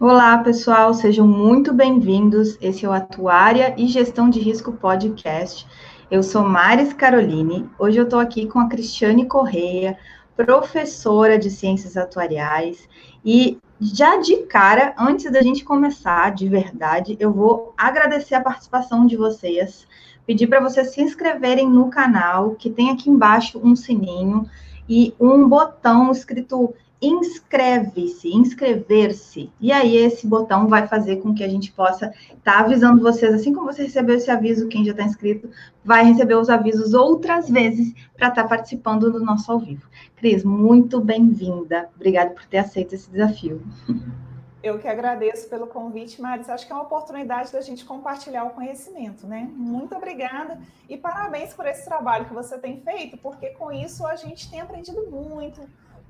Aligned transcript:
Olá, 0.00 0.38
pessoal, 0.38 0.94
sejam 0.94 1.26
muito 1.26 1.74
bem-vindos. 1.74 2.56
Esse 2.60 2.86
é 2.86 2.88
o 2.88 2.92
Atuária 2.92 3.74
e 3.76 3.88
Gestão 3.88 4.30
de 4.30 4.38
Risco 4.38 4.70
Podcast. 4.74 5.66
Eu 6.08 6.22
sou 6.22 6.44
Maris 6.44 6.92
Caroline. 6.92 7.68
Hoje 7.76 7.98
eu 7.98 8.04
estou 8.04 8.20
aqui 8.20 8.46
com 8.46 8.60
a 8.60 8.68
Cristiane 8.68 9.26
Correia, 9.26 9.98
professora 10.36 11.36
de 11.36 11.50
Ciências 11.50 11.96
Atuariais. 11.96 12.88
E 13.24 13.58
já 13.80 14.18
de 14.18 14.36
cara, 14.44 14.94
antes 14.96 15.32
da 15.32 15.42
gente 15.42 15.64
começar 15.64 16.32
de 16.32 16.48
verdade, 16.48 17.16
eu 17.18 17.32
vou 17.32 17.74
agradecer 17.76 18.36
a 18.36 18.40
participação 18.40 19.04
de 19.04 19.16
vocês, 19.16 19.84
pedir 20.24 20.46
para 20.46 20.60
vocês 20.60 20.92
se 20.92 21.02
inscreverem 21.02 21.68
no 21.68 21.90
canal, 21.90 22.54
que 22.54 22.70
tem 22.70 22.90
aqui 22.90 23.10
embaixo 23.10 23.60
um 23.64 23.74
sininho 23.74 24.48
e 24.88 25.12
um 25.18 25.48
botão 25.48 26.12
escrito 26.12 26.72
inscreve-se, 27.00 28.28
inscrever-se. 28.28 29.52
E 29.60 29.70
aí 29.70 29.96
esse 29.96 30.26
botão 30.26 30.66
vai 30.66 30.86
fazer 30.86 31.16
com 31.16 31.34
que 31.34 31.44
a 31.44 31.48
gente 31.48 31.72
possa 31.72 32.06
estar 32.06 32.40
tá 32.42 32.58
avisando 32.58 33.02
vocês, 33.02 33.32
assim 33.32 33.52
como 33.52 33.72
você 33.72 33.84
recebeu 33.84 34.16
esse 34.16 34.30
aviso, 34.30 34.68
quem 34.68 34.84
já 34.84 34.90
está 34.90 35.04
inscrito, 35.04 35.48
vai 35.84 36.04
receber 36.04 36.34
os 36.34 36.50
avisos 36.50 36.94
outras 36.94 37.48
vezes 37.48 37.94
para 38.16 38.28
estar 38.28 38.42
tá 38.42 38.48
participando 38.48 39.12
do 39.12 39.24
nosso 39.24 39.50
ao 39.50 39.60
vivo. 39.60 39.88
Cris, 40.16 40.42
muito 40.44 41.00
bem-vinda. 41.00 41.88
Obrigada 41.94 42.30
por 42.30 42.44
ter 42.46 42.58
aceito 42.58 42.94
esse 42.94 43.10
desafio. 43.10 43.62
Eu 44.60 44.78
que 44.78 44.88
agradeço 44.88 45.48
pelo 45.48 45.68
convite, 45.68 46.20
Maris. 46.20 46.50
Acho 46.50 46.66
que 46.66 46.72
é 46.72 46.74
uma 46.74 46.82
oportunidade 46.82 47.52
da 47.52 47.60
gente 47.60 47.84
compartilhar 47.84 48.44
o 48.44 48.50
conhecimento, 48.50 49.24
né? 49.24 49.48
Muito 49.54 49.94
obrigada 49.94 50.58
e 50.88 50.96
parabéns 50.96 51.54
por 51.54 51.64
esse 51.64 51.84
trabalho 51.84 52.24
que 52.24 52.34
você 52.34 52.58
tem 52.58 52.80
feito, 52.80 53.16
porque 53.18 53.50
com 53.50 53.70
isso 53.70 54.04
a 54.04 54.16
gente 54.16 54.50
tem 54.50 54.60
aprendido 54.60 55.08
muito, 55.10 55.60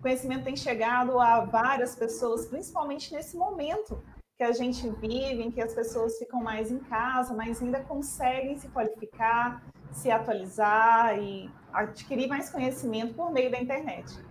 conhecimento 0.01 0.45
tem 0.45 0.57
chegado 0.57 1.19
a 1.19 1.45
várias 1.45 1.95
pessoas, 1.95 2.47
principalmente 2.47 3.12
nesse 3.12 3.36
momento 3.36 4.03
que 4.36 4.45
a 4.45 4.53
gente 4.53 4.89
vive, 4.89 5.42
em 5.42 5.50
que 5.50 5.61
as 5.61 5.75
pessoas 5.75 6.17
ficam 6.17 6.41
mais 6.41 6.70
em 6.70 6.78
casa, 6.78 7.34
mas 7.34 7.61
ainda 7.61 7.81
conseguem 7.81 8.56
se 8.56 8.69
qualificar, 8.69 9.62
se 9.91 10.11
atualizar 10.11 11.19
e 11.19 11.50
adquirir 11.72 12.28
mais 12.28 12.48
conhecimento 12.48 13.14
por 13.14 13.33
meio 13.33 13.50
da 13.50 13.61
internet. 13.61 14.28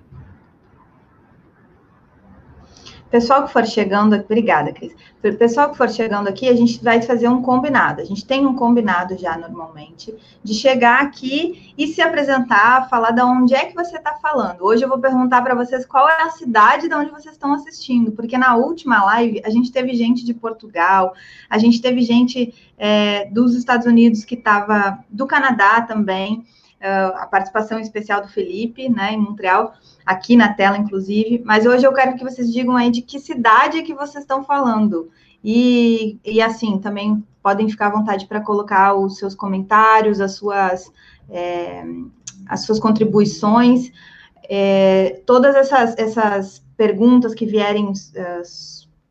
Pessoal 3.09 3.45
que 3.45 3.53
for 3.53 3.65
chegando, 3.65 4.15
obrigada, 4.15 4.71
Cris. 4.73 4.93
Pessoal 5.39 5.71
que 5.71 5.77
for 5.77 5.89
chegando 5.89 6.27
aqui, 6.27 6.47
a 6.49 6.55
gente 6.55 6.83
vai 6.83 7.01
fazer 7.01 7.27
um 7.29 7.41
combinado. 7.41 8.01
A 8.01 8.05
gente 8.05 8.25
tem 8.25 8.45
um 8.45 8.53
combinado 8.53 9.17
já 9.17 9.37
normalmente 9.37 10.13
de 10.43 10.53
chegar 10.53 11.01
aqui 11.01 11.73
e 11.77 11.87
se 11.87 12.01
apresentar, 12.01 12.89
falar 12.89 13.11
de 13.11 13.21
onde 13.21 13.55
é 13.55 13.65
que 13.65 13.73
você 13.73 13.97
está 13.97 14.13
falando. 14.15 14.61
Hoje 14.61 14.83
eu 14.83 14.89
vou 14.89 14.99
perguntar 14.99 15.41
para 15.41 15.55
vocês 15.55 15.85
qual 15.85 16.09
é 16.09 16.21
a 16.21 16.29
cidade 16.31 16.87
de 16.87 16.93
onde 16.93 17.11
vocês 17.11 17.33
estão 17.33 17.53
assistindo, 17.53 18.11
porque 18.11 18.37
na 18.37 18.55
última 18.55 19.03
live 19.05 19.41
a 19.45 19.49
gente 19.49 19.71
teve 19.71 19.93
gente 19.93 20.25
de 20.25 20.33
Portugal, 20.33 21.13
a 21.49 21.57
gente 21.57 21.81
teve 21.81 22.01
gente 22.01 22.53
é, 22.77 23.25
dos 23.25 23.55
Estados 23.55 23.87
Unidos 23.87 24.25
que 24.25 24.35
estava 24.35 24.99
do 25.09 25.25
Canadá 25.25 25.81
também. 25.81 26.45
Uh, 26.79 27.17
a 27.17 27.25
participação 27.25 27.79
especial 27.79 28.21
do 28.21 28.27
Felipe, 28.27 28.87
né, 28.87 29.13
em 29.13 29.17
Montreal 29.17 29.73
aqui 30.05 30.35
na 30.35 30.53
tela, 30.53 30.77
inclusive. 30.77 31.41
Mas 31.43 31.65
hoje 31.65 31.85
eu 31.85 31.91
quero 31.91 32.15
que 32.15 32.23
vocês 32.23 32.53
digam 32.53 32.75
aí 32.75 32.91
de 32.91 33.01
que 33.01 33.19
cidade 33.19 33.81
que 33.81 33.95
vocês 33.95 34.23
estão 34.23 34.43
falando. 34.43 35.09
E, 35.43 36.19
e 36.23 36.41
assim, 36.41 36.77
também 36.77 37.25
podem 37.41 37.69
ficar 37.69 37.87
à 37.87 37.91
vontade 37.91 38.27
para 38.27 38.41
colocar 38.41 38.93
os 38.93 39.17
seus 39.17 39.33
comentários, 39.33 40.19
as 40.19 40.35
suas, 40.35 40.91
é, 41.29 41.83
as 42.47 42.61
suas 42.61 42.79
contribuições, 42.79 43.91
é, 44.49 45.21
todas 45.25 45.55
essas, 45.55 45.97
essas 45.97 46.63
perguntas 46.75 47.33
que 47.33 47.45
vierem 47.45 47.85
uh, 47.89 48.41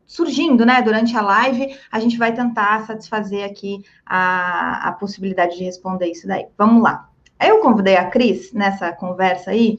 surgindo, 0.05 0.65
né, 0.65 0.81
durante 0.81 1.15
a 1.15 1.21
live, 1.21 1.77
a 1.91 1.99
gente 1.99 2.17
vai 2.17 2.33
tentar 2.33 2.85
satisfazer 2.85 3.43
aqui 3.43 3.83
a, 4.05 4.87
a 4.87 4.91
possibilidade 4.93 5.57
de 5.57 5.63
responder 5.63 6.07
isso 6.07 6.27
daí. 6.27 6.47
Vamos 6.57 6.81
lá. 6.81 7.09
Eu 7.39 7.59
convidei 7.59 7.95
a 7.97 8.09
Cris 8.09 8.51
nessa 8.53 8.91
conversa 8.91 9.51
aí, 9.51 9.77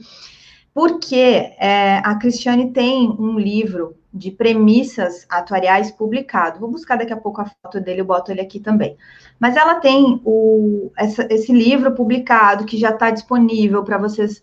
porque 0.72 1.54
é, 1.58 1.98
a 2.04 2.14
Cristiane 2.14 2.72
tem 2.72 3.08
um 3.18 3.38
livro 3.38 3.96
de 4.12 4.30
premissas 4.30 5.26
atuariais 5.28 5.90
publicado. 5.90 6.60
Vou 6.60 6.70
buscar 6.70 6.96
daqui 6.96 7.12
a 7.12 7.16
pouco 7.16 7.40
a 7.40 7.46
foto 7.62 7.80
dele, 7.80 8.00
eu 8.00 8.04
boto 8.04 8.30
ele 8.30 8.40
aqui 8.40 8.58
também. 8.58 8.96
Mas 9.38 9.56
ela 9.56 9.76
tem 9.76 10.20
o, 10.24 10.90
essa, 10.96 11.26
esse 11.30 11.52
livro 11.52 11.92
publicado 11.94 12.64
que 12.64 12.78
já 12.78 12.90
está 12.90 13.10
disponível 13.10 13.84
para 13.84 13.98
vocês 13.98 14.42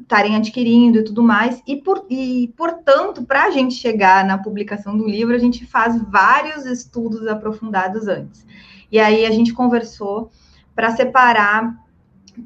estarem 0.00 0.34
uh, 0.34 0.36
adquirindo 0.36 0.98
e 0.98 1.04
tudo 1.04 1.22
mais. 1.22 1.62
E, 1.66 1.76
por, 1.76 2.06
e 2.10 2.52
portanto, 2.56 3.24
para 3.24 3.44
a 3.44 3.50
gente 3.50 3.74
chegar 3.74 4.24
na 4.24 4.38
publicação 4.38 4.96
do 4.96 5.06
livro, 5.06 5.34
a 5.34 5.38
gente 5.38 5.66
faz 5.66 6.00
vários 6.02 6.66
estudos 6.66 7.26
aprofundados 7.26 8.06
antes. 8.06 8.46
E 8.92 9.00
aí 9.00 9.24
a 9.24 9.30
gente 9.30 9.52
conversou 9.52 10.30
para 10.74 10.94
separar 10.94 11.83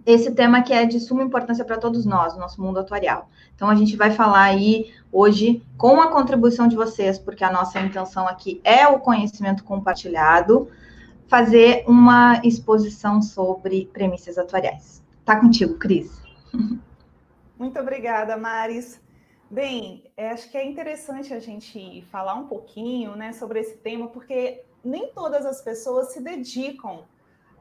esse 0.04 0.32
tema 0.32 0.62
que 0.62 0.72
é 0.72 0.84
de 0.84 1.00
suma 1.00 1.22
importância 1.22 1.64
para 1.64 1.78
todos 1.78 2.04
nós, 2.04 2.34
no 2.34 2.40
nosso 2.40 2.60
mundo 2.62 2.78
atuarial. 2.78 3.28
Então, 3.54 3.68
a 3.68 3.74
gente 3.74 3.96
vai 3.96 4.10
falar 4.10 4.42
aí 4.42 4.92
hoje 5.12 5.62
com 5.76 6.00
a 6.00 6.10
contribuição 6.10 6.68
de 6.68 6.76
vocês, 6.76 7.18
porque 7.18 7.44
a 7.44 7.52
nossa 7.52 7.80
intenção 7.80 8.26
aqui 8.26 8.60
é 8.64 8.86
o 8.86 9.00
conhecimento 9.00 9.64
compartilhado, 9.64 10.68
fazer 11.26 11.84
uma 11.86 12.40
exposição 12.44 13.20
sobre 13.20 13.88
premissas 13.92 14.38
atuariais. 14.38 15.02
Tá 15.24 15.36
contigo, 15.36 15.74
Cris. 15.74 16.22
Muito 17.58 17.78
obrigada, 17.80 18.36
Maris. 18.36 19.00
Bem, 19.50 20.04
é, 20.16 20.30
acho 20.30 20.50
que 20.50 20.56
é 20.56 20.64
interessante 20.64 21.32
a 21.32 21.40
gente 21.40 22.02
falar 22.10 22.34
um 22.34 22.46
pouquinho 22.46 23.16
né, 23.16 23.32
sobre 23.32 23.60
esse 23.60 23.76
tema, 23.78 24.08
porque 24.08 24.62
nem 24.84 25.08
todas 25.08 25.44
as 25.44 25.60
pessoas 25.62 26.12
se 26.12 26.22
dedicam 26.22 27.04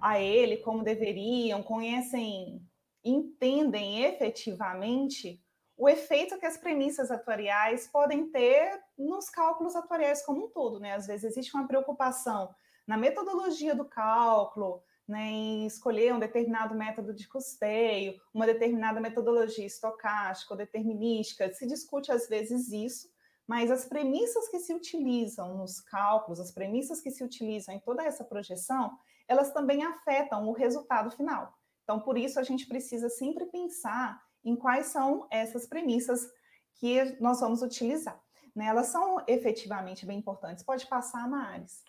a 0.02 0.20
ele 0.20 0.58
como 0.58 0.84
deveriam, 0.84 1.64
conhecem, 1.64 2.62
entendem 3.04 4.04
efetivamente 4.04 5.42
o 5.78 5.88
efeito 5.88 6.40
que 6.40 6.46
as 6.46 6.58
premissas 6.58 7.12
atuariais 7.12 7.88
podem 7.88 8.30
ter 8.32 8.82
nos 8.98 9.30
cálculos 9.30 9.76
atuariais 9.76 10.26
como 10.26 10.46
um 10.46 10.50
todo, 10.50 10.80
né? 10.80 10.94
Às 10.94 11.06
vezes 11.06 11.32
existe 11.32 11.56
uma 11.56 11.68
preocupação 11.68 12.54
na 12.88 12.98
metodologia 12.98 13.76
do 13.76 13.86
cálculo, 13.86 14.82
né, 15.08 15.24
em 15.24 15.66
escolher 15.66 16.14
um 16.14 16.20
determinado 16.20 16.76
método 16.76 17.14
de 17.14 17.28
custeio, 17.28 18.20
uma 18.34 18.46
determinada 18.46 19.00
metodologia 19.00 19.66
estocástica 19.66 20.54
ou 20.54 20.58
determinística, 20.58 21.52
se 21.54 21.66
discute 21.66 22.12
às 22.12 22.28
vezes 22.28 22.72
isso, 22.72 23.10
mas 23.48 23.72
as 23.72 23.86
premissas 23.86 24.50
que 24.50 24.60
se 24.60 24.74
utilizam 24.74 25.58
nos 25.58 25.80
cálculos, 25.80 26.40
as 26.40 26.52
premissas 26.52 27.00
que 27.00 27.12
se 27.12 27.24
utilizam 27.24 27.74
em 27.74 27.80
toda 27.80 28.04
essa 28.04 28.24
projeção, 28.24 28.98
elas 29.28 29.52
também 29.52 29.84
afetam 29.84 30.48
o 30.48 30.54
resultado 30.54 31.12
final. 31.12 31.54
Então, 31.84 32.00
por 32.00 32.18
isso, 32.18 32.40
a 32.40 32.44
gente 32.44 32.68
precisa 32.68 33.10
sempre 33.10 33.46
pensar 33.46 34.22
em 34.44 34.56
quais 34.56 34.88
são 34.88 35.28
essas 35.30 35.68
premissas 35.68 36.30
que 36.76 37.04
nós 37.22 37.40
vamos 37.40 37.62
utilizar. 37.62 38.22
Né? 38.56 38.66
Elas 38.66 38.88
são 38.88 39.24
efetivamente 39.28 40.06
bem 40.06 40.20
importantes. 40.20 40.64
Pode 40.64 40.86
passar, 40.88 41.28
Maris. 41.28 41.84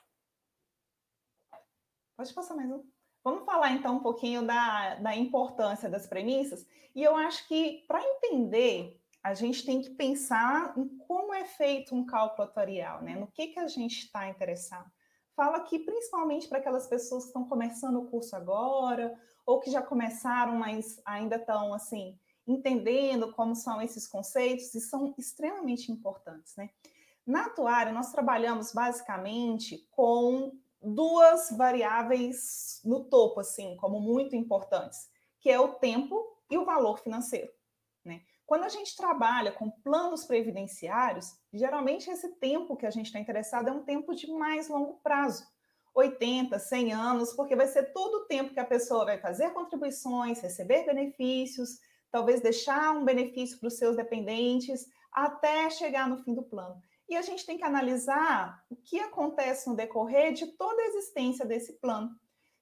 Pode 2.17 2.33
passar 2.35 2.55
mais 2.55 2.71
um. 2.71 2.85
Vamos 3.23 3.45
falar 3.45 3.73
então 3.73 3.97
um 3.97 4.01
pouquinho 4.01 4.47
da, 4.47 4.97
da 4.97 5.15
importância 5.15 5.89
das 5.89 6.07
premissas. 6.07 6.67
E 6.95 7.03
eu 7.03 7.15
acho 7.17 7.47
que 7.47 7.85
para 7.87 8.03
entender, 8.03 9.01
a 9.23 9.35
gente 9.35 9.65
tem 9.65 9.81
que 9.81 9.91
pensar 9.91 10.73
em 10.77 10.89
como 10.99 11.35
é 11.35 11.45
feito 11.45 11.95
um 11.95 12.07
cálculo 12.07 12.49
atorial, 12.49 13.03
né? 13.03 13.17
No 13.17 13.27
que, 13.27 13.49
que 13.49 13.59
a 13.59 13.69
gente 13.69 14.05
está 14.05 14.29
interessado 14.29 14.91
fala 15.39 15.61
que 15.61 15.79
principalmente 15.79 16.49
para 16.49 16.59
aquelas 16.59 16.89
pessoas 16.89 17.23
que 17.23 17.29
estão 17.29 17.45
começando 17.45 18.01
o 18.01 18.07
curso 18.07 18.35
agora, 18.35 19.17
ou 19.47 19.61
que 19.61 19.71
já 19.71 19.81
começaram, 19.81 20.57
mas 20.57 21.01
ainda 21.05 21.37
estão 21.37 21.73
assim, 21.73 22.19
entendendo 22.45 23.33
como 23.33 23.55
são 23.55 23.81
esses 23.81 24.09
conceitos 24.09 24.75
e 24.75 24.81
são 24.81 25.15
extremamente 25.17 25.93
importantes, 25.93 26.57
né? 26.57 26.71
Na 27.25 27.47
atuária, 27.47 27.93
nós 27.93 28.11
trabalhamos 28.11 28.73
basicamente 28.73 29.87
com 29.93 30.59
duas 30.83 31.57
variáveis 31.57 32.81
no 32.85 33.05
topo, 33.05 33.39
assim, 33.39 33.77
como 33.77 34.01
muito 34.01 34.35
importantes, 34.35 35.09
que 35.39 35.51
é 35.51 35.61
o 35.61 35.75
tempo 35.75 36.37
e 36.51 36.59
o 36.59 36.65
valor 36.65 36.99
financeiro. 36.99 37.53
Quando 38.49 38.65
a 38.65 38.71
gente 38.71 38.97
trabalha 38.97 39.53
com 39.53 39.71
planos 39.71 40.25
previdenciários, 40.25 41.39
geralmente 41.53 42.09
esse 42.09 42.31
tempo 42.37 42.79
que 42.79 42.87
a 42.87 42.91
gente 42.91 43.09
está 43.09 43.19
interessado 43.19 43.69
é 43.69 43.73
um 43.73 43.83
tempo 43.83 44.15
de 44.15 44.27
mais 44.33 44.71
longo 44.71 44.95
prazo. 45.03 45.47
80, 45.95 46.59
100 46.59 46.93
anos, 46.95 47.35
porque 47.35 47.55
vai 47.55 47.67
ser 47.67 47.93
todo 47.93 48.23
o 48.23 48.25
tempo 48.25 48.55
que 48.55 48.61
a 48.61 48.65
pessoa 48.65 49.05
vai 49.05 49.19
fazer 49.19 49.51
contribuições, 49.51 50.41
receber 50.41 50.87
benefícios, 50.87 51.79
talvez 52.11 52.41
deixar 52.41 52.97
um 52.97 53.05
benefício 53.05 53.59
para 53.61 53.67
os 53.67 53.77
seus 53.77 53.97
dependentes, 53.97 54.87
até 55.13 55.69
chegar 55.69 56.09
no 56.09 56.17
fim 56.25 56.35
do 56.35 56.43
plano. 56.43 56.81
E 57.07 57.17
a 57.17 57.23
gente 57.23 57.45
tem 57.45 57.59
que 57.59 57.65
analisar 57.65 58.65
o 58.71 58.77
que 58.77 58.99
acontece 58.99 59.69
no 59.69 59.77
decorrer 59.77 60.33
de 60.33 60.47
toda 60.57 60.81
a 60.81 60.87
existência 60.87 61.45
desse 61.45 61.75
plano. 61.75 62.09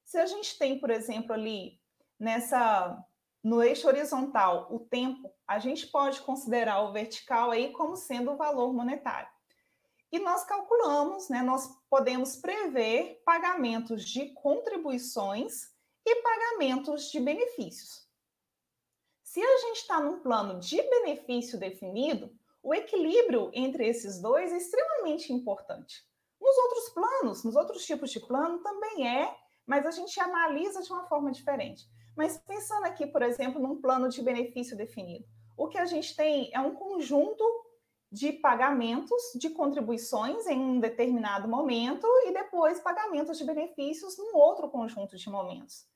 Se 0.05 0.19
a 0.19 0.27
gente 0.27 0.59
tem, 0.59 0.81
por 0.81 0.91
exemplo, 0.91 1.33
ali 1.33 1.79
nessa 2.19 3.06
no 3.47 3.63
eixo 3.63 3.87
horizontal, 3.87 4.67
o 4.73 4.81
tempo, 4.81 5.33
a 5.47 5.61
gente 5.61 5.87
pode 5.87 6.21
considerar 6.23 6.81
o 6.81 6.93
vertical 6.93 7.53
aí 7.53 7.71
como 7.71 7.95
sendo 7.95 8.33
o 8.33 8.37
valor 8.37 8.75
monetário. 8.75 9.29
e 10.11 10.19
nós 10.19 10.43
calculamos, 10.45 11.29
né, 11.29 11.43
nós 11.43 11.69
podemos 11.89 12.37
prever 12.37 13.23
pagamentos 13.25 14.05
de 14.05 14.33
contribuições 14.35 15.73
e 16.05 16.23
pagamentos 16.23 17.11
de 17.11 17.21
benefícios. 17.21 18.09
Se 19.23 19.41
a 19.41 19.57
gente 19.59 19.77
está 19.77 20.01
num 20.01 20.21
plano 20.21 20.59
de 20.59 20.83
benefício 20.83 21.59
definido, 21.59 22.37
o 22.63 22.75
equilíbrio 22.75 23.51
entre 23.53 23.87
esses 23.87 24.21
dois 24.21 24.53
é 24.53 24.57
extremamente 24.57 25.33
importante. 25.33 26.05
Nos 26.41 26.57
outros 26.57 26.89
planos, 26.89 27.45
nos 27.45 27.55
outros 27.55 27.85
tipos 27.85 28.11
de 28.11 28.19
plano 28.19 28.61
também 28.61 29.07
é, 29.07 29.37
mas 29.65 29.87
a 29.87 29.93
gente 29.93 30.19
analisa 30.19 30.83
de 30.83 30.93
uma 30.93 31.07
forma 31.07 31.31
diferente. 31.31 31.85
Mas 32.17 32.39
pensando 32.39 32.87
aqui, 32.87 33.07
por 33.07 33.23
exemplo, 33.23 33.61
num 33.61 33.81
plano 33.81 34.09
de 34.09 34.23
benefício 34.23 34.77
definido, 34.77 35.27
o 35.57 35.69
que 35.69 35.79
a 35.79 35.85
gente 35.85 36.17
tem 36.17 36.51
é 36.53 36.61
um 36.61 36.75
conjunto 36.75 37.45
de 38.11 38.33
pagamentos 38.33 39.21
de 39.35 39.51
contribuições 39.51 40.47
em 40.47 40.59
um 40.59 40.81
determinado 40.81 41.49
momento 41.49 42.07
e 42.25 42.33
depois 42.33 42.81
pagamentos 42.81 43.37
de 43.37 43.45
benefícios 43.45 44.17
num 44.17 44.37
outro 44.37 44.71
conjunto 44.71 45.17
de 45.17 45.29
momentos. 45.29 45.87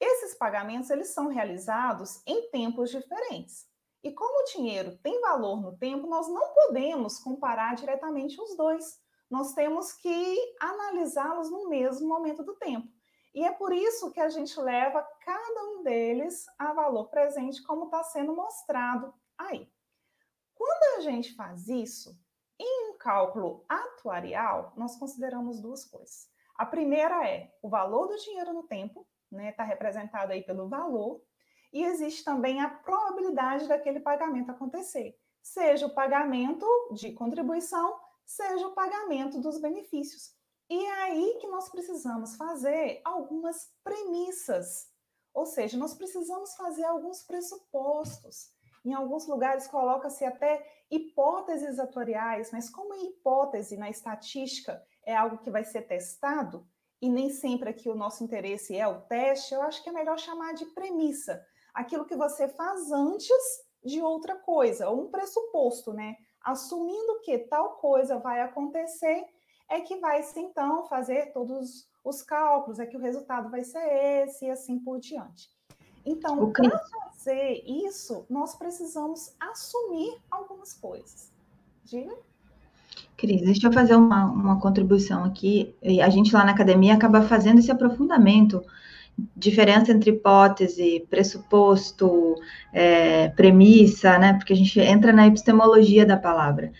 Esses 0.00 0.34
pagamentos 0.34 0.90
eles 0.90 1.14
são 1.14 1.28
realizados 1.28 2.20
em 2.26 2.50
tempos 2.50 2.90
diferentes. 2.90 3.66
E 4.02 4.10
como 4.12 4.42
o 4.42 4.52
dinheiro 4.52 4.98
tem 4.98 5.18
valor 5.20 5.62
no 5.62 5.78
tempo, 5.78 6.06
nós 6.06 6.28
não 6.28 6.52
podemos 6.52 7.18
comparar 7.18 7.74
diretamente 7.74 8.38
os 8.38 8.54
dois. 8.54 9.00
Nós 9.30 9.54
temos 9.54 9.92
que 9.92 10.56
analisá-los 10.60 11.50
no 11.50 11.68
mesmo 11.70 12.06
momento 12.06 12.44
do 12.44 12.54
tempo. 12.56 12.86
E 13.34 13.44
é 13.44 13.52
por 13.52 13.72
isso 13.72 14.12
que 14.12 14.20
a 14.20 14.28
gente 14.28 14.58
leva 14.60 15.02
cada 15.20 15.64
um 15.64 15.82
deles 15.82 16.46
a 16.56 16.72
valor 16.72 17.08
presente, 17.08 17.62
como 17.64 17.86
está 17.86 18.02
sendo 18.04 18.34
mostrado 18.34 19.12
aí. 19.36 19.68
Quando 20.54 20.98
a 20.98 21.00
gente 21.00 21.34
faz 21.34 21.68
isso, 21.68 22.16
em 22.58 22.90
um 22.90 22.96
cálculo 22.96 23.64
atuarial, 23.68 24.72
nós 24.76 24.96
consideramos 24.96 25.60
duas 25.60 25.84
coisas. 25.84 26.28
A 26.56 26.64
primeira 26.64 27.28
é 27.28 27.52
o 27.60 27.68
valor 27.68 28.06
do 28.06 28.16
dinheiro 28.16 28.52
no 28.52 28.62
tempo, 28.62 29.04
né? 29.30 29.50
Está 29.50 29.64
representado 29.64 30.32
aí 30.32 30.42
pelo 30.44 30.68
valor, 30.68 31.20
e 31.72 31.82
existe 31.82 32.22
também 32.22 32.60
a 32.60 32.68
probabilidade 32.68 33.66
daquele 33.66 33.98
pagamento 33.98 34.52
acontecer, 34.52 35.18
seja 35.42 35.86
o 35.86 35.94
pagamento 35.94 36.64
de 36.92 37.12
contribuição, 37.12 37.98
seja 38.24 38.68
o 38.68 38.74
pagamento 38.74 39.40
dos 39.40 39.60
benefícios. 39.60 40.33
E 40.68 40.84
é 40.84 41.02
aí 41.02 41.38
que 41.40 41.46
nós 41.46 41.68
precisamos 41.68 42.36
fazer 42.36 43.00
algumas 43.04 43.70
premissas, 43.82 44.88
ou 45.32 45.44
seja, 45.44 45.76
nós 45.76 45.94
precisamos 45.94 46.54
fazer 46.54 46.84
alguns 46.84 47.22
pressupostos. 47.22 48.52
Em 48.84 48.94
alguns 48.94 49.26
lugares 49.26 49.66
coloca-se 49.66 50.24
até 50.24 50.66
hipóteses 50.90 51.78
atuariais, 51.78 52.50
mas 52.52 52.70
como 52.70 52.94
hipótese 52.94 53.76
na 53.76 53.90
estatística 53.90 54.82
é 55.04 55.14
algo 55.14 55.38
que 55.38 55.50
vai 55.50 55.64
ser 55.64 55.82
testado, 55.82 56.66
e 57.00 57.08
nem 57.08 57.28
sempre 57.28 57.68
aqui 57.68 57.88
o 57.90 57.94
nosso 57.94 58.24
interesse 58.24 58.76
é 58.76 58.88
o 58.88 59.02
teste, 59.02 59.52
eu 59.52 59.60
acho 59.62 59.82
que 59.82 59.90
é 59.90 59.92
melhor 59.92 60.18
chamar 60.18 60.54
de 60.54 60.64
premissa. 60.66 61.44
Aquilo 61.74 62.06
que 62.06 62.16
você 62.16 62.48
faz 62.48 62.90
antes 62.90 63.28
de 63.84 64.00
outra 64.00 64.36
coisa, 64.36 64.88
ou 64.88 65.02
um 65.02 65.10
pressuposto, 65.10 65.92
né? 65.92 66.16
Assumindo 66.40 67.20
que 67.20 67.38
tal 67.38 67.76
coisa 67.76 68.18
vai 68.18 68.40
acontecer 68.40 69.26
é 69.70 69.80
que 69.80 69.96
vai 69.96 70.22
se 70.22 70.40
então 70.40 70.86
fazer 70.86 71.32
todos 71.32 71.88
os 72.04 72.22
cálculos, 72.22 72.78
é 72.78 72.86
que 72.86 72.96
o 72.96 73.00
resultado 73.00 73.50
vai 73.50 73.64
ser 73.64 73.84
esse 74.24 74.46
e 74.46 74.50
assim 74.50 74.78
por 74.78 75.00
diante. 75.00 75.48
Então, 76.04 76.52
para 76.52 76.78
fazer 76.78 77.64
isso, 77.66 78.26
nós 78.28 78.54
precisamos 78.54 79.34
assumir 79.40 80.14
algumas 80.30 80.74
coisas. 80.74 81.32
Diga. 81.82 82.14
Cris, 83.16 83.42
deixa 83.42 83.68
eu 83.68 83.72
fazer 83.72 83.94
uma, 83.96 84.26
uma 84.26 84.60
contribuição 84.60 85.24
aqui. 85.24 85.74
A 86.02 86.10
gente 86.10 86.34
lá 86.34 86.44
na 86.44 86.52
academia 86.52 86.94
acaba 86.94 87.22
fazendo 87.22 87.58
esse 87.58 87.70
aprofundamento, 87.70 88.62
diferença 89.34 89.92
entre 89.92 90.10
hipótese, 90.10 91.06
pressuposto, 91.08 92.34
é, 92.72 93.28
premissa, 93.28 94.18
né? 94.18 94.34
Porque 94.34 94.52
a 94.52 94.56
gente 94.56 94.78
entra 94.80 95.12
na 95.12 95.26
epistemologia 95.26 96.04
da 96.04 96.16
palavra. 96.16 96.72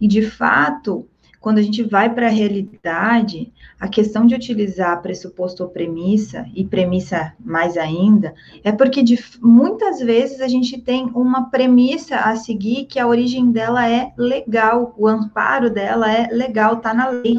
E 0.00 0.06
de 0.06 0.22
fato, 0.22 1.08
quando 1.40 1.58
a 1.58 1.62
gente 1.62 1.82
vai 1.82 2.12
para 2.12 2.26
a 2.26 2.30
realidade, 2.30 3.52
a 3.78 3.88
questão 3.88 4.26
de 4.26 4.34
utilizar 4.34 5.00
pressuposto 5.00 5.62
ou 5.62 5.68
premissa, 5.68 6.46
e 6.54 6.64
premissa 6.64 7.32
mais 7.38 7.76
ainda, 7.76 8.34
é 8.64 8.72
porque 8.72 9.02
de, 9.02 9.18
muitas 9.40 10.00
vezes 10.00 10.40
a 10.40 10.48
gente 10.48 10.80
tem 10.80 11.06
uma 11.14 11.48
premissa 11.48 12.16
a 12.16 12.36
seguir 12.36 12.86
que 12.86 12.98
a 12.98 13.06
origem 13.06 13.52
dela 13.52 13.88
é 13.88 14.12
legal, 14.16 14.94
o 14.98 15.06
amparo 15.06 15.70
dela 15.70 16.12
é 16.12 16.28
legal, 16.32 16.74
está 16.74 16.92
na 16.92 17.08
lei. 17.08 17.38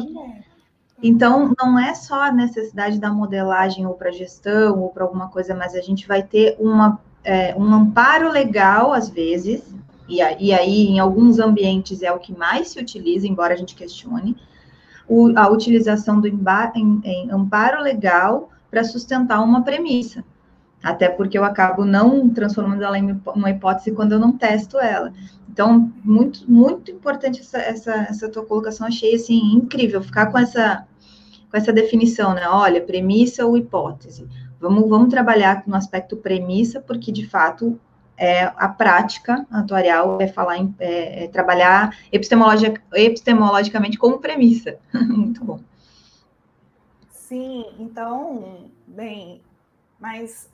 Então, 1.02 1.54
não 1.58 1.78
é 1.78 1.94
só 1.94 2.24
a 2.24 2.32
necessidade 2.32 2.98
da 2.98 3.10
modelagem 3.10 3.86
ou 3.86 3.94
para 3.94 4.10
gestão 4.10 4.80
ou 4.80 4.90
para 4.90 5.04
alguma 5.04 5.28
coisa, 5.28 5.54
mas 5.54 5.74
a 5.74 5.80
gente 5.80 6.06
vai 6.06 6.22
ter 6.22 6.56
uma, 6.58 7.00
é, 7.24 7.54
um 7.56 7.72
amparo 7.72 8.30
legal, 8.30 8.92
às 8.92 9.08
vezes, 9.08 9.62
e, 10.10 10.48
e 10.48 10.52
aí 10.52 10.88
em 10.88 10.98
alguns 10.98 11.38
ambientes 11.38 12.02
é 12.02 12.12
o 12.12 12.18
que 12.18 12.36
mais 12.36 12.68
se 12.68 12.80
utiliza, 12.80 13.26
embora 13.26 13.54
a 13.54 13.56
gente 13.56 13.76
questione, 13.76 14.36
o, 15.08 15.32
a 15.36 15.48
utilização 15.48 16.20
do 16.20 16.26
em, 16.26 17.00
em 17.04 17.30
amparo 17.30 17.82
legal 17.82 18.50
para 18.70 18.84
sustentar 18.84 19.42
uma 19.42 19.62
premissa. 19.62 20.24
Até 20.82 21.08
porque 21.08 21.36
eu 21.36 21.44
acabo 21.44 21.84
não 21.84 22.30
transformando 22.30 22.82
ela 22.82 22.98
em 22.98 23.20
uma 23.34 23.50
hipótese 23.50 23.92
quando 23.92 24.12
eu 24.12 24.18
não 24.18 24.32
testo 24.32 24.78
ela. 24.78 25.12
Então, 25.48 25.92
muito, 26.02 26.50
muito 26.50 26.90
importante 26.90 27.40
essa, 27.40 27.58
essa, 27.58 27.92
essa 27.92 28.28
tua 28.28 28.46
colocação, 28.46 28.86
achei 28.86 29.14
assim, 29.14 29.52
incrível, 29.52 30.00
ficar 30.00 30.26
com 30.26 30.38
essa, 30.38 30.86
com 31.50 31.56
essa 31.56 31.72
definição, 31.72 32.32
né? 32.34 32.48
Olha, 32.48 32.80
premissa 32.80 33.44
ou 33.44 33.56
hipótese. 33.56 34.26
Vamos, 34.58 34.88
vamos 34.88 35.10
trabalhar 35.10 35.64
no 35.66 35.74
aspecto 35.74 36.16
premissa, 36.16 36.80
porque 36.80 37.10
de 37.12 37.26
fato 37.26 37.78
é, 38.20 38.52
a 38.54 38.68
prática 38.68 39.46
atuarial 39.50 40.20
é 40.20 40.28
falar 40.28 40.58
em, 40.58 40.74
é, 40.78 41.24
é 41.24 41.28
trabalhar 41.28 41.96
epistemologic, 42.12 42.78
epistemologicamente 42.92 43.96
como 43.96 44.18
premissa. 44.18 44.78
Muito 44.92 45.42
bom. 45.42 45.58
Sim, 47.08 47.64
então, 47.78 48.70
bem, 48.86 49.40
mas 49.98 50.50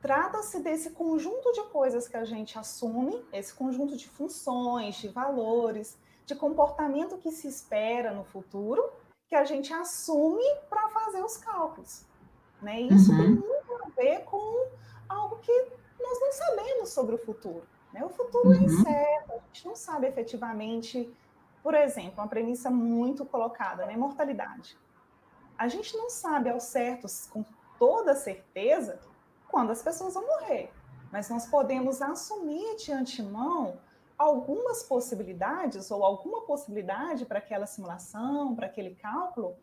trata-se 0.00 0.60
desse 0.60 0.90
conjunto 0.90 1.52
de 1.52 1.64
coisas 1.70 2.06
que 2.06 2.16
a 2.16 2.24
gente 2.24 2.56
assume, 2.56 3.20
esse 3.32 3.52
conjunto 3.52 3.96
de 3.96 4.08
funções, 4.08 4.94
de 4.94 5.08
valores, 5.08 5.98
de 6.24 6.36
comportamento 6.36 7.16
que 7.16 7.32
se 7.32 7.48
espera 7.48 8.12
no 8.12 8.22
futuro, 8.22 8.80
que 9.26 9.34
a 9.34 9.44
gente 9.44 9.72
assume 9.72 10.44
para 10.70 10.88
fazer 10.90 11.24
os 11.24 11.36
cálculos. 11.36 12.04
Né? 12.60 12.82
Isso 12.82 13.10
uhum. 13.10 13.18
tem 13.18 13.28
muito 13.28 13.72
a 13.84 13.88
ver 14.00 14.20
com 14.20 14.68
algo 15.08 15.38
que 15.40 15.81
nós 16.02 16.20
não 16.20 16.32
sabemos 16.32 16.90
sobre 16.90 17.14
o 17.14 17.18
futuro. 17.18 17.66
Né? 17.92 18.04
O 18.04 18.10
futuro 18.10 18.52
é 18.52 18.56
uhum. 18.56 18.62
é 18.62 18.64
incerto, 18.64 19.32
a 19.32 19.38
gente 19.52 19.66
não 19.66 19.76
sabe 19.76 20.06
efetivamente, 20.06 21.12
por 21.62 21.74
exemplo, 21.74 22.14
uma 22.16 22.28
premissa 22.28 22.70
muito 22.70 23.24
colocada, 23.24 23.86
né? 23.86 23.96
Mortalidade. 23.96 24.78
A 25.56 25.68
gente 25.68 25.96
não 25.96 26.10
sabe 26.10 26.50
ao 26.50 26.58
certo, 26.58 27.06
com 27.30 27.44
toda 27.78 28.14
certeza, 28.14 28.98
quando 29.48 29.70
as 29.70 29.82
pessoas 29.82 30.14
vão 30.14 30.26
morrer. 30.26 30.72
Mas 31.12 31.28
nós 31.28 31.46
podemos 31.46 32.00
assumir 32.00 32.76
de 32.76 32.90
antemão 32.90 33.78
algumas 34.16 34.82
possibilidades 34.82 35.90
ou 35.90 36.04
alguma 36.04 36.42
possibilidade 36.42 37.26
para 37.26 37.38
aquela 37.38 37.66
simulação, 37.66 38.54
para 38.56 38.66
aquele 38.66 38.94
cálculo, 38.94 39.56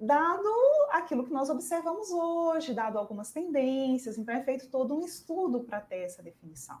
dado 0.00 0.48
aquilo 0.90 1.24
que 1.24 1.32
nós 1.32 1.48
observamos 1.50 2.10
hoje, 2.10 2.74
dado 2.74 2.98
algumas 2.98 3.30
tendências, 3.30 4.18
então 4.18 4.34
é 4.34 4.42
feito 4.42 4.68
todo 4.68 4.94
um 4.94 5.04
estudo 5.04 5.60
para 5.60 5.80
ter 5.80 5.98
essa 5.98 6.22
definição. 6.22 6.78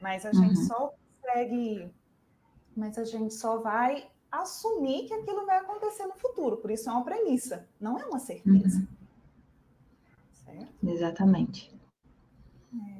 Mas 0.00 0.24
a 0.24 0.30
uhum. 0.30 0.34
gente 0.34 0.58
só 0.66 0.94
consegue, 1.20 1.90
mas 2.76 2.98
a 2.98 3.04
gente 3.04 3.34
só 3.34 3.58
vai 3.58 4.08
assumir 4.30 5.06
que 5.06 5.14
aquilo 5.14 5.46
vai 5.46 5.58
acontecer 5.58 6.06
no 6.06 6.14
futuro, 6.14 6.58
por 6.58 6.70
isso 6.70 6.88
é 6.88 6.92
uma 6.92 7.04
premissa, 7.04 7.66
não 7.80 7.98
é 7.98 8.04
uma 8.04 8.18
certeza. 8.18 8.78
Uhum. 8.78 8.86
Certo? 10.32 10.86
Exatamente. 10.86 11.74
É. 12.74 12.98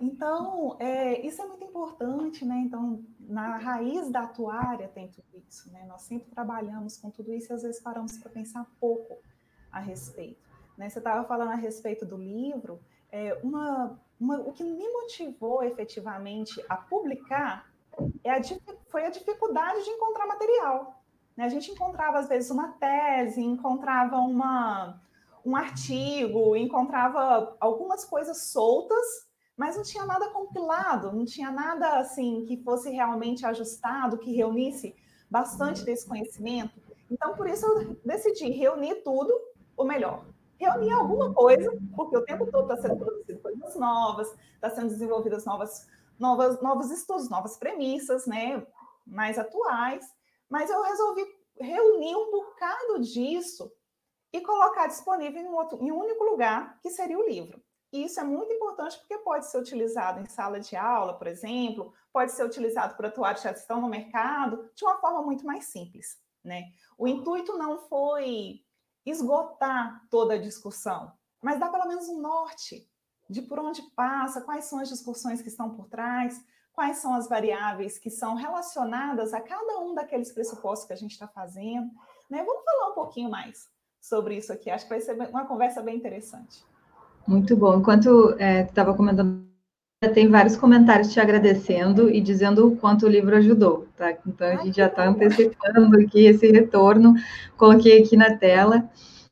Então, 0.00 0.76
é, 0.80 1.24
isso 1.24 1.40
é 1.40 1.46
muito 1.46 1.64
importante, 1.64 2.44
né? 2.44 2.56
Então, 2.58 3.04
na 3.32 3.56
raiz 3.56 4.10
da 4.10 4.24
atuária 4.24 4.88
tem 4.88 5.08
tudo 5.08 5.42
isso, 5.48 5.72
né? 5.72 5.86
Nós 5.86 6.02
sempre 6.02 6.30
trabalhamos 6.30 6.98
com 6.98 7.10
tudo 7.10 7.32
isso 7.32 7.50
e 7.50 7.54
às 7.54 7.62
vezes 7.62 7.80
paramos 7.80 8.18
para 8.18 8.30
pensar 8.30 8.66
pouco 8.78 9.16
a 9.70 9.80
respeito. 9.80 10.46
Né? 10.76 10.90
Você 10.90 10.98
estava 10.98 11.26
falando 11.26 11.52
a 11.52 11.54
respeito 11.54 12.04
do 12.04 12.18
livro, 12.18 12.78
é, 13.10 13.34
uma, 13.42 13.98
uma, 14.20 14.38
o 14.40 14.52
que 14.52 14.62
me 14.62 14.86
motivou 14.86 15.62
efetivamente 15.62 16.62
a 16.68 16.76
publicar 16.76 17.72
é 18.22 18.30
a, 18.30 18.40
foi 18.90 19.06
a 19.06 19.10
dificuldade 19.10 19.82
de 19.82 19.90
encontrar 19.90 20.26
material. 20.26 21.02
Né? 21.34 21.44
A 21.44 21.48
gente 21.48 21.70
encontrava, 21.70 22.18
às 22.18 22.28
vezes, 22.28 22.50
uma 22.50 22.68
tese, 22.72 23.40
encontrava 23.40 24.18
uma, 24.18 25.00
um 25.42 25.56
artigo, 25.56 26.54
encontrava 26.54 27.56
algumas 27.58 28.04
coisas 28.04 28.42
soltas 28.42 29.31
mas 29.56 29.76
não 29.76 29.82
tinha 29.82 30.04
nada 30.04 30.30
compilado, 30.30 31.12
não 31.12 31.24
tinha 31.24 31.50
nada 31.50 31.98
assim 31.98 32.44
que 32.46 32.62
fosse 32.62 32.90
realmente 32.90 33.44
ajustado, 33.44 34.18
que 34.18 34.32
reunisse 34.32 34.94
bastante 35.30 35.84
desse 35.84 36.06
conhecimento. 36.06 36.80
Então, 37.10 37.34
por 37.34 37.48
isso, 37.48 37.66
eu 37.66 37.96
decidi 38.04 38.50
reunir 38.50 39.02
tudo, 39.02 39.32
ou 39.76 39.86
melhor, 39.86 40.24
reunir 40.58 40.92
alguma 40.92 41.32
coisa, 41.34 41.70
porque 41.94 42.16
o 42.16 42.24
tempo 42.24 42.50
todo 42.50 42.70
está 42.70 42.82
sendo 42.82 42.96
produzido 42.98 43.40
coisas 43.40 43.76
novas, 43.76 44.34
está 44.54 44.70
sendo 44.70 44.88
desenvolvidas 44.88 45.44
novas, 45.44 45.86
novas, 46.18 46.60
novos 46.62 46.90
estudos, 46.90 47.28
novas 47.28 47.56
premissas, 47.56 48.26
né, 48.26 48.66
mais 49.06 49.38
atuais, 49.38 50.06
mas 50.48 50.70
eu 50.70 50.82
resolvi 50.82 51.24
reunir 51.58 52.16
um 52.16 52.30
bocado 52.30 53.00
disso 53.00 53.70
e 54.32 54.40
colocar 54.40 54.86
disponível 54.86 55.42
em 55.42 55.48
um, 55.48 55.54
outro, 55.54 55.78
em 55.82 55.92
um 55.92 55.98
único 55.98 56.24
lugar, 56.24 56.78
que 56.80 56.90
seria 56.90 57.18
o 57.18 57.26
livro. 57.26 57.62
E 57.92 58.04
isso 58.04 58.18
é 58.18 58.24
muito 58.24 58.50
importante 58.50 58.98
porque 58.98 59.18
pode 59.18 59.46
ser 59.46 59.58
utilizado 59.58 60.18
em 60.18 60.26
sala 60.26 60.58
de 60.58 60.74
aula, 60.74 61.12
por 61.18 61.26
exemplo, 61.26 61.92
pode 62.10 62.32
ser 62.32 62.44
utilizado 62.44 62.96
por 62.96 63.04
atuários 63.04 63.42
que 63.42 63.48
já 63.48 63.54
estão 63.54 63.82
no 63.82 63.88
mercado, 63.88 64.70
de 64.74 64.84
uma 64.84 64.96
forma 64.96 65.20
muito 65.22 65.44
mais 65.44 65.66
simples. 65.66 66.18
Né? 66.42 66.72
O 66.96 67.06
intuito 67.06 67.58
não 67.58 67.78
foi 67.78 68.64
esgotar 69.04 70.06
toda 70.10 70.34
a 70.34 70.38
discussão, 70.38 71.12
mas 71.42 71.60
dar 71.60 71.70
pelo 71.70 71.86
menos 71.86 72.08
um 72.08 72.18
norte 72.18 72.88
de 73.28 73.42
por 73.42 73.58
onde 73.58 73.82
passa, 73.94 74.40
quais 74.40 74.64
são 74.64 74.78
as 74.78 74.88
discussões 74.88 75.42
que 75.42 75.48
estão 75.48 75.70
por 75.70 75.86
trás, 75.88 76.42
quais 76.72 76.98
são 76.98 77.14
as 77.14 77.28
variáveis 77.28 77.98
que 77.98 78.10
são 78.10 78.34
relacionadas 78.34 79.34
a 79.34 79.40
cada 79.40 79.78
um 79.80 79.94
daqueles 79.94 80.32
pressupostos 80.32 80.86
que 80.86 80.92
a 80.92 80.96
gente 80.96 81.12
está 81.12 81.28
fazendo. 81.28 81.90
Né? 82.28 82.42
Vamos 82.42 82.64
falar 82.64 82.90
um 82.90 82.94
pouquinho 82.94 83.30
mais 83.30 83.70
sobre 84.00 84.36
isso 84.36 84.52
aqui, 84.52 84.70
acho 84.70 84.84
que 84.84 84.90
vai 84.90 85.00
ser 85.00 85.12
uma 85.12 85.46
conversa 85.46 85.82
bem 85.82 85.96
interessante. 85.96 86.64
Muito 87.26 87.56
bom. 87.56 87.78
Enquanto 87.78 88.34
é, 88.38 88.62
estava 88.62 88.94
comentando, 88.94 89.42
tem 90.14 90.28
vários 90.28 90.56
comentários 90.56 91.12
te 91.12 91.20
agradecendo 91.20 92.10
e 92.10 92.20
dizendo 92.20 92.66
o 92.66 92.76
quanto 92.76 93.06
o 93.06 93.08
livro 93.08 93.36
ajudou, 93.36 93.86
tá? 93.96 94.12
Então 94.26 94.46
a 94.48 94.56
gente 94.56 94.76
já 94.76 94.86
está 94.86 95.08
antecipando 95.08 95.96
aqui 96.00 96.26
esse 96.26 96.50
retorno, 96.50 97.14
coloquei 97.56 98.02
aqui 98.02 98.16
na 98.16 98.36
tela. 98.36 98.88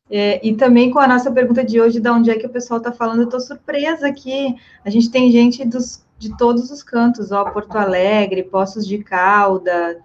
É, 0.08 0.44
e 0.46 0.54
também 0.54 0.90
com 0.90 0.98
a 0.98 1.06
nossa 1.06 1.30
pergunta 1.30 1.64
de 1.64 1.80
hoje, 1.80 2.00
de 2.00 2.10
onde 2.10 2.30
é 2.30 2.38
que 2.38 2.46
o 2.46 2.50
pessoal 2.50 2.78
está 2.78 2.90
falando, 2.90 3.20
eu 3.20 3.24
estou 3.24 3.40
surpresa 3.40 4.08
aqui. 4.08 4.56
A 4.84 4.90
gente 4.90 5.10
tem 5.10 5.30
gente 5.30 5.64
dos, 5.64 6.04
de 6.18 6.36
todos 6.36 6.70
os 6.70 6.82
cantos, 6.82 7.30
ó, 7.30 7.44
Porto 7.44 7.76
Alegre, 7.76 8.42
Poços 8.42 8.86
de 8.86 8.98
Calda, 8.98 9.98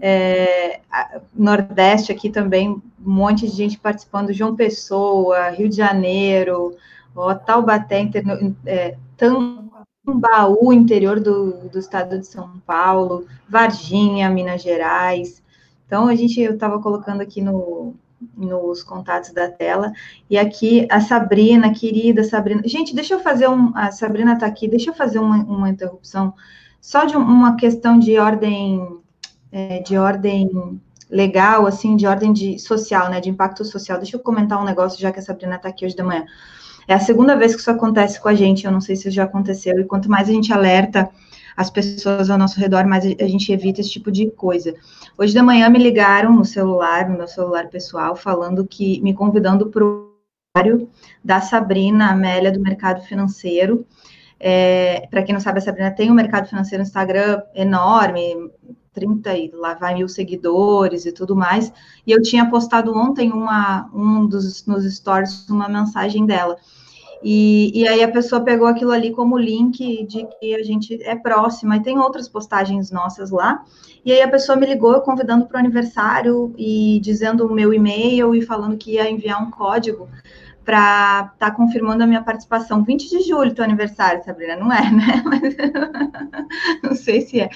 é, 0.00 0.80
Nordeste 1.34 2.10
aqui 2.12 2.30
também, 2.30 2.70
um 2.70 2.82
monte 2.98 3.46
de 3.46 3.56
gente 3.56 3.78
participando, 3.78 4.32
João 4.32 4.54
Pessoa, 4.54 5.50
Rio 5.50 5.68
de 5.68 5.76
Janeiro, 5.76 6.76
ó, 7.14 7.34
Taubaté, 7.34 8.10
é, 8.66 8.96
Tambaú, 9.16 10.72
interior 10.72 11.20
do, 11.20 11.68
do 11.68 11.78
estado 11.78 12.18
de 12.18 12.26
São 12.26 12.58
Paulo, 12.66 13.26
Varginha, 13.48 14.28
Minas 14.30 14.62
Gerais. 14.62 15.42
Então, 15.86 16.08
a 16.08 16.14
gente, 16.14 16.40
eu 16.40 16.54
estava 16.54 16.80
colocando 16.80 17.20
aqui 17.20 17.40
no, 17.40 17.94
nos 18.36 18.82
contatos 18.82 19.32
da 19.32 19.48
tela. 19.48 19.92
E 20.28 20.38
aqui 20.38 20.86
a 20.90 21.00
Sabrina, 21.00 21.72
querida 21.72 22.24
Sabrina. 22.24 22.62
Gente, 22.64 22.94
deixa 22.94 23.14
eu 23.14 23.20
fazer 23.20 23.48
um. 23.48 23.76
A 23.76 23.90
Sabrina 23.90 24.34
está 24.34 24.46
aqui, 24.46 24.68
deixa 24.68 24.90
eu 24.90 24.94
fazer 24.94 25.18
uma, 25.18 25.36
uma 25.44 25.68
interrupção, 25.68 26.34
só 26.80 27.04
de 27.04 27.16
uma 27.16 27.56
questão 27.56 27.98
de 27.98 28.18
ordem, 28.18 28.98
é, 29.50 29.80
de 29.80 29.96
ordem 29.96 30.80
legal, 31.10 31.66
assim, 31.66 31.96
de 31.96 32.06
ordem 32.06 32.32
de 32.32 32.58
social, 32.58 33.10
né? 33.10 33.20
De 33.20 33.28
impacto 33.28 33.64
social. 33.64 33.98
Deixa 33.98 34.16
eu 34.16 34.20
comentar 34.20 34.60
um 34.60 34.64
negócio, 34.64 35.00
já 35.00 35.12
que 35.12 35.18
a 35.18 35.22
Sabrina 35.22 35.56
está 35.56 35.68
aqui 35.68 35.84
hoje 35.84 35.96
de 35.96 36.02
manhã. 36.02 36.24
É 36.86 36.94
a 36.94 37.00
segunda 37.00 37.36
vez 37.36 37.54
que 37.54 37.60
isso 37.60 37.70
acontece 37.70 38.20
com 38.20 38.28
a 38.28 38.34
gente, 38.34 38.64
eu 38.64 38.72
não 38.72 38.80
sei 38.80 38.96
se 38.96 39.10
já 39.10 39.24
aconteceu, 39.24 39.78
e 39.78 39.84
quanto 39.84 40.10
mais 40.10 40.28
a 40.28 40.32
gente 40.32 40.52
alerta 40.52 41.08
as 41.56 41.70
pessoas 41.70 42.30
ao 42.30 42.38
nosso 42.38 42.58
redor, 42.58 42.86
mais 42.86 43.04
a 43.04 43.28
gente 43.28 43.52
evita 43.52 43.80
esse 43.80 43.90
tipo 43.90 44.10
de 44.10 44.30
coisa. 44.30 44.74
Hoje 45.18 45.32
de 45.32 45.42
manhã 45.42 45.68
me 45.68 45.78
ligaram 45.78 46.32
no 46.32 46.44
celular, 46.44 47.08
no 47.08 47.18
meu 47.18 47.28
celular 47.28 47.68
pessoal, 47.68 48.16
falando 48.16 48.66
que, 48.66 49.00
me 49.02 49.12
convidando 49.14 49.66
para 49.66 49.84
o 49.84 50.12
da 51.24 51.40
Sabrina 51.40 52.10
Amélia 52.10 52.52
do 52.52 52.60
Mercado 52.60 53.02
Financeiro. 53.02 53.86
É, 54.38 55.06
para 55.10 55.22
quem 55.22 55.32
não 55.32 55.40
sabe, 55.40 55.58
a 55.58 55.62
Sabrina 55.62 55.90
tem 55.90 56.10
um 56.10 56.14
mercado 56.14 56.48
financeiro 56.48 56.82
no 56.82 56.86
Instagram 56.86 57.40
enorme, 57.54 58.50
30 58.92 59.36
e 59.36 59.50
lá 59.52 59.74
vai 59.74 59.94
mil 59.94 60.08
seguidores 60.08 61.06
e 61.06 61.12
tudo 61.12 61.34
mais. 61.34 61.72
E 62.06 62.12
eu 62.12 62.22
tinha 62.22 62.48
postado 62.48 62.96
ontem 62.96 63.32
uma, 63.32 63.90
um 63.94 64.26
dos 64.26 64.66
nos 64.66 64.84
stories 64.84 65.48
uma 65.48 65.68
mensagem 65.68 66.26
dela. 66.26 66.56
E, 67.22 67.70
e 67.72 67.86
aí 67.86 68.02
a 68.02 68.10
pessoa 68.10 68.40
pegou 68.42 68.66
aquilo 68.66 68.90
ali 68.90 69.12
como 69.12 69.38
link 69.38 70.04
de 70.06 70.26
que 70.40 70.54
a 70.54 70.62
gente 70.62 71.00
é 71.04 71.14
próxima, 71.14 71.76
e 71.76 71.82
tem 71.82 71.98
outras 71.98 72.28
postagens 72.28 72.90
nossas 72.90 73.30
lá. 73.30 73.64
E 74.04 74.10
aí 74.12 74.20
a 74.20 74.28
pessoa 74.28 74.56
me 74.56 74.66
ligou 74.66 75.00
convidando 75.02 75.46
para 75.46 75.56
o 75.56 75.60
aniversário 75.60 76.52
e 76.58 76.98
dizendo 77.00 77.46
o 77.46 77.54
meu 77.54 77.72
e-mail 77.72 78.34
e 78.34 78.42
falando 78.42 78.76
que 78.76 78.94
ia 78.94 79.08
enviar 79.08 79.40
um 79.40 79.50
código 79.50 80.08
para 80.64 81.30
estar 81.32 81.50
tá 81.50 81.50
confirmando 81.52 82.02
a 82.02 82.06
minha 82.06 82.22
participação. 82.22 82.82
20 82.82 83.08
de 83.08 83.20
julho, 83.22 83.54
teu 83.54 83.64
aniversário, 83.64 84.24
Sabrina, 84.24 84.56
não 84.56 84.72
é, 84.72 84.90
né? 84.90 85.22
Mas, 85.26 85.56
não 86.82 86.94
sei 86.96 87.20
se 87.20 87.40
é. 87.40 87.50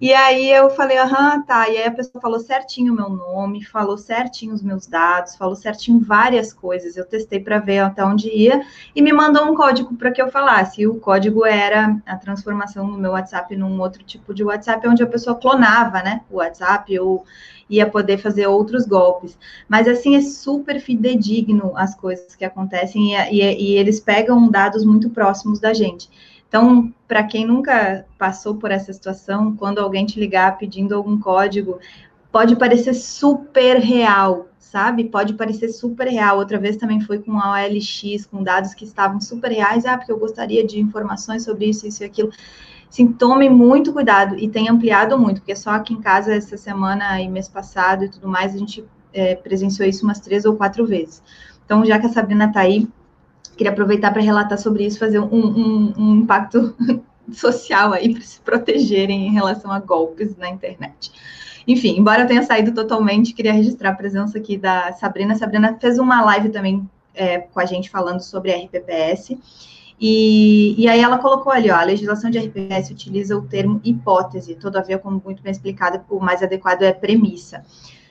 E 0.00 0.12
aí 0.12 0.48
eu 0.52 0.70
falei, 0.70 0.96
aham, 0.96 1.42
tá. 1.42 1.68
E 1.68 1.76
aí 1.76 1.84
a 1.84 1.90
pessoa 1.90 2.22
falou 2.22 2.38
certinho 2.38 2.92
o 2.92 2.96
meu 2.96 3.08
nome, 3.08 3.64
falou 3.64 3.98
certinho 3.98 4.54
os 4.54 4.62
meus 4.62 4.86
dados, 4.86 5.34
falou 5.34 5.56
certinho 5.56 5.98
várias 5.98 6.52
coisas. 6.52 6.96
Eu 6.96 7.04
testei 7.04 7.40
para 7.40 7.58
ver 7.58 7.80
até 7.80 8.04
onde 8.04 8.28
ia 8.28 8.62
e 8.94 9.02
me 9.02 9.12
mandou 9.12 9.44
um 9.44 9.56
código 9.56 9.96
para 9.96 10.12
que 10.12 10.22
eu 10.22 10.30
falasse. 10.30 10.82
E 10.82 10.86
o 10.86 11.00
código 11.00 11.44
era 11.44 12.00
a 12.06 12.16
transformação 12.16 12.86
no 12.86 12.96
meu 12.96 13.10
WhatsApp 13.10 13.56
num 13.56 13.80
outro 13.80 14.04
tipo 14.04 14.32
de 14.32 14.44
WhatsApp, 14.44 14.86
onde 14.86 15.02
a 15.02 15.06
pessoa 15.06 15.34
clonava, 15.34 16.00
né? 16.00 16.20
O 16.30 16.36
WhatsApp 16.36 16.96
ou 17.00 17.24
ia 17.68 17.86
poder 17.90 18.18
fazer 18.18 18.46
outros 18.46 18.86
golpes. 18.86 19.36
Mas 19.68 19.88
assim 19.88 20.14
é 20.14 20.20
super 20.20 20.80
fidedigno 20.80 21.72
as 21.76 21.96
coisas 21.96 22.36
que 22.36 22.44
acontecem 22.44 23.14
e, 23.14 23.40
e, 23.40 23.72
e 23.72 23.76
eles 23.76 23.98
pegam 23.98 24.48
dados 24.48 24.84
muito 24.84 25.10
próximos 25.10 25.58
da 25.58 25.74
gente. 25.74 26.08
Então, 26.48 26.92
para 27.06 27.22
quem 27.22 27.46
nunca 27.46 28.06
passou 28.16 28.54
por 28.54 28.70
essa 28.70 28.92
situação, 28.92 29.54
quando 29.54 29.78
alguém 29.78 30.06
te 30.06 30.18
ligar 30.18 30.56
pedindo 30.56 30.94
algum 30.94 31.18
código, 31.20 31.78
pode 32.32 32.56
parecer 32.56 32.94
super 32.94 33.76
real, 33.76 34.48
sabe? 34.58 35.04
Pode 35.04 35.34
parecer 35.34 35.68
super 35.68 36.08
real. 36.08 36.38
Outra 36.38 36.58
vez 36.58 36.76
também 36.76 37.00
foi 37.00 37.18
com 37.18 37.38
a 37.38 37.52
OLX, 37.52 38.26
com 38.30 38.42
dados 38.42 38.72
que 38.72 38.84
estavam 38.84 39.20
super 39.20 39.50
reais. 39.50 39.84
Ah, 39.84 39.98
porque 39.98 40.10
eu 40.10 40.18
gostaria 40.18 40.66
de 40.66 40.80
informações 40.80 41.44
sobre 41.44 41.66
isso, 41.66 41.86
isso 41.86 42.02
e 42.02 42.06
aquilo. 42.06 42.30
Sim, 42.88 43.12
tome 43.12 43.50
muito 43.50 43.92
cuidado 43.92 44.38
e 44.38 44.48
tem 44.48 44.68
ampliado 44.70 45.18
muito, 45.18 45.42
porque 45.42 45.54
só 45.54 45.70
aqui 45.70 45.92
em 45.92 46.00
casa 46.00 46.34
essa 46.34 46.56
semana 46.56 47.20
e 47.20 47.28
mês 47.28 47.46
passado 47.46 48.04
e 48.04 48.08
tudo 48.08 48.26
mais, 48.26 48.54
a 48.54 48.58
gente 48.58 48.82
é, 49.12 49.34
presenciou 49.34 49.86
isso 49.86 50.04
umas 50.04 50.20
três 50.20 50.46
ou 50.46 50.56
quatro 50.56 50.86
vezes. 50.86 51.22
Então, 51.64 51.84
já 51.84 51.98
que 51.98 52.06
a 52.06 52.08
Sabrina 52.08 52.46
está 52.46 52.60
aí, 52.60 52.88
queria 53.58 53.72
aproveitar 53.72 54.12
para 54.12 54.22
relatar 54.22 54.56
sobre 54.56 54.86
isso, 54.86 54.98
fazer 54.98 55.18
um, 55.18 55.26
um, 55.34 55.92
um 55.98 56.16
impacto 56.16 56.74
social 57.32 57.92
aí 57.92 58.14
para 58.14 58.22
se 58.22 58.40
protegerem 58.40 59.26
em 59.26 59.32
relação 59.32 59.70
a 59.70 59.80
golpes 59.80 60.36
na 60.36 60.48
internet. 60.48 61.12
Enfim, 61.66 61.98
embora 61.98 62.22
eu 62.22 62.26
tenha 62.26 62.42
saído 62.44 62.72
totalmente, 62.72 63.34
queria 63.34 63.52
registrar 63.52 63.90
a 63.90 63.94
presença 63.94 64.38
aqui 64.38 64.56
da 64.56 64.92
Sabrina. 64.92 65.34
Sabrina 65.34 65.76
fez 65.78 65.98
uma 65.98 66.22
live 66.22 66.48
também 66.48 66.88
é, 67.14 67.40
com 67.40 67.60
a 67.60 67.66
gente 67.66 67.90
falando 67.90 68.20
sobre 68.20 68.52
RPPS. 68.52 69.36
E, 70.00 70.80
e 70.80 70.88
aí 70.88 71.00
ela 71.00 71.18
colocou 71.18 71.52
ali, 71.52 71.70
ó, 71.70 71.74
a 71.74 71.82
legislação 71.82 72.30
de 72.30 72.38
RPPS 72.38 72.90
utiliza 72.90 73.36
o 73.36 73.42
termo 73.42 73.80
hipótese, 73.84 74.54
todavia, 74.54 74.96
como 74.96 75.20
muito 75.22 75.42
bem 75.42 75.50
explicado, 75.50 76.00
o 76.08 76.20
mais 76.20 76.42
adequado 76.42 76.82
é 76.82 76.92
premissa. 76.92 77.64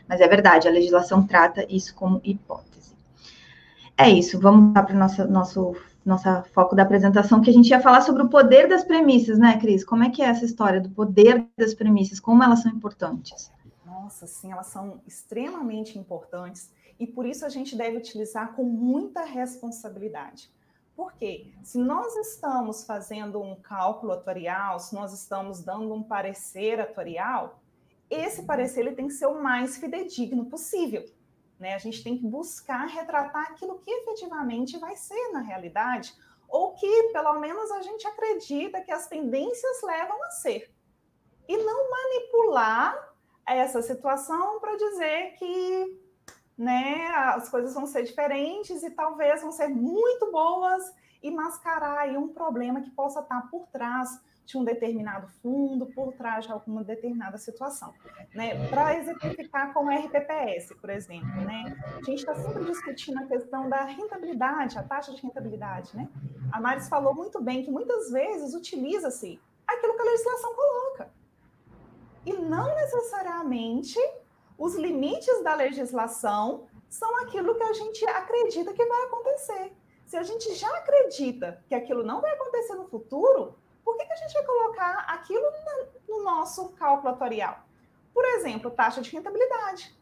Mas 0.08 0.20
é 0.20 0.28
verdade, 0.28 0.68
a 0.68 0.72
legislação 0.72 1.26
trata 1.26 1.66
isso 1.70 1.96
como 1.96 2.20
hipótese. 2.24 2.77
É 3.98 4.10
isso, 4.10 4.40
vamos 4.40 4.74
para 4.74 4.94
o 4.94 4.98
nosso, 4.98 5.28
nosso 5.28 5.76
nossa 6.08 6.42
foco 6.54 6.74
da 6.74 6.84
apresentação, 6.84 7.42
que 7.42 7.50
a 7.50 7.54
gente 7.54 7.70
ia 7.70 7.82
falar 7.82 8.00
sobre 8.00 8.24
o 8.24 8.30
poder 8.30 8.70
das 8.70 8.86
premissas, 8.86 9.38
né, 9.38 9.60
Cris? 9.60 9.84
Como 9.84 10.06
é 10.06 10.10
que 10.10 10.22
é 10.22 10.26
essa 10.26 10.46
história 10.46 10.80
do 10.80 10.90
poder 10.90 11.46
das 11.58 11.74
premissas? 11.74 12.18
Como 12.18 12.42
elas 12.42 12.62
são 12.62 12.72
importantes? 12.72 13.52
Nossa, 13.86 14.26
sim, 14.26 14.50
elas 14.50 14.68
são 14.68 15.02
extremamente 15.06 16.00
importantes 16.00 16.72
e 16.98 17.06
por 17.06 17.26
isso 17.26 17.46
a 17.46 17.50
gente 17.50 17.76
deve 17.76 17.98
utilizar 17.98 18.54
com 18.54 18.64
muita 18.64 19.26
responsabilidade. 19.26 20.50
Por 20.96 21.12
quê? 21.14 21.52
Se 21.62 21.78
nós 21.78 22.16
estamos 22.16 22.86
fazendo 22.86 23.42
um 23.42 23.56
cálculo 23.56 24.14
atuarial, 24.14 24.80
se 24.80 24.96
nós 24.96 25.14
estamos 25.14 25.62
dando 25.62 25.94
um 25.94 26.02
parecer 26.02 26.80
atuarial, 26.80 27.60
esse 28.10 28.44
parecer 28.44 28.80
ele 28.80 28.96
tem 28.96 29.08
que 29.08 29.14
ser 29.14 29.28
o 29.28 29.44
mais 29.44 29.78
fidedigno 29.78 30.46
possível. 30.46 31.04
Né? 31.60 31.74
A 31.74 31.80
gente 31.80 32.04
tem 32.04 32.18
que 32.18 32.26
buscar 32.26 32.86
retratar 32.86 33.52
aquilo 33.52 33.80
que 33.80 33.90
efetivamente 33.90 34.78
vai 34.78 34.96
ser 34.96 35.32
na 35.32 35.40
realidade, 35.40 36.14
ou 36.48 36.74
que 36.74 37.10
pelo 37.12 37.40
menos 37.40 37.72
a 37.72 37.82
gente 37.82 38.08
acredita 38.08 38.82
que 38.82 38.92
as 38.92 39.08
tendências 39.08 39.82
levam 39.84 40.24
a 40.24 40.30
ser. 40.32 40.72
E 41.48 41.58
não 41.58 41.90
manipular 41.90 43.16
essa 43.46 43.82
situação 43.82 44.60
para 44.60 44.76
dizer 44.76 45.34
que 45.38 46.02
né, 46.58 47.08
as 47.08 47.50
coisas 47.50 47.74
vão 47.74 47.86
ser 47.86 48.04
diferentes 48.04 48.84
e 48.84 48.92
talvez 48.92 49.42
vão 49.42 49.52
ser 49.52 49.68
muito 49.68 50.32
boas 50.32 50.84
e 51.22 51.32
mascarar 51.32 52.00
aí 52.00 52.18
um 52.18 52.30
problema 52.30 52.82
que 52.82 52.90
possa 52.92 53.22
estar 53.22 53.50
por 53.50 53.68
trás 53.68 54.20
de 54.48 54.58
um 54.58 54.64
determinado 54.64 55.28
fundo, 55.42 55.86
por 55.88 56.14
trás 56.14 56.46
de 56.46 56.52
alguma 56.54 56.82
determinada 56.82 57.38
situação. 57.38 57.94
Né? 58.34 58.68
Para 58.70 58.98
exemplificar 58.98 59.74
com 59.74 59.86
o 59.86 59.90
RPPS, 59.90 60.74
por 60.80 60.90
exemplo, 60.90 61.30
né? 61.42 61.76
a 61.92 62.02
gente 62.04 62.20
está 62.20 62.34
sempre 62.34 62.64
discutindo 62.64 63.20
a 63.20 63.28
questão 63.28 63.70
da 63.70 63.84
rentabilidade, 63.84 64.78
a 64.78 64.84
taxa 64.84 65.14
de 65.14 65.22
rentabilidade. 65.22 65.96
Né? 65.98 66.08
A 66.50 66.62
Maris 66.62 66.88
falou 66.88 67.14
muito 67.14 67.42
bem 67.42 67.62
que 67.62 67.70
muitas 67.70 68.10
vezes 68.10 68.54
utiliza-se 68.54 69.38
aquilo 69.68 69.96
que 69.96 70.02
a 70.02 70.06
legislação 70.06 70.56
coloca. 70.56 71.12
E 72.26 72.32
não 72.32 72.74
necessariamente 72.74 74.00
os 74.58 74.76
limites 74.76 75.44
da 75.44 75.56
legislação 75.56 76.68
são 76.88 77.22
aquilo 77.24 77.54
que 77.54 77.64
a 77.64 77.74
gente 77.74 78.06
acredita 78.06 78.74
que 78.74 78.86
vai 78.86 79.04
acontecer. 79.08 79.74
Se 80.06 80.16
a 80.16 80.24
gente 80.24 80.54
já 80.56 80.74
acredita 80.78 81.62
que 81.68 81.76
aquilo 81.76 82.02
não 82.02 82.22
vai 82.22 82.32
acontecer 82.32 82.76
no 82.76 82.88
futuro, 82.88 83.58
por 83.88 83.96
que, 83.96 84.06
que 84.06 84.12
a 84.12 84.18
gente 84.18 84.34
vai 84.34 84.44
colocar 84.44 85.06
aquilo 85.08 85.46
no 86.10 86.22
nosso 86.22 86.74
cálculo 86.74 87.14
atuarial? 87.14 87.64
Por 88.14 88.26
exemplo, 88.26 88.70
taxa 88.70 89.02
de 89.02 89.10
rentabilidade. 89.10 89.98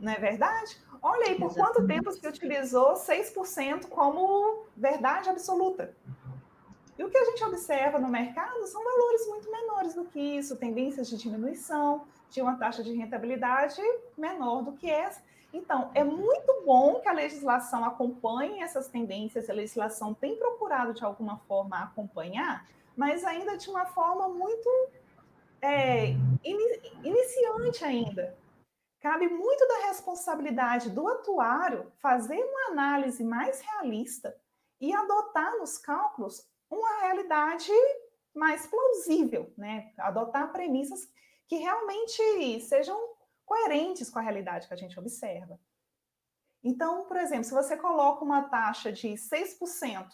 Não 0.00 0.10
é 0.10 0.16
verdade? 0.16 0.82
Olha 1.02 1.26
aí, 1.26 1.34
por 1.34 1.50
Exatamente. 1.50 1.74
quanto 1.74 1.86
tempo 1.86 2.10
se 2.12 2.26
utilizou 2.26 2.94
6% 2.94 3.90
como 3.90 4.64
verdade 4.74 5.28
absoluta? 5.28 5.94
E 6.96 7.04
o 7.04 7.10
que 7.10 7.18
a 7.18 7.24
gente 7.26 7.44
observa 7.44 7.98
no 7.98 8.08
mercado 8.08 8.66
são 8.68 8.82
valores 8.82 9.28
muito 9.28 9.50
menores 9.50 9.94
do 9.94 10.06
que 10.06 10.18
isso, 10.18 10.56
tendências 10.56 11.06
de 11.10 11.18
diminuição, 11.18 12.06
de 12.30 12.40
uma 12.40 12.56
taxa 12.56 12.82
de 12.82 12.94
rentabilidade 12.94 13.82
menor 14.16 14.62
do 14.62 14.72
que 14.72 14.88
essa. 14.88 15.22
Então, 15.54 15.92
é 15.94 16.02
muito 16.02 16.62
bom 16.66 17.00
que 17.00 17.08
a 17.08 17.12
legislação 17.12 17.84
acompanhe 17.84 18.60
essas 18.60 18.88
tendências, 18.88 19.48
a 19.48 19.52
legislação 19.52 20.12
tem 20.12 20.36
procurado, 20.36 20.92
de 20.92 21.04
alguma 21.04 21.38
forma, 21.46 21.80
acompanhar, 21.80 22.66
mas 22.96 23.24
ainda 23.24 23.56
de 23.56 23.70
uma 23.70 23.86
forma 23.86 24.28
muito 24.28 24.68
é, 25.62 26.16
iniciante 27.04 27.84
ainda. 27.84 28.36
Cabe 29.00 29.28
muito 29.28 29.68
da 29.68 29.86
responsabilidade 29.86 30.90
do 30.90 31.06
atuário 31.06 31.92
fazer 31.98 32.42
uma 32.42 32.72
análise 32.72 33.22
mais 33.22 33.60
realista 33.60 34.36
e 34.80 34.92
adotar 34.92 35.56
nos 35.58 35.78
cálculos 35.78 36.44
uma 36.68 37.00
realidade 37.02 37.70
mais 38.34 38.66
plausível, 38.66 39.52
né? 39.56 39.92
Adotar 39.98 40.50
premissas 40.50 41.08
que 41.46 41.56
realmente 41.56 42.60
sejam 42.62 43.13
coerentes 43.44 44.10
com 44.10 44.18
a 44.18 44.22
realidade 44.22 44.66
que 44.66 44.74
a 44.74 44.76
gente 44.76 44.98
observa. 44.98 45.58
Então, 46.62 47.04
por 47.04 47.16
exemplo, 47.16 47.44
se 47.44 47.52
você 47.52 47.76
coloca 47.76 48.24
uma 48.24 48.44
taxa 48.48 48.90
de 48.90 49.08
6%, 49.08 50.08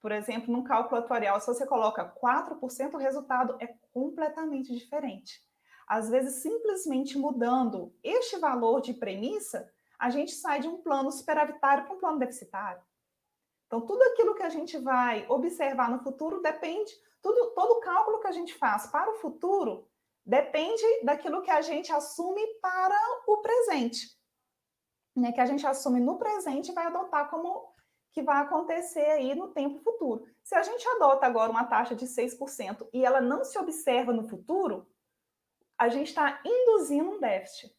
por 0.00 0.12
exemplo, 0.12 0.52
num 0.52 0.62
cálculo 0.62 1.00
atuarial, 1.00 1.40
se 1.40 1.48
você 1.48 1.66
coloca 1.66 2.14
4%, 2.22 2.94
o 2.94 2.96
resultado 2.96 3.56
é 3.60 3.74
completamente 3.92 4.72
diferente. 4.72 5.42
Às 5.86 6.08
vezes, 6.08 6.42
simplesmente 6.42 7.18
mudando 7.18 7.92
este 8.02 8.38
valor 8.38 8.80
de 8.80 8.94
premissa, 8.94 9.68
a 9.98 10.08
gente 10.08 10.32
sai 10.32 10.60
de 10.60 10.68
um 10.68 10.80
plano 10.80 11.10
superavitário 11.10 11.84
para 11.84 11.94
um 11.94 11.98
plano 11.98 12.18
deficitário. 12.18 12.80
Então, 13.66 13.80
tudo 13.80 14.02
aquilo 14.04 14.34
que 14.34 14.42
a 14.42 14.48
gente 14.48 14.78
vai 14.78 15.26
observar 15.28 15.90
no 15.90 16.02
futuro 16.02 16.40
depende, 16.40 16.92
tudo, 17.20 17.50
todo 17.50 17.80
cálculo 17.80 18.20
que 18.20 18.28
a 18.28 18.32
gente 18.32 18.54
faz 18.54 18.86
para 18.86 19.10
o 19.10 19.16
futuro 19.16 19.89
depende 20.24 20.82
daquilo 21.02 21.42
que 21.42 21.50
a 21.50 21.60
gente 21.60 21.92
assume 21.92 22.44
para 22.60 22.98
o 23.26 23.38
presente. 23.38 24.08
Né? 25.16 25.32
Que 25.32 25.40
a 25.40 25.46
gente 25.46 25.66
assume 25.66 26.00
no 26.00 26.18
presente 26.18 26.70
e 26.70 26.74
vai 26.74 26.86
adotar 26.86 27.30
como 27.30 27.74
que 28.12 28.22
vai 28.22 28.42
acontecer 28.42 29.04
aí 29.04 29.34
no 29.34 29.48
tempo 29.48 29.82
futuro. 29.82 30.24
Se 30.42 30.54
a 30.54 30.62
gente 30.62 30.86
adota 30.88 31.26
agora 31.26 31.50
uma 31.50 31.64
taxa 31.64 31.94
de 31.94 32.06
6% 32.06 32.88
e 32.92 33.04
ela 33.04 33.20
não 33.20 33.44
se 33.44 33.58
observa 33.58 34.12
no 34.12 34.28
futuro, 34.28 34.86
a 35.78 35.88
gente 35.88 36.08
está 36.08 36.40
induzindo 36.44 37.10
um 37.10 37.20
déficit. 37.20 37.74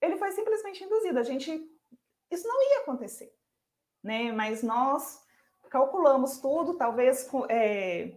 Ele 0.00 0.16
foi 0.16 0.30
simplesmente 0.32 0.84
induzido. 0.84 1.18
A 1.18 1.22
gente. 1.22 1.50
Isso 2.30 2.46
não 2.46 2.62
ia 2.70 2.80
acontecer. 2.80 3.34
Né? 4.02 4.32
Mas 4.32 4.62
nós 4.62 5.22
calculamos 5.70 6.38
tudo, 6.38 6.76
talvez 6.76 7.28
é, 7.48 8.14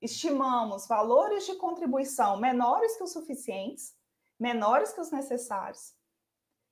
estimamos 0.00 0.86
valores 0.86 1.46
de 1.46 1.56
contribuição 1.56 2.36
menores 2.38 2.96
que 2.96 3.02
os 3.02 3.12
suficientes, 3.12 3.94
menores 4.38 4.92
que 4.92 5.00
os 5.00 5.10
necessários, 5.10 5.94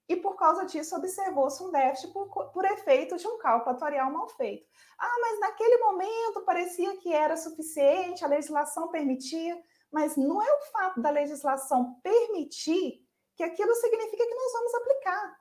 e 0.08 0.14
por 0.16 0.36
causa 0.36 0.64
disso 0.64 0.94
observou-se 0.94 1.60
um 1.62 1.70
déficit 1.70 2.12
por, 2.12 2.28
por, 2.28 2.64
efeito 2.64 3.16
de 3.16 3.26
um 3.26 3.38
cálculo 3.38 3.74
atuarial 3.74 4.10
mal 4.10 4.28
feito. 4.28 4.66
Ah, 4.98 5.18
mas 5.20 5.40
naquele 5.40 5.78
momento 5.78 6.42
parecia 6.44 6.96
que 6.98 7.12
era 7.12 7.36
suficiente, 7.36 8.24
a 8.24 8.28
legislação 8.28 8.88
permitia, 8.88 9.60
mas 9.90 10.16
não 10.16 10.40
é 10.40 10.52
o 10.52 10.60
fato 10.70 11.00
da 11.00 11.10
legislação 11.10 11.98
permitir 12.02 13.04
que 13.34 13.42
aquilo 13.42 13.74
significa 13.74 14.26
que 14.26 14.34
nós 14.34 14.52
vamos 14.52 14.74
aplicar. 14.74 15.40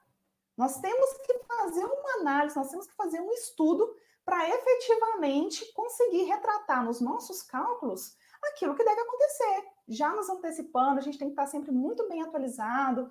Nós 0.58 0.80
temos 0.80 1.13
que 1.17 1.39
fazer 1.39 1.86
uma 1.86 2.13
análise, 2.21 2.56
nós 2.56 2.69
temos 2.69 2.88
que 2.88 2.95
fazer 2.95 3.21
um 3.21 3.32
estudo 3.34 3.93
para 4.25 4.49
efetivamente 4.49 5.71
conseguir 5.73 6.23
retratar 6.23 6.83
nos 6.83 6.99
nossos 6.99 7.43
cálculos 7.43 8.17
aquilo 8.43 8.75
que 8.75 8.83
deve 8.83 9.01
acontecer. 9.01 9.67
Já 9.88 10.13
nos 10.13 10.27
antecipando, 10.27 10.99
a 10.99 11.01
gente 11.01 11.17
tem 11.17 11.27
que 11.27 11.33
estar 11.33 11.45
sempre 11.45 11.71
muito 11.71 12.07
bem 12.09 12.23
atualizado, 12.23 13.09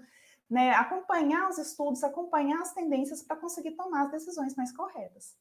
né? 0.51 0.73
acompanhar 0.73 1.49
os 1.49 1.59
estudos, 1.59 2.03
acompanhar 2.03 2.61
as 2.61 2.73
tendências 2.73 3.23
para 3.23 3.37
conseguir 3.37 3.73
tomar 3.73 4.07
as 4.07 4.11
decisões 4.11 4.57
mais 4.57 4.73
corretas. 4.73 5.37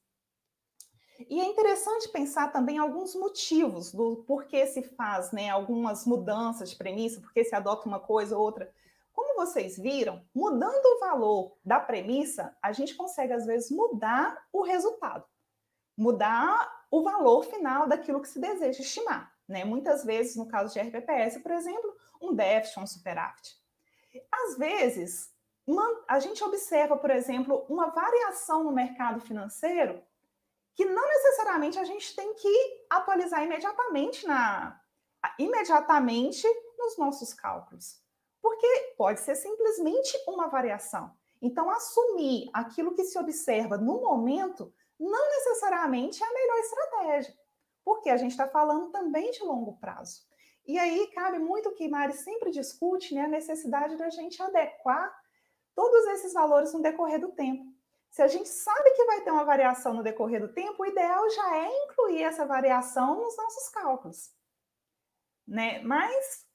E 1.30 1.40
é 1.40 1.46
interessante 1.46 2.10
pensar 2.10 2.52
também 2.52 2.78
alguns 2.78 3.16
motivos 3.16 3.92
do 3.92 4.24
porquê 4.28 4.66
se 4.68 4.82
faz 4.82 5.32
né, 5.32 5.50
algumas 5.50 6.06
mudanças 6.06 6.72
de 6.72 6.76
premissa, 6.76 7.22
porque 7.22 7.44
se 7.44 7.56
adota 7.56 7.88
uma 7.88 8.00
coisa 8.00 8.36
ou 8.36 8.44
outra. 8.44 8.74
Como 9.14 9.36
vocês 9.36 9.78
viram, 9.78 10.26
mudando 10.34 10.84
o 10.86 11.00
valor 11.00 11.56
da 11.64 11.80
premissa, 11.80 12.56
a 12.62 12.72
gente 12.72 12.96
consegue, 12.96 13.32
às 13.32 13.46
vezes, 13.46 13.70
mudar 13.70 14.44
o 14.52 14.64
resultado 14.64 15.24
mudar 15.98 16.86
o 16.90 17.04
valor 17.04 17.44
final 17.46 17.88
daquilo 17.88 18.22
que 18.22 18.30
se 18.30 18.40
deseja 18.40 18.82
estimar. 18.82 19.34
Né? 19.48 19.64
Muitas 19.64 20.04
vezes, 20.04 20.36
no 20.36 20.48
caso 20.48 20.74
de 20.74 20.80
RPPS, 20.80 21.40
por 21.40 21.52
exemplo, 21.52 21.96
um 22.22 22.34
déficit 22.34 22.80
um 22.80 22.88
superávit. 22.88 23.58
Às 24.32 24.58
vezes, 24.58 25.34
a 26.08 26.20
gente 26.20 26.44
observa, 26.44 26.96
por 26.98 27.10
exemplo, 27.10 27.66
uma 27.70 27.88
variação 27.90 28.64
no 28.64 28.72
mercado 28.72 29.20
financeiro 29.20 30.02
que 30.76 30.86
não 30.86 31.08
necessariamente 31.08 31.78
a 31.78 31.84
gente 31.84 32.16
tem 32.16 32.34
que 32.34 32.86
atualizar 32.90 33.44
imediatamente 33.44 34.26
na 34.26 34.80
imediatamente 35.40 36.46
nos 36.78 36.98
nossos 36.98 37.34
cálculos. 37.34 38.02
Porque 38.42 38.94
pode 38.98 39.22
ser 39.22 39.36
simplesmente 39.36 40.22
uma 40.28 40.48
variação. 40.48 41.16
Então, 41.42 41.70
assumir 41.70 42.50
aquilo 42.54 42.94
que 42.94 43.06
se 43.06 43.18
observa 43.18 43.78
no 43.78 44.02
momento 44.02 44.74
não 45.04 45.30
necessariamente 45.30 46.24
é 46.24 46.28
a 46.28 46.34
melhor 46.34 46.60
estratégia, 46.60 47.38
porque 47.84 48.10
a 48.10 48.18
gente 48.18 48.32
está 48.32 48.48
falando 48.48 48.90
também 48.92 49.32
de 49.32 49.44
longo 49.44 49.78
prazo. 49.78 50.22
E 50.66 50.80
aí 50.80 51.08
cabe 51.08 51.40
muito 51.40 51.70
o 51.70 51.74
que 51.74 51.90
Mari 51.90 52.14
sempre 52.14 52.50
discute, 52.50 53.14
né, 53.14 53.24
a 53.24 53.28
necessidade 53.28 53.98
da 53.98 54.10
gente 54.10 54.42
adequar 54.42 55.14
todos 55.76 56.06
esses 56.08 56.34
valores 56.34 56.74
no 56.74 56.82
decorrer 56.82 57.20
do 57.20 57.32
tempo. 57.34 57.66
Se 58.10 58.22
a 58.22 58.28
gente 58.28 58.48
sabe 58.48 58.92
que 58.92 59.06
vai 59.06 59.22
ter 59.22 59.32
uma 59.32 59.44
variação 59.44 59.94
no 59.94 60.04
decorrer 60.04 60.40
do 60.40 60.54
tempo, 60.54 60.84
o 60.84 60.86
ideal 60.86 61.30
já 61.32 61.58
é 61.58 61.84
incluir 61.86 62.24
essa 62.24 62.46
variação 62.46 63.20
nos 63.20 63.36
nossos 63.36 63.70
cálculos. 63.70 64.32
Né? 65.46 65.82
Mas 65.82 66.46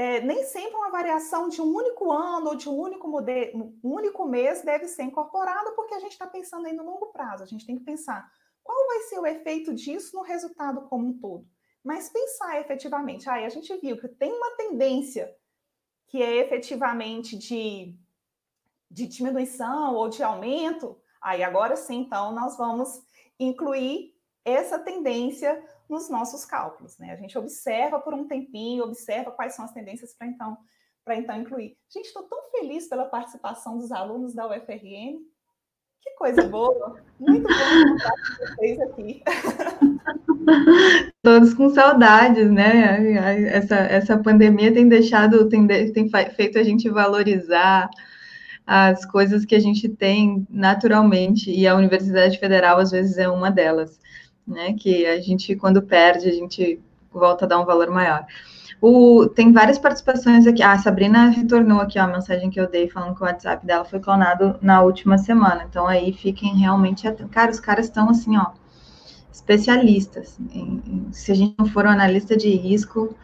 é, 0.00 0.18
nem 0.22 0.42
sempre 0.44 0.76
uma 0.76 0.90
variação 0.90 1.46
de 1.46 1.60
um 1.60 1.76
único 1.76 2.10
ano 2.10 2.48
ou 2.48 2.54
de 2.54 2.70
um 2.70 2.74
único, 2.74 3.06
modelo, 3.06 3.76
um 3.84 3.92
único 3.96 4.24
mês 4.24 4.62
deve 4.62 4.88
ser 4.88 5.02
incorporada, 5.02 5.72
porque 5.72 5.92
a 5.92 6.00
gente 6.00 6.12
está 6.12 6.26
pensando 6.26 6.66
aí 6.66 6.72
no 6.72 6.86
longo 6.86 7.08
prazo. 7.08 7.42
A 7.42 7.46
gente 7.46 7.66
tem 7.66 7.76
que 7.76 7.84
pensar 7.84 8.26
qual 8.62 8.86
vai 8.86 9.00
ser 9.00 9.18
o 9.18 9.26
efeito 9.26 9.74
disso 9.74 10.16
no 10.16 10.22
resultado 10.22 10.88
como 10.88 11.06
um 11.06 11.18
todo. 11.18 11.46
Mas 11.84 12.08
pensar 12.08 12.58
efetivamente, 12.58 13.28
aí 13.28 13.44
a 13.44 13.50
gente 13.50 13.76
viu 13.76 13.98
que 13.98 14.08
tem 14.08 14.32
uma 14.32 14.56
tendência 14.56 15.36
que 16.06 16.22
é 16.22 16.36
efetivamente 16.36 17.36
de, 17.36 17.94
de 18.90 19.06
diminuição 19.06 19.96
ou 19.96 20.08
de 20.08 20.22
aumento, 20.22 20.98
aí 21.20 21.42
agora 21.42 21.76
sim, 21.76 21.98
então, 21.98 22.32
nós 22.32 22.56
vamos 22.56 23.02
incluir 23.38 24.14
essa 24.46 24.78
tendência 24.78 25.62
nos 25.90 26.08
nossos 26.08 26.44
cálculos. 26.44 26.96
Né? 26.98 27.12
A 27.12 27.16
gente 27.16 27.36
observa 27.36 27.98
por 27.98 28.14
um 28.14 28.26
tempinho, 28.26 28.84
observa 28.84 29.30
quais 29.32 29.54
são 29.54 29.64
as 29.64 29.72
tendências 29.72 30.14
para 30.14 30.28
então, 30.28 30.56
para 31.04 31.16
então 31.16 31.36
incluir. 31.36 31.76
Gente, 31.92 32.06
estou 32.06 32.22
tão 32.22 32.50
feliz 32.52 32.88
pela 32.88 33.06
participação 33.06 33.76
dos 33.76 33.90
alunos 33.90 34.34
da 34.34 34.46
UFRN. 34.46 35.18
Que 36.02 36.14
coisa 36.16 36.48
boa! 36.48 36.96
Muito 37.18 37.42
bom 37.42 37.92
contar 37.92 38.10
com 38.10 38.46
vocês 38.46 38.80
aqui. 38.80 39.22
Todos 41.22 41.52
com 41.52 41.68
saudades, 41.68 42.50
né? 42.50 43.48
Essa, 43.48 43.76
essa 43.76 44.18
pandemia 44.18 44.72
tem 44.72 44.88
deixado, 44.88 45.46
tem, 45.50 45.66
tem 45.66 46.08
feito 46.34 46.58
a 46.58 46.62
gente 46.62 46.88
valorizar 46.88 47.90
as 48.66 49.04
coisas 49.04 49.44
que 49.44 49.54
a 49.54 49.58
gente 49.58 49.88
tem 49.88 50.46
naturalmente, 50.48 51.50
e 51.50 51.66
a 51.66 51.74
Universidade 51.74 52.38
Federal, 52.38 52.78
às 52.78 52.92
vezes, 52.92 53.18
é 53.18 53.28
uma 53.28 53.50
delas 53.50 54.00
né? 54.50 54.74
Que 54.74 55.06
a 55.06 55.20
gente, 55.20 55.56
quando 55.56 55.80
perde, 55.82 56.28
a 56.28 56.32
gente 56.32 56.80
volta 57.12 57.44
a 57.44 57.48
dar 57.48 57.60
um 57.60 57.64
valor 57.64 57.90
maior. 57.90 58.26
O, 58.80 59.26
tem 59.28 59.52
várias 59.52 59.78
participações 59.78 60.46
aqui. 60.46 60.62
Ah, 60.62 60.72
a 60.72 60.78
Sabrina 60.78 61.28
retornou 61.28 61.80
aqui 61.80 61.98
ó, 61.98 62.04
a 62.04 62.06
mensagem 62.06 62.48
que 62.48 62.58
eu 62.58 62.68
dei 62.68 62.88
falando 62.88 63.14
que 63.14 63.22
o 63.22 63.26
WhatsApp 63.26 63.66
dela 63.66 63.84
foi 63.84 64.00
clonado 64.00 64.56
na 64.62 64.80
última 64.80 65.18
semana. 65.18 65.66
Então 65.68 65.86
aí 65.86 66.12
fiquem 66.12 66.56
realmente 66.56 67.06
atentos. 67.06 67.30
Cara, 67.30 67.50
os 67.50 67.60
caras 67.60 67.86
estão 67.86 68.08
assim, 68.08 68.36
ó, 68.38 68.46
especialistas. 69.30 70.38
Em, 70.52 70.82
em, 70.86 71.12
se 71.12 71.30
a 71.30 71.34
gente 71.34 71.54
não 71.58 71.66
for 71.66 71.84
um 71.84 71.90
analista 71.90 72.36
de 72.36 72.48
risco, 72.50 73.14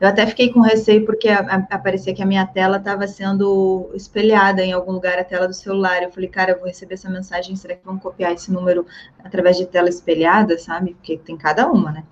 eu 0.00 0.06
até 0.06 0.26
fiquei 0.26 0.52
com 0.52 0.60
receio 0.60 1.04
porque 1.04 1.28
aparecia 1.28 2.14
que 2.14 2.22
a 2.22 2.26
minha 2.26 2.46
tela 2.46 2.76
estava 2.76 3.06
sendo 3.08 3.90
espelhada 3.94 4.62
em 4.62 4.72
algum 4.72 4.92
lugar, 4.92 5.18
a 5.18 5.24
tela 5.24 5.48
do 5.48 5.54
celular. 5.54 6.02
Eu 6.02 6.12
falei, 6.12 6.28
cara, 6.28 6.52
eu 6.52 6.58
vou 6.58 6.66
receber 6.66 6.94
essa 6.94 7.10
mensagem, 7.10 7.56
será 7.56 7.74
que 7.74 7.84
vão 7.84 7.98
copiar 7.98 8.32
esse 8.32 8.52
número 8.52 8.86
através 9.24 9.56
de 9.56 9.66
tela 9.66 9.88
espelhada, 9.88 10.56
sabe? 10.58 10.94
Porque 10.94 11.18
tem 11.18 11.36
cada 11.36 11.66
uma, 11.66 11.90
né? 11.90 12.04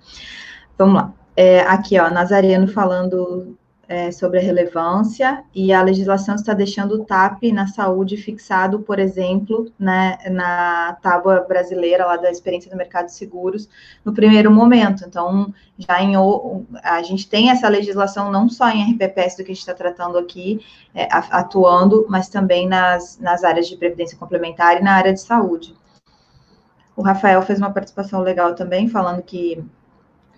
Vamos 0.77 0.95
lá. 0.95 1.13
É, 1.35 1.61
aqui, 1.61 1.97
ó, 1.99 2.09
Nazareno 2.09 2.67
falando 2.67 3.57
é, 3.87 4.11
sobre 4.11 4.39
a 4.39 4.41
relevância 4.41 5.43
e 5.55 5.71
a 5.71 5.81
legislação 5.81 6.35
está 6.35 6.53
deixando 6.53 6.95
o 6.95 7.05
TAP 7.05 7.43
na 7.53 7.67
saúde 7.67 8.17
fixado, 8.17 8.79
por 8.79 8.99
exemplo, 8.99 9.71
né, 9.79 10.17
na 10.29 10.97
tábua 11.01 11.45
brasileira 11.47 12.05
lá 12.05 12.17
da 12.17 12.29
experiência 12.29 12.69
do 12.69 12.75
mercado 12.75 13.05
de 13.05 13.13
seguros 13.13 13.69
no 14.03 14.13
primeiro 14.13 14.51
momento. 14.51 15.05
Então, 15.07 15.53
já 15.77 16.01
em 16.01 16.15
a 16.83 17.01
gente 17.01 17.29
tem 17.29 17.49
essa 17.49 17.69
legislação 17.69 18.31
não 18.31 18.49
só 18.49 18.69
em 18.69 18.91
RPPS 18.91 19.37
do 19.37 19.43
que 19.43 19.51
a 19.51 19.55
gente 19.55 19.59
está 19.59 19.73
tratando 19.73 20.17
aqui, 20.17 20.59
é, 20.93 21.07
atuando, 21.11 22.05
mas 22.09 22.27
também 22.27 22.67
nas, 22.67 23.17
nas 23.19 23.43
áreas 23.43 23.67
de 23.67 23.77
previdência 23.77 24.17
complementar 24.17 24.77
e 24.77 24.83
na 24.83 24.93
área 24.93 25.13
de 25.13 25.21
saúde. 25.21 25.73
O 26.95 27.03
Rafael 27.03 27.41
fez 27.43 27.59
uma 27.59 27.71
participação 27.71 28.21
legal 28.21 28.55
também, 28.55 28.89
falando 28.89 29.21
que 29.21 29.63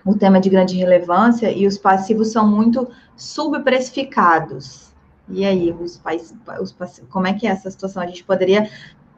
o 0.05 0.15
tema 0.15 0.39
de 0.39 0.49
grande 0.49 0.75
relevância 0.75 1.51
e 1.51 1.67
os 1.67 1.77
passivos 1.77 2.31
são 2.31 2.47
muito 2.47 2.87
subprecificados. 3.15 4.89
E 5.27 5.45
aí, 5.45 5.71
os, 5.71 6.01
os 6.61 6.71
passivos, 6.71 7.09
como 7.09 7.27
é 7.27 7.33
que 7.33 7.45
é 7.45 7.51
essa 7.51 7.69
situação? 7.69 8.01
A 8.01 8.07
gente 8.07 8.23
poderia 8.23 8.69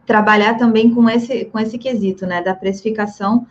trabalhar 0.05 0.55
também 0.55 0.93
com 0.93 1.09
esse, 1.09 1.45
com 1.45 1.59
esse 1.59 1.77
quesito, 1.77 2.25
né, 2.25 2.41
da 2.41 2.53
precificação 2.53 3.47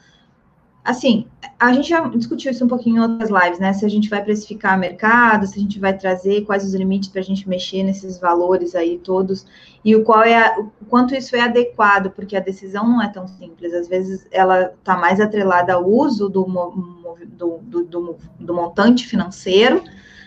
assim, 0.90 1.26
a 1.58 1.72
gente 1.72 1.88
já 1.88 2.00
discutiu 2.08 2.50
isso 2.50 2.64
um 2.64 2.68
pouquinho 2.68 2.96
em 2.96 3.00
outras 3.00 3.30
lives, 3.30 3.58
né? 3.58 3.72
Se 3.72 3.84
a 3.84 3.88
gente 3.88 4.08
vai 4.08 4.22
precificar 4.22 4.78
mercado, 4.78 5.46
se 5.46 5.58
a 5.58 5.62
gente 5.62 5.78
vai 5.78 5.96
trazer 5.96 6.42
quais 6.42 6.64
os 6.64 6.74
limites 6.74 7.08
para 7.08 7.20
a 7.20 7.24
gente 7.24 7.48
mexer 7.48 7.82
nesses 7.82 8.18
valores 8.18 8.74
aí 8.74 8.98
todos 8.98 9.46
e 9.84 9.94
o 9.94 10.02
qual 10.02 10.22
é 10.22 10.58
o 10.58 10.84
quanto 10.86 11.14
isso 11.14 11.34
é 11.36 11.40
adequado, 11.40 12.10
porque 12.10 12.36
a 12.36 12.40
decisão 12.40 12.88
não 12.88 13.02
é 13.02 13.08
tão 13.08 13.26
simples. 13.26 13.72
Às 13.72 13.88
vezes 13.88 14.26
ela 14.30 14.72
está 14.78 14.96
mais 14.96 15.20
atrelada 15.20 15.74
ao 15.74 15.88
uso 15.88 16.28
do, 16.28 16.44
do, 16.44 17.58
do, 17.62 17.84
do, 17.84 18.18
do 18.38 18.54
montante 18.54 19.06
financeiro, 19.06 19.82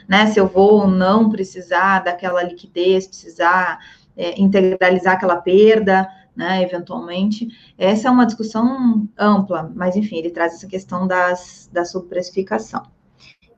né? 0.07 0.27
Se 0.27 0.39
eu 0.39 0.47
vou 0.47 0.81
ou 0.81 0.87
não 0.87 1.29
precisar 1.29 1.99
daquela 1.99 2.41
liquidez, 2.41 3.05
precisar 3.05 3.79
é, 4.15 4.39
integralizar 4.39 5.15
aquela 5.15 5.37
perda 5.37 6.07
né, 6.35 6.61
eventualmente. 6.63 7.47
Essa 7.77 8.07
é 8.07 8.11
uma 8.11 8.25
discussão 8.25 9.07
ampla, 9.17 9.71
mas 9.75 9.95
enfim, 9.95 10.17
ele 10.17 10.31
traz 10.31 10.55
essa 10.55 10.67
questão 10.67 11.07
das, 11.07 11.69
da 11.71 11.85
subprecificação. 11.85 12.83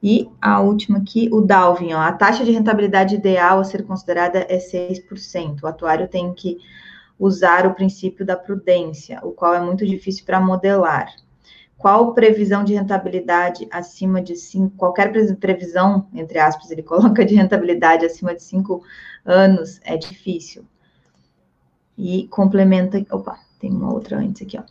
E 0.03 0.29
a 0.41 0.59
última 0.61 0.99
aqui, 0.99 1.29
o 1.31 1.41
Dalvin, 1.41 1.93
ó, 1.93 1.99
a 1.99 2.11
taxa 2.11 2.43
de 2.43 2.51
rentabilidade 2.51 3.15
ideal 3.15 3.59
a 3.59 3.63
ser 3.63 3.83
considerada 3.85 4.45
é 4.49 4.57
6%. 4.57 5.63
O 5.63 5.67
atuário 5.67 6.07
tem 6.07 6.31
que 6.33 6.57
usar 7.17 7.65
o 7.65 7.73
princípio 7.73 8.25
da 8.25 8.35
prudência, 8.35 9.19
o 9.23 9.31
qual 9.31 9.53
é 9.53 9.61
muito 9.61 9.85
difícil 9.85 10.25
para 10.25 10.39
modelar. 10.39 11.07
Qual 11.77 12.13
previsão 12.13 12.63
de 12.63 12.73
rentabilidade 12.73 13.67
acima 13.71 14.21
de 14.21 14.35
5, 14.35 14.75
qualquer 14.77 15.11
previsão, 15.39 16.07
entre 16.13 16.39
aspas, 16.39 16.71
ele 16.71 16.83
coloca 16.83 17.25
de 17.25 17.35
rentabilidade 17.35 18.05
acima 18.05 18.35
de 18.35 18.43
5 18.43 18.83
anos 19.25 19.79
é 19.83 19.97
difícil 19.97 20.65
e 21.97 22.27
complementa. 22.27 23.03
Opa, 23.11 23.39
tem 23.59 23.71
uma 23.71 23.93
outra 23.93 24.17
antes 24.17 24.41
aqui, 24.41 24.57
ó. 24.57 24.63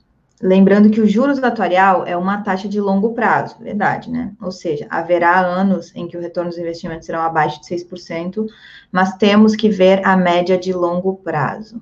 Lembrando 0.43 0.91
que 0.91 1.01
o 1.01 1.07
juros 1.07 1.43
atuarial 1.43 2.05
é 2.05 2.17
uma 2.17 2.43
taxa 2.43 2.69
de 2.69 2.81
longo 2.81 3.15
prazo, 3.15 3.57
verdade, 3.61 4.11
né? 4.11 4.35
Ou 4.43 4.51
seja, 4.51 4.87
haverá 4.91 5.41
anos 5.41 5.95
em 5.95 6.09
que 6.09 6.17
o 6.17 6.21
retorno 6.21 6.51
dos 6.51 6.59
investimentos 6.59 7.07
serão 7.07 7.21
abaixo 7.21 7.61
de 7.61 7.67
6%, 7.67 8.45
mas 8.91 9.17
temos 9.17 9.55
que 9.55 9.69
ver 9.69 10.05
a 10.05 10.17
média 10.17 10.59
de 10.59 10.73
longo 10.73 11.15
prazo. 11.17 11.81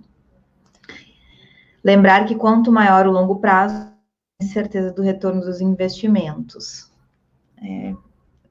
Lembrar 1.82 2.26
que 2.26 2.34
quanto 2.34 2.70
maior 2.70 3.06
o 3.06 3.10
longo 3.10 3.36
prazo, 3.36 3.90
certeza 4.42 4.92
do 4.92 5.02
retorno 5.02 5.40
dos 5.40 5.60
investimentos. 5.60 6.90
É, 7.60 7.94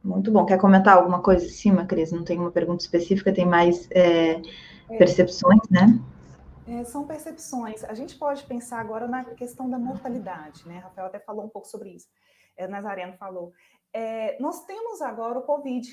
muito 0.03 0.31
bom. 0.31 0.45
Quer 0.45 0.57
comentar 0.57 0.97
alguma 0.97 1.19
coisa 1.19 1.45
em 1.45 1.49
cima, 1.49 1.85
Cris? 1.85 2.11
Não 2.11 2.23
tem 2.23 2.39
uma 2.39 2.51
pergunta 2.51 2.83
específica, 2.83 3.31
tem 3.31 3.45
mais 3.45 3.87
é, 3.91 4.41
é. 4.89 4.97
percepções, 4.97 5.61
né? 5.69 5.99
É, 6.71 6.85
são 6.85 7.05
percepções. 7.05 7.83
A 7.83 7.93
gente 7.93 8.17
pode 8.17 8.45
pensar 8.45 8.79
agora 8.79 9.05
na 9.05 9.25
questão 9.35 9.69
da 9.69 9.77
mortalidade, 9.77 10.65
né? 10.65 10.77
Rafael 10.77 11.07
até 11.07 11.19
falou 11.19 11.43
um 11.43 11.49
pouco 11.49 11.67
sobre 11.67 11.89
isso. 11.89 12.07
É, 12.55 12.65
Nazareno 12.65 13.17
falou. 13.17 13.51
É, 13.91 14.39
nós 14.39 14.63
temos 14.63 15.01
agora 15.01 15.39
o 15.39 15.41
Covid. 15.41 15.85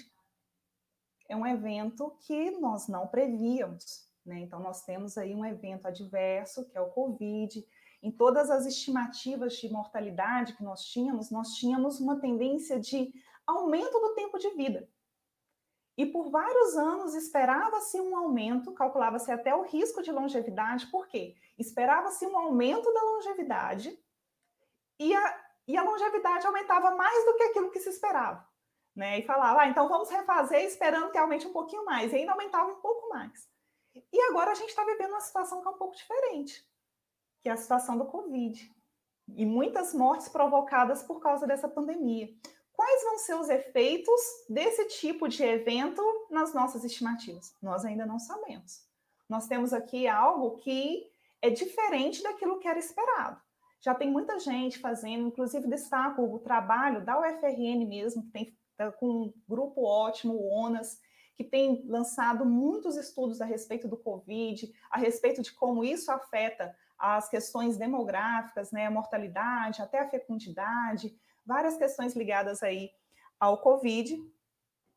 É 1.29 1.35
um 1.35 1.45
evento 1.45 2.17
que 2.21 2.53
nós 2.53 2.87
não 2.87 3.09
prevíamos, 3.09 4.09
né? 4.25 4.38
Então, 4.38 4.61
nós 4.61 4.85
temos 4.85 5.19
aí 5.19 5.35
um 5.35 5.45
evento 5.45 5.88
adverso, 5.88 6.64
que 6.67 6.79
é 6.79 6.81
o 6.81 6.91
Covid. 6.91 7.67
Em 8.01 8.12
todas 8.12 8.49
as 8.49 8.64
estimativas 8.64 9.55
de 9.55 9.69
mortalidade 9.69 10.55
que 10.55 10.62
nós 10.62 10.85
tínhamos, 10.85 11.29
nós 11.29 11.55
tínhamos 11.55 11.99
uma 11.99 12.21
tendência 12.21 12.79
de 12.79 13.12
aumento 13.45 13.99
do 13.99 14.14
tempo 14.14 14.38
de 14.38 14.51
vida. 14.51 14.88
E 15.99 16.07
por 16.07 16.31
vários 16.31 16.77
anos 16.77 17.13
esperava-se 17.13 18.01
um 18.01 18.17
aumento, 18.17 18.73
calculava-se 18.73 19.33
até 19.33 19.53
o 19.53 19.63
risco 19.63 20.01
de 20.01 20.13
longevidade, 20.13 20.87
por 20.87 21.09
quê? 21.09 21.35
Esperava-se 21.59 22.25
um 22.25 22.39
aumento 22.39 22.95
da 22.95 23.03
longevidade 23.03 23.99
e 24.97 25.13
a, 25.13 25.45
e 25.67 25.77
a 25.77 25.83
longevidade 25.83 26.47
aumentava 26.47 26.93
mais 26.95 27.25
do 27.25 27.35
que 27.35 27.43
aquilo 27.43 27.73
que 27.73 27.81
se 27.81 27.89
esperava. 27.89 28.49
Né? 28.95 29.19
E 29.19 29.27
falava, 29.27 29.63
ah, 29.63 29.69
então 29.69 29.89
vamos 29.89 30.09
refazer 30.09 30.63
esperando 30.63 31.11
que 31.11 31.19
aumente 31.19 31.49
um 31.49 31.53
pouquinho 31.53 31.85
mais, 31.85 32.13
e 32.13 32.17
ainda 32.17 32.31
aumentava 32.31 32.71
um 32.71 32.81
pouco 32.81 33.09
mais. 33.09 33.49
E 34.13 34.21
agora 34.31 34.53
a 34.53 34.55
gente 34.55 34.69
está 34.69 34.85
vivendo 34.85 35.11
uma 35.11 35.21
situação 35.21 35.61
que 35.61 35.67
é 35.67 35.71
um 35.71 35.79
pouco 35.79 35.97
diferente, 35.97 36.65
que 37.41 37.49
é 37.49 37.53
a 37.53 37.57
situação 37.57 37.99
do 37.99 38.07
Covid. 38.07 38.73
E 39.37 39.45
muitas 39.45 39.93
mortes 39.93 40.29
provocadas 40.29 41.03
por 41.03 41.19
causa 41.19 41.45
dessa 41.45 41.69
pandemia. 41.69 42.29
Quais 42.79 43.03
vão 43.03 43.19
ser 43.19 43.35
os 43.35 43.49
efeitos 43.49 44.21
desse 44.49 44.85
tipo 44.85 45.27
de 45.27 45.43
evento 45.43 46.01
nas 46.31 46.55
nossas 46.55 46.85
estimativas? 46.85 47.53
Nós 47.61 47.85
ainda 47.85 48.07
não 48.07 48.21
sabemos. 48.21 48.87
Nós 49.29 49.49
temos 49.49 49.73
aqui 49.73 50.07
algo 50.07 50.59
que 50.59 51.11
é 51.43 51.51
diferente 51.51 52.23
daquilo 52.23 52.61
que 52.61 52.69
era 52.69 52.79
esperado. 52.79 53.43
Já 53.81 53.97
tem 53.97 54.09
muita 54.09 54.38
gente 54.38 54.79
fazendo, 54.79 55.27
inclusive 55.27 55.67
destaco 55.67 56.23
o 56.23 56.38
trabalho 56.38 57.05
da 57.05 57.19
UFRN 57.19 57.85
mesmo, 57.85 58.23
que 58.23 58.31
tem 58.31 58.57
tá 58.77 58.93
com 58.93 59.09
um 59.09 59.35
grupo 59.49 59.83
ótimo, 59.85 60.35
o 60.35 60.49
ONAS, 60.49 61.01
que 61.35 61.43
tem 61.43 61.85
lançado 61.85 62.47
muitos 62.47 62.97
estudos 62.97 63.41
a 63.41 63.45
respeito 63.45 63.88
do 63.88 63.97
Covid, 63.97 64.73
a 64.88 64.99
respeito 64.99 65.43
de 65.43 65.53
como 65.53 65.83
isso 65.83 66.12
afeta 66.12 66.73
as 66.97 67.29
questões 67.29 67.77
demográficas, 67.77 68.71
né, 68.71 68.87
a 68.87 68.91
mortalidade, 68.91 69.83
até 69.83 69.99
a 69.99 70.09
fecundidade, 70.09 71.12
várias 71.49 71.79
questões 71.79 72.15
ligadas 72.15 72.63
aí 72.63 72.91
ao 73.41 73.63
Covid, 73.63 74.23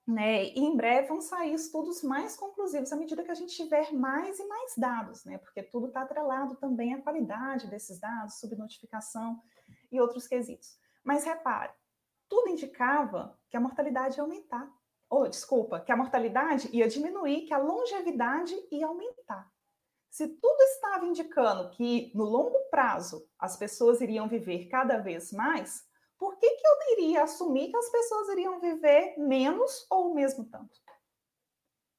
né? 0.06 0.44
E 0.44 0.60
em 0.60 0.76
breve 0.76 1.08
vão 1.08 1.22
sair 1.22 1.54
estudos 1.54 2.04
mais 2.04 2.36
conclusivos 2.36 2.92
à 2.92 2.98
medida 2.98 3.24
que 3.24 3.32
a 3.32 3.36
gente 3.36 3.56
tiver 3.56 3.94
mais 3.94 4.38
e 4.38 4.46
mais 4.46 4.74
dados, 4.76 5.24
né? 5.24 5.38
Porque 5.38 5.64
tudo 5.64 5.88
está 5.88 6.02
atrelado 6.02 6.56
também 6.56 6.94
à 6.94 7.02
qualidade 7.02 7.68
desses 7.68 8.00
dados, 8.00 8.40
subnotificação 8.40 9.42
e 9.90 10.02
outros 10.02 10.28
quesitos. 10.28 10.78
Mas 11.04 11.24
repare, 11.24 11.72
tudo 12.28 12.50
indicava 12.50 13.40
que 13.50 13.56
a 13.56 13.62
mortalidade 13.62 14.18
ia 14.18 14.24
aumentar. 14.24 14.70
Ou, 15.10 15.28
desculpa, 15.28 15.80
que 15.80 15.92
a 15.92 15.98
mortalidade 15.98 16.70
ia 16.72 16.88
diminuir, 16.88 17.46
que 17.46 17.54
a 17.54 17.58
longevidade 17.58 18.56
ia 18.72 18.88
aumentar. 18.88 19.50
Se 20.10 20.28
tudo 20.28 20.62
estava 20.62 21.06
indicando 21.06 21.70
que 21.70 22.12
no 22.14 22.26
longo 22.26 22.58
prazo 22.70 23.26
as 23.40 23.56
pessoas 23.56 24.02
iriam 24.02 24.28
viver 24.28 24.68
cada 24.68 24.98
vez 24.98 25.32
mais, 25.32 25.86
por 26.22 26.38
que, 26.38 26.48
que 26.48 26.68
eu 26.68 27.00
iria 27.00 27.24
assumir 27.24 27.72
que 27.72 27.78
as 27.78 27.90
pessoas 27.90 28.30
iriam 28.30 28.60
viver 28.60 29.16
menos 29.18 29.88
ou 29.90 30.12
o 30.12 30.14
mesmo 30.14 30.46
tanto? 30.46 30.80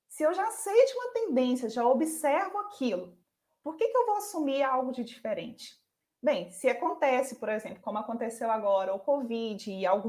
Se 0.08 0.22
eu 0.22 0.32
já 0.32 0.48
sei 0.52 0.86
de 0.86 0.92
uma 0.92 1.12
tendência, 1.12 1.68
já 1.68 1.84
observo 1.84 2.56
aquilo, 2.58 3.18
por 3.64 3.74
que, 3.74 3.88
que 3.88 3.98
eu 3.98 4.06
vou 4.06 4.14
assumir 4.18 4.62
algo 4.62 4.92
de 4.92 5.02
diferente? 5.02 5.76
Bem, 6.22 6.52
se 6.52 6.68
acontece, 6.68 7.34
por 7.34 7.48
exemplo, 7.48 7.82
como 7.82 7.98
aconteceu 7.98 8.48
agora, 8.48 8.94
o 8.94 9.00
Covid, 9.00 9.68
e 9.68 9.84
algo, 9.84 10.08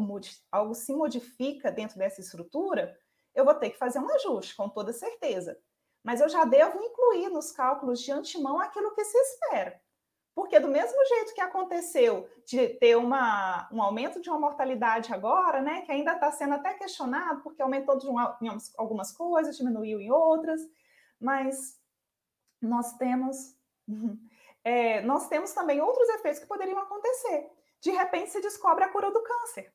algo 0.51 0.75
se 0.75 0.93
modifica 0.93 1.71
dentro 1.71 1.97
dessa 1.97 2.21
estrutura, 2.21 2.95
eu 3.33 3.43
vou 3.43 3.55
ter 3.55 3.71
que 3.71 3.79
fazer 3.79 3.97
um 3.97 4.13
ajuste, 4.13 4.55
com 4.55 4.69
toda 4.69 4.93
certeza. 4.93 5.59
Mas 6.03 6.21
eu 6.21 6.29
já 6.29 6.45
devo 6.45 6.79
incluir 6.79 7.29
nos 7.29 7.51
cálculos 7.51 7.99
de 7.99 8.11
antemão 8.11 8.59
aquilo 8.59 8.93
que 8.93 9.05
se 9.05 9.17
espera. 9.17 9.81
Porque 10.35 10.59
do 10.59 10.67
mesmo 10.67 10.97
jeito 11.05 11.33
que 11.33 11.41
aconteceu 11.41 12.27
de 12.45 12.69
ter 12.69 12.95
uma, 12.97 13.69
um 13.71 13.81
aumento 13.81 14.19
de 14.19 14.29
uma 14.29 14.39
mortalidade 14.39 15.13
agora, 15.13 15.61
né, 15.61 15.81
que 15.81 15.91
ainda 15.91 16.13
está 16.13 16.31
sendo 16.31 16.55
até 16.55 16.73
questionado, 16.73 17.41
porque 17.41 17.61
aumentou 17.61 17.97
de 17.97 18.07
em 18.07 18.49
algumas 18.77 19.11
coisas, 19.11 19.55
diminuiu 19.55 19.99
em 19.99 20.11
outras, 20.11 20.59
mas 21.19 21.79
nós 22.59 22.93
temos, 22.97 23.55
é, 24.63 25.01
nós 25.01 25.27
temos 25.27 25.53
também 25.53 25.81
outros 25.81 26.09
efeitos 26.09 26.39
que 26.39 26.47
poderiam 26.47 26.79
acontecer. 26.79 27.51
De 27.79 27.91
repente 27.91 28.31
se 28.31 28.41
descobre 28.41 28.83
a 28.83 28.89
cura 28.89 29.11
do 29.11 29.21
câncer, 29.21 29.71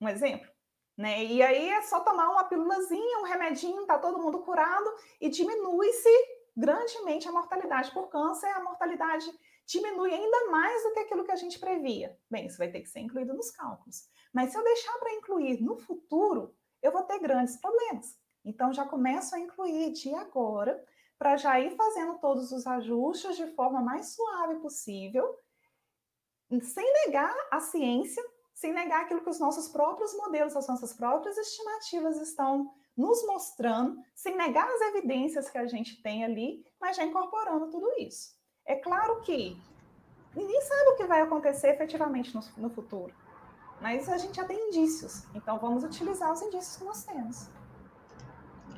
um 0.00 0.08
exemplo. 0.08 0.48
Né? 0.96 1.24
E 1.24 1.42
aí 1.42 1.70
é 1.70 1.82
só 1.82 2.00
tomar 2.00 2.28
uma 2.30 2.44
pílulazinha, 2.44 3.18
um 3.18 3.24
remedinho, 3.24 3.82
está 3.82 3.98
todo 3.98 4.20
mundo 4.20 4.40
curado 4.40 4.92
e 5.20 5.28
diminui-se 5.28 6.10
grandemente 6.56 7.28
a 7.28 7.32
mortalidade 7.32 7.92
por 7.92 8.08
câncer, 8.08 8.48
a 8.48 8.62
mortalidade 8.62 9.26
diminui 9.68 10.12
ainda 10.14 10.50
mais 10.50 10.82
do 10.82 10.92
que 10.92 11.00
aquilo 11.00 11.24
que 11.24 11.30
a 11.30 11.36
gente 11.36 11.58
previa. 11.58 12.18
Bem, 12.30 12.46
isso 12.46 12.56
vai 12.56 12.70
ter 12.70 12.80
que 12.80 12.88
ser 12.88 13.00
incluído 13.00 13.34
nos 13.34 13.50
cálculos. 13.50 14.08
Mas 14.32 14.50
se 14.50 14.58
eu 14.58 14.64
deixar 14.64 14.98
para 14.98 15.12
incluir 15.12 15.60
no 15.60 15.76
futuro, 15.76 16.56
eu 16.82 16.90
vou 16.90 17.02
ter 17.02 17.18
grandes 17.18 17.56
problemas. 17.58 18.18
Então, 18.42 18.72
já 18.72 18.86
começo 18.86 19.34
a 19.34 19.38
incluir 19.38 19.92
de 19.92 20.14
agora, 20.14 20.82
para 21.18 21.36
já 21.36 21.60
ir 21.60 21.76
fazendo 21.76 22.18
todos 22.18 22.50
os 22.50 22.66
ajustes 22.66 23.36
de 23.36 23.46
forma 23.48 23.82
mais 23.82 24.14
suave 24.14 24.58
possível, 24.60 25.36
sem 26.62 26.90
negar 27.04 27.34
a 27.50 27.60
ciência, 27.60 28.24
sem 28.54 28.72
negar 28.72 29.02
aquilo 29.02 29.20
que 29.20 29.28
os 29.28 29.38
nossos 29.38 29.68
próprios 29.68 30.14
modelos, 30.14 30.56
as 30.56 30.66
nossas 30.66 30.94
próprias 30.94 31.36
estimativas 31.36 32.16
estão 32.22 32.72
nos 32.96 33.24
mostrando, 33.26 34.00
sem 34.14 34.34
negar 34.34 34.66
as 34.66 34.80
evidências 34.80 35.50
que 35.50 35.58
a 35.58 35.66
gente 35.66 36.00
tem 36.02 36.24
ali, 36.24 36.64
mas 36.80 36.96
já 36.96 37.04
incorporando 37.04 37.68
tudo 37.70 37.92
isso. 37.98 38.37
É 38.68 38.74
claro 38.74 39.22
que 39.22 39.56
ninguém 40.36 40.60
sabe 40.60 40.90
o 40.90 40.96
que 40.96 41.04
vai 41.04 41.22
acontecer 41.22 41.68
efetivamente 41.68 42.34
no, 42.34 42.42
no 42.58 42.68
futuro, 42.68 43.10
mas 43.80 44.10
a 44.10 44.18
gente 44.18 44.36
já 44.36 44.44
tem 44.44 44.68
indícios, 44.68 45.24
então 45.34 45.58
vamos 45.58 45.84
utilizar 45.84 46.30
os 46.30 46.42
indícios 46.42 46.76
que 46.76 46.84
nós 46.84 47.02
temos. 47.02 47.48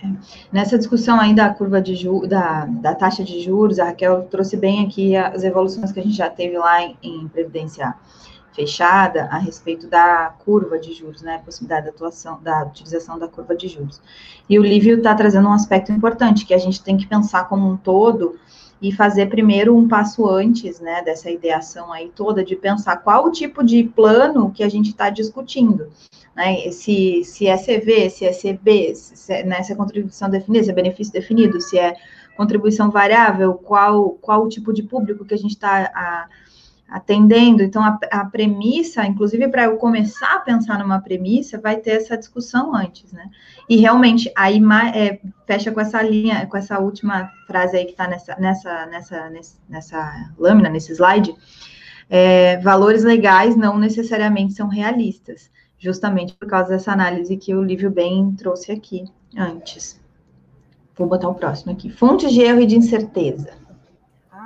É. 0.01 0.07
Nessa 0.53 0.79
discussão 0.79 1.19
aí 1.21 1.35
da 1.35 1.53
curva 1.53 1.83
de 1.83 1.97
juros, 1.97 2.29
da, 2.29 2.67
da 2.67 2.95
taxa 2.95 3.25
de 3.25 3.41
juros, 3.41 3.81
a 3.81 3.87
Raquel 3.87 4.29
trouxe 4.29 4.57
bem 4.57 4.87
aqui 4.87 5.17
as 5.17 5.43
evoluções 5.43 5.91
que 5.91 5.99
a 5.99 6.03
gente 6.05 6.17
já 6.17 6.31
teve 6.31 6.57
lá 6.57 6.81
em, 6.81 6.97
em 7.03 7.29
Previdência 7.29 7.93
fechada 8.55 9.25
a 9.25 9.39
respeito 9.39 9.89
da 9.89 10.35
curva 10.45 10.79
de 10.79 10.93
juros, 10.93 11.23
né, 11.23 11.37
a 11.37 11.39
possibilidade 11.41 11.87
da 11.87 11.93
atuação, 11.93 12.41
da 12.43 12.65
utilização 12.65 13.19
da 13.19 13.27
curva 13.27 13.57
de 13.57 13.67
juros. 13.69 14.01
E 14.49 14.59
o 14.59 14.63
Lívio 14.63 14.99
está 14.99 15.15
trazendo 15.15 15.49
um 15.49 15.53
aspecto 15.53 15.91
importante, 15.93 16.47
que 16.47 16.55
a 16.55 16.59
gente 16.59 16.83
tem 16.83 16.97
que 16.97 17.07
pensar 17.07 17.49
como 17.49 17.69
um 17.69 17.77
todo 17.77 18.39
e 18.81 18.91
fazer 18.91 19.27
primeiro 19.27 19.77
um 19.77 19.87
passo 19.87 20.27
antes, 20.29 20.81
né, 20.81 21.03
dessa 21.03 21.31
ideação 21.31 21.93
aí 21.93 22.11
toda, 22.15 22.43
de 22.43 22.57
pensar 22.57 22.97
qual 22.99 23.27
o 23.27 23.33
tipo 23.33 23.63
de 23.63 23.85
plano 23.85 24.51
que 24.51 24.63
a 24.63 24.69
gente 24.69 24.91
está 24.91 25.11
discutindo, 25.11 25.89
né, 26.35 26.71
se, 26.71 27.23
se 27.25 27.47
é 27.47 27.57
CV, 27.57 28.09
se 28.09 28.25
é 28.25 28.33
CB, 28.33 28.95
se, 28.95 29.33
é, 29.33 29.45
né, 29.45 29.63
se 29.63 29.73
é 29.73 29.77
contribuição 29.77 30.31
definida, 30.31 30.65
se 30.65 30.71
é 30.71 30.75
benefício 30.75 31.13
definido, 31.13 31.61
se 31.61 31.79
é 31.79 31.95
contribuição 32.37 32.91
variável, 32.91 33.55
qual, 33.55 34.13
qual 34.13 34.45
o 34.45 34.49
tipo 34.49 34.73
de 34.73 34.83
público 34.83 35.25
que 35.27 35.35
a 35.35 35.39
gente 35.39 35.53
está 35.53 36.27
atendendo. 36.91 37.63
Então, 37.63 37.83
a, 37.83 37.99
a 38.11 38.25
premissa, 38.25 39.07
inclusive 39.07 39.49
para 39.49 39.65
eu 39.65 39.77
começar 39.77 40.35
a 40.35 40.41
pensar 40.41 40.79
numa 40.79 41.01
premissa, 41.01 41.59
vai 41.59 41.77
ter 41.77 41.93
essa 41.93 42.17
discussão 42.19 42.75
antes, 42.75 43.13
né? 43.13 43.31
E 43.69 43.77
realmente, 43.77 44.31
aí 44.37 44.61
é, 44.95 45.21
fecha 45.47 45.71
com 45.71 45.81
essa 45.81 46.03
linha, 46.03 46.47
com 46.47 46.57
essa 46.57 46.79
última 46.81 47.31
frase 47.47 47.77
aí 47.77 47.85
que 47.85 47.93
está 47.93 48.09
nessa, 48.09 48.37
nessa, 48.37 48.87
nessa, 48.87 49.31
nessa 49.69 50.31
lâmina, 50.37 50.69
nesse 50.69 50.93
slide. 50.93 51.33
É, 52.09 52.57
valores 52.59 53.05
legais 53.05 53.55
não 53.55 53.79
necessariamente 53.79 54.55
são 54.55 54.67
realistas, 54.67 55.49
justamente 55.79 56.35
por 56.35 56.49
causa 56.49 56.71
dessa 56.71 56.93
análise 56.93 57.37
que 57.37 57.55
o 57.55 57.63
Lívio 57.63 57.91
bem 57.91 58.33
trouxe 58.33 58.73
aqui 58.73 59.05
antes. 59.37 60.01
Vou 60.97 61.07
botar 61.07 61.29
o 61.29 61.35
próximo 61.35 61.71
aqui. 61.71 61.89
Fontes 61.89 62.33
de 62.33 62.41
erro 62.41 62.61
e 62.61 62.67
de 62.67 62.77
incerteza 62.77 63.60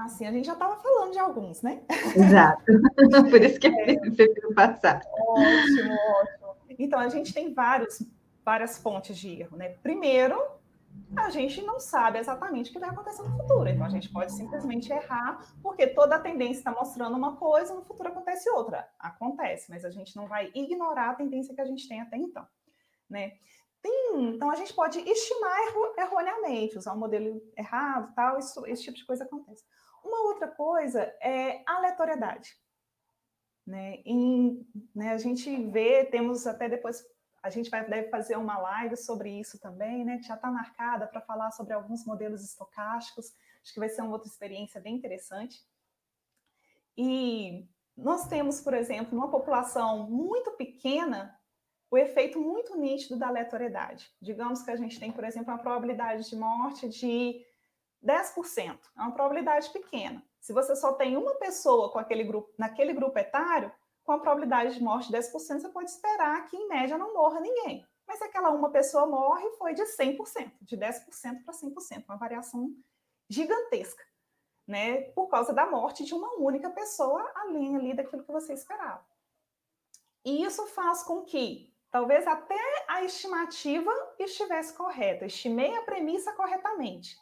assim, 0.04 0.26
a 0.26 0.32
gente 0.32 0.46
já 0.46 0.52
estava 0.52 0.76
falando 0.76 1.12
de 1.12 1.18
alguns, 1.18 1.62
né? 1.62 1.82
Exato. 2.14 2.64
Por 3.30 3.42
isso 3.42 3.58
que 3.58 3.66
é. 3.66 3.92
eu 3.92 4.00
prefiro 4.00 4.54
passar. 4.54 5.02
Ótimo, 5.18 5.92
ótimo. 5.92 6.54
Então, 6.78 6.98
a 6.98 7.08
gente 7.08 7.32
tem 7.32 7.52
vários, 7.52 8.02
várias 8.44 8.78
fontes 8.78 9.16
de 9.16 9.40
erro, 9.40 9.56
né? 9.56 9.70
Primeiro, 9.82 10.40
a 11.16 11.30
gente 11.30 11.62
não 11.62 11.78
sabe 11.78 12.18
exatamente 12.18 12.70
o 12.70 12.72
que 12.72 12.78
vai 12.78 12.90
acontecer 12.90 13.22
no 13.22 13.36
futuro. 13.36 13.68
Então, 13.68 13.86
a 13.86 13.90
gente 13.90 14.08
pode 14.08 14.32
simplesmente 14.32 14.92
errar, 14.92 15.40
porque 15.62 15.86
toda 15.86 16.16
a 16.16 16.20
tendência 16.20 16.58
está 16.58 16.72
mostrando 16.72 17.16
uma 17.16 17.36
coisa, 17.36 17.74
no 17.74 17.84
futuro 17.84 18.08
acontece 18.08 18.48
outra. 18.50 18.88
Acontece, 18.98 19.70
mas 19.70 19.84
a 19.84 19.90
gente 19.90 20.16
não 20.16 20.26
vai 20.26 20.50
ignorar 20.54 21.10
a 21.10 21.14
tendência 21.14 21.54
que 21.54 21.60
a 21.60 21.66
gente 21.66 21.88
tem 21.88 22.00
até 22.00 22.16
então. 22.16 22.46
Né? 23.08 23.34
Tem, 23.80 24.34
então, 24.34 24.50
a 24.50 24.54
gente 24.54 24.72
pode 24.72 24.98
estimar 24.98 25.56
erroneamente, 25.98 26.78
usar 26.78 26.94
um 26.94 26.98
modelo 26.98 27.40
errado, 27.56 28.12
tal, 28.14 28.38
isso, 28.38 28.66
esse 28.66 28.82
tipo 28.82 28.96
de 28.96 29.04
coisa 29.04 29.24
acontece. 29.24 29.62
Uma 30.04 30.28
outra 30.28 30.48
coisa 30.48 31.00
é 31.20 31.62
aleatoriedade. 31.66 32.54
Né? 33.66 34.02
Em, 34.04 34.66
né, 34.94 35.10
a 35.12 35.18
gente 35.18 35.64
vê, 35.70 36.04
temos 36.04 36.46
até 36.46 36.68
depois, 36.68 37.02
a 37.42 37.48
gente 37.48 37.70
vai, 37.70 37.88
deve 37.88 38.10
fazer 38.10 38.36
uma 38.36 38.58
live 38.58 38.96
sobre 38.96 39.30
isso 39.30 39.58
também, 39.58 40.04
né, 40.04 40.18
que 40.18 40.24
já 40.24 40.34
está 40.34 40.50
marcada 40.50 41.06
para 41.06 41.22
falar 41.22 41.50
sobre 41.50 41.72
alguns 41.72 42.04
modelos 42.04 42.44
estocásticos. 42.44 43.32
Acho 43.62 43.72
que 43.72 43.80
vai 43.80 43.88
ser 43.88 44.02
uma 44.02 44.12
outra 44.12 44.28
experiência 44.28 44.80
bem 44.80 44.94
interessante. 44.94 45.58
E 46.96 47.66
nós 47.96 48.28
temos, 48.28 48.60
por 48.60 48.74
exemplo, 48.74 49.14
numa 49.14 49.30
população 49.30 50.10
muito 50.10 50.50
pequena, 50.52 51.38
o 51.90 51.96
efeito 51.96 52.40
muito 52.40 52.76
nítido 52.76 53.16
da 53.16 53.28
aleatoriedade. 53.28 54.12
Digamos 54.20 54.62
que 54.62 54.70
a 54.70 54.76
gente 54.76 54.98
tem, 55.00 55.12
por 55.12 55.24
exemplo, 55.24 55.52
uma 55.52 55.60
probabilidade 55.60 56.28
de 56.28 56.36
morte 56.36 56.88
de 56.88 57.40
10%. 58.04 58.78
É 58.96 59.00
uma 59.00 59.12
probabilidade 59.12 59.70
pequena. 59.70 60.22
Se 60.40 60.52
você 60.52 60.76
só 60.76 60.92
tem 60.92 61.16
uma 61.16 61.34
pessoa 61.36 61.90
com 61.90 61.98
aquele 61.98 62.24
grupo, 62.24 62.52
naquele 62.58 62.92
grupo 62.92 63.18
etário, 63.18 63.72
com 64.04 64.12
a 64.12 64.18
probabilidade 64.18 64.74
de 64.74 64.82
morte 64.82 65.10
de 65.10 65.16
10%, 65.16 65.32
você 65.32 65.68
pode 65.70 65.90
esperar 65.90 66.46
que, 66.46 66.56
em 66.56 66.68
média, 66.68 66.98
não 66.98 67.14
morra 67.14 67.40
ninguém. 67.40 67.86
Mas 68.06 68.20
aquela 68.20 68.50
uma 68.50 68.70
pessoa 68.70 69.06
morre, 69.06 69.48
foi 69.52 69.72
de 69.72 69.82
100%, 69.82 70.52
de 70.60 70.76
10% 70.76 71.42
para 71.44 71.54
100%, 71.54 72.04
uma 72.06 72.18
variação 72.18 72.70
gigantesca, 73.28 74.04
né? 74.66 75.00
Por 75.12 75.28
causa 75.28 75.54
da 75.54 75.66
morte 75.66 76.04
de 76.04 76.14
uma 76.14 76.34
única 76.34 76.68
pessoa, 76.68 77.32
além 77.34 77.76
ali 77.76 77.94
daquilo 77.94 78.22
que 78.22 78.32
você 78.32 78.52
esperava. 78.52 79.04
E 80.22 80.44
isso 80.44 80.66
faz 80.66 81.02
com 81.02 81.22
que, 81.22 81.74
talvez 81.90 82.26
até 82.26 82.84
a 82.88 83.02
estimativa 83.02 83.90
estivesse 84.18 84.74
correta, 84.74 85.24
estimei 85.24 85.74
a 85.74 85.82
premissa 85.82 86.32
corretamente, 86.32 87.18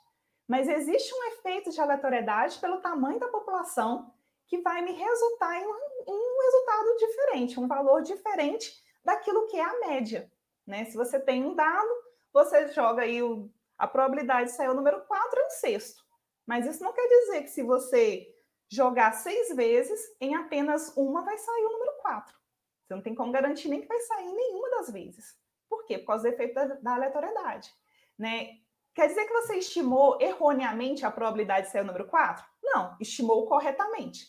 mas 0.52 0.68
existe 0.68 1.14
um 1.14 1.24
efeito 1.28 1.70
de 1.70 1.80
aleatoriedade 1.80 2.58
pelo 2.58 2.82
tamanho 2.82 3.18
da 3.18 3.26
população 3.26 4.12
que 4.46 4.58
vai 4.58 4.82
me 4.82 4.92
resultar 4.92 5.58
em 5.58 5.66
um, 5.66 6.42
resultado 6.44 6.96
diferente, 6.98 7.58
um 7.58 7.66
valor 7.66 8.02
diferente 8.02 8.70
daquilo 9.02 9.46
que 9.46 9.56
é 9.56 9.64
a 9.64 9.80
média. 9.80 10.30
Né? 10.66 10.84
Se 10.84 10.94
você 10.94 11.18
tem 11.18 11.42
um 11.42 11.54
dado, 11.54 11.88
você 12.34 12.68
joga 12.68 13.00
aí 13.00 13.22
o, 13.22 13.50
a 13.78 13.88
probabilidade 13.88 14.50
de 14.50 14.54
sair 14.54 14.68
o 14.68 14.74
número 14.74 15.00
4 15.06 15.40
é 15.40 15.46
um 15.46 15.50
sexto. 15.50 16.04
Mas 16.44 16.66
isso 16.66 16.84
não 16.84 16.92
quer 16.92 17.08
dizer 17.08 17.44
que 17.44 17.48
se 17.48 17.62
você 17.62 18.28
jogar 18.68 19.12
seis 19.12 19.56
vezes, 19.56 19.98
em 20.20 20.34
apenas 20.34 20.94
uma 20.94 21.22
vai 21.22 21.38
sair 21.38 21.64
o 21.64 21.72
número 21.72 21.92
4. 22.02 22.36
Você 22.84 22.94
não 22.94 23.00
tem 23.00 23.14
como 23.14 23.32
garantir 23.32 23.68
nem 23.68 23.80
que 23.80 23.88
vai 23.88 24.00
sair 24.00 24.30
nenhuma 24.30 24.68
das 24.68 24.90
vezes. 24.90 25.34
Por 25.66 25.86
quê? 25.86 25.96
Por 25.96 26.08
causa 26.08 26.28
do 26.28 26.34
efeito 26.34 26.52
da, 26.52 26.66
da 26.66 26.94
aleatoriedade. 26.96 27.74
Né? 28.18 28.58
Quer 28.94 29.08
dizer 29.08 29.24
que 29.24 29.32
você 29.32 29.56
estimou 29.56 30.20
erroneamente 30.20 31.04
a 31.04 31.10
probabilidade 31.10 31.66
de 31.66 31.72
ser 31.72 31.82
o 31.82 31.86
número 31.86 32.06
4? 32.08 32.44
Não, 32.62 32.96
estimou 33.00 33.46
corretamente. 33.46 34.26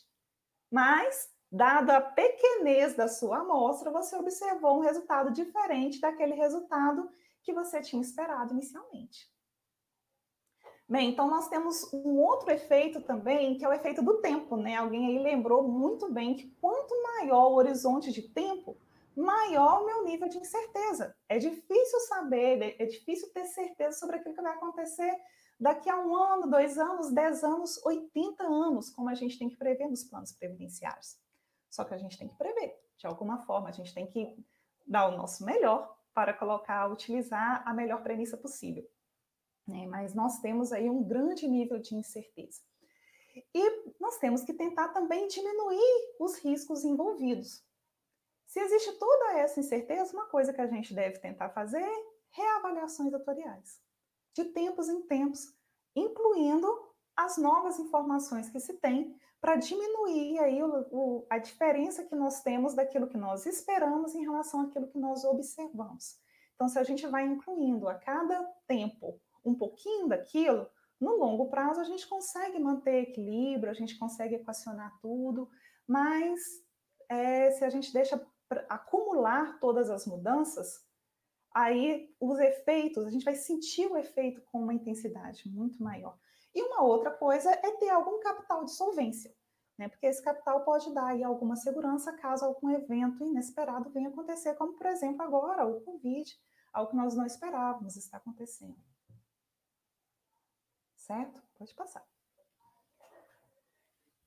Mas, 0.71 1.29
dada 1.51 1.97
a 1.97 2.01
pequenez 2.01 2.95
da 2.95 3.07
sua 3.07 3.39
amostra, 3.39 3.91
você 3.91 4.15
observou 4.15 4.77
um 4.77 4.81
resultado 4.81 5.31
diferente 5.31 5.99
daquele 5.99 6.33
resultado 6.33 7.09
que 7.43 7.53
você 7.53 7.81
tinha 7.81 8.01
esperado 8.01 8.53
inicialmente. 8.53 9.31
Bem, 10.87 11.09
então 11.09 11.29
nós 11.29 11.47
temos 11.47 11.91
um 11.93 12.19
outro 12.19 12.51
efeito 12.51 13.01
também, 13.01 13.57
que 13.57 13.65
é 13.65 13.67
o 13.67 13.73
efeito 13.73 14.01
do 14.01 14.21
tempo, 14.21 14.55
né? 14.57 14.75
Alguém 14.75 15.07
aí 15.07 15.23
lembrou 15.23 15.63
muito 15.63 16.11
bem 16.11 16.35
que 16.35 16.49
quanto 16.61 16.93
maior 17.03 17.49
o 17.49 17.55
horizonte 17.55 18.11
de 18.11 18.21
tempo, 18.21 18.77
maior 19.15 19.81
o 19.81 19.85
meu 19.85 20.03
nível 20.03 20.27
de 20.27 20.37
incerteza. 20.37 21.15
É 21.29 21.37
difícil 21.37 21.99
saber, 22.01 22.75
é 22.79 22.85
difícil 22.85 23.31
ter 23.31 23.45
certeza 23.45 23.97
sobre 23.97 24.17
aquilo 24.17 24.35
que 24.35 24.41
vai 24.41 24.53
acontecer 24.53 25.15
daqui 25.59 25.89
a 25.89 25.97
um 25.97 26.15
ano, 26.15 26.49
dois 26.49 26.77
anos, 26.77 27.11
dez 27.11 27.43
anos, 27.43 27.83
80 27.85 28.43
anos, 28.43 28.89
como 28.89 29.09
a 29.09 29.13
gente 29.13 29.37
tem 29.37 29.49
que 29.49 29.55
prever 29.55 29.87
nos 29.87 30.03
planos 30.03 30.31
previdenciários. 30.31 31.17
Só 31.69 31.83
que 31.83 31.93
a 31.93 31.97
gente 31.97 32.17
tem 32.17 32.27
que 32.27 32.37
prever, 32.37 32.75
de 32.97 33.07
alguma 33.07 33.39
forma, 33.39 33.69
a 33.69 33.71
gente 33.71 33.93
tem 33.93 34.05
que 34.05 34.35
dar 34.85 35.07
o 35.07 35.17
nosso 35.17 35.45
melhor 35.45 35.97
para 36.13 36.33
colocar, 36.33 36.91
utilizar 36.91 37.63
a 37.65 37.73
melhor 37.73 38.03
premissa 38.03 38.37
possível. 38.37 38.87
Né? 39.67 39.87
Mas 39.87 40.13
nós 40.13 40.39
temos 40.39 40.71
aí 40.71 40.89
um 40.89 41.03
grande 41.03 41.47
nível 41.47 41.79
de 41.79 41.95
incerteza. 41.95 42.61
E 43.53 43.93
nós 43.99 44.17
temos 44.17 44.43
que 44.43 44.53
tentar 44.53 44.89
também 44.89 45.27
diminuir 45.27 46.15
os 46.19 46.37
riscos 46.37 46.83
envolvidos. 46.83 47.63
Se 48.53 48.59
existe 48.59 48.91
toda 48.99 49.39
essa 49.39 49.59
incerteza, 49.59 50.13
uma 50.13 50.27
coisa 50.27 50.53
que 50.53 50.61
a 50.61 50.67
gente 50.67 50.93
deve 50.93 51.17
tentar 51.17 51.49
fazer 51.49 51.81
é 51.81 52.05
reavaliações 52.29 53.11
atuariais, 53.11 53.81
de 54.31 54.45
tempos 54.45 54.87
em 54.89 55.01
tempos, 55.07 55.51
incluindo 55.95 56.67
as 57.17 57.35
novas 57.35 57.79
informações 57.79 58.51
que 58.51 58.59
se 58.59 58.75
tem 58.75 59.19
para 59.41 59.55
diminuir 59.55 60.37
aí 60.37 60.61
o, 60.61 60.85
o, 60.91 61.25
a 61.31 61.39
diferença 61.39 62.03
que 62.03 62.13
nós 62.13 62.43
temos 62.43 62.75
daquilo 62.75 63.07
que 63.07 63.17
nós 63.17 63.47
esperamos 63.47 64.13
em 64.13 64.21
relação 64.21 64.61
àquilo 64.61 64.87
que 64.87 64.99
nós 64.99 65.23
observamos. 65.23 66.19
Então, 66.53 66.67
se 66.67 66.77
a 66.77 66.83
gente 66.83 67.07
vai 67.07 67.25
incluindo 67.25 67.89
a 67.89 67.95
cada 67.95 68.39
tempo 68.67 69.19
um 69.43 69.55
pouquinho 69.55 70.09
daquilo, 70.09 70.69
no 71.01 71.15
longo 71.15 71.49
prazo 71.49 71.81
a 71.81 71.85
gente 71.85 72.07
consegue 72.07 72.59
manter 72.59 73.01
equilíbrio, 73.01 73.71
a 73.71 73.75
gente 73.75 73.97
consegue 73.97 74.35
equacionar 74.35 74.95
tudo, 75.01 75.49
mas 75.87 76.39
é, 77.09 77.49
se 77.49 77.65
a 77.65 77.69
gente 77.69 77.91
deixa 77.91 78.23
acumular 78.69 79.59
todas 79.59 79.89
as 79.89 80.05
mudanças, 80.05 80.85
aí 81.53 82.13
os 82.19 82.39
efeitos, 82.39 83.05
a 83.05 83.09
gente 83.09 83.25
vai 83.25 83.35
sentir 83.35 83.87
o 83.87 83.97
efeito 83.97 84.41
com 84.43 84.61
uma 84.61 84.73
intensidade 84.73 85.47
muito 85.49 85.81
maior. 85.81 86.17
E 86.53 86.61
uma 86.61 86.83
outra 86.83 87.11
coisa 87.11 87.51
é 87.51 87.71
ter 87.77 87.89
algum 87.89 88.19
capital 88.19 88.63
de 88.65 88.73
solvência, 88.73 89.35
né? 89.77 89.87
Porque 89.87 90.05
esse 90.05 90.23
capital 90.23 90.63
pode 90.63 90.93
dar 90.93 91.07
aí 91.07 91.23
alguma 91.23 91.55
segurança 91.55 92.13
caso 92.13 92.45
algum 92.45 92.69
evento 92.69 93.23
inesperado 93.23 93.89
venha 93.89 94.09
acontecer, 94.09 94.55
como 94.55 94.73
por 94.73 94.85
exemplo 94.85 95.21
agora 95.23 95.65
o 95.65 95.81
Covid, 95.81 96.39
algo 96.71 96.91
que 96.91 96.97
nós 96.97 97.15
não 97.15 97.25
esperávamos 97.25 97.95
está 97.95 98.17
acontecendo. 98.17 98.77
Certo? 100.95 101.41
Pode 101.57 101.73
passar. 101.73 102.05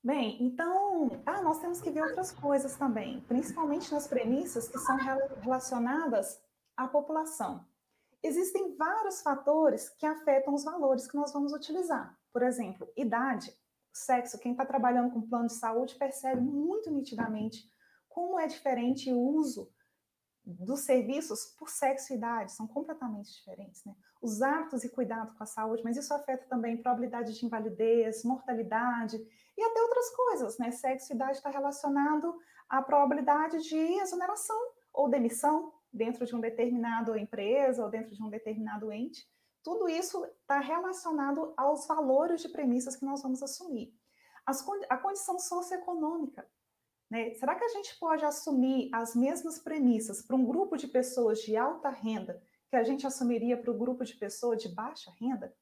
Bem, 0.07 0.37
então, 0.41 1.21
ah, 1.25 1.41
nós 1.41 1.59
temos 1.59 1.81
que 1.81 1.91
ver 1.91 2.01
outras 2.01 2.31
coisas 2.31 2.77
também, 2.77 3.19
principalmente 3.27 3.91
nas 3.91 4.07
premissas 4.07 4.69
que 4.69 4.77
são 4.77 4.95
relacionadas 5.41 6.41
à 6.77 6.87
população. 6.87 7.67
Existem 8.23 8.73
vários 8.77 9.21
fatores 9.21 9.89
que 9.89 10.05
afetam 10.05 10.53
os 10.53 10.63
valores 10.63 11.11
que 11.11 11.17
nós 11.17 11.33
vamos 11.33 11.51
utilizar. 11.51 12.17
Por 12.31 12.41
exemplo, 12.41 12.87
idade, 12.95 13.53
sexo. 13.91 14.39
Quem 14.39 14.53
está 14.53 14.65
trabalhando 14.65 15.11
com 15.11 15.27
plano 15.27 15.47
de 15.47 15.55
saúde 15.55 15.95
percebe 15.95 16.39
muito 16.39 16.89
nitidamente 16.89 17.69
como 18.07 18.39
é 18.39 18.47
diferente 18.47 19.11
o 19.11 19.19
uso 19.19 19.69
dos 20.47 20.81
serviços 20.81 21.45
por 21.57 21.69
sexo 21.69 22.13
e 22.13 22.15
idade, 22.15 22.53
são 22.53 22.65
completamente 22.65 23.33
diferentes. 23.33 23.83
Né? 23.83 23.93
Os 24.21 24.41
hábitos 24.41 24.83
e 24.83 24.89
cuidado 24.89 25.35
com 25.35 25.43
a 25.43 25.45
saúde, 25.45 25.83
mas 25.83 25.97
isso 25.97 26.13
afeta 26.13 26.45
também 26.47 26.81
probabilidade 26.81 27.37
de 27.37 27.45
invalidez, 27.45 28.23
mortalidade 28.23 29.17
e 29.57 29.61
até 29.61 29.81
outras 29.81 30.09
coisas. 30.15 30.57
Né? 30.57 30.71
Sexo 30.71 31.11
e 31.11 31.15
idade 31.15 31.37
está 31.37 31.49
relacionado 31.49 32.33
à 32.69 32.81
probabilidade 32.81 33.61
de 33.61 33.77
exoneração 33.77 34.57
ou 34.93 35.09
demissão 35.09 35.73
dentro 35.91 36.25
de 36.25 36.35
um 36.35 36.39
determinado 36.39 37.17
empresa 37.17 37.83
ou 37.83 37.89
dentro 37.89 38.15
de 38.15 38.23
um 38.23 38.29
determinado 38.29 38.91
ente. 38.91 39.27
Tudo 39.63 39.89
isso 39.89 40.23
está 40.25 40.59
relacionado 40.59 41.53
aos 41.57 41.85
valores 41.85 42.41
de 42.41 42.49
premissas 42.49 42.95
que 42.95 43.05
nós 43.05 43.21
vamos 43.21 43.43
assumir. 43.43 43.93
As, 44.45 44.65
a 44.89 44.97
condição 44.97 45.37
socioeconômica. 45.37 46.47
Né? 47.09 47.33
Será 47.35 47.55
que 47.55 47.63
a 47.63 47.69
gente 47.69 47.97
pode 47.99 48.25
assumir 48.25 48.89
as 48.93 49.15
mesmas 49.15 49.59
premissas 49.59 50.21
para 50.21 50.35
um 50.35 50.45
grupo 50.45 50.75
de 50.75 50.87
pessoas 50.87 51.39
de 51.39 51.55
alta 51.55 51.89
renda 51.89 52.41
que 52.69 52.75
a 52.75 52.83
gente 52.83 53.07
assumiria 53.07 53.57
para 53.57 53.71
o 53.71 53.77
grupo 53.77 54.03
de 54.03 54.15
pessoas 54.15 54.61
de 54.61 54.69
baixa 54.69 55.11
renda? 55.19 55.55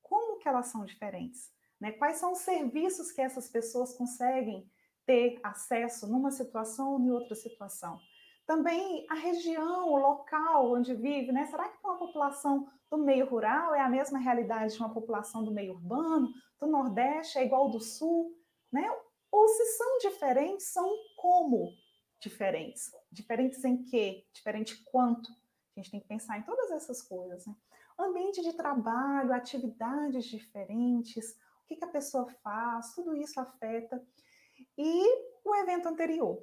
Como 0.00 0.38
que 0.38 0.48
elas 0.48 0.68
são 0.68 0.84
diferentes? 0.84 1.52
Né? 1.78 1.92
Quais 1.92 2.16
são 2.16 2.32
os 2.32 2.38
serviços 2.38 3.12
que 3.12 3.20
essas 3.20 3.48
pessoas 3.48 3.94
conseguem 3.94 4.70
ter 5.06 5.38
acesso 5.42 6.06
numa 6.06 6.30
situação 6.30 6.92
ou 6.92 7.00
em 7.00 7.10
outra 7.10 7.34
situação? 7.34 8.00
Também 8.46 9.06
a 9.08 9.14
região, 9.14 9.88
o 9.88 9.96
local 9.96 10.72
onde 10.72 10.92
vive, 10.92 11.30
né? 11.30 11.46
Será 11.46 11.68
que 11.68 11.78
uma 11.84 11.96
população 11.96 12.68
do 12.90 12.98
meio 12.98 13.24
rural 13.26 13.72
é 13.72 13.80
a 13.80 13.88
mesma 13.88 14.18
realidade 14.18 14.74
de 14.74 14.80
uma 14.80 14.92
população 14.92 15.44
do 15.44 15.52
meio 15.52 15.74
urbano? 15.74 16.28
Do 16.58 16.66
Nordeste 16.66 17.38
é 17.38 17.44
igual 17.44 17.62
ao 17.62 17.70
do 17.70 17.78
Sul, 17.78 18.34
né? 18.72 18.90
Ou 19.30 19.48
se 19.48 19.64
são 19.76 19.98
diferentes, 19.98 20.66
são 20.66 20.90
como 21.16 21.72
diferentes? 22.20 22.90
Diferentes 23.10 23.64
em 23.64 23.82
quê? 23.84 24.26
Diferente 24.32 24.82
quanto? 24.84 25.30
A 25.76 25.80
gente 25.80 25.90
tem 25.90 26.00
que 26.00 26.08
pensar 26.08 26.38
em 26.38 26.42
todas 26.42 26.70
essas 26.70 27.00
coisas, 27.02 27.46
né? 27.46 27.54
Ambiente 27.98 28.42
de 28.42 28.54
trabalho, 28.54 29.32
atividades 29.32 30.24
diferentes, 30.24 31.32
o 31.64 31.66
que, 31.68 31.76
que 31.76 31.84
a 31.84 31.88
pessoa 31.88 32.26
faz, 32.42 32.94
tudo 32.94 33.14
isso 33.14 33.38
afeta. 33.38 34.02
E 34.76 35.04
o 35.44 35.54
evento 35.56 35.88
anterior. 35.88 36.42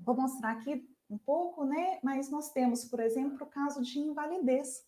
Vou 0.00 0.16
mostrar 0.16 0.52
aqui 0.52 0.88
um 1.10 1.18
pouco, 1.18 1.64
né? 1.64 1.98
Mas 2.02 2.30
nós 2.30 2.52
temos, 2.52 2.84
por 2.84 3.00
exemplo, 3.00 3.44
o 3.44 3.50
caso 3.50 3.82
de 3.82 3.98
invalidez, 3.98 4.86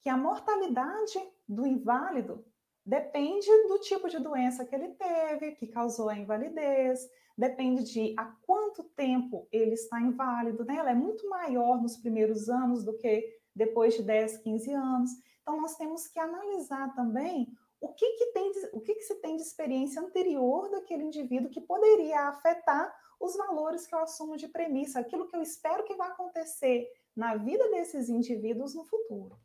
que 0.00 0.08
a 0.08 0.16
mortalidade 0.16 1.18
do 1.48 1.66
inválido 1.66 2.44
depende 2.86 3.48
do 3.66 3.80
tipo 3.80 4.08
de 4.08 4.20
doença 4.20 4.64
que 4.64 4.74
ele 4.74 4.90
teve, 4.90 5.56
que 5.56 5.66
causou 5.66 6.08
a 6.08 6.16
invalidez, 6.16 7.10
depende 7.36 7.82
de 7.82 8.14
há 8.16 8.24
quanto 8.46 8.84
tempo 8.84 9.48
ele 9.50 9.74
está 9.74 10.00
inválido, 10.00 10.64
né? 10.64 10.76
Ela 10.76 10.92
é 10.92 10.94
muito 10.94 11.28
maior 11.28 11.82
nos 11.82 11.96
primeiros 11.96 12.48
anos 12.48 12.84
do 12.84 12.96
que 12.96 13.36
depois 13.54 13.94
de 13.94 14.04
10, 14.04 14.38
15 14.38 14.72
anos. 14.72 15.10
Então, 15.42 15.60
nós 15.60 15.76
temos 15.76 16.06
que 16.06 16.20
analisar 16.20 16.94
também 16.94 17.48
o 17.80 17.88
que, 17.88 18.08
que, 18.12 18.26
tem, 18.26 18.52
o 18.72 18.80
que, 18.80 18.94
que 18.94 19.02
se 19.02 19.16
tem 19.16 19.36
de 19.36 19.42
experiência 19.42 20.00
anterior 20.00 20.70
daquele 20.70 21.02
indivíduo 21.02 21.50
que 21.50 21.60
poderia 21.60 22.28
afetar 22.28 22.94
os 23.18 23.36
valores 23.36 23.86
que 23.86 23.94
eu 23.94 23.98
assumo 23.98 24.36
de 24.36 24.48
premissa, 24.48 25.00
aquilo 25.00 25.26
que 25.26 25.36
eu 25.36 25.42
espero 25.42 25.84
que 25.84 25.94
vai 25.94 26.08
acontecer 26.08 26.88
na 27.14 27.34
vida 27.36 27.68
desses 27.70 28.08
indivíduos 28.08 28.74
no 28.74 28.84
futuro. 28.84 29.36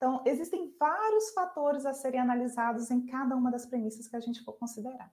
Então, 0.00 0.22
existem 0.24 0.74
vários 0.80 1.30
fatores 1.34 1.84
a 1.84 1.92
serem 1.92 2.18
analisados 2.18 2.90
em 2.90 3.04
cada 3.04 3.36
uma 3.36 3.50
das 3.50 3.66
premissas 3.66 4.08
que 4.08 4.16
a 4.16 4.20
gente 4.20 4.42
for 4.42 4.54
considerar. 4.54 5.12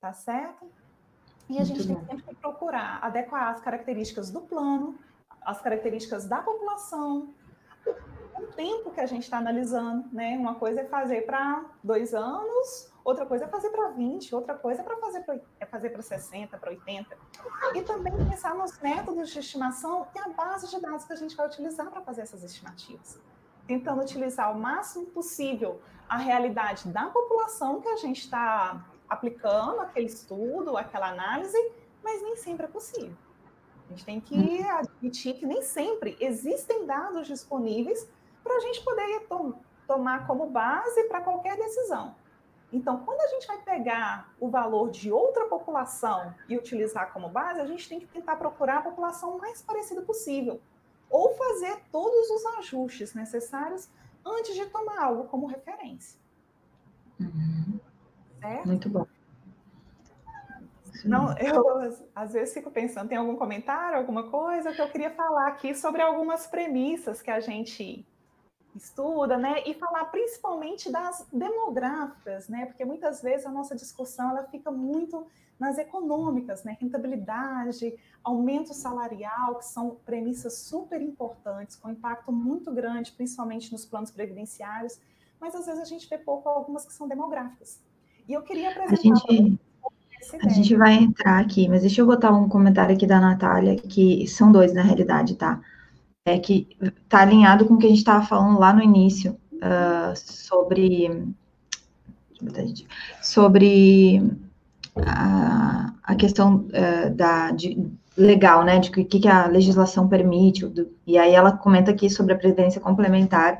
Tá 0.00 0.14
certo? 0.14 0.66
E 1.46 1.58
a 1.58 1.62
Muito 1.62 1.66
gente 1.66 1.86
tem 1.86 2.06
sempre 2.06 2.22
que 2.22 2.34
procurar 2.36 3.00
adequar 3.04 3.52
as 3.52 3.60
características 3.60 4.30
do 4.30 4.40
plano, 4.40 4.98
as 5.42 5.60
características 5.60 6.24
da 6.24 6.40
população, 6.40 7.34
o 7.86 8.46
tempo 8.56 8.90
que 8.92 9.00
a 9.02 9.04
gente 9.04 9.24
está 9.24 9.36
analisando, 9.36 10.08
né? 10.10 10.38
Uma 10.38 10.54
coisa 10.54 10.80
é 10.80 10.84
fazer 10.86 11.26
para 11.26 11.62
dois 11.82 12.14
anos, 12.14 12.90
outra 13.04 13.26
coisa 13.26 13.44
é 13.44 13.48
fazer 13.48 13.68
para 13.68 13.90
20, 13.90 14.34
outra 14.34 14.54
coisa 14.54 14.80
é 14.80 14.84
para 14.84 14.96
fazer 14.96 15.20
para 15.20 15.38
é 15.60 15.66
fazer 15.66 15.90
para 15.90 16.00
60, 16.00 16.56
para 16.56 16.70
80. 16.70 17.14
E 17.74 17.82
também 17.82 18.12
pensar 18.30 18.54
nos 18.54 18.80
métodos 18.80 19.28
de 19.28 19.38
estimação 19.38 20.06
e 20.14 20.18
a 20.18 20.30
base 20.30 20.70
de 20.70 20.80
dados 20.80 21.04
que 21.04 21.12
a 21.12 21.16
gente 21.16 21.36
vai 21.36 21.46
utilizar 21.46 21.90
para 21.90 22.00
fazer 22.00 22.22
essas 22.22 22.42
estimativas. 22.42 23.20
Tentando 23.66 24.02
utilizar 24.02 24.54
o 24.54 24.58
máximo 24.58 25.06
possível 25.06 25.80
a 26.08 26.16
realidade 26.16 26.88
da 26.88 27.06
população 27.06 27.80
que 27.80 27.88
a 27.88 27.96
gente 27.96 28.20
está 28.20 28.86
aplicando 29.08 29.80
aquele 29.80 30.06
estudo, 30.06 30.76
aquela 30.76 31.08
análise, 31.08 31.58
mas 32.02 32.22
nem 32.22 32.36
sempre 32.36 32.66
é 32.66 32.68
possível. 32.68 33.16
A 33.86 33.90
gente 33.90 34.04
tem 34.04 34.20
que 34.20 34.34
uhum. 34.34 34.70
admitir 34.70 35.34
que 35.34 35.46
nem 35.46 35.62
sempre 35.62 36.16
existem 36.20 36.86
dados 36.86 37.26
disponíveis 37.26 38.08
para 38.42 38.56
a 38.56 38.60
gente 38.60 38.82
poder 38.82 39.20
to 39.28 39.56
tomar 39.86 40.26
como 40.26 40.46
base 40.46 41.04
para 41.04 41.20
qualquer 41.20 41.56
decisão. 41.56 42.14
Então, 42.72 43.04
quando 43.04 43.20
a 43.20 43.28
gente 43.28 43.46
vai 43.46 43.58
pegar 43.58 44.34
o 44.40 44.48
valor 44.48 44.90
de 44.90 45.12
outra 45.12 45.46
população 45.46 46.34
e 46.48 46.56
utilizar 46.56 47.12
como 47.12 47.28
base, 47.28 47.60
a 47.60 47.66
gente 47.66 47.88
tem 47.88 48.00
que 48.00 48.06
tentar 48.06 48.36
procurar 48.36 48.78
a 48.78 48.82
população 48.82 49.38
mais 49.38 49.62
parecida 49.62 50.02
possível, 50.02 50.60
ou 51.10 51.34
fazer 51.34 51.82
todos 51.90 52.30
os 52.30 52.46
ajustes 52.58 53.14
necessários 53.14 53.88
antes 54.24 54.54
de 54.54 54.66
tomar 54.66 55.02
algo 55.02 55.24
como 55.24 55.46
referência. 55.46 56.18
Uhum. 57.20 57.80
Muito 58.64 58.88
bom. 58.88 59.06
Não, 61.04 61.36
eu 61.38 61.62
às 62.14 62.32
vezes 62.32 62.54
fico 62.54 62.70
pensando, 62.70 63.08
tem 63.08 63.18
algum 63.18 63.36
comentário, 63.36 63.98
alguma 63.98 64.30
coisa 64.30 64.72
que 64.72 64.80
eu 64.80 64.88
queria 64.88 65.10
falar 65.10 65.48
aqui 65.48 65.74
sobre 65.74 66.00
algumas 66.00 66.46
premissas 66.46 67.20
que 67.20 67.30
a 67.30 67.40
gente 67.40 68.06
estuda, 68.74 69.36
né? 69.36 69.62
E 69.66 69.74
falar 69.74 70.06
principalmente 70.06 70.90
das 70.90 71.26
demográficas, 71.32 72.48
né? 72.48 72.66
Porque 72.66 72.84
muitas 72.84 73.22
vezes 73.22 73.46
a 73.46 73.50
nossa 73.50 73.74
discussão 73.74 74.30
ela 74.30 74.44
fica 74.44 74.70
muito 74.70 75.26
nas 75.58 75.78
econômicas, 75.78 76.64
né? 76.64 76.76
Rentabilidade, 76.80 77.94
aumento 78.22 78.74
salarial, 78.74 79.56
que 79.56 79.64
são 79.64 79.96
premissas 80.04 80.58
super 80.58 81.00
importantes, 81.00 81.76
com 81.76 81.90
impacto 81.90 82.32
muito 82.32 82.72
grande, 82.72 83.12
principalmente 83.12 83.72
nos 83.72 83.84
planos 83.84 84.10
previdenciários, 84.10 84.98
mas 85.40 85.54
às 85.54 85.66
vezes 85.66 85.80
a 85.80 85.84
gente 85.84 86.08
vê 86.08 86.18
pouco 86.18 86.48
algumas 86.48 86.84
que 86.84 86.92
são 86.92 87.06
demográficas. 87.06 87.80
E 88.28 88.32
eu 88.32 88.42
queria 88.42 88.70
apresentar. 88.70 89.22
A 89.28 89.32
gente, 89.32 89.60
a 90.42 90.48
gente 90.48 90.76
vai 90.76 90.94
entrar 90.94 91.40
aqui, 91.40 91.68
mas 91.68 91.82
deixa 91.82 92.00
eu 92.00 92.06
botar 92.06 92.32
um 92.32 92.48
comentário 92.48 92.94
aqui 92.94 93.06
da 93.06 93.20
Natália, 93.20 93.76
que 93.76 94.26
são 94.26 94.50
dois 94.50 94.72
na 94.72 94.82
realidade, 94.82 95.36
tá? 95.36 95.60
é, 96.24 96.38
que 96.38 96.66
está 96.80 97.20
alinhado 97.20 97.66
com 97.66 97.74
o 97.74 97.78
que 97.78 97.86
a 97.86 97.88
gente 97.88 97.98
estava 97.98 98.24
falando 98.24 98.58
lá 98.58 98.72
no 98.72 98.82
início, 98.82 99.38
uh, 99.54 100.16
sobre 100.16 101.34
sobre 103.22 104.22
a, 104.96 105.92
a 106.02 106.14
questão 106.14 106.66
uh, 106.68 107.14
da, 107.14 107.50
de, 107.50 107.76
legal, 108.16 108.64
né, 108.64 108.78
de 108.78 108.90
que, 108.90 109.04
que 109.04 109.28
a 109.28 109.46
legislação 109.46 110.08
permite, 110.08 110.66
do, 110.66 110.88
e 111.06 111.18
aí 111.18 111.34
ela 111.34 111.52
comenta 111.52 111.90
aqui 111.90 112.08
sobre 112.08 112.32
a 112.32 112.36
previdência 112.36 112.80
complementar, 112.80 113.58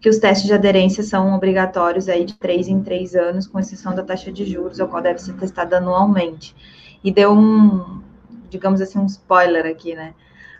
que 0.00 0.08
os 0.08 0.18
testes 0.18 0.46
de 0.46 0.52
aderência 0.52 1.02
são 1.02 1.34
obrigatórios 1.34 2.08
aí 2.08 2.24
de 2.24 2.34
três 2.34 2.66
em 2.66 2.82
três 2.82 3.14
anos, 3.14 3.46
com 3.46 3.60
exceção 3.60 3.94
da 3.94 4.02
taxa 4.02 4.32
de 4.32 4.44
juros, 4.44 4.80
ao 4.80 4.88
qual 4.88 5.02
deve 5.02 5.20
ser 5.20 5.34
testada 5.34 5.76
anualmente. 5.76 6.56
E 7.04 7.12
deu 7.12 7.32
um, 7.32 8.02
digamos 8.50 8.80
assim, 8.80 8.98
um 8.98 9.06
spoiler 9.06 9.64
aqui, 9.64 9.94
né? 9.94 10.14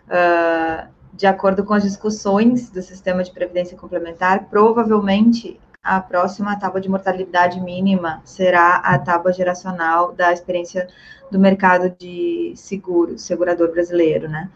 Uh, 0.07 0.87
de 1.13 1.27
acordo 1.27 1.63
com 1.63 1.73
as 1.73 1.83
discussões 1.83 2.69
do 2.69 2.81
sistema 2.81 3.23
de 3.23 3.31
previdência 3.31 3.77
complementar, 3.77 4.45
provavelmente 4.49 5.59
a 5.83 5.99
próxima 5.99 6.57
tábua 6.57 6.79
de 6.79 6.87
mortalidade 6.87 7.59
mínima 7.59 8.21
será 8.23 8.75
a 8.77 8.97
tábua 8.97 9.33
geracional 9.33 10.13
da 10.13 10.31
experiência 10.31 10.87
do 11.29 11.37
mercado 11.37 11.93
de 11.99 12.53
seguros, 12.55 13.23
segurador 13.23 13.69
brasileiro, 13.71 14.29
né? 14.29 14.49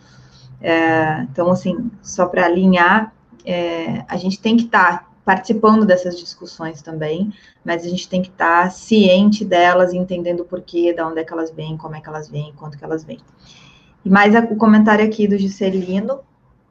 É, 0.61 1.21
então, 1.23 1.51
assim, 1.51 1.91
só 2.01 2.25
para 2.27 2.45
alinhar, 2.45 3.13
é, 3.45 4.05
a 4.07 4.15
gente 4.15 4.39
tem 4.39 4.55
que 4.55 4.63
estar 4.63 4.99
tá 4.99 5.07
participando 5.25 5.85
dessas 5.85 6.17
discussões 6.17 6.81
também, 6.81 7.33
mas 7.63 7.85
a 7.85 7.89
gente 7.89 8.07
tem 8.07 8.21
que 8.21 8.29
estar 8.29 8.63
tá 8.63 8.69
ciente 8.69 9.43
delas, 9.43 9.93
entendendo 9.93 10.39
o 10.39 10.45
porquê, 10.45 10.93
de 10.93 11.01
onde 11.01 11.19
é 11.19 11.25
que 11.25 11.33
elas 11.33 11.51
vêm, 11.51 11.75
como 11.75 11.95
é 11.95 11.99
que 11.99 12.07
elas 12.07 12.29
vêm, 12.29 12.53
quanto 12.55 12.77
que 12.77 12.85
elas 12.85 13.03
vêm. 13.03 13.19
E 14.05 14.09
mais 14.09 14.33
o 14.33 14.55
comentário 14.55 15.03
aqui 15.03 15.27
do 15.27 15.37
Juscelino, 15.37 16.21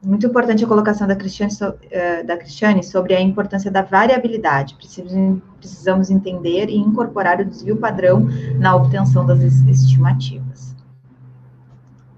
muito 0.01 0.27
importante 0.27 0.63
a 0.63 0.67
colocação 0.67 1.07
da 1.07 1.15
Cristiane, 1.15 1.51
eh, 1.89 2.23
da 2.23 2.37
Cristiane 2.37 2.83
sobre 2.83 3.15
a 3.15 3.21
importância 3.21 3.71
da 3.71 3.81
variabilidade. 3.81 4.75
Precisamos, 4.75 5.41
precisamos 5.57 6.09
entender 6.11 6.69
e 6.69 6.77
incorporar 6.77 7.39
o 7.41 7.45
desvio 7.45 7.77
padrão 7.77 8.21
na 8.59 8.75
obtenção 8.75 9.25
das 9.25 9.41
estimativas. 9.41 10.75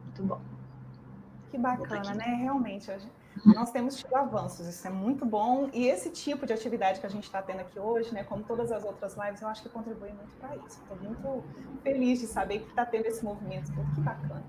Muito 0.05 0.23
bom. 0.23 0.41
Que 1.51 1.57
bacana, 1.57 2.13
né? 2.13 2.25
Realmente, 2.41 2.91
nós 3.45 3.71
temos 3.71 3.95
tido 3.95 4.13
avanços, 4.15 4.67
isso 4.67 4.85
é 4.85 4.91
muito 4.91 5.25
bom. 5.25 5.69
E 5.73 5.87
esse 5.87 6.09
tipo 6.09 6.45
de 6.45 6.51
atividade 6.51 6.99
que 6.99 7.05
a 7.05 7.09
gente 7.09 7.23
está 7.23 7.41
tendo 7.41 7.61
aqui 7.61 7.79
hoje, 7.79 8.13
né, 8.13 8.23
como 8.23 8.43
todas 8.43 8.71
as 8.71 8.83
outras 8.83 9.15
lives, 9.15 9.41
eu 9.41 9.47
acho 9.47 9.63
que 9.63 9.69
contribui 9.69 10.09
muito 10.09 10.35
para 10.39 10.55
isso. 10.57 10.81
Estou 10.81 10.97
muito 10.97 11.43
feliz 11.81 12.19
de 12.19 12.27
saber 12.27 12.59
que 12.59 12.69
está 12.69 12.85
tendo 12.85 13.05
esse 13.05 13.23
movimento, 13.23 13.71
que 13.71 14.01
bacana. 14.01 14.43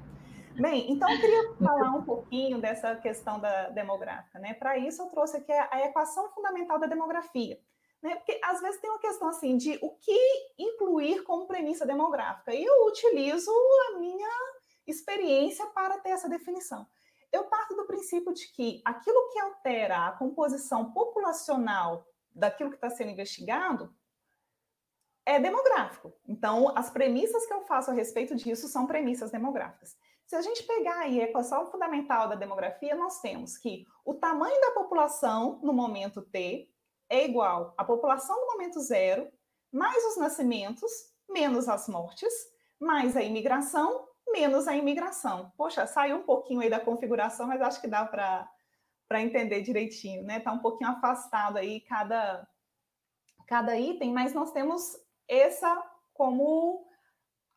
Bem, 0.59 0.91
então 0.91 1.11
eu 1.11 1.21
queria 1.21 1.55
falar 1.55 1.91
um 1.91 2.03
pouquinho 2.03 2.61
dessa 2.61 2.97
questão 2.97 3.39
da 3.39 3.71
demográfica, 3.71 4.39
né? 4.39 4.55
Para 4.55 4.77
isso 4.77 5.03
eu 5.03 5.07
trouxe 5.07 5.37
aqui 5.37 5.53
a 5.53 5.87
equação 5.87 6.29
fundamental 6.31 6.79
da 6.79 6.87
demografia, 6.87 7.59
né? 8.03 8.17
Porque 8.17 8.39
às 8.43 8.61
vezes 8.61 8.81
tem 8.81 8.91
uma 8.91 8.99
questão 8.99 9.29
assim 9.29 9.57
de 9.57 9.79
o 9.81 9.91
que 9.97 10.19
incluir 10.59 11.23
como 11.23 11.47
premissa 11.47 11.87
demográfica. 11.87 12.53
E 12.55 12.65
eu 12.65 12.87
utilizo 12.87 13.51
a 13.89 13.99
minha 13.99 14.29
experiência 14.87 15.67
para 15.67 15.99
ter 15.99 16.11
essa 16.11 16.29
definição. 16.29 16.87
Eu 17.33 17.45
parto 17.45 17.77
do 17.77 17.87
princípio 17.87 18.33
de 18.35 18.49
que 18.53 18.83
aquilo 18.85 19.31
que 19.33 19.39
altera 19.39 20.09
a 20.09 20.13
composição 20.13 20.93
populacional 20.93 22.05
daquilo 22.35 22.71
que 22.71 22.77
está 22.77 22.91
sendo 22.91 23.11
investigado 23.11 23.95
é 25.25 25.39
demográfico. 25.39 26.13
Então, 26.27 26.77
as 26.77 26.91
premissas 26.91 27.47
que 27.47 27.53
eu 27.53 27.63
faço 27.63 27.91
a 27.91 27.95
respeito 27.95 28.35
disso 28.35 28.67
são 28.67 28.87
premissas 28.87 29.31
demográficas. 29.31 29.97
Se 30.31 30.37
a 30.37 30.43
gente 30.43 30.63
pegar 30.63 31.01
aí 31.01 31.21
a 31.21 31.25
equação 31.25 31.67
fundamental 31.67 32.29
da 32.29 32.37
demografia, 32.37 32.95
nós 32.95 33.21
temos 33.21 33.59
que 33.59 33.85
o 34.05 34.15
tamanho 34.15 34.61
da 34.61 34.71
população 34.71 35.59
no 35.61 35.73
momento 35.73 36.23
T 36.23 36.73
é 37.09 37.25
igual 37.25 37.75
à 37.77 37.85
população 37.85 38.41
no 38.41 38.53
momento 38.53 38.79
zero, 38.79 39.29
mais 39.73 40.05
os 40.05 40.19
nascimentos, 40.19 40.89
menos 41.29 41.69
as 41.69 41.89
mortes, 41.89 42.33
mais 42.79 43.17
a 43.17 43.23
imigração, 43.25 44.07
menos 44.29 44.69
a 44.69 44.77
imigração. 44.77 45.53
Poxa, 45.57 45.85
saiu 45.85 46.19
um 46.19 46.23
pouquinho 46.23 46.61
aí 46.61 46.71
da 46.71 46.79
configuração, 46.79 47.49
mas 47.49 47.61
acho 47.61 47.81
que 47.81 47.89
dá 47.89 48.05
para 48.05 49.21
entender 49.21 49.63
direitinho, 49.63 50.23
né? 50.23 50.39
Está 50.39 50.53
um 50.53 50.61
pouquinho 50.61 50.91
afastado 50.91 51.57
aí 51.57 51.81
cada, 51.81 52.49
cada 53.49 53.77
item, 53.77 54.13
mas 54.13 54.33
nós 54.33 54.53
temos 54.53 54.97
essa 55.27 55.77
como 56.15 56.87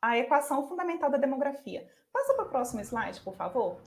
a 0.02 0.18
equação 0.18 0.68
fundamental 0.68 1.12
da 1.12 1.20
demografia. 1.20 1.88
Passa 2.14 2.34
para 2.36 2.46
o 2.46 2.48
próximo 2.48 2.80
slide, 2.82 3.20
por 3.22 3.34
favor. 3.36 3.78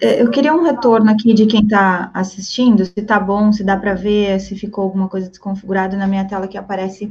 É, 0.00 0.22
eu 0.22 0.30
queria 0.30 0.54
um 0.54 0.62
retorno 0.62 1.10
aqui 1.10 1.34
de 1.34 1.44
quem 1.46 1.62
está 1.62 2.10
assistindo, 2.14 2.86
se 2.86 2.92
está 2.96 3.20
bom, 3.20 3.52
se 3.52 3.62
dá 3.62 3.76
para 3.76 3.92
ver, 3.92 4.40
se 4.40 4.56
ficou 4.56 4.84
alguma 4.84 5.08
coisa 5.08 5.28
desconfigurada 5.28 5.96
na 5.96 6.06
minha 6.06 6.26
tela 6.26 6.48
que 6.48 6.56
aparece 6.56 7.10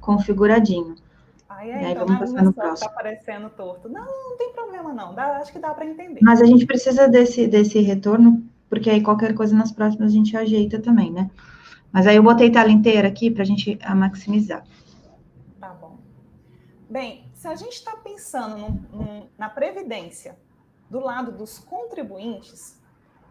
configuradinho. 0.00 0.94
Ah, 1.48 1.66
é, 1.66 1.72
né? 1.72 1.90
então 1.90 2.06
vamos 2.06 2.20
passar 2.20 2.44
no 2.44 2.52
próximo. 2.52 2.74
Está 2.74 2.86
aparecendo 2.86 3.50
torto. 3.50 3.88
Não, 3.88 4.04
não 4.04 4.36
tem 4.36 4.52
problema 4.52 4.92
não, 4.92 5.12
dá, 5.12 5.38
acho 5.38 5.52
que 5.52 5.58
dá 5.58 5.74
para 5.74 5.86
entender. 5.86 6.20
Mas 6.22 6.40
a 6.40 6.44
gente 6.44 6.64
precisa 6.64 7.08
desse, 7.08 7.48
desse 7.48 7.80
retorno, 7.80 8.44
porque 8.70 8.88
aí 8.88 9.02
qualquer 9.02 9.34
coisa 9.34 9.56
nas 9.56 9.72
próximas 9.72 10.12
a 10.12 10.14
gente 10.14 10.36
ajeita 10.36 10.78
também, 10.78 11.10
né? 11.10 11.28
Mas 11.90 12.06
aí 12.06 12.14
eu 12.14 12.22
botei 12.22 12.50
tela 12.50 12.70
inteira 12.70 13.08
aqui 13.08 13.30
para 13.30 13.42
a 13.42 13.46
gente 13.46 13.76
maximizar. 13.96 14.62
Tá 15.58 15.70
bom. 15.80 15.96
Bem, 16.88 17.24
se 17.38 17.46
a 17.46 17.54
gente 17.54 17.74
está 17.74 17.96
pensando 17.96 18.66
na 19.38 19.48
previdência 19.48 20.36
do 20.90 20.98
lado 20.98 21.30
dos 21.30 21.60
contribuintes, 21.60 22.76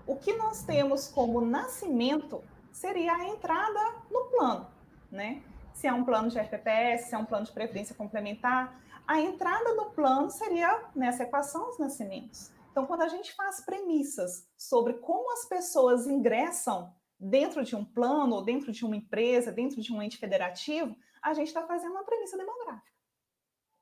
o 0.05 0.15
que 0.15 0.31
nós 0.31 0.63
temos 0.63 1.09
como 1.09 1.41
nascimento 1.41 2.41
seria 2.71 3.13
a 3.13 3.27
entrada 3.27 3.95
no 4.09 4.23
plano, 4.27 4.67
né? 5.11 5.43
Se 5.73 5.87
é 5.87 5.93
um 5.93 6.05
plano 6.05 6.29
de 6.29 6.39
RPPS, 6.39 7.09
se 7.09 7.15
é 7.15 7.17
um 7.17 7.25
plano 7.25 7.45
de 7.45 7.51
previdência 7.51 7.93
complementar, 7.93 8.81
a 9.05 9.19
entrada 9.19 9.73
no 9.73 9.91
plano 9.91 10.29
seria 10.29 10.85
nessa 10.95 11.23
equação 11.23 11.67
os 11.69 11.77
nascimentos. 11.77 12.49
Então, 12.71 12.85
quando 12.85 13.01
a 13.01 13.09
gente 13.09 13.33
faz 13.33 13.59
premissas 13.59 14.47
sobre 14.57 14.93
como 14.93 15.33
as 15.33 15.43
pessoas 15.43 16.07
ingressam 16.07 16.93
dentro 17.19 17.61
de 17.61 17.75
um 17.75 17.83
plano, 17.83 18.35
ou 18.35 18.41
dentro 18.41 18.71
de 18.71 18.85
uma 18.85 18.95
empresa, 18.95 19.51
dentro 19.51 19.81
de 19.81 19.91
um 19.91 20.01
ente 20.01 20.17
federativo, 20.17 20.95
a 21.21 21.33
gente 21.33 21.47
está 21.47 21.67
fazendo 21.67 21.91
uma 21.91 22.05
premissa 22.05 22.37
demográfica. 22.37 22.96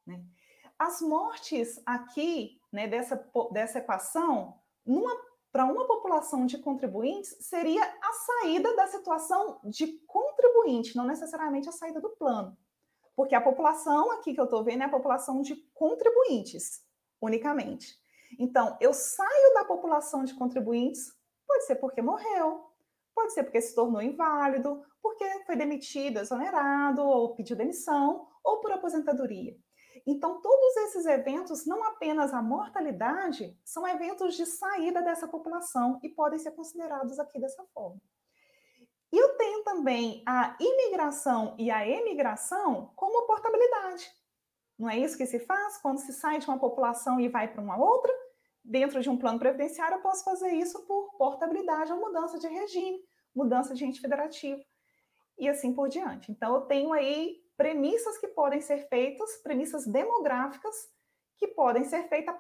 Né? 0.06 0.24
As 0.78 1.02
mortes 1.02 1.82
aqui, 1.86 2.60
né, 2.72 2.88
dessa, 2.88 3.16
dessa 3.52 3.80
equação, 3.80 4.60
para 5.52 5.66
uma 5.66 5.88
população 5.88 6.46
de 6.46 6.58
contribuintes, 6.58 7.38
seria 7.40 7.82
a 7.82 8.14
saída 8.14 8.76
da 8.76 8.88
situação 8.88 9.60
de 9.64 9.88
contribuinte, 10.06 10.98
não 10.98 11.06
necessariamente 11.06 11.70
a 11.70 11.72
saída 11.72 12.02
do 12.02 12.10
plano. 12.10 12.58
Porque 13.16 13.34
a 13.34 13.42
população 13.42 14.12
aqui 14.12 14.34
que 14.34 14.40
eu 14.40 14.46
estou 14.46 14.64
vendo 14.64 14.82
é 14.82 14.86
a 14.86 14.90
população 14.90 15.42
de 15.42 15.56
contribuintes, 15.74 16.84
unicamente. 17.22 17.98
Então, 18.38 18.78
eu 18.82 18.94
saio 18.94 19.54
da 19.54 19.64
população 19.64 20.26
de 20.26 20.34
contribuintes, 20.34 21.14
pode 21.48 21.66
ser 21.66 21.76
porque 21.76 22.02
morreu, 22.02 22.66
pode 23.14 23.34
ser 23.34 23.44
porque 23.44 23.62
se 23.62 23.74
tornou 23.74 24.02
inválido, 24.02 24.84
porque 25.02 25.24
foi 25.46 25.56
demitido, 25.56 26.20
exonerado, 26.20 27.02
ou 27.02 27.34
pediu 27.34 27.56
demissão, 27.56 28.28
ou 28.44 28.60
por 28.60 28.74
aposentadoria. 28.74 29.56
Então, 30.08 30.40
todos 30.40 30.78
esses 30.78 31.06
eventos, 31.06 31.66
não 31.66 31.84
apenas 31.84 32.34
a 32.34 32.42
mortalidade, 32.42 33.58
são 33.66 33.88
eventos 33.88 34.36
de 34.36 34.46
saída 34.46 35.02
dessa 35.02 35.28
população 35.28 36.00
e 36.04 36.10
podem 36.10 36.38
ser 36.38 36.52
considerados 36.52 37.18
aqui 37.18 37.40
dessa 37.40 37.64
forma. 37.74 38.00
E 39.12 39.18
eu 39.18 39.36
tenho 39.38 39.64
também 39.64 40.22
a 40.28 40.56
imigração 40.60 41.56
e 41.58 41.72
a 41.72 41.88
emigração 41.88 42.92
como 42.96 43.26
portabilidade. 43.26 44.12
Não 44.78 44.90
é 44.90 45.00
isso 45.00 45.18
que 45.18 45.26
se 45.26 45.40
faz? 45.40 45.78
Quando 45.78 46.00
se 46.00 46.14
sai 46.14 46.38
de 46.38 46.48
uma 46.48 46.60
população 46.60 47.20
e 47.20 47.30
vai 47.30 47.52
para 47.52 47.62
uma 47.62 47.78
outra, 47.78 48.14
dentro 48.64 49.02
de 49.02 49.10
um 49.10 49.18
plano 49.18 49.40
previdenciário, 49.40 49.98
eu 49.98 50.02
posso 50.02 50.24
fazer 50.24 50.52
isso 50.52 50.86
por 50.86 51.16
portabilidade 51.18 51.94
ou 51.94 52.00
mudança 52.00 52.38
de 52.38 52.48
regime, 52.48 53.00
mudança 53.34 53.74
de 53.74 53.86
ente 53.86 54.02
federativo 54.02 54.62
e 55.38 55.48
assim 55.48 55.74
por 55.74 55.88
diante. 55.88 56.32
Então, 56.32 56.54
eu 56.56 56.62
tenho 56.62 56.92
aí 56.92 57.45
premissas 57.58 58.18
que 58.18 58.28
podem 58.28 58.62
ser 58.62 58.88
feitas, 58.88 59.38
premissas 59.38 59.86
demográficas 59.86 60.76
que 61.38 61.48
podem 61.48 61.84
ser 61.84 62.08
feitas 62.08 62.36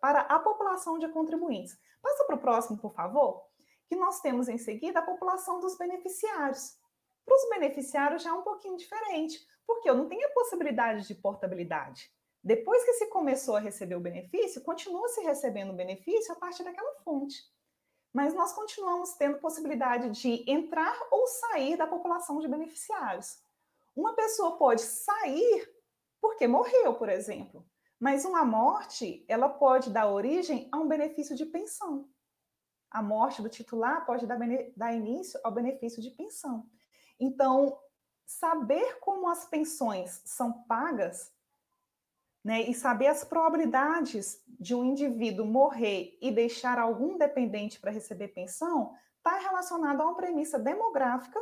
para 0.00 0.20
a 0.22 0.38
população 0.38 0.98
de 0.98 1.08
contribuintes. 1.08 1.78
Passa 2.02 2.24
para 2.24 2.36
o 2.36 2.40
próximo, 2.40 2.78
por 2.78 2.94
favor, 2.94 3.42
que 3.88 3.96
nós 3.96 4.20
temos 4.20 4.48
em 4.48 4.58
seguida 4.58 5.00
a 5.00 5.06
população 5.06 5.60
dos 5.60 5.76
beneficiários. 5.76 6.78
Para 7.24 7.34
os 7.34 7.48
beneficiários 7.48 8.22
já 8.22 8.30
é 8.30 8.32
um 8.32 8.42
pouquinho 8.42 8.76
diferente, 8.76 9.40
porque 9.66 9.88
eu 9.88 9.94
não 9.94 10.08
tenho 10.08 10.26
a 10.26 10.32
possibilidade 10.32 11.06
de 11.06 11.14
portabilidade. 11.14 12.12
Depois 12.42 12.84
que 12.84 12.92
se 12.92 13.06
começou 13.06 13.56
a 13.56 13.60
receber 13.60 13.94
o 13.94 14.00
benefício, 14.00 14.62
continua 14.62 15.08
se 15.08 15.22
recebendo 15.22 15.70
o 15.70 15.76
benefício 15.76 16.32
a 16.32 16.36
partir 16.36 16.62
daquela 16.62 16.94
fonte. 17.02 17.42
Mas 18.12 18.34
nós 18.34 18.52
continuamos 18.52 19.14
tendo 19.14 19.38
possibilidade 19.38 20.10
de 20.10 20.44
entrar 20.46 20.94
ou 21.10 21.26
sair 21.26 21.76
da 21.76 21.86
população 21.86 22.38
de 22.38 22.46
beneficiários. 22.46 23.38
Uma 23.94 24.14
pessoa 24.14 24.56
pode 24.56 24.82
sair 24.82 25.72
porque 26.20 26.46
morreu, 26.46 26.94
por 26.94 27.08
exemplo, 27.08 27.66
mas 28.00 28.24
uma 28.24 28.44
morte, 28.44 29.24
ela 29.28 29.48
pode 29.48 29.90
dar 29.90 30.10
origem 30.10 30.68
a 30.72 30.78
um 30.78 30.88
benefício 30.88 31.36
de 31.36 31.46
pensão. 31.46 32.08
A 32.90 33.02
morte 33.02 33.42
do 33.42 33.48
titular 33.48 34.04
pode 34.06 34.26
dar, 34.26 34.38
dar 34.76 34.94
início 34.94 35.38
ao 35.44 35.52
benefício 35.52 36.02
de 36.02 36.10
pensão. 36.10 36.68
Então, 37.20 37.78
saber 38.26 38.98
como 39.00 39.28
as 39.28 39.44
pensões 39.44 40.22
são 40.24 40.64
pagas, 40.64 41.32
né, 42.42 42.62
e 42.62 42.74
saber 42.74 43.06
as 43.06 43.24
probabilidades 43.24 44.42
de 44.46 44.74
um 44.74 44.84
indivíduo 44.84 45.46
morrer 45.46 46.18
e 46.20 46.30
deixar 46.30 46.78
algum 46.78 47.16
dependente 47.16 47.80
para 47.80 47.90
receber 47.90 48.28
pensão, 48.28 48.94
está 49.16 49.38
relacionado 49.38 50.02
a 50.02 50.04
uma 50.04 50.16
premissa 50.16 50.58
demográfica 50.58 51.40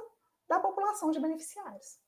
da 0.49 0.61
população 0.61 1.11
de 1.11 1.19
beneficiários. 1.19 2.02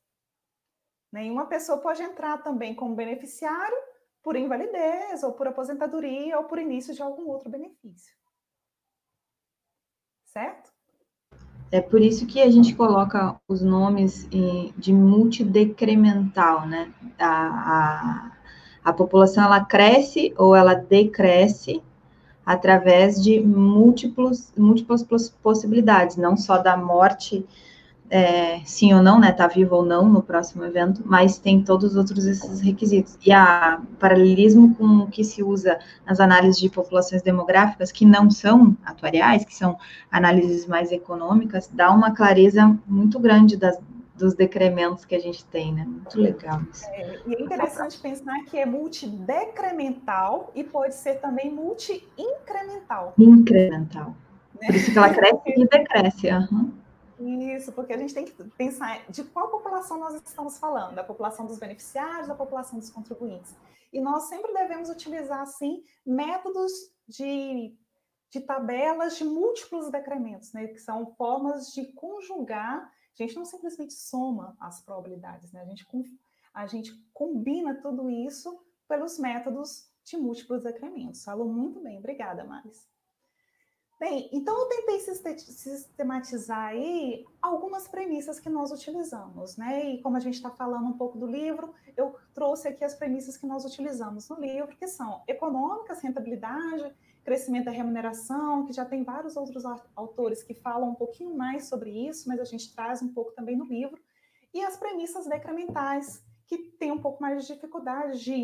Né? 1.14 1.26
E 1.26 1.30
uma 1.30 1.46
pessoa 1.46 1.78
pode 1.78 2.02
entrar 2.02 2.38
também 2.38 2.74
como 2.74 2.96
beneficiário 2.96 3.76
por 4.20 4.34
invalidez, 4.34 5.22
ou 5.22 5.30
por 5.30 5.46
aposentadoria, 5.46 6.36
ou 6.36 6.44
por 6.44 6.58
início 6.58 6.92
de 6.92 7.00
algum 7.00 7.28
outro 7.28 7.48
benefício. 7.48 8.12
Certo? 10.26 10.72
É 11.70 11.80
por 11.80 12.00
isso 12.00 12.26
que 12.26 12.42
a 12.42 12.50
gente 12.50 12.74
coloca 12.74 13.40
os 13.46 13.62
nomes 13.62 14.28
de 14.76 14.92
multidecremental, 14.92 16.66
né? 16.66 16.92
A, 17.16 17.36
a, 17.76 18.32
a 18.82 18.92
população 18.92 19.44
ela 19.44 19.64
cresce 19.64 20.34
ou 20.36 20.56
ela 20.56 20.74
decresce 20.74 21.80
através 22.44 23.22
de 23.22 23.40
múltiplos, 23.40 24.52
múltiplas 24.56 25.04
possibilidades, 25.42 26.16
não 26.16 26.36
só 26.36 26.58
da 26.58 26.76
morte 26.76 27.46
é, 28.10 28.60
sim 28.64 28.92
ou 28.92 29.02
não, 29.02 29.18
né, 29.18 29.32
tá 29.32 29.46
vivo 29.46 29.76
ou 29.76 29.84
não 29.84 30.08
no 30.08 30.22
próximo 30.22 30.64
evento, 30.64 31.02
mas 31.04 31.38
tem 31.38 31.62
todos 31.62 31.92
os 31.92 31.96
outros 31.96 32.26
esses 32.26 32.60
requisitos. 32.60 33.18
E 33.24 33.32
a 33.32 33.80
paralelismo 33.98 34.74
com 34.74 34.84
o 34.98 35.06
que 35.08 35.24
se 35.24 35.42
usa 35.42 35.78
nas 36.06 36.20
análises 36.20 36.60
de 36.60 36.68
populações 36.68 37.22
demográficas, 37.22 37.90
que 37.90 38.04
não 38.04 38.30
são 38.30 38.76
atuariais, 38.84 39.44
que 39.44 39.54
são 39.54 39.78
análises 40.10 40.66
mais 40.66 40.92
econômicas, 40.92 41.68
dá 41.72 41.90
uma 41.90 42.14
clareza 42.14 42.78
muito 42.86 43.18
grande 43.18 43.56
das, 43.56 43.78
dos 44.14 44.34
decrementos 44.34 45.04
que 45.04 45.14
a 45.14 45.20
gente 45.20 45.44
tem, 45.46 45.72
né? 45.72 45.84
Muito 45.84 46.20
legal 46.20 46.60
isso. 46.70 46.84
É, 46.90 47.18
e 47.26 47.34
é 47.34 47.42
interessante 47.42 47.98
pensar 47.98 48.44
que 48.44 48.58
é 48.58 48.66
multidecremental 48.66 50.52
e 50.54 50.62
pode 50.62 50.94
ser 50.94 51.14
também 51.14 51.50
multi-incremental. 51.50 53.14
Incremental. 53.18 54.14
Né? 54.60 54.66
Por 54.66 54.74
isso 54.74 54.92
que 54.92 54.98
ela 54.98 55.12
cresce 55.12 55.42
e 55.56 55.66
decresce. 55.66 56.28
Uhum. 56.28 56.83
Isso, 57.18 57.72
porque 57.72 57.92
a 57.92 57.98
gente 57.98 58.12
tem 58.12 58.24
que 58.24 58.32
pensar 58.50 59.04
de 59.08 59.22
qual 59.24 59.48
população 59.48 59.98
nós 59.98 60.14
estamos 60.14 60.58
falando, 60.58 60.94
da 60.94 61.04
população 61.04 61.46
dos 61.46 61.58
beneficiários, 61.58 62.28
da 62.28 62.34
população 62.34 62.78
dos 62.78 62.90
contribuintes. 62.90 63.54
E 63.92 64.00
nós 64.00 64.24
sempre 64.24 64.52
devemos 64.52 64.90
utilizar, 64.90 65.40
assim, 65.40 65.84
métodos 66.04 66.72
de, 67.06 67.76
de 68.30 68.40
tabelas 68.40 69.16
de 69.16 69.24
múltiplos 69.24 69.88
decrementos, 69.90 70.52
né? 70.52 70.66
que 70.66 70.80
são 70.80 71.14
formas 71.14 71.72
de 71.72 71.92
conjugar, 71.92 72.82
a 72.82 73.22
gente 73.22 73.36
não 73.36 73.44
simplesmente 73.44 73.92
soma 73.92 74.56
as 74.58 74.80
probabilidades, 74.80 75.52
né? 75.52 75.60
a, 75.60 75.64
gente, 75.64 75.86
a 76.52 76.66
gente 76.66 76.92
combina 77.12 77.80
tudo 77.80 78.10
isso 78.10 78.58
pelos 78.88 79.16
métodos 79.18 79.88
de 80.04 80.16
múltiplos 80.16 80.64
decrementos. 80.64 81.22
Falou 81.22 81.46
muito 81.46 81.80
bem, 81.80 81.98
obrigada, 81.98 82.44
Maris. 82.44 82.88
Bem, 84.04 84.28
então 84.30 84.54
eu 84.60 84.66
tentei 84.66 85.00
sistematizar 85.00 86.66
aí 86.66 87.24
algumas 87.40 87.88
premissas 87.88 88.38
que 88.38 88.50
nós 88.50 88.70
utilizamos, 88.70 89.56
né? 89.56 89.94
E 89.94 90.02
como 90.02 90.18
a 90.18 90.20
gente 90.20 90.34
está 90.34 90.50
falando 90.50 90.86
um 90.88 90.92
pouco 90.92 91.16
do 91.16 91.26
livro, 91.26 91.72
eu 91.96 92.14
trouxe 92.34 92.68
aqui 92.68 92.84
as 92.84 92.94
premissas 92.94 93.38
que 93.38 93.46
nós 93.46 93.64
utilizamos 93.64 94.28
no 94.28 94.38
livro, 94.38 94.76
que 94.76 94.86
são 94.86 95.22
econômicas, 95.26 96.02
rentabilidade, 96.02 96.94
crescimento 97.24 97.64
da 97.64 97.70
remuneração, 97.70 98.66
que 98.66 98.74
já 98.74 98.84
tem 98.84 99.02
vários 99.02 99.38
outros 99.38 99.64
autores 99.96 100.42
que 100.42 100.52
falam 100.52 100.90
um 100.90 100.94
pouquinho 100.94 101.34
mais 101.34 101.64
sobre 101.70 101.90
isso, 102.06 102.28
mas 102.28 102.38
a 102.38 102.44
gente 102.44 102.74
traz 102.74 103.00
um 103.00 103.10
pouco 103.10 103.32
também 103.32 103.56
no 103.56 103.64
livro, 103.64 103.98
e 104.52 104.60
as 104.60 104.76
premissas 104.76 105.26
decrementais, 105.26 106.22
que 106.46 106.58
tem 106.58 106.92
um 106.92 107.00
pouco 107.00 107.22
mais 107.22 107.46
de 107.46 107.54
dificuldade 107.54 108.22
de 108.22 108.34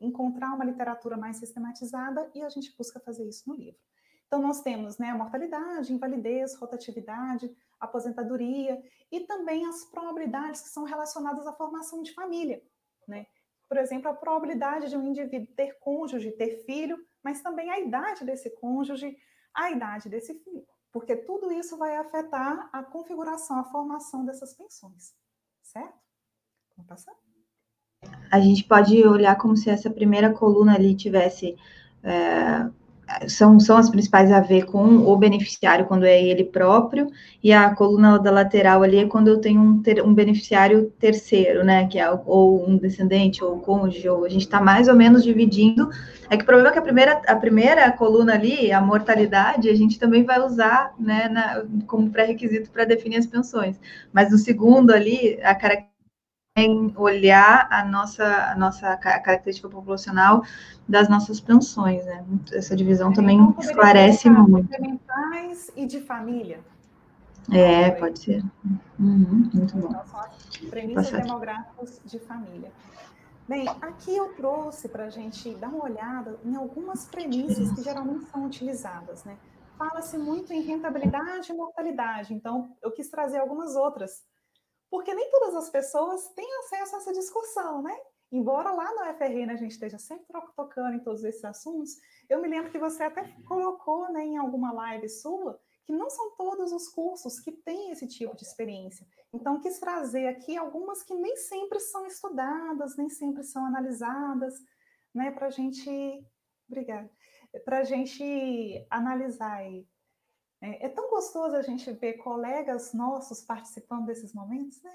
encontrar 0.00 0.52
uma 0.56 0.64
literatura 0.64 1.16
mais 1.16 1.36
sistematizada, 1.36 2.28
e 2.34 2.42
a 2.42 2.48
gente 2.48 2.76
busca 2.76 2.98
fazer 2.98 3.28
isso 3.28 3.48
no 3.48 3.54
livro. 3.54 3.87
Então, 4.28 4.42
nós 4.42 4.60
temos 4.60 4.98
né, 4.98 5.08
a 5.08 5.16
mortalidade, 5.16 5.92
invalidez, 5.92 6.54
rotatividade, 6.54 7.50
aposentadoria 7.80 8.78
e 9.10 9.20
também 9.20 9.66
as 9.66 9.86
probabilidades 9.86 10.60
que 10.60 10.68
são 10.68 10.84
relacionadas 10.84 11.46
à 11.46 11.52
formação 11.54 12.02
de 12.02 12.12
família. 12.12 12.62
Né? 13.06 13.26
Por 13.66 13.78
exemplo, 13.78 14.10
a 14.10 14.14
probabilidade 14.14 14.90
de 14.90 14.96
um 14.98 15.06
indivíduo 15.08 15.54
ter 15.56 15.78
cônjuge, 15.80 16.30
ter 16.32 16.62
filho, 16.66 16.98
mas 17.24 17.40
também 17.40 17.70
a 17.70 17.80
idade 17.80 18.22
desse 18.22 18.50
cônjuge, 18.50 19.16
a 19.54 19.70
idade 19.70 20.10
desse 20.10 20.34
filho, 20.34 20.64
porque 20.92 21.16
tudo 21.16 21.50
isso 21.50 21.78
vai 21.78 21.96
afetar 21.96 22.68
a 22.70 22.82
configuração, 22.82 23.58
a 23.58 23.64
formação 23.64 24.26
dessas 24.26 24.52
pensões, 24.52 25.14
certo? 25.62 25.98
Vamos 26.76 26.86
passar? 26.86 27.14
A 28.30 28.40
gente 28.40 28.62
pode 28.64 29.06
olhar 29.06 29.36
como 29.36 29.56
se 29.56 29.70
essa 29.70 29.90
primeira 29.90 30.34
coluna 30.34 30.74
ali 30.74 30.94
tivesse 30.94 31.56
é 32.02 32.70
são, 33.26 33.58
são 33.58 33.76
as 33.76 33.88
principais 33.88 34.30
a 34.30 34.40
ver 34.40 34.66
com 34.66 34.84
o 34.84 35.16
beneficiário 35.16 35.86
quando 35.86 36.04
é 36.04 36.22
ele 36.22 36.44
próprio, 36.44 37.10
e 37.42 37.52
a 37.52 37.74
coluna 37.74 38.18
da 38.18 38.30
lateral 38.30 38.82
ali 38.82 38.98
é 38.98 39.06
quando 39.06 39.28
eu 39.28 39.40
tenho 39.40 39.60
um, 39.60 39.82
ter, 39.82 40.02
um 40.02 40.12
beneficiário 40.12 40.92
terceiro, 40.98 41.64
né, 41.64 41.86
que 41.86 41.98
é 41.98 42.10
ou 42.26 42.68
um 42.68 42.76
descendente, 42.76 43.42
ou 43.42 43.58
cônjuge, 43.60 44.08
ou 44.08 44.24
a 44.24 44.28
gente 44.28 44.42
está 44.42 44.60
mais 44.60 44.88
ou 44.88 44.94
menos 44.94 45.22
dividindo. 45.22 45.88
É 46.30 46.36
que 46.36 46.42
o 46.42 46.46
problema 46.46 46.68
é 46.68 46.72
que 46.72 46.78
a 46.78 46.82
primeira, 46.82 47.22
a 47.26 47.36
primeira 47.36 47.92
coluna 47.92 48.34
ali, 48.34 48.70
a 48.70 48.80
mortalidade, 48.80 49.70
a 49.70 49.74
gente 49.74 49.98
também 49.98 50.24
vai 50.24 50.40
usar, 50.40 50.92
né, 50.98 51.28
na, 51.28 51.64
como 51.86 52.10
pré-requisito 52.10 52.70
para 52.70 52.84
definir 52.84 53.16
as 53.16 53.26
pensões. 53.26 53.80
Mas 54.12 54.30
no 54.30 54.36
segundo 54.36 54.90
ali, 54.90 55.38
a 55.42 55.54
característica 55.54 55.97
olhar 56.96 57.68
a 57.70 57.84
nossa, 57.84 58.24
a 58.24 58.56
nossa 58.56 58.96
característica 58.96 59.68
populacional 59.68 60.42
das 60.88 61.08
nossas 61.08 61.40
pensões, 61.40 62.04
né? 62.04 62.24
Essa 62.52 62.74
divisão 62.74 63.10
é, 63.10 63.14
também 63.14 63.54
esclarece 63.58 64.30
muito. 64.30 64.68
Complementais 64.68 65.70
e 65.76 65.86
de 65.86 66.00
família. 66.00 66.60
É, 67.50 67.90
pode 67.92 68.18
ser. 68.18 68.44
Uhum, 68.98 69.50
muito 69.54 69.76
bom. 69.76 69.88
Então, 69.88 70.70
premissas 70.70 71.10
demográficas 71.10 72.00
de 72.04 72.18
família. 72.18 72.70
Bem, 73.48 73.66
aqui 73.80 74.14
eu 74.14 74.34
trouxe 74.34 74.88
para 74.88 75.06
a 75.06 75.10
gente 75.10 75.54
dar 75.54 75.68
uma 75.68 75.84
olhada 75.84 76.38
em 76.44 76.54
algumas 76.54 77.06
premissas 77.06 77.72
que 77.72 77.82
geralmente 77.82 78.26
são 78.26 78.44
utilizadas, 78.44 79.24
né? 79.24 79.36
Fala-se 79.78 80.18
muito 80.18 80.52
em 80.52 80.60
rentabilidade 80.60 81.50
e 81.50 81.54
mortalidade, 81.54 82.34
então 82.34 82.76
eu 82.82 82.90
quis 82.90 83.08
trazer 83.08 83.38
algumas 83.38 83.74
outras 83.74 84.22
porque 84.90 85.14
nem 85.14 85.30
todas 85.30 85.54
as 85.54 85.70
pessoas 85.70 86.28
têm 86.30 86.48
acesso 86.60 86.96
a 86.96 86.98
essa 86.98 87.12
discussão, 87.12 87.82
né? 87.82 87.96
Embora 88.30 88.70
lá 88.70 88.94
no 88.94 89.14
FRN 89.16 89.50
a 89.50 89.56
gente 89.56 89.72
esteja 89.72 89.98
sempre 89.98 90.26
tocando 90.54 90.96
em 90.96 91.02
todos 91.02 91.24
esses 91.24 91.44
assuntos, 91.44 91.96
eu 92.28 92.40
me 92.40 92.48
lembro 92.48 92.70
que 92.70 92.78
você 92.78 93.02
até 93.02 93.24
colocou 93.46 94.10
né, 94.12 94.22
em 94.22 94.36
alguma 94.36 94.70
live 94.72 95.08
sua 95.08 95.58
que 95.88 95.92
não 95.94 96.10
são 96.10 96.36
todos 96.36 96.70
os 96.70 96.86
cursos 96.90 97.40
que 97.40 97.50
têm 97.50 97.90
esse 97.90 98.06
tipo 98.06 98.36
de 98.36 98.42
experiência. 98.42 99.06
Então, 99.32 99.58
quis 99.58 99.78
trazer 99.78 100.26
aqui 100.26 100.54
algumas 100.54 101.02
que 101.02 101.14
nem 101.14 101.34
sempre 101.36 101.80
são 101.80 102.06
estudadas, 102.06 102.94
nem 102.98 103.08
sempre 103.08 103.42
são 103.42 103.64
analisadas, 103.64 104.54
né, 105.14 105.30
para 105.30 105.46
a 105.46 105.50
gente. 105.50 105.88
Obrigada. 106.68 107.10
Para 107.64 107.78
a 107.78 107.84
gente 107.84 108.86
analisar 108.90 109.56
aí 109.56 109.88
é, 110.60 110.86
é, 110.86 110.88
tão 110.88 111.08
gostoso 111.10 111.54
a 111.56 111.62
gente 111.62 111.90
ver 111.92 112.14
colegas 112.14 112.92
nossos 112.92 113.40
participando 113.40 114.06
desses 114.06 114.32
momentos, 114.32 114.82
né? 114.82 114.90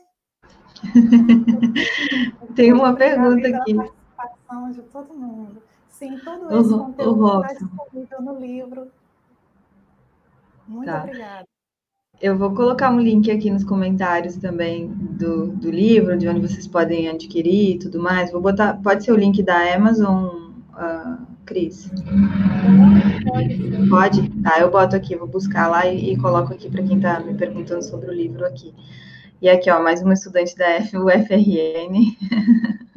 Tem 2.55 2.73
uma 2.73 2.93
pergunta 2.95 3.47
aqui. 3.47 3.79
A 3.79 3.83
participação 4.15 4.71
de 4.71 4.81
todo 4.83 5.13
mundo. 5.13 5.61
Sim, 5.89 6.19
todo 6.19 6.59
esse 6.59 6.69
conteúdo 6.69 7.41
está 7.41 7.53
disponível 7.53 8.21
no 8.21 8.39
livro. 8.39 8.91
Muito 10.67 10.85
tá. 10.85 11.03
obrigada. 11.03 11.47
Eu 12.21 12.37
vou 12.37 12.53
colocar 12.53 12.89
um 12.89 12.99
link 12.99 13.29
aqui 13.31 13.49
nos 13.49 13.63
comentários 13.63 14.37
também 14.37 14.87
do, 14.87 15.47
do 15.47 15.69
livro, 15.69 16.17
de 16.17 16.27
onde 16.27 16.39
vocês 16.39 16.67
podem 16.67 17.09
adquirir 17.09 17.75
e 17.75 17.79
tudo 17.79 18.01
mais. 18.01 18.31
Vou 18.31 18.41
botar, 18.41 18.81
pode 18.81 19.03
ser 19.03 19.11
o 19.11 19.17
link 19.17 19.41
da 19.43 19.73
Amazon, 19.75 20.53
uh, 20.73 21.32
Cris? 21.45 21.89
Pode? 23.89 24.29
Tá, 24.41 24.59
eu 24.59 24.71
boto 24.71 24.95
aqui, 24.95 25.15
vou 25.15 25.27
buscar 25.27 25.67
lá 25.67 25.85
e, 25.85 26.13
e 26.13 26.17
coloco 26.17 26.53
aqui 26.53 26.69
para 26.69 26.83
quem 26.83 26.97
está 26.97 27.19
me 27.19 27.33
perguntando 27.35 27.83
sobre 27.83 28.09
o 28.09 28.13
livro 28.13 28.45
aqui. 28.45 28.73
E 29.41 29.49
aqui, 29.49 29.69
ó, 29.69 29.81
mais 29.81 30.01
uma 30.01 30.13
estudante 30.13 30.55
da 30.55 30.77
UFRN. 30.77 32.17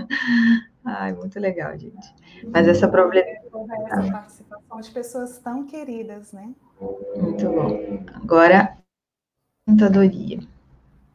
Ai, 0.85 1.13
muito 1.13 1.41
legal, 1.41 1.77
gente. 1.77 2.15
Mas 2.53 2.69
essa 2.69 2.89
problema. 2.89 3.27
Essa 3.29 4.13
participação 4.13 4.81
de 4.81 4.91
pessoas 4.93 5.39
tão 5.39 5.67
queridas, 5.67 6.33
né? 6.33 6.55
Muito 6.81 7.45
bom. 7.49 8.05
Agora, 8.15 8.79
contadoria. 9.67 10.39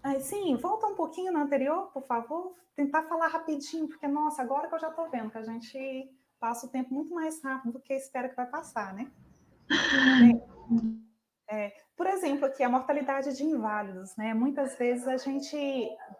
Ai, 0.03 0.19
sim, 0.19 0.55
volta 0.57 0.87
um 0.87 0.95
pouquinho 0.95 1.31
no 1.31 1.39
anterior, 1.39 1.89
por 1.93 2.03
favor. 2.03 2.53
Tentar 2.75 3.03
falar 3.03 3.27
rapidinho, 3.27 3.87
porque, 3.87 4.07
nossa, 4.07 4.41
agora 4.41 4.67
que 4.67 4.75
eu 4.75 4.79
já 4.79 4.89
estou 4.89 5.09
vendo 5.09 5.29
que 5.29 5.37
a 5.37 5.43
gente 5.43 6.09
passa 6.41 6.65
o 6.65 6.69
tempo 6.69 6.91
muito 6.91 7.13
mais 7.13 7.41
rápido 7.43 7.73
do 7.73 7.79
que 7.79 7.93
espera 7.93 8.27
que 8.27 8.35
vai 8.35 8.47
passar, 8.47 8.93
né? 8.95 9.11
É, 11.47 11.71
Por 11.95 12.07
exemplo, 12.07 12.45
aqui 12.45 12.63
a 12.63 12.69
mortalidade 12.69 13.37
de 13.37 13.43
inválidos, 13.43 14.15
né? 14.15 14.33
Muitas 14.33 14.77
vezes 14.77 15.07
a 15.07 15.17
gente 15.17 15.55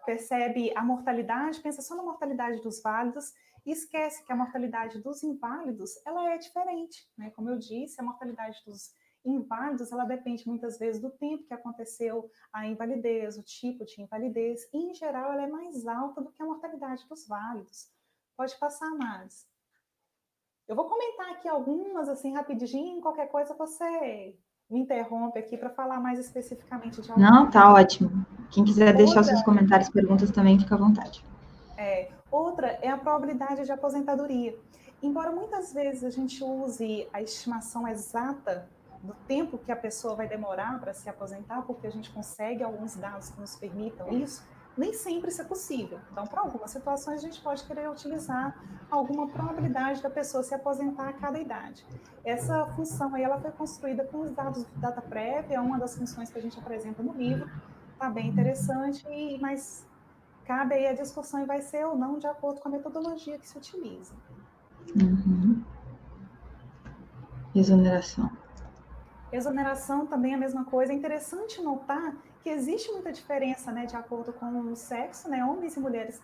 percebe 0.06 0.72
a 0.76 0.84
mortalidade, 0.84 1.60
pensa 1.60 1.82
só 1.82 1.96
na 1.96 2.04
mortalidade 2.04 2.62
dos 2.62 2.82
válidos 2.82 3.34
e 3.66 3.72
esquece 3.72 4.24
que 4.24 4.32
a 4.32 4.36
mortalidade 4.36 5.02
dos 5.02 5.24
inválidos 5.24 5.92
ela 6.06 6.30
é 6.32 6.38
diferente, 6.38 7.10
né? 7.18 7.32
Como 7.32 7.50
eu 7.50 7.58
disse, 7.58 8.00
a 8.00 8.04
mortalidade 8.04 8.62
dos 8.66 8.94
inválidos 9.26 9.92
ela 9.92 10.04
depende 10.04 10.48
muitas 10.48 10.78
vezes 10.78 11.02
do 11.02 11.10
tempo 11.10 11.46
que 11.46 11.54
aconteceu 11.54 12.30
a 12.54 12.68
invalidez, 12.68 13.38
o 13.38 13.44
tipo 13.44 13.86
de 13.86 14.02
invalidez, 14.02 14.68
e 14.74 14.78
em 14.78 14.94
geral 14.94 15.32
ela 15.32 15.44
é 15.44 15.48
mais 15.48 15.88
alta 15.88 16.22
do 16.22 16.32
que 16.32 16.44
a 16.44 16.46
mortalidade 16.46 17.08
dos 17.08 17.28
válidos. 17.28 17.90
Pode 18.36 18.58
passar 18.60 18.90
mais. 18.92 19.51
Eu 20.68 20.76
vou 20.76 20.86
comentar 20.86 21.32
aqui 21.32 21.48
algumas 21.48 22.08
assim 22.08 22.34
rapidinho, 22.34 23.02
qualquer 23.02 23.28
coisa 23.28 23.54
você 23.54 24.36
me 24.70 24.80
interrompe 24.80 25.38
aqui 25.38 25.58
para 25.58 25.70
falar 25.70 26.00
mais 26.00 26.18
especificamente 26.18 27.02
de 27.02 27.12
algo. 27.12 27.22
Não, 27.22 27.50
tá 27.50 27.74
ótimo. 27.74 28.26
Quem 28.50 28.64
quiser 28.64 28.88
outra, 28.88 29.06
deixar 29.06 29.24
seus 29.24 29.42
comentários, 29.44 29.90
perguntas 29.90 30.32
também, 30.32 30.58
fica 30.58 30.76
à 30.76 30.78
vontade. 30.78 31.26
É, 31.78 32.10
outra 32.32 32.80
é 32.82 32.90
a 32.90 32.98
probabilidade 32.98 33.66
de 33.66 33.72
aposentadoria. 33.72 34.58
Embora 35.04 35.32
muitas 35.32 35.74
vezes 35.74 36.04
a 36.04 36.10
gente 36.10 36.44
use 36.44 37.08
a 37.12 37.22
estimação 37.22 37.88
exata 37.88 38.70
do 39.02 39.14
tempo 39.28 39.58
que 39.58 39.72
a 39.72 39.76
pessoa 39.76 40.16
vai 40.16 40.28
demorar 40.28 40.80
para 40.80 40.94
se 40.94 41.10
aposentar, 41.10 41.64
porque 41.64 41.88
a 41.88 41.90
gente 41.90 42.10
consegue 42.12 42.64
alguns 42.64 42.96
dados 42.96 43.30
que 43.30 43.42
nos 43.42 43.56
permitam 43.56 44.08
isso, 44.10 44.46
nem 44.78 44.94
sempre 44.94 45.30
isso 45.30 45.42
é 45.42 45.46
possível. 45.46 46.00
Então, 46.12 46.26
para 46.26 46.42
algumas 46.42 46.72
situações, 46.72 47.20
a 47.20 47.22
gente 47.22 47.42
pode 47.42 47.64
querer 47.64 47.90
utilizar 47.90 48.58
alguma 48.90 49.28
probabilidade 49.28 50.02
da 50.02 50.10
pessoa 50.10 50.44
se 50.44 50.54
aposentar 50.54 51.10
a 51.10 51.14
cada 51.14 51.40
idade. 51.40 51.86
Essa 52.24 52.66
função 52.68 53.14
aí, 53.16 53.24
ela 53.24 53.40
foi 53.40 53.52
construída 53.52 54.06
com 54.06 54.22
os 54.22 54.32
dados 54.32 54.64
do 54.64 54.80
DataPrev, 54.80 55.54
é 55.54 55.60
uma 55.60 55.78
das 55.78 55.96
funções 55.98 56.30
que 56.30 56.38
a 56.38 56.42
gente 56.42 56.58
apresenta 56.60 57.04
no 57.04 57.14
livro, 57.14 57.50
está 57.94 58.10
bem 58.10 58.30
interessante, 58.30 59.06
mas 59.42 59.86
cabe 60.46 60.76
aí 60.76 60.88
a 60.88 60.94
discussão 60.94 61.42
e 61.42 61.46
vai 61.46 61.62
ser 61.62 61.86
ou 61.86 61.98
não 61.98 62.18
de 62.18 62.28
acordo 62.28 62.62
com 62.62 62.70
a 62.70 62.72
metodologia 62.72 63.38
que 63.38 63.48
se 63.48 63.58
utiliza. 63.58 64.14
Uhum. 64.96 65.64
Exoneração. 67.54 68.30
Exoneração 69.32 70.06
também 70.08 70.34
é 70.34 70.36
a 70.36 70.40
mesma 70.40 70.66
coisa. 70.66 70.92
É 70.92 70.96
interessante 70.96 71.62
notar 71.62 72.16
que 72.42 72.50
existe 72.50 72.92
muita 72.92 73.12
diferença, 73.12 73.72
né, 73.72 73.86
de 73.86 73.96
acordo 73.96 74.34
com 74.34 74.72
o 74.72 74.76
sexo, 74.76 75.30
né, 75.30 75.44
homens 75.46 75.76
e 75.76 75.80
mulheres, 75.80 76.22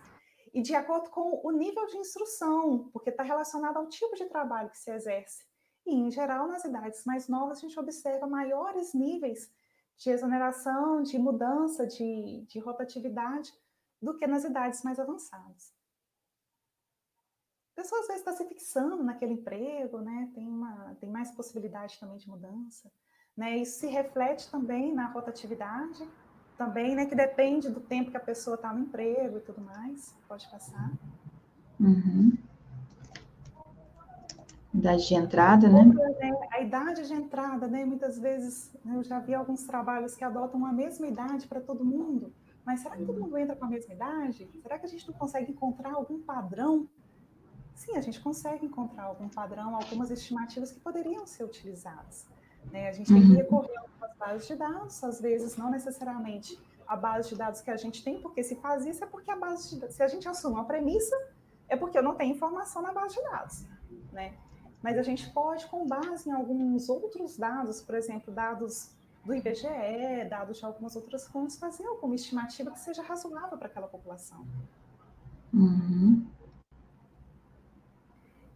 e 0.52 0.60
de 0.60 0.74
acordo 0.74 1.10
com 1.10 1.40
o 1.44 1.50
nível 1.50 1.86
de 1.86 1.98
instrução, 1.98 2.88
porque 2.92 3.10
está 3.10 3.22
relacionado 3.22 3.76
ao 3.76 3.88
tipo 3.88 4.14
de 4.16 4.26
trabalho 4.26 4.70
que 4.70 4.78
se 4.78 4.90
exerce. 4.90 5.44
E, 5.86 5.94
em 5.94 6.10
geral, 6.10 6.48
nas 6.48 6.64
idades 6.64 7.04
mais 7.04 7.28
novas, 7.28 7.58
a 7.58 7.60
gente 7.60 7.78
observa 7.78 8.26
maiores 8.26 8.92
níveis 8.94 9.50
de 9.96 10.10
exoneração, 10.10 11.02
de 11.02 11.18
mudança, 11.18 11.86
de, 11.86 12.44
de 12.46 12.58
rotatividade, 12.58 13.52
do 14.00 14.14
que 14.16 14.26
nas 14.26 14.44
idades 14.44 14.82
mais 14.82 14.98
avançadas. 14.98 15.72
A 17.72 17.82
pessoa 17.82 18.00
às 18.00 18.06
vezes 18.06 18.22
está 18.22 18.32
se 18.32 18.44
fixando 18.44 19.02
naquele 19.02 19.34
emprego, 19.34 20.00
né? 20.00 20.30
tem, 20.34 20.48
uma, 20.48 20.94
tem 20.96 21.08
mais 21.08 21.30
possibilidade 21.30 21.98
também 21.98 22.16
de 22.16 22.28
mudança. 22.28 22.90
Né? 23.38 23.58
Isso 23.58 23.78
se 23.78 23.86
reflete 23.86 24.50
também 24.50 24.92
na 24.92 25.06
rotatividade, 25.06 26.04
também, 26.56 26.96
né, 26.96 27.06
que 27.06 27.14
depende 27.14 27.70
do 27.70 27.78
tempo 27.78 28.10
que 28.10 28.16
a 28.16 28.20
pessoa 28.20 28.56
está 28.56 28.72
no 28.72 28.80
emprego 28.80 29.38
e 29.38 29.40
tudo 29.40 29.60
mais. 29.60 30.12
Pode 30.26 30.50
passar. 30.50 30.90
Uhum. 31.78 32.36
Idade 34.74 35.06
de 35.06 35.14
entrada, 35.14 35.68
né? 35.68 35.84
A 36.50 36.60
idade 36.60 37.06
de 37.06 37.14
entrada, 37.14 37.68
né? 37.68 37.84
Muitas 37.84 38.18
vezes 38.18 38.72
né, 38.84 38.96
eu 38.96 39.04
já 39.04 39.20
vi 39.20 39.34
alguns 39.34 39.62
trabalhos 39.62 40.16
que 40.16 40.24
adotam 40.24 40.66
a 40.66 40.72
mesma 40.72 41.06
idade 41.06 41.46
para 41.46 41.60
todo 41.60 41.84
mundo. 41.84 42.32
Mas 42.64 42.80
será 42.80 42.96
que 42.96 43.04
todo 43.04 43.20
mundo 43.20 43.38
entra 43.38 43.54
com 43.54 43.66
a 43.66 43.68
mesma 43.68 43.94
idade? 43.94 44.50
Será 44.60 44.80
que 44.80 44.86
a 44.86 44.88
gente 44.88 45.06
não 45.06 45.14
consegue 45.14 45.52
encontrar 45.52 45.94
algum 45.94 46.20
padrão? 46.20 46.88
Sim, 47.72 47.96
a 47.96 48.00
gente 48.00 48.20
consegue 48.20 48.66
encontrar 48.66 49.04
algum 49.04 49.28
padrão, 49.28 49.76
algumas 49.76 50.10
estimativas 50.10 50.72
que 50.72 50.80
poderiam 50.80 51.24
ser 51.24 51.44
utilizadas. 51.44 52.26
Né? 52.70 52.88
A 52.88 52.92
gente 52.92 53.12
tem 53.12 53.22
que 53.22 53.28
uhum. 53.28 53.36
recorrer 53.36 53.76
a 53.76 53.80
algumas 53.80 54.16
bases 54.16 54.46
de 54.46 54.56
dados, 54.56 55.04
às 55.04 55.20
vezes 55.20 55.56
não 55.56 55.70
necessariamente 55.70 56.58
a 56.86 56.96
base 56.96 57.28
de 57.28 57.36
dados 57.36 57.60
que 57.60 57.70
a 57.70 57.76
gente 57.76 58.02
tem, 58.02 58.20
porque 58.20 58.42
se 58.42 58.56
faz 58.56 58.86
isso 58.86 59.04
é 59.04 59.06
porque 59.06 59.30
a 59.30 59.36
base 59.36 59.70
de 59.70 59.80
dados, 59.80 59.94
se 59.94 60.02
a 60.02 60.08
gente 60.08 60.26
assume 60.26 60.54
uma 60.54 60.64
premissa, 60.64 61.16
é 61.68 61.76
porque 61.76 61.98
eu 61.98 62.02
não 62.02 62.14
tenho 62.14 62.34
informação 62.34 62.80
na 62.80 62.92
base 62.92 63.14
de 63.14 63.22
dados, 63.22 63.66
né? 64.12 64.34
Mas 64.82 64.96
a 64.96 65.02
gente 65.02 65.28
pode, 65.30 65.66
com 65.66 65.86
base 65.86 66.28
em 66.28 66.32
alguns 66.32 66.88
outros 66.88 67.36
dados, 67.36 67.82
por 67.82 67.94
exemplo, 67.94 68.32
dados 68.32 68.90
do 69.24 69.34
IBGE, 69.34 70.24
dados 70.30 70.58
de 70.58 70.64
algumas 70.64 70.96
outras 70.96 71.26
fontes, 71.26 71.58
fazer 71.58 71.84
alguma 71.84 72.14
estimativa 72.14 72.70
que 72.70 72.78
seja 72.78 73.02
razoável 73.02 73.58
para 73.58 73.66
aquela 73.66 73.88
população. 73.88 74.46
Uhum. 75.52 76.26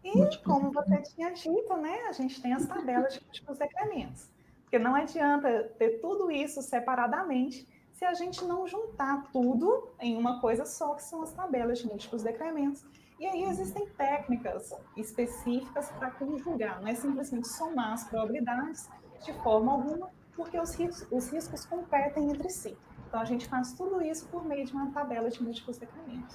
E, 0.05 0.37
como 0.39 0.73
você 0.73 1.01
tinha 1.03 1.31
dito, 1.31 1.77
né, 1.77 2.07
a 2.09 2.13
gente 2.13 2.41
tem 2.43 2.53
as 2.53 2.67
tabelas 2.67 3.15
de 3.15 3.25
múltiplos 3.25 3.59
decrementos. 3.59 4.29
Porque 4.63 4.79
não 4.79 4.95
adianta 4.95 5.65
ter 5.79 6.01
tudo 6.01 6.31
isso 6.31 6.61
separadamente 6.63 7.69
se 7.93 8.05
a 8.05 8.15
gente 8.15 8.45
não 8.45 8.67
juntar 8.67 9.31
tudo 9.33 9.93
em 10.01 10.17
uma 10.17 10.41
coisa 10.41 10.65
só, 10.65 10.95
que 10.95 11.03
são 11.05 11.23
as 11.23 11.33
tabelas 11.33 11.79
de 11.79 11.87
múltiplos 11.87 12.23
decrementos. 12.23 12.85
E 13.21 13.27
aí 13.27 13.45
existem 13.45 13.87
técnicas 13.91 14.75
específicas 14.97 15.89
para 15.93 16.11
conjugar, 16.11 16.81
não 16.81 16.89
é 16.89 16.95
simplesmente 16.95 17.47
somar 17.47 17.93
as 17.93 18.03
probabilidades 18.09 18.89
de 19.25 19.33
forma 19.35 19.71
alguma, 19.71 20.11
porque 20.35 20.59
os 20.59 20.75
riscos, 20.75 21.07
os 21.13 21.29
riscos 21.29 21.65
competem 21.65 22.31
entre 22.31 22.51
si. 22.51 22.77
Então 23.07 23.21
a 23.21 23.25
gente 23.25 23.47
faz 23.47 23.75
tudo 23.75 24.03
isso 24.03 24.27
por 24.27 24.45
meio 24.45 24.67
de 24.67 24.73
uma 24.73 24.91
tabela 24.91 25.31
de 25.31 25.41
múltiplos 25.41 25.79
decrementos. 25.79 26.35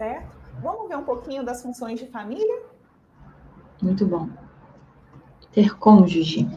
Certo? 0.00 0.34
Vamos 0.62 0.88
ver 0.88 0.96
um 0.96 1.04
pouquinho 1.04 1.44
das 1.44 1.60
funções 1.60 2.00
de 2.00 2.06
família? 2.06 2.62
Muito 3.82 4.06
bom. 4.06 4.30
Ter 5.52 5.76
cônjuge. 5.78 6.48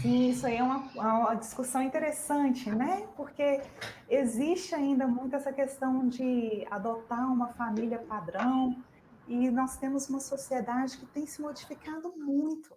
Sim, 0.00 0.28
isso 0.28 0.46
aí 0.46 0.58
é 0.58 0.62
uma, 0.62 0.76
uma, 0.94 1.34
discussão 1.34 1.82
interessante, 1.82 2.70
né? 2.70 3.08
Porque 3.16 3.60
existe 4.08 4.72
ainda 4.72 5.08
muito 5.08 5.34
essa 5.34 5.52
questão 5.52 6.06
de 6.06 6.64
adotar 6.70 7.26
uma 7.26 7.48
família 7.48 7.98
padrão, 7.98 8.80
e 9.26 9.50
nós 9.50 9.76
temos 9.76 10.08
uma 10.08 10.20
sociedade 10.20 10.96
que 10.96 11.06
tem 11.06 11.26
se 11.26 11.42
modificado 11.42 12.14
muito. 12.16 12.72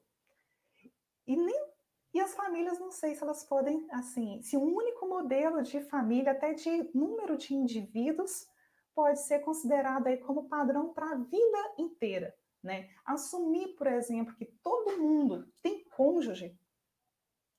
E, 1.28 1.36
nem, 1.36 1.68
e 2.16 2.20
as 2.20 2.34
famílias, 2.34 2.80
não 2.80 2.92
sei 2.92 3.14
se 3.14 3.22
elas 3.22 3.44
podem, 3.44 3.86
assim, 3.92 4.42
se 4.42 4.58
um 4.58 4.76
único 4.76 5.08
modelo 5.08 5.62
de 5.62 5.82
família, 5.82 6.32
até 6.32 6.56
de 6.56 6.90
número 6.96 7.38
de 7.38 7.54
indivíduos, 7.54 8.52
pode 8.96 9.20
ser 9.20 9.40
considerado 9.40 10.08
aí 10.08 10.18
como 10.18 10.48
padrão 10.48 10.94
para 10.94 11.12
a 11.12 11.16
vida 11.16 11.74
inteira. 11.78 12.36
Né? 12.62 12.90
Assumir, 13.06 13.76
por 13.76 13.88
exemplo, 13.88 14.36
que 14.36 14.46
todo 14.46 14.98
mundo 14.98 15.52
tem 15.62 15.84
cônjuge, 15.90 16.58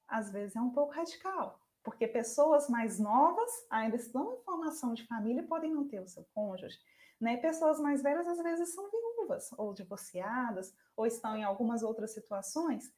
às 0.08 0.30
vezes 0.30 0.56
é 0.56 0.60
um 0.60 0.70
pouco 0.70 0.92
radical, 0.92 1.60
porque 1.82 2.08
pessoas 2.08 2.68
mais 2.68 2.98
novas 2.98 3.50
ainda 3.68 3.96
estão 3.96 4.34
em 4.34 4.42
formação 4.42 4.94
de 4.94 5.06
família 5.06 5.42
e 5.42 5.46
podem 5.46 5.72
não 5.72 5.86
ter 5.86 6.00
o 6.00 6.08
seu 6.08 6.24
cônjuge. 6.34 6.78
Né? 7.20 7.36
Pessoas 7.36 7.78
mais 7.78 8.02
velhas, 8.02 8.26
às 8.26 8.42
vezes, 8.42 8.74
são 8.74 8.90
viúvas, 8.90 9.52
ou 9.58 9.74
divorciadas, 9.74 10.74
ou 10.96 11.06
estão 11.06 11.36
em 11.36 11.44
algumas 11.44 11.82
outras 11.82 12.12
situações, 12.12 12.92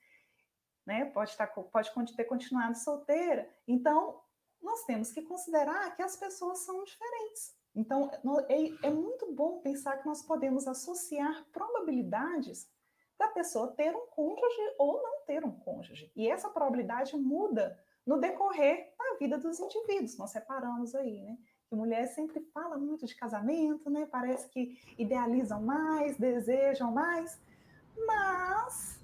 né? 0.87 1.07
pode, 1.07 1.30
estar, 1.30 1.49
pode 1.49 2.16
ter 2.16 2.24
continuado 2.24 2.76
solteira. 2.76 3.49
Então, 3.66 4.22
nós 4.62 4.84
temos 4.84 5.12
que 5.12 5.22
considerar 5.22 5.95
que 5.97 6.03
as 6.03 6.16
pessoas 6.16 6.59
são 6.59 6.82
diferentes. 6.84 7.57
Então, 7.77 8.11
é, 8.49 8.89
é 8.89 8.91
muito 8.91 9.31
bom 9.33 9.61
pensar 9.61 9.99
que 9.99 10.07
nós 10.07 10.22
podemos 10.22 10.66
associar 10.66 11.45
probabilidades 11.53 12.66
da 13.18 13.29
pessoa 13.29 13.72
ter 13.72 13.95
um 13.95 14.07
cônjuge 14.07 14.74
ou 14.79 15.03
não 15.03 15.20
ter 15.27 15.45
um 15.45 15.53
cônjuge. 15.53 16.11
E 16.16 16.29
essa 16.29 16.49
probabilidade 16.49 17.14
muda 17.16 17.79
no 18.07 18.18
decorrer 18.18 18.93
da 18.99 19.18
vida 19.18 19.37
dos 19.37 19.61
indivíduos. 19.61 20.16
Nós 20.16 20.31
separamos 20.31 20.95
aí, 20.95 21.20
né? 21.20 21.37
Que 21.68 21.74
mulher 21.74 22.07
sempre 22.07 22.41
fala 22.55 22.79
muito 22.79 23.05
de 23.05 23.14
casamento, 23.14 23.91
né? 23.91 24.07
Parece 24.11 24.49
que 24.49 24.79
idealizam 24.97 25.61
mais, 25.61 26.16
desejam 26.16 26.93
mais, 26.93 27.39
mas 28.07 29.01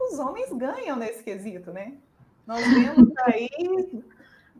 os 0.00 0.18
homens 0.18 0.52
ganham 0.52 0.96
nesse 0.96 1.22
quesito, 1.22 1.72
né? 1.72 1.98
Nós 2.46 2.64
vemos 2.66 3.12
aí 3.26 3.48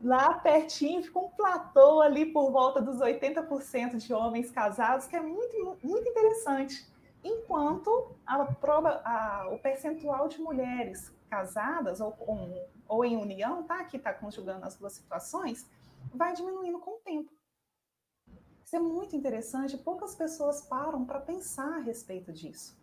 lá 0.03 0.35
pertinho, 0.35 1.03
fica 1.03 1.19
um 1.19 1.29
platô 1.31 2.01
ali 2.01 2.27
por 2.27 2.51
volta 2.51 2.81
dos 2.81 2.99
80% 2.99 3.97
de 3.97 4.13
homens 4.13 4.51
casados, 4.51 5.07
que 5.07 5.17
é 5.17 5.21
muito, 5.21 5.79
muito 5.83 6.09
interessante. 6.09 6.87
Enquanto 7.23 8.15
a 8.27 8.45
prova, 8.45 9.01
a, 9.05 9.49
o 9.53 9.59
percentual 9.59 10.29
de 10.29 10.41
mulheres 10.41 11.13
casadas 11.29 12.01
ou, 12.01 12.15
ou, 12.21 12.69
ou 12.87 13.05
em 13.05 13.17
união, 13.17 13.63
tá? 13.65 13.85
Que 13.85 13.97
está 13.97 14.13
conjugando 14.13 14.65
as 14.65 14.77
duas 14.77 14.93
situações, 14.93 15.69
vai 16.15 16.33
diminuindo 16.33 16.79
com 16.79 16.93
o 16.93 17.01
tempo. 17.01 17.31
Isso 18.65 18.77
é 18.77 18.81
muito 18.81 19.17
interessante, 19.17 19.79
poucas 19.79 20.15
pessoas 20.15 20.61
param 20.61 21.05
para 21.05 21.21
pensar 21.21 21.77
a 21.77 21.81
respeito 21.81 22.33
disso. 22.33 22.77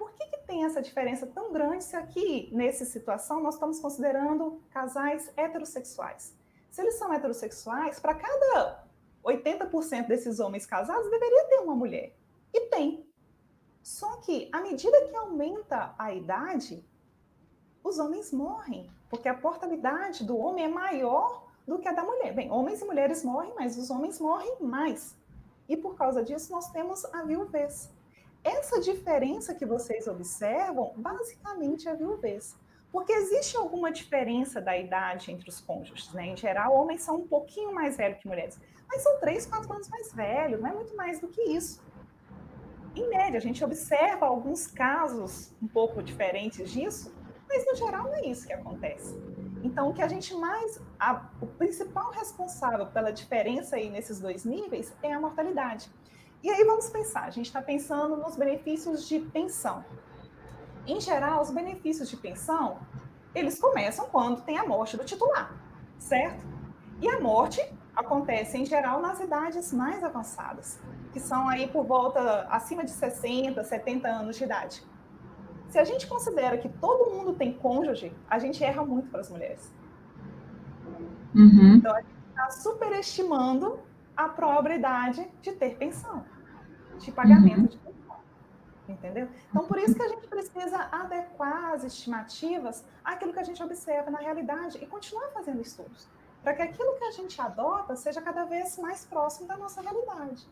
Por 0.00 0.12
que, 0.12 0.26
que 0.28 0.38
tem 0.46 0.64
essa 0.64 0.80
diferença 0.80 1.26
tão 1.26 1.52
grande 1.52 1.84
se 1.84 1.94
aqui, 1.94 2.48
nessa 2.52 2.86
situação, 2.86 3.42
nós 3.42 3.52
estamos 3.52 3.78
considerando 3.78 4.58
casais 4.70 5.30
heterossexuais? 5.36 6.34
Se 6.70 6.80
eles 6.80 6.94
são 6.94 7.12
heterossexuais, 7.12 8.00
para 8.00 8.14
cada 8.14 8.82
80% 9.22 10.06
desses 10.06 10.40
homens 10.40 10.64
casados, 10.64 11.10
deveria 11.10 11.44
ter 11.48 11.58
uma 11.58 11.74
mulher. 11.74 12.16
E 12.50 12.62
tem. 12.68 13.06
Só 13.82 14.16
que, 14.22 14.48
à 14.50 14.62
medida 14.62 15.04
que 15.04 15.14
aumenta 15.14 15.94
a 15.98 16.14
idade, 16.14 16.82
os 17.84 17.98
homens 17.98 18.32
morrem, 18.32 18.90
porque 19.10 19.28
a 19.28 19.34
portabilidade 19.34 20.24
do 20.24 20.38
homem 20.38 20.64
é 20.64 20.68
maior 20.68 21.46
do 21.66 21.78
que 21.78 21.88
a 21.88 21.92
da 21.92 22.02
mulher. 22.02 22.32
Bem, 22.32 22.50
homens 22.50 22.80
e 22.80 22.86
mulheres 22.86 23.22
morrem, 23.22 23.52
mas 23.54 23.76
os 23.76 23.90
homens 23.90 24.18
morrem 24.18 24.62
mais. 24.62 25.14
E 25.68 25.76
por 25.76 25.94
causa 25.94 26.24
disso, 26.24 26.50
nós 26.50 26.70
temos 26.70 27.04
a 27.04 27.22
viuvez. 27.22 27.90
Essa 28.42 28.80
diferença 28.80 29.54
que 29.54 29.66
vocês 29.66 30.06
observam, 30.06 30.92
basicamente 30.96 31.88
é 31.88 31.94
viuvez. 31.94 32.56
Porque 32.90 33.12
existe 33.12 33.56
alguma 33.56 33.92
diferença 33.92 34.60
da 34.60 34.76
idade 34.76 35.30
entre 35.30 35.48
os 35.48 35.60
cônjuges, 35.60 36.12
né? 36.12 36.26
Em 36.26 36.36
geral, 36.36 36.74
homens 36.74 37.02
são 37.02 37.16
um 37.16 37.28
pouquinho 37.28 37.72
mais 37.72 37.96
velhos 37.96 38.18
que 38.18 38.26
mulheres, 38.26 38.58
mas 38.88 39.02
são 39.02 39.20
três, 39.20 39.46
quatro 39.46 39.72
anos 39.72 39.88
mais 39.88 40.12
velhos, 40.12 40.60
não 40.60 40.68
é 40.70 40.72
muito 40.72 40.96
mais 40.96 41.20
do 41.20 41.28
que 41.28 41.40
isso. 41.42 41.80
Em 42.96 43.08
média, 43.08 43.38
a 43.38 43.40
gente 43.40 43.62
observa 43.62 44.26
alguns 44.26 44.66
casos 44.66 45.54
um 45.62 45.68
pouco 45.68 46.02
diferentes 46.02 46.70
disso, 46.70 47.14
mas 47.48 47.64
no 47.66 47.76
geral 47.76 48.04
não 48.04 48.14
é 48.14 48.26
isso 48.26 48.46
que 48.46 48.52
acontece. 48.52 49.16
Então, 49.62 49.90
o 49.90 49.94
que 49.94 50.02
a 50.02 50.08
gente 50.08 50.34
mais. 50.34 50.80
A, 50.98 51.30
o 51.40 51.46
principal 51.46 52.10
responsável 52.10 52.86
pela 52.86 53.12
diferença 53.12 53.76
aí 53.76 53.90
nesses 53.90 54.18
dois 54.18 54.44
níveis 54.44 54.92
é 55.02 55.12
a 55.12 55.20
mortalidade. 55.20 55.90
E 56.42 56.48
aí 56.50 56.64
vamos 56.64 56.88
pensar, 56.88 57.24
a 57.24 57.30
gente 57.30 57.46
está 57.46 57.60
pensando 57.60 58.16
nos 58.16 58.36
benefícios 58.36 59.06
de 59.06 59.18
pensão. 59.18 59.84
Em 60.86 61.00
geral, 61.00 61.42
os 61.42 61.50
benefícios 61.50 62.08
de 62.08 62.16
pensão, 62.16 62.78
eles 63.34 63.60
começam 63.60 64.06
quando 64.06 64.40
tem 64.42 64.56
a 64.56 64.66
morte 64.66 64.96
do 64.96 65.04
titular, 65.04 65.54
certo? 65.98 66.42
E 67.00 67.08
a 67.08 67.20
morte 67.20 67.62
acontece, 67.94 68.56
em 68.56 68.64
geral, 68.64 69.00
nas 69.00 69.20
idades 69.20 69.72
mais 69.72 70.02
avançadas, 70.02 70.78
que 71.12 71.20
são 71.20 71.48
aí 71.48 71.68
por 71.68 71.84
volta 71.84 72.46
acima 72.50 72.84
de 72.84 72.90
60, 72.90 73.62
70 73.62 74.08
anos 74.08 74.36
de 74.36 74.44
idade. 74.44 74.82
Se 75.68 75.78
a 75.78 75.84
gente 75.84 76.06
considera 76.06 76.56
que 76.56 76.68
todo 76.68 77.10
mundo 77.10 77.34
tem 77.34 77.52
cônjuge, 77.52 78.12
a 78.28 78.38
gente 78.38 78.64
erra 78.64 78.84
muito 78.84 79.08
para 79.08 79.20
as 79.20 79.30
mulheres. 79.30 79.72
Uhum. 81.34 81.76
Então, 81.76 81.94
a 81.94 82.00
gente 82.00 82.14
está 82.30 82.50
superestimando 82.50 83.78
a 84.16 84.28
probabilidade 84.28 85.26
de 85.40 85.52
ter 85.52 85.76
pensão, 85.76 86.24
de 86.98 87.10
pagamento 87.12 87.60
uhum. 87.60 87.66
de 87.66 87.78
entendeu? 88.90 89.28
Então, 89.48 89.66
por 89.66 89.78
isso 89.78 89.94
que 89.94 90.02
a 90.02 90.08
gente 90.08 90.26
precisa 90.26 90.88
adequar 90.90 91.72
as 91.74 91.84
estimativas 91.84 92.84
àquilo 93.04 93.32
que 93.32 93.38
a 93.38 93.44
gente 93.44 93.62
observa 93.62 94.10
na 94.10 94.18
realidade 94.18 94.78
e 94.80 94.86
continuar 94.86 95.28
fazendo 95.32 95.60
estudos, 95.60 96.08
para 96.42 96.54
que 96.54 96.62
aquilo 96.62 96.96
que 96.96 97.04
a 97.04 97.10
gente 97.12 97.40
adota 97.40 97.94
seja 97.96 98.20
cada 98.20 98.44
vez 98.44 98.78
mais 98.78 99.04
próximo 99.04 99.46
da 99.46 99.56
nossa 99.56 99.80
realidade. 99.80 100.46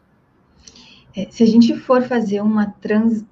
É, 1.16 1.30
se 1.30 1.42
a 1.42 1.46
gente 1.46 1.76
for 1.78 2.02
fazer 2.02 2.40
uma, 2.40 2.70
trans, 2.80 3.24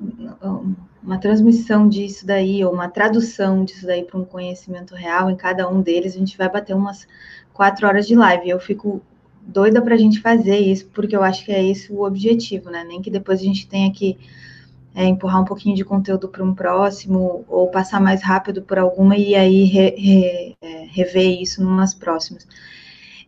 uma 1.02 1.18
transmissão 1.18 1.88
disso 1.88 2.26
daí, 2.26 2.64
ou 2.64 2.72
uma 2.72 2.88
tradução 2.88 3.64
disso 3.64 3.86
daí 3.86 4.04
para 4.04 4.18
um 4.18 4.24
conhecimento 4.24 4.94
real 4.94 5.30
em 5.30 5.36
cada 5.36 5.68
um 5.68 5.80
deles, 5.82 6.14
a 6.14 6.18
gente 6.18 6.36
vai 6.38 6.48
bater 6.48 6.74
umas 6.74 7.06
quatro 7.52 7.86
horas 7.86 8.06
de 8.06 8.16
live. 8.16 8.48
Eu 8.48 8.58
fico 8.58 9.02
doida 9.46 9.80
para 9.80 9.94
a 9.94 9.98
gente 9.98 10.20
fazer 10.20 10.58
isso, 10.58 10.88
porque 10.92 11.16
eu 11.16 11.22
acho 11.22 11.44
que 11.44 11.52
é 11.52 11.64
esse 11.64 11.92
o 11.92 12.04
objetivo, 12.04 12.70
né? 12.70 12.84
Nem 12.84 13.00
que 13.00 13.10
depois 13.10 13.40
a 13.40 13.44
gente 13.44 13.66
tenha 13.66 13.90
que 13.92 14.18
é, 14.94 15.04
empurrar 15.04 15.42
um 15.42 15.44
pouquinho 15.44 15.76
de 15.76 15.84
conteúdo 15.84 16.28
para 16.28 16.42
um 16.42 16.54
próximo, 16.54 17.44
ou 17.48 17.68
passar 17.68 18.00
mais 18.00 18.22
rápido 18.22 18.62
por 18.62 18.78
alguma 18.78 19.16
e 19.16 19.34
aí 19.34 19.64
re, 19.64 19.90
re, 19.90 20.56
é, 20.60 20.86
rever 20.90 21.40
isso 21.40 21.62
numas 21.62 21.94
próximas. 21.94 22.46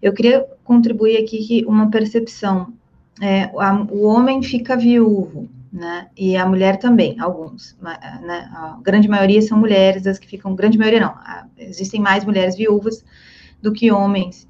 Eu 0.01 0.13
queria 0.13 0.47
contribuir 0.65 1.19
aqui 1.19 1.47
que 1.47 1.65
uma 1.67 1.91
percepção. 1.91 2.73
É, 3.21 3.45
a, 3.59 3.87
o 3.91 4.05
homem 4.05 4.43
fica 4.43 4.77
viúvo, 4.77 5.49
né? 5.73 6.09
E 6.17 6.37
a 6.37 6.47
mulher 6.47 6.79
também, 6.79 7.19
alguns. 7.21 7.77
Né? 7.81 7.99
A 8.01 8.79
grande 8.83 9.09
maioria 9.09 9.43
são 9.43 9.59
mulheres, 9.59 10.07
as 10.07 10.19
que 10.19 10.27
ficam. 10.27 10.55
Grande 10.55 10.79
maioria 10.79 11.01
não. 11.01 11.15
Existem 11.59 12.01
mais 12.01 12.25
mulheres 12.25 12.57
viúvas 12.57 13.05
do 13.61 13.73
que 13.73 13.91
homens. 13.91 14.49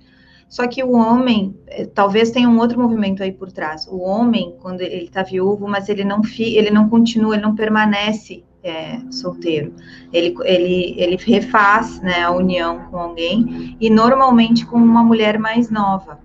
Só 0.49 0.66
que 0.66 0.82
o 0.82 0.92
homem, 0.92 1.55
eh, 1.66 1.84
talvez 1.86 2.30
tenha 2.30 2.49
um 2.49 2.59
outro 2.59 2.80
movimento 2.80 3.22
aí 3.22 3.32
por 3.32 3.53
trás. 3.53 3.86
O 3.86 3.99
homem, 3.99 4.57
quando 4.61 4.80
ele 4.80 5.05
está 5.05 5.22
viúvo, 5.22 5.68
mas 5.68 5.88
ele 5.88 6.05
não, 6.05 6.24
fi, 6.24 6.57
ele 6.57 6.70
não 6.70 6.88
continua, 6.88 7.34
ele 7.34 7.42
não 7.42 7.55
permanece 7.55 8.44
é, 8.62 9.01
solteiro. 9.11 9.74
Ele, 10.12 10.34
ele, 10.44 10.94
ele 10.96 11.16
refaz 11.16 12.01
né, 12.01 12.22
a 12.22 12.30
união 12.30 12.86
com 12.90 12.99
alguém, 12.99 13.76
e 13.80 13.90
normalmente 13.90 14.66
com 14.66 14.76
uma 14.76 15.03
mulher 15.03 15.38
mais 15.38 15.70
nova. 15.70 16.20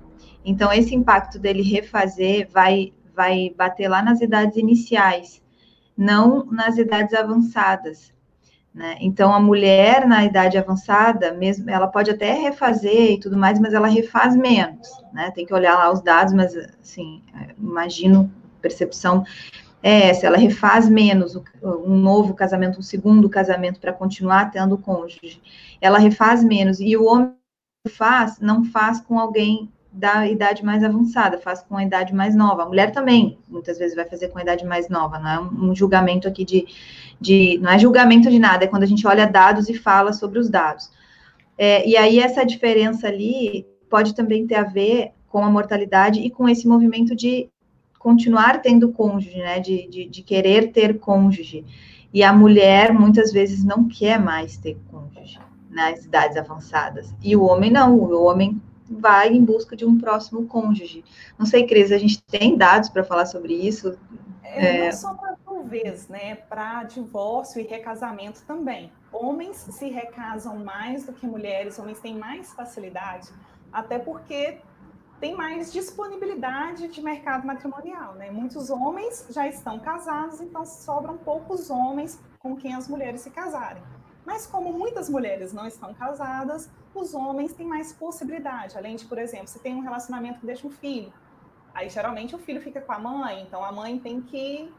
Então, 0.46 0.72
esse 0.74 0.94
impacto 0.94 1.40
dele 1.40 1.62
refazer 1.62 2.50
vai, 2.52 2.94
vai 3.16 3.54
bater 3.58 3.88
lá 3.88 4.02
nas 4.02 4.22
idades 4.22 4.58
iniciais, 4.58 5.42
não 5.98 6.46
nas 6.46 6.78
idades 6.78 7.14
avançadas. 7.14 8.12
Né? 8.74 8.98
Então, 9.00 9.32
a 9.32 9.40
mulher 9.40 10.08
na 10.08 10.26
idade 10.26 10.58
avançada, 10.58 11.32
mesmo, 11.32 11.70
ela 11.70 11.88
pode 11.88 12.10
até 12.10 12.34
refazer 12.34 13.12
e 13.12 13.20
tudo 13.20 13.38
mais, 13.38 13.60
mas 13.60 13.74
ela 13.74 13.88
refaz 13.88 14.36
menos, 14.36 14.90
né? 15.14 15.30
Tem 15.30 15.46
que 15.46 15.54
olhar 15.54 15.76
lá 15.78 15.92
os 15.92 16.02
dados, 16.02 16.34
mas, 16.34 16.56
assim, 16.56 17.22
imagino, 17.58 18.32
percepção 18.62 19.24
é 19.84 20.10
essa, 20.10 20.26
ela 20.26 20.38
refaz 20.38 20.90
menos 20.90 21.36
um 21.62 21.96
novo 21.96 22.34
casamento, 22.34 22.80
um 22.80 22.82
segundo 22.82 23.30
casamento 23.30 23.80
para 23.80 23.94
continuar 23.94 24.50
tendo 24.50 24.78
cônjuge. 24.78 25.42
Ela 25.80 26.00
refaz 26.00 26.44
menos, 26.44 26.80
e 26.80 26.98
o 26.98 27.06
homem 27.06 27.34
faz, 27.90 28.40
não 28.40 28.64
faz 28.64 29.02
com 29.02 29.20
alguém 29.20 29.70
da 29.94 30.28
idade 30.28 30.66
mais 30.66 30.84
avançada, 30.84 31.38
faz 31.38 31.62
com 31.62 31.78
a 31.78 31.84
idade 31.84 32.14
mais 32.16 32.36
nova. 32.36 32.64
A 32.64 32.66
mulher 32.66 32.92
também, 32.92 33.38
muitas 33.48 33.78
vezes, 33.78 33.96
vai 33.96 34.06
fazer 34.06 34.30
com 34.30 34.40
a 34.40 34.42
idade 34.42 34.66
mais 34.66 34.90
nova, 34.90 35.20
não 35.20 35.30
é 35.30 35.40
um 35.40 35.76
julgamento 35.76 36.28
aqui 36.28 36.44
de, 36.44 36.66
de 37.22 37.60
não 37.62 37.72
é 37.72 37.78
julgamento 37.78 38.30
de 38.30 38.40
nada, 38.40 38.66
é 38.66 38.68
quando 38.68 38.84
a 38.84 38.88
gente 38.88 39.06
olha 39.06 39.28
dados 39.28 39.70
e 39.70 39.74
fala 39.76 40.12
sobre 40.12 40.40
os 40.40 40.50
dados. 40.50 40.92
É, 41.56 41.88
e 41.88 41.96
aí, 41.96 42.20
essa 42.20 42.44
diferença 42.44 43.08
ali 43.08 43.68
pode 43.88 44.16
também 44.16 44.48
ter 44.48 44.56
a 44.56 44.64
ver 44.64 45.12
com 45.30 45.46
a 45.46 45.50
mortalidade 45.50 46.20
e 46.20 46.32
com 46.32 46.50
esse 46.50 46.68
movimento 46.68 47.16
de 47.16 47.48
continuar 48.00 48.62
tendo 48.62 48.92
cônjuge, 48.92 49.38
né, 49.38 49.60
de, 49.60 49.88
de, 49.88 50.06
de 50.06 50.22
querer 50.24 50.72
ter 50.72 50.98
cônjuge. 50.98 51.64
E 52.12 52.24
a 52.24 52.34
mulher, 52.34 52.92
muitas 52.92 53.32
vezes, 53.32 53.64
não 53.64 53.88
quer 53.88 54.20
mais 54.20 54.58
ter 54.58 54.76
cônjuge 54.90 55.40
nas 55.70 56.06
idades 56.06 56.36
avançadas. 56.36 57.14
E 57.24 57.36
o 57.36 57.44
homem 57.44 57.72
não, 57.72 57.96
o 57.96 58.24
homem 58.24 58.62
vai 59.00 59.30
em 59.30 59.44
busca 59.44 59.76
de 59.76 59.86
um 59.86 59.98
próximo 59.98 60.46
cônjuge. 60.48 61.04
Não 61.38 61.46
sei, 61.46 61.66
Cris, 61.66 61.92
a 61.92 61.98
gente 61.98 62.22
tem 62.24 62.58
dados 62.58 62.90
para 62.90 63.04
falar 63.04 63.26
sobre 63.26 63.54
isso? 63.54 63.98
É, 64.44 64.78
é... 64.78 64.86
Não 64.86 64.92
só 64.92 65.14
para 65.14 65.36
talvez, 65.44 66.08
né, 66.08 66.36
para 66.36 66.84
divórcio 66.84 67.60
e 67.60 67.64
recasamento 67.64 68.44
também. 68.46 68.92
Homens 69.12 69.58
se 69.58 69.90
recasam 69.90 70.58
mais 70.58 71.06
do 71.06 71.14
que 71.14 71.26
mulheres, 71.26 71.80
homens 71.80 72.00
têm 72.00 72.18
mais 72.18 72.54
facilidade, 72.54 73.30
até 73.72 73.98
porque 73.98 74.58
tem 75.20 75.36
mais 75.36 75.72
disponibilidade 75.72 76.90
de 76.90 77.02
mercado 77.02 77.48
matrimonial, 77.48 78.14
né? 78.16 78.30
Muitos 78.30 78.70
homens 78.70 79.26
já 79.30 79.48
estão 79.48 79.80
casados, 79.80 80.42
então 80.42 80.66
sobram 80.66 81.18
poucos 81.18 81.70
homens 81.70 82.20
com 82.40 82.58
quem 82.58 82.76
as 82.76 82.90
mulheres 82.90 83.22
se 83.22 83.30
casarem. 83.30 83.82
Mas 84.26 84.48
como 84.48 84.72
muitas 84.72 85.10
mulheres 85.10 85.52
não 85.52 85.68
estão 85.68 85.94
casadas, 85.94 86.70
os 86.96 87.14
homens 87.14 87.54
têm 87.54 87.68
mais 87.68 87.92
possibilidade. 87.92 88.78
Além 88.78 88.96
de, 88.96 89.06
por 89.06 89.18
exemplo, 89.18 89.48
se 89.48 89.60
tem 89.60 89.76
um 89.76 89.82
relacionamento 89.82 90.40
que 90.40 90.46
deixa 90.46 90.66
um 90.66 90.72
filho, 90.72 91.12
aí 91.74 91.90
geralmente 91.90 92.36
o 92.36 92.40
filho 92.40 92.62
fica 92.62 92.80
com 92.80 92.94
a 92.94 93.00
mãe, 93.00 93.42
então 93.42 93.64
a 93.64 93.72
mãe 93.72 94.00
tem 94.00 94.22
que 94.22 94.72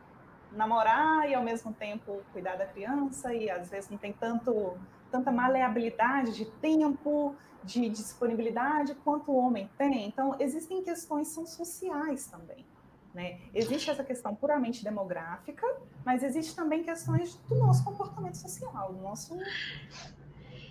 namorar 0.53 1.29
e 1.29 1.35
ao 1.35 1.43
mesmo 1.43 1.73
tempo 1.73 2.23
cuidar 2.33 2.57
da 2.57 2.67
criança 2.67 3.35
e 3.35 3.51
às 3.51 3.69
vezes 3.69 3.91
não 3.91 3.99
tem 3.99 4.13
tanto 4.13 4.79
tanta 5.11 5.31
maleabilidade 5.31 6.35
de 6.35 6.45
tempo, 6.45 7.37
de 7.63 7.89
disponibilidade 7.89 8.97
quanto 9.05 9.31
o 9.31 9.37
homem 9.37 9.71
tem. 9.79 10.09
Então 10.09 10.35
existem 10.41 10.83
questões 10.83 11.29
são 11.29 11.47
sociais 11.47 12.27
também. 12.27 12.67
Né? 13.15 13.39
Existe 13.55 13.91
essa 13.91 14.03
questão 14.03 14.35
puramente 14.35 14.83
demográfica, 14.83 15.65
mas 16.05 16.23
existe 16.25 16.55
também 16.57 16.83
questões 16.83 17.37
do 17.49 17.55
nosso 17.55 17.85
comportamento 17.85 18.35
social, 18.35 18.93
do 18.93 19.01
nosso 19.01 19.39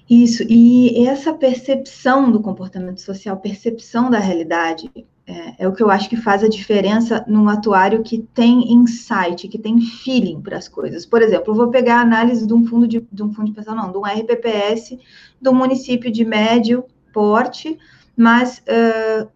isso, 0.09 0.43
e 0.49 1.07
essa 1.07 1.33
percepção 1.33 2.29
do 2.29 2.41
comportamento 2.41 2.99
social, 2.99 3.37
percepção 3.37 4.09
da 4.09 4.19
realidade, 4.19 4.91
é, 5.25 5.63
é, 5.63 5.67
o 5.67 5.73
que 5.73 5.81
eu 5.81 5.89
acho 5.89 6.09
que 6.09 6.17
faz 6.17 6.43
a 6.43 6.49
diferença 6.49 7.23
num 7.25 7.47
atuário 7.47 8.03
que 8.03 8.19
tem 8.33 8.73
insight, 8.73 9.47
que 9.47 9.57
tem 9.57 9.79
feeling 9.79 10.41
para 10.41 10.57
as 10.57 10.67
coisas. 10.67 11.05
Por 11.05 11.21
exemplo, 11.21 11.51
eu 11.51 11.55
vou 11.55 11.69
pegar 11.69 11.99
a 11.99 12.01
análise 12.01 12.45
de 12.45 12.53
um 12.53 12.65
fundo 12.65 12.85
de, 12.85 13.07
de 13.11 13.23
um 13.23 13.31
fundo 13.31 13.47
de 13.47 13.53
pensão, 13.53 13.73
não, 13.73 13.91
de 13.91 13.97
um 13.97 14.03
RPPS 14.03 14.99
do 15.41 15.53
município 15.53 16.11
de 16.11 16.25
médio 16.25 16.83
porte, 17.13 17.77
mas 18.17 18.61
uh, 18.67 19.29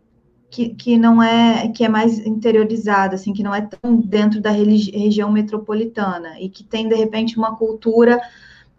que, 0.50 0.70
que 0.70 0.98
não 0.98 1.22
é 1.22 1.68
que 1.70 1.84
é 1.84 1.90
mais 1.90 2.20
interiorizada, 2.20 3.16
assim, 3.16 3.34
que 3.34 3.44
não 3.44 3.54
é 3.54 3.62
tão 3.62 3.98
dentro 3.98 4.42
da 4.42 4.50
região 4.52 5.32
metropolitana 5.32 6.40
e 6.40 6.50
que 6.50 6.64
tem 6.64 6.88
de 6.88 6.96
repente 6.96 7.38
uma 7.38 7.56
cultura 7.56 8.20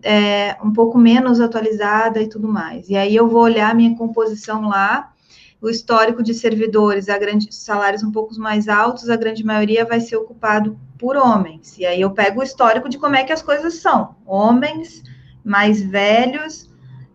é, 0.03 0.57
um 0.63 0.73
pouco 0.73 0.97
menos 0.99 1.41
atualizada 1.41 2.21
e 2.23 2.29
tudo 2.29 2.49
mais. 2.49 2.89
E 2.89 2.97
aí 2.97 3.15
eu 3.15 3.29
vou 3.29 3.43
olhar 3.43 3.75
minha 3.75 3.97
composição 3.97 4.69
lá, 4.69 5.13
o 5.61 5.69
histórico 5.69 6.23
de 6.23 6.35
servidores, 6.35 7.09
a 7.09 7.19
grande 7.19 7.53
salários 7.55 8.03
um 8.03 8.13
pouco 8.13 8.39
mais 8.39 8.69
altos, 8.69 9.11
a 9.11 9.17
grande 9.17 9.45
maioria 9.45 9.85
vai 9.85 10.01
ser 10.01 10.17
ocupado 10.17 10.79
por 10.99 11.17
homens. 11.17 11.77
E 11.79 11.85
aí 11.85 12.01
eu 12.01 12.11
pego 12.13 12.41
o 12.41 12.45
histórico 12.45 12.89
de 12.89 12.99
como 12.99 13.17
é 13.17 13.25
que 13.25 13.33
as 13.33 13.43
coisas 13.43 13.75
são. 13.75 14.17
Homens 14.25 15.03
mais 15.45 15.83
velhos, 15.83 16.71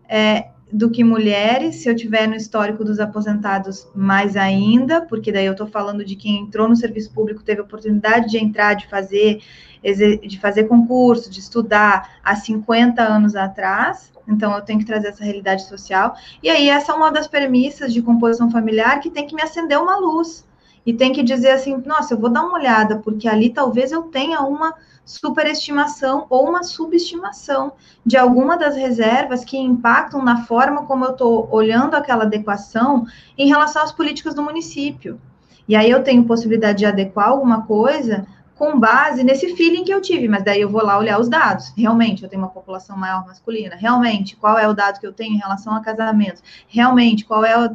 é, 0.08 0.50
do 0.74 0.90
que 0.90 1.04
mulheres, 1.04 1.76
se 1.76 1.88
eu 1.88 1.94
tiver 1.94 2.26
no 2.26 2.34
histórico 2.34 2.84
dos 2.84 2.98
aposentados, 2.98 3.86
mais 3.94 4.36
ainda, 4.36 5.00
porque 5.00 5.30
daí 5.30 5.46
eu 5.46 5.52
estou 5.52 5.68
falando 5.68 6.04
de 6.04 6.16
quem 6.16 6.40
entrou 6.40 6.68
no 6.68 6.74
serviço 6.74 7.12
público, 7.12 7.44
teve 7.44 7.60
oportunidade 7.60 8.28
de 8.28 8.38
entrar, 8.38 8.74
de 8.74 8.88
fazer, 8.88 9.40
de 9.80 10.40
fazer 10.40 10.64
concurso, 10.64 11.30
de 11.30 11.38
estudar 11.38 12.18
há 12.24 12.34
50 12.34 13.00
anos 13.00 13.36
atrás, 13.36 14.12
então 14.26 14.52
eu 14.52 14.62
tenho 14.62 14.80
que 14.80 14.84
trazer 14.84 15.08
essa 15.08 15.22
realidade 15.22 15.62
social. 15.68 16.16
E 16.42 16.50
aí, 16.50 16.68
essa 16.68 16.90
é 16.90 16.94
uma 16.96 17.12
das 17.12 17.28
premissas 17.28 17.92
de 17.92 18.02
composição 18.02 18.50
familiar 18.50 18.98
que 18.98 19.10
tem 19.10 19.28
que 19.28 19.34
me 19.36 19.42
acender 19.42 19.78
uma 19.78 19.96
luz. 19.96 20.44
E 20.84 20.92
tem 20.92 21.12
que 21.12 21.22
dizer 21.22 21.50
assim, 21.50 21.80
nossa, 21.86 22.14
eu 22.14 22.18
vou 22.18 22.28
dar 22.28 22.42
uma 22.42 22.58
olhada, 22.58 22.98
porque 22.98 23.28
ali 23.28 23.50
talvez 23.50 23.92
eu 23.92 24.02
tenha 24.02 24.40
uma 24.40 24.74
superestimação 25.04 26.26
ou 26.30 26.48
uma 26.48 26.62
subestimação 26.62 27.72
de 28.04 28.16
alguma 28.16 28.56
das 28.56 28.76
reservas 28.76 29.44
que 29.44 29.58
impactam 29.58 30.22
na 30.22 30.44
forma 30.44 30.86
como 30.86 31.04
eu 31.04 31.12
estou 31.12 31.48
olhando 31.50 31.94
aquela 31.94 32.24
adequação 32.24 33.06
em 33.36 33.48
relação 33.48 33.82
às 33.82 33.92
políticas 33.92 34.34
do 34.34 34.42
município. 34.42 35.20
E 35.68 35.76
aí 35.76 35.90
eu 35.90 36.02
tenho 36.02 36.24
possibilidade 36.24 36.78
de 36.78 36.86
adequar 36.86 37.28
alguma 37.28 37.62
coisa 37.62 38.26
com 38.56 38.78
base 38.78 39.24
nesse 39.24 39.56
feeling 39.56 39.84
que 39.84 39.92
eu 39.92 40.00
tive, 40.00 40.28
mas 40.28 40.44
daí 40.44 40.60
eu 40.60 40.68
vou 40.68 40.82
lá 40.82 40.96
olhar 40.96 41.18
os 41.18 41.28
dados. 41.28 41.72
Realmente, 41.76 42.22
eu 42.22 42.28
tenho 42.28 42.42
uma 42.42 42.50
população 42.50 42.96
maior 42.96 43.26
masculina. 43.26 43.74
Realmente, 43.74 44.36
qual 44.36 44.56
é 44.56 44.68
o 44.68 44.74
dado 44.74 45.00
que 45.00 45.06
eu 45.06 45.12
tenho 45.12 45.34
em 45.34 45.38
relação 45.38 45.74
a 45.74 45.80
casamentos? 45.80 46.42
Realmente, 46.68 47.24
qual 47.24 47.44
é 47.44 47.54
a 47.54 47.70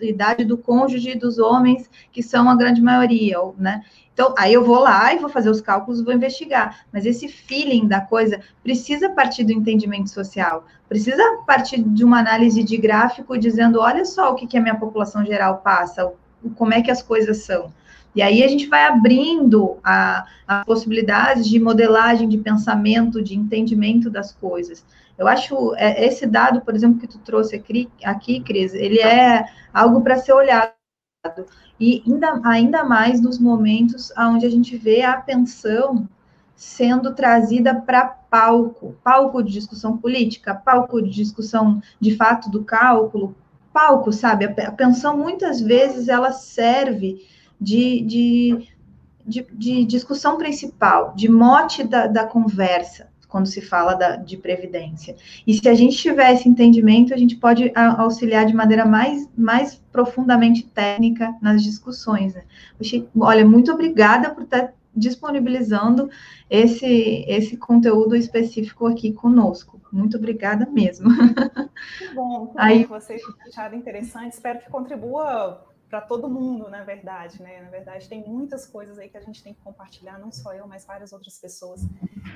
idade 0.00 0.44
do 0.44 0.56
cônjuge 0.56 1.16
dos 1.16 1.38
homens, 1.38 1.90
que 2.12 2.22
são 2.22 2.48
a 2.48 2.54
grande 2.54 2.80
maioria, 2.80 3.38
né? 3.58 3.82
Então, 4.12 4.34
aí 4.36 4.52
eu 4.52 4.62
vou 4.62 4.80
lá 4.80 5.14
e 5.14 5.18
vou 5.18 5.30
fazer 5.30 5.50
os 5.50 5.60
cálculos, 5.60 6.02
vou 6.02 6.12
investigar. 6.12 6.84
Mas 6.92 7.06
esse 7.06 7.26
feeling 7.26 7.88
da 7.88 8.00
coisa 8.00 8.40
precisa 8.62 9.08
partir 9.08 9.44
do 9.44 9.52
entendimento 9.52 10.10
social, 10.10 10.64
precisa 10.88 11.22
partir 11.46 11.82
de 11.82 12.04
uma 12.04 12.18
análise 12.18 12.62
de 12.62 12.76
gráfico 12.76 13.38
dizendo, 13.38 13.80
olha 13.80 14.04
só 14.04 14.30
o 14.30 14.34
que, 14.34 14.46
que 14.46 14.58
a 14.58 14.60
minha 14.60 14.78
população 14.78 15.24
geral 15.24 15.58
passa, 15.58 16.12
como 16.56 16.74
é 16.74 16.82
que 16.82 16.90
as 16.90 17.02
coisas 17.02 17.38
são. 17.38 17.72
E 18.14 18.22
aí 18.22 18.42
a 18.42 18.48
gente 18.48 18.66
vai 18.66 18.86
abrindo 18.86 19.78
a, 19.84 20.26
a 20.46 20.64
possibilidades 20.64 21.48
de 21.48 21.60
modelagem 21.60 22.28
de 22.28 22.38
pensamento, 22.38 23.22
de 23.22 23.36
entendimento 23.36 24.10
das 24.10 24.32
coisas. 24.32 24.84
Eu 25.16 25.28
acho 25.28 25.74
é, 25.76 26.04
esse 26.06 26.26
dado, 26.26 26.60
por 26.62 26.74
exemplo, 26.74 26.98
que 26.98 27.06
tu 27.06 27.18
trouxe 27.18 27.54
aqui, 27.54 27.88
aqui 28.02 28.40
Cris, 28.40 28.74
ele 28.74 28.98
é 29.00 29.44
algo 29.72 30.00
para 30.00 30.16
ser 30.16 30.32
olhado 30.32 30.72
e 31.78 32.02
ainda, 32.06 32.40
ainda 32.44 32.84
mais 32.84 33.20
nos 33.20 33.38
momentos 33.38 34.10
onde 34.16 34.46
a 34.46 34.50
gente 34.50 34.76
vê 34.76 35.02
a 35.02 35.12
atenção 35.12 36.08
sendo 36.56 37.14
trazida 37.14 37.74
para 37.74 38.06
palco, 38.06 38.96
palco 39.02 39.42
de 39.42 39.52
discussão 39.52 39.96
política, 39.96 40.54
palco 40.54 41.00
de 41.02 41.10
discussão 41.10 41.80
de 41.98 42.16
fato 42.16 42.50
do 42.50 42.64
cálculo, 42.64 43.34
palco, 43.72 44.12
sabe? 44.12 44.44
A 44.44 44.72
pensão 44.72 45.16
muitas 45.16 45.60
vezes 45.60 46.08
ela 46.08 46.32
serve 46.32 47.26
de, 47.60 48.00
de, 48.02 48.68
de, 49.26 49.46
de 49.52 49.84
discussão 49.84 50.38
principal, 50.38 51.14
de 51.14 51.28
mote 51.28 51.84
da, 51.84 52.06
da 52.06 52.24
conversa 52.24 53.10
quando 53.30 53.46
se 53.46 53.60
fala 53.60 53.94
da, 53.94 54.16
de 54.16 54.36
previdência. 54.36 55.14
E 55.46 55.54
se 55.54 55.68
a 55.68 55.74
gente 55.74 55.96
tiver 55.96 56.32
esse 56.34 56.48
entendimento, 56.48 57.14
a 57.14 57.16
gente 57.16 57.36
pode 57.36 57.72
auxiliar 57.74 58.44
de 58.44 58.52
maneira 58.52 58.84
mais, 58.84 59.28
mais 59.38 59.76
profundamente 59.92 60.64
técnica 60.64 61.34
nas 61.40 61.62
discussões. 61.62 62.34
Né? 62.34 62.42
olha, 63.16 63.46
muito 63.46 63.72
obrigada 63.72 64.30
por 64.30 64.42
estar 64.42 64.74
disponibilizando 64.94 66.10
esse, 66.50 67.24
esse 67.28 67.56
conteúdo 67.56 68.16
específico 68.16 68.86
aqui 68.86 69.12
conosco. 69.12 69.80
Muito 69.92 70.16
obrigada 70.16 70.68
mesmo. 70.70 71.08
Que 71.98 72.14
bom, 72.14 72.48
que 72.48 72.54
Aí, 72.56 72.84
vocês 72.84 73.22
acharam 73.46 73.76
interessante. 73.76 74.32
Espero 74.32 74.58
que 74.58 74.70
contribua 74.70 75.64
para 75.90 76.00
todo 76.00 76.30
mundo, 76.30 76.70
na 76.70 76.84
verdade, 76.84 77.42
né? 77.42 77.60
Na 77.60 77.68
verdade, 77.68 78.08
tem 78.08 78.24
muitas 78.24 78.64
coisas 78.64 78.96
aí 78.96 79.08
que 79.08 79.16
a 79.16 79.20
gente 79.20 79.42
tem 79.42 79.52
que 79.52 79.60
compartilhar, 79.60 80.18
não 80.20 80.30
só 80.30 80.54
eu, 80.54 80.66
mas 80.66 80.86
várias 80.86 81.12
outras 81.12 81.36
pessoas. 81.36 81.82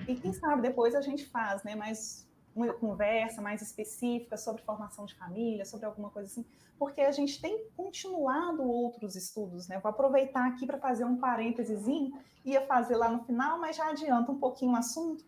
E 0.08 0.16
quem 0.16 0.32
sabe 0.32 0.60
depois 0.60 0.92
a 0.92 1.00
gente 1.00 1.24
faz, 1.26 1.62
né? 1.62 1.76
Mais 1.76 2.26
uma 2.54 2.72
conversa 2.72 3.40
mais 3.40 3.62
específica 3.62 4.36
sobre 4.36 4.62
formação 4.62 5.06
de 5.06 5.14
família, 5.14 5.64
sobre 5.64 5.86
alguma 5.86 6.10
coisa 6.10 6.30
assim, 6.30 6.44
porque 6.78 7.00
a 7.00 7.10
gente 7.12 7.40
tem 7.40 7.68
continuado 7.76 8.62
outros 8.62 9.14
estudos, 9.14 9.68
né? 9.68 9.78
Vou 9.78 9.90
aproveitar 9.90 10.46
aqui 10.48 10.66
para 10.66 10.78
fazer 10.78 11.04
um 11.04 11.16
parênteses, 11.16 11.84
ia 12.44 12.66
fazer 12.66 12.96
lá 12.96 13.08
no 13.08 13.24
final, 13.24 13.58
mas 13.58 13.76
já 13.76 13.88
adianta 13.88 14.32
um 14.32 14.38
pouquinho 14.38 14.72
o 14.72 14.76
assunto 14.76 15.24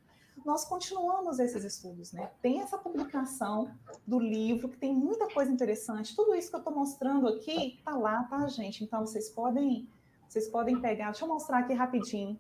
nós 0.47 0.65
continuamos 0.65 1.41
esses 1.41 1.65
estudos, 1.65 2.13
né? 2.13 2.31
Tem 2.41 2.61
essa 2.61 2.79
publicação 2.79 3.69
do 4.07 4.21
livro, 4.21 4.69
que 4.69 4.77
tem 4.77 4.95
muita 4.95 5.29
coisa 5.29 5.51
interessante. 5.51 6.15
Tudo 6.15 6.37
isso 6.37 6.49
que 6.49 6.55
eu 6.55 6.61
estou 6.61 6.73
mostrando 6.73 7.27
aqui 7.27 7.79
está 7.79 7.97
lá, 7.97 8.23
tá, 8.25 8.47
gente? 8.47 8.85
Então 8.85 9.01
vocês 9.01 9.29
podem, 9.29 9.89
vocês 10.29 10.49
podem 10.49 10.81
pegar. 10.81 11.07
Deixa 11.07 11.25
eu 11.25 11.29
mostrar 11.29 11.59
aqui 11.59 11.75
rapidinho 11.75 12.39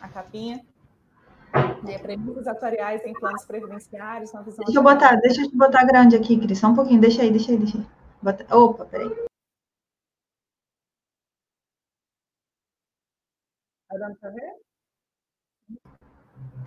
a 0.00 0.08
capinha. 0.08 0.64
É, 1.88 1.98
premissas 1.98 2.46
atuariais 2.46 3.04
em 3.04 3.12
planos 3.14 3.44
previdenciários, 3.44 4.32
na 4.32 4.42
visão. 4.42 4.64
Deixa 4.64 4.78
eu 4.78 4.84
botar, 4.84 5.16
deixa 5.16 5.42
eu 5.42 5.50
botar 5.50 5.84
grande 5.84 6.14
aqui, 6.14 6.38
Cris, 6.38 6.60
só 6.60 6.68
um 6.68 6.74
pouquinho. 6.76 7.00
Deixa 7.00 7.22
aí, 7.22 7.32
deixa 7.32 7.50
aí, 7.50 7.58
deixa 7.58 7.78
aí. 7.78 7.86
Bota... 8.22 8.56
Opa, 8.56 8.86
peraí. 8.86 9.08
Tá 13.88 13.98
dando 13.98 14.16
para 14.20 14.30
ver? 14.30 14.52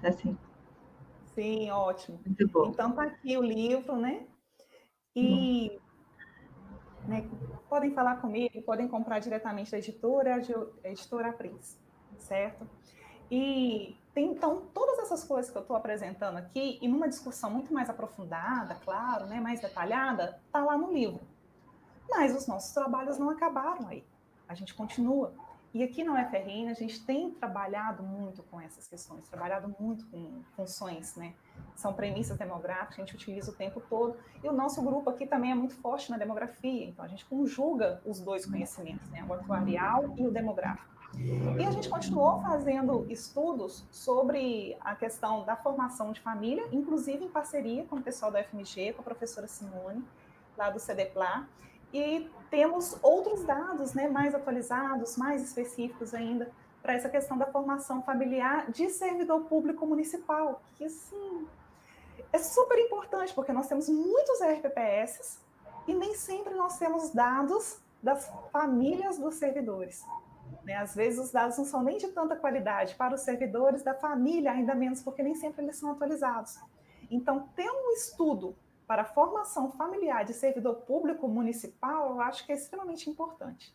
Tá 0.01 0.11
sim. 0.11 0.37
Sim, 1.35 1.71
ótimo. 1.71 2.19
Então 2.69 2.91
tá 2.91 3.03
aqui 3.03 3.37
o 3.37 3.41
livro, 3.41 3.95
né? 3.97 4.25
E 5.15 5.79
né, 7.07 7.29
podem 7.69 7.91
falar 7.91 8.17
comigo, 8.17 8.61
podem 8.61 8.87
comprar 8.87 9.19
diretamente 9.19 9.71
da 9.71 9.77
editora, 9.77 10.35
a 10.83 10.89
editora 10.89 11.33
Prince, 11.33 11.77
certo? 12.17 12.67
E 13.29 13.97
tem, 14.13 14.31
então, 14.31 14.67
todas 14.73 14.99
essas 14.99 15.23
coisas 15.23 15.51
que 15.51 15.57
eu 15.57 15.61
estou 15.61 15.75
apresentando 15.75 16.37
aqui, 16.37 16.77
e 16.81 16.87
numa 16.87 17.09
discussão 17.09 17.49
muito 17.49 17.73
mais 17.73 17.89
aprofundada, 17.89 18.75
claro, 18.75 19.25
né, 19.25 19.39
mais 19.39 19.59
detalhada, 19.59 20.39
tá 20.51 20.63
lá 20.63 20.77
no 20.77 20.93
livro. 20.93 21.19
Mas 22.09 22.35
os 22.35 22.47
nossos 22.47 22.71
trabalhos 22.73 23.17
não 23.17 23.29
acabaram 23.29 23.87
aí. 23.87 24.03
A 24.47 24.53
gente 24.53 24.73
continua. 24.73 25.33
E 25.73 25.81
aqui 25.83 26.03
na 26.03 26.13
UFRN 26.13 26.69
a 26.69 26.73
gente 26.75 27.03
tem 27.03 27.31
trabalhado 27.31 28.03
muito 28.03 28.43
com 28.43 28.61
essas 28.61 28.87
questões, 28.87 29.27
trabalhado 29.27 29.73
muito 29.79 30.05
com 30.05 30.43
funções, 30.55 31.15
né? 31.15 31.33
São 31.75 31.93
premissas 31.93 32.37
demográficas, 32.37 32.99
a 32.99 33.01
gente 33.01 33.15
utiliza 33.15 33.49
o 33.49 33.55
tempo 33.55 33.81
todo. 33.89 34.15
E 34.43 34.47
o 34.47 34.53
nosso 34.53 34.83
grupo 34.83 35.09
aqui 35.09 35.25
também 35.25 35.51
é 35.51 35.55
muito 35.55 35.73
forte 35.75 36.11
na 36.11 36.17
demografia, 36.17 36.85
então 36.85 37.03
a 37.03 37.07
gente 37.07 37.25
conjuga 37.25 37.99
os 38.05 38.19
dois 38.19 38.45
conhecimentos, 38.45 39.09
né? 39.09 39.25
O 39.27 39.33
atuarial 39.33 40.13
e 40.15 40.27
o 40.27 40.31
demográfico. 40.31 40.93
E 41.59 41.65
a 41.65 41.71
gente 41.71 41.89
continuou 41.89 42.41
fazendo 42.41 43.05
estudos 43.09 43.83
sobre 43.91 44.75
a 44.81 44.95
questão 44.95 45.43
da 45.43 45.55
formação 45.55 46.11
de 46.11 46.19
família, 46.19 46.67
inclusive 46.71 47.23
em 47.25 47.29
parceria 47.29 47.83
com 47.85 47.95
o 47.95 48.01
pessoal 48.01 48.31
da 48.31 48.43
FMG, 48.43 48.93
com 48.93 49.01
a 49.01 49.03
professora 49.03 49.47
Simone, 49.47 50.03
lá 50.57 50.69
do 50.69 50.79
CDPLA, 50.79 51.47
e 51.93 52.29
temos 52.49 52.97
outros 53.01 53.43
dados 53.43 53.93
né, 53.93 54.09
mais 54.09 54.33
atualizados, 54.33 55.15
mais 55.15 55.43
específicos 55.43 56.13
ainda, 56.13 56.51
para 56.81 56.93
essa 56.93 57.07
questão 57.07 57.37
da 57.37 57.45
formação 57.45 58.01
familiar 58.01 58.69
de 58.69 58.89
servidor 58.89 59.41
público 59.45 59.85
municipal, 59.85 60.61
que 60.75 60.89
sim, 60.89 61.47
é 62.31 62.37
super 62.39 62.77
importante, 62.79 63.33
porque 63.33 63.53
nós 63.53 63.67
temos 63.67 63.87
muitos 63.87 64.41
RPPS 64.41 65.39
e 65.87 65.93
nem 65.93 66.15
sempre 66.15 66.53
nós 66.55 66.77
temos 66.77 67.11
dados 67.11 67.79
das 68.01 68.29
famílias 68.51 69.17
dos 69.17 69.35
servidores. 69.35 70.03
Né? 70.63 70.75
Às 70.75 70.95
vezes 70.95 71.19
os 71.19 71.31
dados 71.31 71.57
não 71.57 71.65
são 71.65 71.83
nem 71.83 71.97
de 71.97 72.07
tanta 72.09 72.35
qualidade 72.35 72.95
para 72.95 73.15
os 73.15 73.21
servidores 73.21 73.83
da 73.83 73.93
família, 73.93 74.51
ainda 74.51 74.75
menos 74.75 75.01
porque 75.01 75.23
nem 75.23 75.35
sempre 75.35 75.63
eles 75.63 75.77
são 75.77 75.91
atualizados. 75.91 76.59
Então, 77.09 77.47
ter 77.55 77.69
um 77.69 77.91
estudo 77.91 78.55
para 78.87 79.03
a 79.03 79.05
formação 79.05 79.71
familiar 79.71 80.25
de 80.25 80.33
servidor 80.33 80.75
público 80.75 81.27
municipal, 81.27 82.11
eu 82.11 82.21
acho 82.21 82.45
que 82.45 82.51
é 82.51 82.55
extremamente 82.55 83.09
importante. 83.09 83.73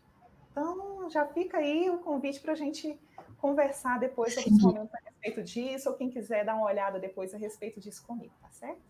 Então, 0.50 1.08
já 1.08 1.24
fica 1.26 1.58
aí 1.58 1.88
o 1.88 1.98
convite 1.98 2.40
para 2.40 2.52
a 2.52 2.56
gente 2.56 2.98
conversar 3.38 3.98
depois 3.98 4.34
sobre 4.34 4.52
os 4.52 4.62
momentos 4.62 4.94
a 4.94 4.98
respeito 5.04 5.42
disso, 5.42 5.88
ou 5.88 5.94
quem 5.94 6.10
quiser 6.10 6.44
dar 6.44 6.54
uma 6.56 6.66
olhada 6.66 6.98
depois 6.98 7.32
a 7.32 7.38
respeito 7.38 7.80
disso 7.80 8.04
comigo, 8.06 8.32
tá 8.42 8.48
certo? 8.50 8.80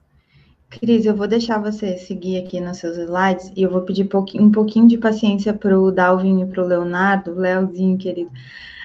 Cris, 0.71 1.07
eu 1.07 1.17
vou 1.17 1.27
deixar 1.27 1.59
você 1.59 1.97
seguir 1.97 2.45
aqui 2.45 2.61
nos 2.61 2.77
seus 2.77 2.97
slides 2.99 3.51
e 3.57 3.63
eu 3.63 3.71
vou 3.71 3.83
pedir 3.83 4.09
um 4.39 4.53
pouquinho 4.53 4.87
de 4.87 4.99
paciência 4.99 5.53
para 5.55 5.79
o 5.79 5.91
Dalvin 5.91 6.43
e 6.43 6.47
para 6.47 6.63
o 6.63 6.67
Leonardo, 6.67 7.35
Leozinho, 7.35 7.97
querido, 7.97 8.31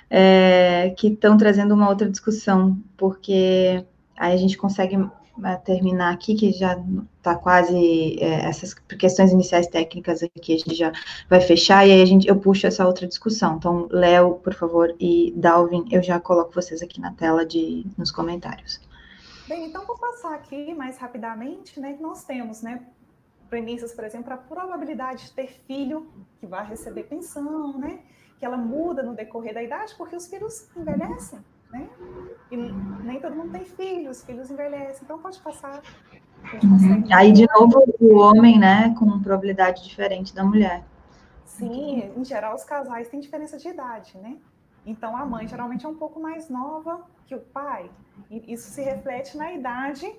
é, 0.09 0.93
que 0.97 1.07
estão 1.07 1.37
trazendo 1.37 1.73
uma 1.73 1.89
outra 1.89 2.09
discussão, 2.09 2.77
porque 2.95 3.85
aí 4.15 4.33
a 4.33 4.37
gente 4.37 4.57
consegue 4.57 4.97
terminar 5.63 6.13
aqui, 6.13 6.35
que 6.35 6.51
já 6.51 6.81
está 7.17 7.35
quase 7.35 8.17
é, 8.19 8.45
essas 8.45 8.73
questões 8.73 9.31
iniciais 9.31 9.67
técnicas 9.67 10.21
aqui, 10.21 10.53
a 10.53 10.57
gente 10.57 10.75
já 10.75 10.91
vai 11.29 11.41
fechar, 11.41 11.87
e 11.87 11.91
aí 11.91 12.01
a 12.01 12.05
gente, 12.05 12.27
eu 12.27 12.35
puxo 12.35 12.67
essa 12.67 12.85
outra 12.85 13.07
discussão. 13.07 13.55
Então, 13.57 13.87
Léo, 13.91 14.35
por 14.35 14.53
favor, 14.53 14.95
e 14.99 15.33
Dalvin, 15.35 15.85
eu 15.91 16.03
já 16.03 16.19
coloco 16.19 16.53
vocês 16.53 16.81
aqui 16.81 17.01
na 17.01 17.11
tela 17.13 17.45
de, 17.45 17.85
nos 17.97 18.11
comentários. 18.11 18.79
Bem, 19.47 19.65
então 19.65 19.85
vou 19.85 19.97
passar 19.97 20.35
aqui 20.35 20.73
mais 20.73 20.97
rapidamente, 20.97 21.79
né? 21.79 21.97
Nós 21.99 22.23
temos, 22.23 22.61
né, 22.61 22.81
premissas, 23.49 23.93
por 23.93 24.03
exemplo, 24.03 24.33
a 24.33 24.37
probabilidade 24.37 25.25
de 25.25 25.31
ter 25.31 25.47
filho 25.67 26.07
que 26.39 26.47
vai 26.47 26.65
receber 26.65 27.03
pensão, 27.03 27.77
né? 27.77 27.99
Que 28.39 28.45
ela 28.45 28.57
muda 28.57 29.03
no 29.03 29.13
decorrer 29.13 29.53
da 29.53 29.61
idade, 29.61 29.93
porque 29.97 30.15
os 30.15 30.27
filhos 30.27 30.67
envelhecem, 30.75 31.39
né? 31.73 31.89
E 32.51 32.55
nem 32.55 33.19
todo 33.19 33.35
mundo 33.35 33.51
tem 33.51 33.65
filhos, 33.65 34.19
os 34.19 34.23
filhos 34.23 34.51
envelhecem, 34.51 35.01
então 35.03 35.17
pode 35.17 35.39
passar. 35.41 35.81
Uhum. 36.61 37.03
Aí, 37.11 37.31
de 37.31 37.47
novo, 37.51 37.83
o 37.99 38.15
homem, 38.19 38.59
né, 38.59 38.93
com 38.97 39.19
probabilidade 39.19 39.83
diferente 39.83 40.35
da 40.35 40.43
mulher. 40.43 40.83
Sim, 41.45 42.11
em 42.15 42.23
geral, 42.23 42.55
os 42.55 42.63
casais 42.63 43.09
têm 43.09 43.19
diferença 43.19 43.57
de 43.57 43.67
idade, 43.67 44.17
né? 44.17 44.37
Então, 44.85 45.15
a 45.15 45.25
mãe 45.25 45.47
geralmente 45.47 45.85
é 45.85 45.89
um 45.89 45.95
pouco 45.95 46.19
mais 46.19 46.49
nova 46.49 47.01
que 47.25 47.33
o 47.33 47.39
pai. 47.39 47.89
E 48.29 48.53
isso 48.53 48.69
se 48.69 48.81
reflete 48.81 49.37
na 49.37 49.51
idade 49.53 50.13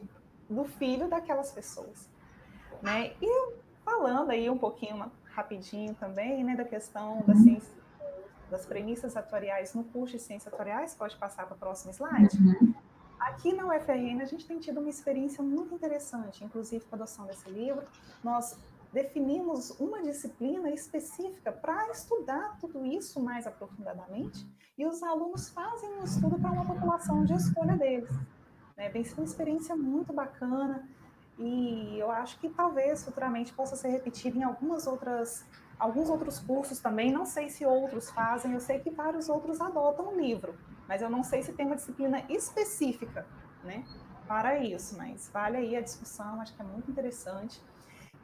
do 0.49 0.65
filho 0.65 1.09
daquelas 1.09 1.53
pessoas. 1.53 2.09
Né? 2.83 3.13
E 3.21 3.53
falando 3.85 4.31
aí 4.31 4.49
um 4.49 4.59
pouquinho 4.59 5.05
rapidinho 5.25 5.95
também, 5.95 6.43
né, 6.43 6.57
da 6.57 6.65
questão 6.65 7.23
da 7.27 7.35
ciência, 7.35 7.73
das 8.55 8.65
premissas 8.65 9.17
atuariais 9.17 9.75
no 9.75 9.83
curso 9.85 10.17
de 10.17 10.23
ciências 10.23 10.53
atuariais, 10.53 10.95
pode 10.95 11.17
passar 11.17 11.45
para 11.47 11.57
o 11.57 11.59
próximo 11.59 11.93
slide. 11.93 12.37
Uhum. 12.39 12.73
Aqui 13.19 13.53
na 13.53 13.67
UFRN 13.67 14.23
a 14.23 14.25
gente 14.27 14.47
tem 14.47 14.59
tido 14.61 14.79
uma 14.81 14.89
experiência 14.89 15.43
muito 15.43 15.75
interessante, 15.75 16.45
inclusive 16.45 16.85
com 16.85 16.95
a 16.95 16.99
adoção 16.99 17.27
desse 17.27 17.49
livro. 17.51 17.83
Nós 18.23 18.57
definimos 18.93 19.71
uma 19.81 20.03
disciplina 20.03 20.71
específica 20.71 21.51
para 21.51 21.91
estudar 21.91 22.57
tudo 22.61 22.85
isso 22.87 23.21
mais 23.21 23.45
aprofundadamente 23.45 24.47
e 24.79 24.87
os 24.87 25.03
alunos 25.03 25.49
fazem 25.49 25.91
um 25.99 26.05
estudo 26.05 26.39
para 26.39 26.53
uma 26.53 26.65
população 26.65 27.25
de 27.25 27.33
escolha 27.33 27.77
deles. 27.77 28.11
Né? 28.77 28.89
Vem 28.91 29.03
sido 29.03 29.19
uma 29.19 29.25
experiência 29.25 29.75
muito 29.75 30.13
bacana 30.13 30.89
e 31.39 31.99
eu 31.99 32.11
acho 32.11 32.39
que 32.39 32.49
talvez 32.49 33.05
futuramente 33.05 33.53
possa 33.53 33.75
ser 33.75 33.89
repetido 33.89 34.39
em 34.39 34.45
algumas 34.45 34.87
outras 34.87 35.45
alguns 35.85 36.09
outros 36.09 36.39
cursos 36.39 36.81
também, 36.81 37.13
não 37.13 37.27
sei 37.27 37.51
se 37.51 37.67
outros 37.67 38.11
fazem, 38.11 38.53
eu 38.53 38.61
sei 38.61 38.79
que 38.79 38.91
vários 38.91 39.29
outros 39.29 39.61
adotam 39.61 40.15
o 40.15 40.19
livro, 40.19 40.55
mas 40.89 41.03
eu 41.03 41.11
não 41.11 41.23
sei 41.23 41.43
se 41.43 41.53
tem 41.53 41.67
uma 41.67 41.77
disciplina 41.77 42.25
específica, 42.29 43.27
né, 43.63 43.85
para 44.27 44.59
isso, 44.59 44.97
mas 44.97 45.31
vale 45.33 45.59
aí 45.59 45.77
a 45.77 45.83
discussão, 45.83 46.41
acho 46.41 46.55
que 46.55 46.63
é 46.63 46.65
muito 46.65 46.91
interessante. 46.91 47.61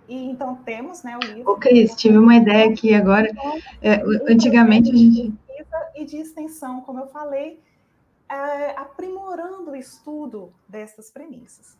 E 0.08 0.30
então 0.30 0.56
temos, 0.56 1.02
né, 1.02 1.18
o 1.18 1.20
livro. 1.20 1.52
Ô, 1.52 1.56
Cris, 1.56 1.94
tive 1.94 2.16
uma 2.16 2.34
ideia 2.34 2.72
aqui 2.72 2.94
agora. 2.94 3.30
É, 3.80 4.02
antigamente 4.32 4.90
a 4.90 4.96
gente. 4.96 5.32
E 5.94 6.04
de 6.04 6.16
extensão, 6.16 6.80
como 6.80 6.98
eu 6.98 7.06
falei, 7.08 7.60
é, 8.28 8.70
aprimorando 8.70 9.70
o 9.70 9.76
estudo 9.76 10.52
dessas 10.66 11.10
premissas. 11.10 11.76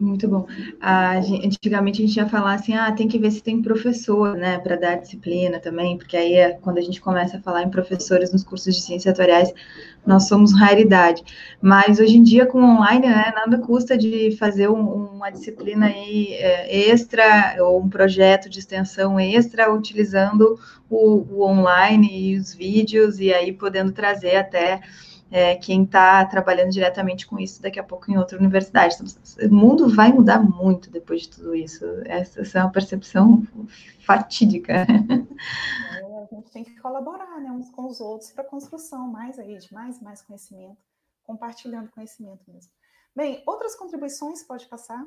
Muito 0.00 0.26
bom. 0.26 0.46
Ah, 0.80 1.18
antigamente 1.18 2.02
a 2.02 2.06
gente 2.06 2.16
ia 2.16 2.26
falar 2.26 2.54
assim, 2.54 2.72
ah, 2.74 2.90
tem 2.90 3.06
que 3.06 3.18
ver 3.18 3.30
se 3.30 3.42
tem 3.42 3.60
professor, 3.60 4.34
né, 4.34 4.58
para 4.58 4.76
dar 4.76 4.94
disciplina 4.96 5.60
também, 5.60 5.98
porque 5.98 6.16
aí 6.16 6.34
é 6.34 6.52
quando 6.52 6.78
a 6.78 6.80
gente 6.80 7.02
começa 7.02 7.36
a 7.36 7.40
falar 7.42 7.62
em 7.62 7.70
professores 7.70 8.32
nos 8.32 8.42
cursos 8.42 8.74
de 8.74 8.80
ciências 8.80 9.12
atuariais, 9.12 9.52
nós 10.06 10.26
somos 10.26 10.58
raridade. 10.58 11.22
Mas 11.60 12.00
hoje 12.00 12.16
em 12.16 12.22
dia, 12.22 12.46
com 12.46 12.62
online, 12.62 13.06
né, 13.06 13.30
nada 13.36 13.58
custa 13.58 13.96
de 13.96 14.34
fazer 14.38 14.68
um, 14.70 14.80
uma 15.16 15.30
disciplina 15.30 15.86
aí 15.86 16.32
é, 16.32 16.88
extra, 16.88 17.56
ou 17.60 17.78
um 17.82 17.88
projeto 17.88 18.48
de 18.48 18.60
extensão 18.60 19.20
extra, 19.20 19.70
utilizando 19.70 20.58
o, 20.88 21.26
o 21.30 21.42
online 21.46 22.08
e 22.10 22.38
os 22.38 22.54
vídeos, 22.54 23.20
e 23.20 23.34
aí 23.34 23.52
podendo 23.52 23.92
trazer 23.92 24.36
até 24.36 24.80
é, 25.34 25.56
quem 25.56 25.82
está 25.82 26.24
trabalhando 26.26 26.70
diretamente 26.70 27.26
com 27.26 27.40
isso 27.40 27.60
daqui 27.60 27.80
a 27.80 27.82
pouco 27.82 28.08
em 28.08 28.16
outra 28.16 28.38
universidade. 28.38 28.94
Então, 28.94 29.50
o 29.50 29.52
mundo 29.52 29.88
vai 29.88 30.12
mudar 30.12 30.38
muito 30.38 30.88
depois 30.88 31.22
de 31.22 31.30
tudo 31.30 31.56
isso. 31.56 31.84
Essa, 32.04 32.40
essa 32.40 32.58
é 32.60 32.62
uma 32.62 32.70
percepção 32.70 33.42
fatídica. 34.06 34.86
É, 35.96 36.22
a 36.22 36.34
gente 36.36 36.50
tem 36.52 36.64
que 36.64 36.76
colaborar 36.80 37.40
né, 37.40 37.50
uns 37.50 37.70
com 37.70 37.86
os 37.86 38.00
outros 38.00 38.30
para 38.30 38.44
a 38.44 38.46
construção 38.46 39.08
mais 39.08 39.38
aí, 39.38 39.58
de 39.58 39.72
mais 39.74 40.00
mais 40.00 40.22
conhecimento, 40.22 40.78
compartilhando 41.22 41.90
conhecimento 41.90 42.42
mesmo. 42.48 42.70
Bem, 43.14 43.42
outras 43.46 43.74
contribuições 43.76 44.42
pode 44.42 44.66
passar? 44.66 45.04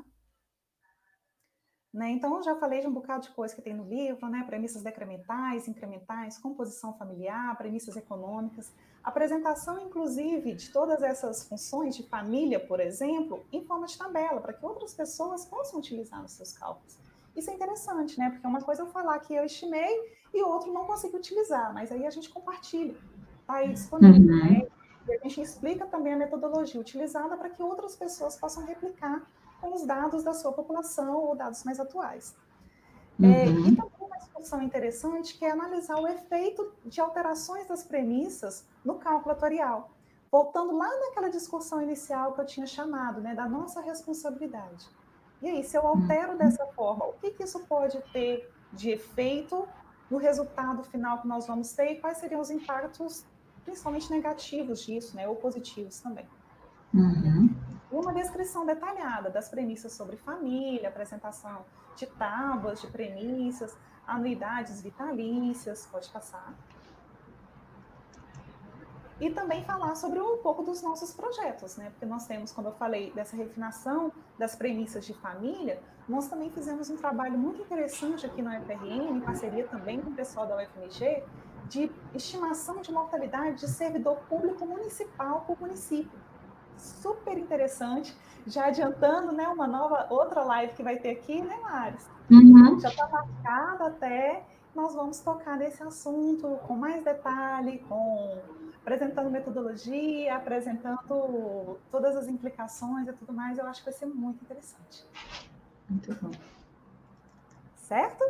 Né? 1.97 2.11
Então, 2.11 2.43
já 2.43 2.55
falei 2.55 2.79
de 2.79 2.85
um 2.85 2.91
bocado 2.91 3.23
de 3.23 3.31
coisa 3.31 3.55
que 3.55 3.61
tem 3.61 3.73
no 3.73 3.83
livro, 3.83 4.29
né? 4.29 4.43
premissas 4.45 4.83
decrementais, 4.83 5.67
incrementais, 5.67 6.37
composição 6.37 6.93
familiar, 6.93 7.57
premissas 7.57 7.97
econômicas, 7.97 8.71
apresentação, 9.03 9.81
inclusive, 9.81 10.53
de 10.53 10.69
todas 10.69 11.01
essas 11.01 11.49
funções 11.49 11.95
de 11.95 12.03
família, 12.03 12.59
por 12.59 12.79
exemplo, 12.79 13.43
em 13.51 13.65
forma 13.65 13.87
de 13.87 13.97
tabela, 13.97 14.39
para 14.39 14.53
que 14.53 14.63
outras 14.63 14.93
pessoas 14.93 15.43
possam 15.45 15.79
utilizar 15.79 16.21
nos 16.21 16.33
seus 16.33 16.55
cálculos. 16.55 16.99
Isso 17.35 17.49
é 17.49 17.53
interessante, 17.55 18.19
né? 18.19 18.29
Porque 18.29 18.45
uma 18.45 18.61
coisa 18.61 18.83
é 18.83 18.85
eu 18.85 18.91
falar 18.91 19.17
que 19.17 19.33
eu 19.33 19.43
estimei 19.43 19.99
e 20.31 20.43
o 20.43 20.47
outro 20.47 20.71
não 20.71 20.85
conseguiu 20.85 21.17
utilizar, 21.17 21.73
mas 21.73 21.91
aí 21.91 22.05
a 22.05 22.11
gente 22.11 22.29
compartilha, 22.29 22.95
está 23.41 23.55
aí 23.55 23.73
disponível, 23.73 24.21
uhum. 24.21 24.43
né? 24.43 24.67
E 25.07 25.13
a 25.15 25.17
gente 25.23 25.41
explica 25.41 25.87
também 25.87 26.13
a 26.13 26.17
metodologia 26.17 26.79
utilizada 26.79 27.35
para 27.35 27.49
que 27.49 27.63
outras 27.63 27.95
pessoas 27.95 28.35
possam 28.35 28.63
replicar 28.67 29.25
com 29.59 29.73
os 29.73 29.85
dados 29.85 30.23
da 30.23 30.33
sua 30.33 30.51
população 30.51 31.15
ou 31.15 31.35
dados 31.35 31.63
mais 31.63 31.79
atuais. 31.79 32.35
Uhum. 33.19 33.31
É, 33.31 33.45
e 33.45 33.75
também 33.75 33.91
uma 33.99 34.17
discussão 34.17 34.61
interessante 34.61 35.37
que 35.37 35.45
é 35.45 35.51
analisar 35.51 35.99
o 35.99 36.07
efeito 36.07 36.71
de 36.85 37.01
alterações 37.01 37.67
das 37.67 37.83
premissas 37.83 38.67
no 38.85 38.95
cálculo 38.95 39.31
atuarial. 39.31 39.91
Voltando 40.31 40.75
lá 40.75 40.89
naquela 40.99 41.29
discussão 41.29 41.81
inicial 41.81 42.33
que 42.33 42.41
eu 42.41 42.45
tinha 42.45 42.67
chamado, 42.67 43.21
né, 43.21 43.33
da 43.33 43.47
nossa 43.47 43.81
responsabilidade. 43.81 44.87
E 45.41 45.47
aí, 45.47 45.63
se 45.63 45.77
eu 45.77 45.85
altero 45.85 46.33
uhum. 46.33 46.37
dessa 46.37 46.65
forma, 46.67 47.05
o 47.05 47.13
que, 47.13 47.31
que 47.31 47.43
isso 47.43 47.59
pode 47.61 48.01
ter 48.11 48.51
de 48.73 48.89
efeito 48.89 49.67
no 50.09 50.17
resultado 50.17 50.83
final 50.83 51.21
que 51.21 51.27
nós 51.27 51.47
vamos 51.47 51.71
ter 51.73 51.93
e 51.93 51.99
quais 51.99 52.17
seriam 52.17 52.41
os 52.41 52.49
impactos, 52.49 53.25
principalmente 53.63 54.11
negativos 54.11 54.81
disso, 54.81 55.15
né, 55.15 55.27
ou 55.27 55.35
positivos 55.35 55.99
também. 55.99 56.27
Uhum 56.93 57.66
uma 57.99 58.13
descrição 58.13 58.65
detalhada 58.65 59.29
das 59.29 59.49
premissas 59.49 59.93
sobre 59.93 60.17
família, 60.17 60.89
apresentação 60.89 61.65
de 61.95 62.05
tábuas 62.05 62.81
de 62.81 62.87
premissas, 62.87 63.75
anuidades 64.05 64.81
vitalícias, 64.81 65.87
pode 65.87 66.09
passar. 66.09 66.53
E 69.19 69.31
também 69.31 69.63
falar 69.63 69.95
sobre 69.95 70.19
um 70.21 70.37
pouco 70.37 70.61
dos 70.61 70.83
nossos 70.83 71.11
projetos, 71.11 71.75
né? 71.75 71.89
Porque 71.89 72.05
nós 72.05 72.27
temos, 72.27 72.51
como 72.51 72.67
eu 72.67 72.73
falei, 72.73 73.11
dessa 73.13 73.35
refinação 73.35 74.11
das 74.37 74.55
premissas 74.55 75.03
de 75.05 75.13
família, 75.15 75.81
nós 76.07 76.27
também 76.27 76.51
fizemos 76.51 76.89
um 76.91 76.97
trabalho 76.97 77.37
muito 77.37 77.63
interessante 77.63 78.27
aqui 78.27 78.43
na 78.43 78.59
UFRN, 78.59 79.09
em 79.09 79.19
parceria 79.19 79.67
também 79.67 79.99
com 79.99 80.11
o 80.11 80.13
pessoal 80.13 80.45
da 80.45 80.55
UFMG, 80.57 81.23
de 81.67 81.91
estimação 82.13 82.79
de 82.81 82.91
mortalidade 82.91 83.61
de 83.61 83.67
servidor 83.67 84.17
público 84.29 84.65
municipal 84.65 85.41
por 85.47 85.59
município 85.59 86.26
super 86.77 87.37
interessante. 87.37 88.15
Já 88.45 88.67
adiantando, 88.67 89.31
né, 89.31 89.47
uma 89.47 89.67
nova, 89.67 90.07
outra 90.09 90.43
live 90.43 90.73
que 90.73 90.83
vai 90.83 90.97
ter 90.97 91.09
aqui, 91.11 91.41
né, 91.41 91.57
Maris? 91.61 92.07
Uhum. 92.31 92.79
Já 92.79 92.89
está 92.89 93.07
marcada 93.07 93.87
até. 93.87 94.43
Nós 94.73 94.93
vamos 94.93 95.19
tocar 95.19 95.57
nesse 95.57 95.81
assunto 95.83 96.47
com 96.67 96.75
mais 96.75 97.03
detalhe, 97.03 97.79
com 97.89 98.39
apresentando 98.81 99.29
metodologia, 99.29 100.35
apresentando 100.35 101.77
todas 101.91 102.15
as 102.15 102.27
implicações 102.27 103.07
e 103.07 103.13
tudo 103.13 103.33
mais. 103.33 103.57
Eu 103.57 103.65
acho 103.65 103.81
que 103.83 103.89
vai 103.89 103.99
ser 103.99 104.05
muito 104.05 104.43
interessante. 104.45 105.05
Muito 105.89 106.15
bom. 106.21 106.31
Certo? 107.75 108.23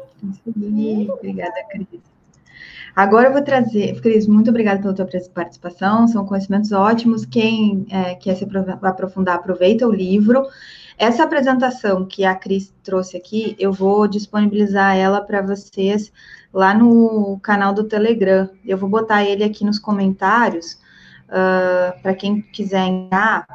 Sim, 0.43 1.09
obrigada, 1.11 1.63
Cris. 1.69 2.01
Agora 2.97 3.27
eu 3.27 3.31
vou 3.31 3.43
trazer, 3.43 4.01
Cris, 4.01 4.25
muito 4.25 4.49
obrigada 4.49 4.81
pela 4.81 4.91
tua 4.91 5.07
participação, 5.31 6.07
são 6.07 6.25
conhecimentos 6.25 6.71
ótimos. 6.71 7.27
Quem 7.27 7.85
é, 7.91 8.15
quer 8.15 8.35
se 8.35 8.43
aprofundar, 8.81 9.35
aproveita 9.35 9.87
o 9.87 9.91
livro. 9.91 10.43
Essa 10.97 11.23
apresentação 11.23 12.03
que 12.03 12.25
a 12.25 12.33
Cris 12.33 12.73
trouxe 12.81 13.15
aqui, 13.15 13.55
eu 13.59 13.71
vou 13.71 14.07
disponibilizar 14.07 14.97
ela 14.97 15.21
para 15.21 15.43
vocês 15.43 16.11
lá 16.51 16.73
no 16.73 17.39
canal 17.43 17.71
do 17.71 17.83
Telegram. 17.83 18.49
Eu 18.65 18.79
vou 18.79 18.89
botar 18.89 19.23
ele 19.23 19.43
aqui 19.43 19.63
nos 19.63 19.77
comentários, 19.77 20.79
uh, 21.29 22.01
para 22.01 22.15
quem 22.15 22.41
quiser 22.41 22.83
entrar. 22.87 23.45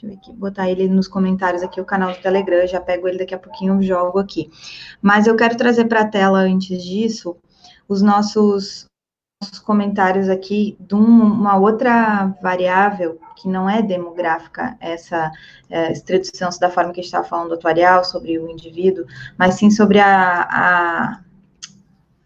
Deixa 0.00 0.30
eu 0.30 0.34
botar 0.34 0.70
ele 0.70 0.88
nos 0.88 1.08
comentários 1.08 1.62
aqui, 1.62 1.78
o 1.78 1.84
canal 1.84 2.12
do 2.12 2.22
Telegram, 2.22 2.66
já 2.66 2.80
pego 2.80 3.06
ele 3.06 3.18
daqui 3.18 3.34
a 3.34 3.38
pouquinho, 3.38 3.82
jogo 3.82 4.18
aqui. 4.18 4.50
Mas 5.02 5.26
eu 5.26 5.36
quero 5.36 5.58
trazer 5.58 5.84
para 5.84 6.00
a 6.00 6.08
tela, 6.08 6.38
antes 6.38 6.82
disso, 6.82 7.36
os 7.88 8.02
nossos, 8.02 8.86
nossos 9.42 9.58
comentários 9.58 10.28
aqui 10.28 10.76
de 10.80 10.94
uma 10.94 11.56
outra 11.56 12.34
variável 12.42 13.18
que 13.36 13.48
não 13.48 13.68
é 13.68 13.82
demográfica, 13.82 14.76
essa 14.80 15.30
é, 15.68 15.92
tradução 15.94 16.48
da 16.60 16.70
forma 16.70 16.92
que 16.92 17.00
a 17.00 17.02
gente 17.02 17.06
estava 17.06 17.28
falando 17.28 17.48
do 17.48 17.54
atuarial, 17.54 18.04
sobre 18.04 18.38
o 18.38 18.48
indivíduo, 18.48 19.04
mas 19.36 19.54
sim 19.54 19.70
sobre 19.70 19.98
a, 19.98 20.42
a 20.48 21.20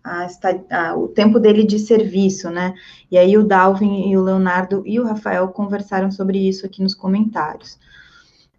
a, 0.06 0.28
a, 0.70 0.96
o 0.96 1.08
tempo 1.08 1.40
dele 1.40 1.64
de 1.64 1.78
serviço, 1.80 2.48
né? 2.48 2.74
E 3.10 3.18
aí 3.18 3.36
o 3.36 3.44
Dalvin 3.44 4.08
e 4.08 4.16
o 4.16 4.22
Leonardo 4.22 4.82
e 4.86 5.00
o 5.00 5.04
Rafael 5.04 5.48
conversaram 5.48 6.10
sobre 6.12 6.38
isso 6.38 6.64
aqui 6.64 6.80
nos 6.80 6.94
comentários. 6.94 7.78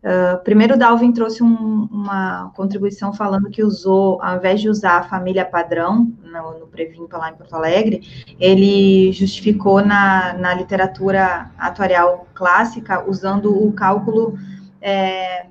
Uh, 0.08 0.41
primeiro, 0.41 0.76
o 0.76 0.78
Dalvin 0.78 1.12
trouxe 1.12 1.43
um, 1.43 1.89
uma 1.91 2.49
contribuição 2.55 3.12
falando 3.12 3.49
que 3.49 3.62
usou, 3.62 4.22
ao 4.22 4.38
invés 4.38 4.62
de 4.62 4.70
usar 4.70 4.99
a 4.99 5.03
família 5.03 5.43
padrão 5.43 6.14
no, 6.24 6.60
no 6.60 6.68
Previmpa 6.68 7.18
lá 7.18 7.30
em 7.30 7.36
Porto 7.36 7.53
Alegre, 7.53 8.08
ele 8.39 9.12
justificou 9.12 9.86
na, 9.86 10.32
na 10.32 10.53
literatura 10.53 11.51
atuarial 11.58 12.26
clássica 12.34 13.03
usando 13.05 13.51
o 13.51 13.74
cálculo 13.74 14.39
é, 14.82 15.47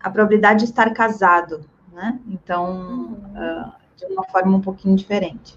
a 0.00 0.10
probabilidade 0.10 0.64
de 0.64 0.64
estar 0.64 0.92
casado, 0.92 1.60
né? 1.92 2.18
Então, 2.26 3.16
uh, 3.30 3.72
de 3.96 4.06
uma 4.06 4.24
forma 4.24 4.56
um 4.56 4.60
pouquinho 4.60 4.96
diferente. 4.96 5.56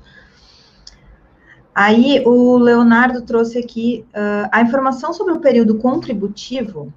Aí 1.73 2.21
o 2.23 2.55
Leonardo 2.59 3.23
trouxe 3.23 3.57
aqui 3.57 4.05
uh, 4.09 4.47
a 4.51 4.61
informação 4.61 5.11
sobre 5.11 5.33
o 5.33 5.39
período 5.39 5.79
contributivo 5.79 6.93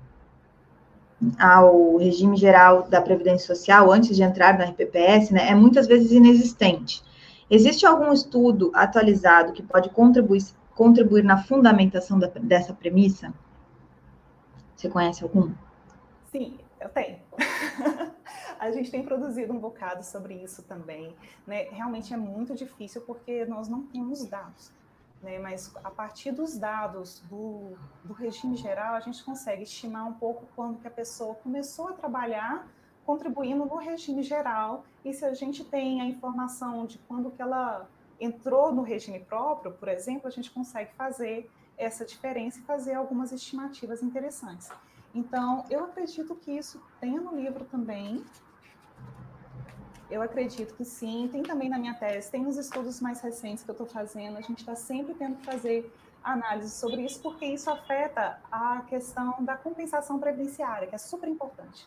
ao 1.38 1.96
regime 1.96 2.36
geral 2.36 2.82
da 2.84 3.00
Previdência 3.00 3.46
Social, 3.46 3.90
antes 3.90 4.16
de 4.16 4.22
entrar 4.22 4.58
na 4.58 4.64
RPPS, 4.64 5.32
né, 5.32 5.48
é 5.50 5.54
muitas 5.54 5.86
vezes 5.86 6.12
inexistente. 6.12 7.02
Existe 7.50 7.86
algum 7.86 8.12
estudo 8.12 8.70
atualizado 8.74 9.52
que 9.52 9.62
pode 9.62 9.90
contribuir, 9.90 10.42
contribuir 10.74 11.22
na 11.22 11.42
fundamentação 11.42 12.18
da, 12.18 12.26
dessa 12.26 12.72
premissa? 12.72 13.32
Você 14.74 14.88
conhece 14.88 15.22
algum? 15.22 15.52
Sim, 16.30 16.58
eu 16.80 16.88
tenho. 16.88 17.18
a 18.58 18.70
gente 18.70 18.90
tem 18.90 19.02
produzido 19.02 19.52
um 19.52 19.58
bocado 19.58 20.02
sobre 20.04 20.34
isso 20.34 20.62
também. 20.62 21.14
Né? 21.46 21.68
Realmente 21.70 22.12
é 22.12 22.16
muito 22.16 22.54
difícil 22.54 23.02
porque 23.02 23.44
nós 23.44 23.68
não 23.68 23.82
temos 23.82 24.24
dados. 24.26 24.72
Né? 25.24 25.38
Mas 25.38 25.74
a 25.82 25.90
partir 25.90 26.32
dos 26.32 26.56
dados 26.56 27.20
do, 27.30 27.72
do 28.04 28.12
regime 28.12 28.56
geral, 28.56 28.94
a 28.94 29.00
gente 29.00 29.24
consegue 29.24 29.62
estimar 29.62 30.06
um 30.06 30.12
pouco 30.12 30.46
quando 30.54 30.78
que 30.78 30.86
a 30.86 30.90
pessoa 30.90 31.34
começou 31.36 31.88
a 31.88 31.92
trabalhar 31.94 32.68
contribuindo 33.06 33.64
no 33.64 33.76
regime 33.76 34.22
geral 34.22 34.84
e 35.04 35.12
se 35.14 35.24
a 35.24 35.32
gente 35.32 35.64
tem 35.64 36.02
a 36.02 36.04
informação 36.04 36.84
de 36.84 36.98
quando 36.98 37.30
que 37.30 37.40
ela 37.40 37.88
entrou 38.20 38.72
no 38.72 38.82
regime 38.82 39.20
próprio, 39.20 39.72
por 39.72 39.88
exemplo, 39.88 40.28
a 40.28 40.30
gente 40.30 40.50
consegue 40.50 40.92
fazer 40.94 41.50
essa 41.76 42.04
diferença 42.04 42.58
e 42.58 42.62
fazer 42.62 42.94
algumas 42.94 43.32
estimativas 43.32 44.02
interessantes. 44.02 44.70
Então, 45.14 45.64
eu 45.70 45.84
acredito 45.84 46.34
que 46.34 46.52
isso 46.52 46.82
tem 47.00 47.18
no 47.18 47.34
livro 47.34 47.64
também, 47.64 48.24
eu 50.10 50.22
acredito 50.22 50.74
que 50.74 50.84
sim. 50.84 51.28
Tem 51.30 51.42
também 51.42 51.68
na 51.68 51.78
minha 51.78 51.94
tese, 51.94 52.30
tem 52.30 52.42
nos 52.42 52.56
estudos 52.56 53.00
mais 53.00 53.20
recentes 53.20 53.64
que 53.64 53.70
eu 53.70 53.74
estou 53.74 53.86
fazendo, 53.86 54.36
a 54.36 54.40
gente 54.40 54.58
está 54.58 54.76
sempre 54.76 55.14
tendo 55.14 55.36
que 55.36 55.44
fazer 55.44 55.92
análise 56.22 56.74
sobre 56.74 57.02
isso, 57.02 57.20
porque 57.20 57.44
isso 57.44 57.70
afeta 57.70 58.40
a 58.50 58.82
questão 58.88 59.44
da 59.44 59.56
compensação 59.56 60.18
previdenciária, 60.18 60.88
que 60.88 60.94
é 60.94 60.98
super 60.98 61.28
importante. 61.28 61.86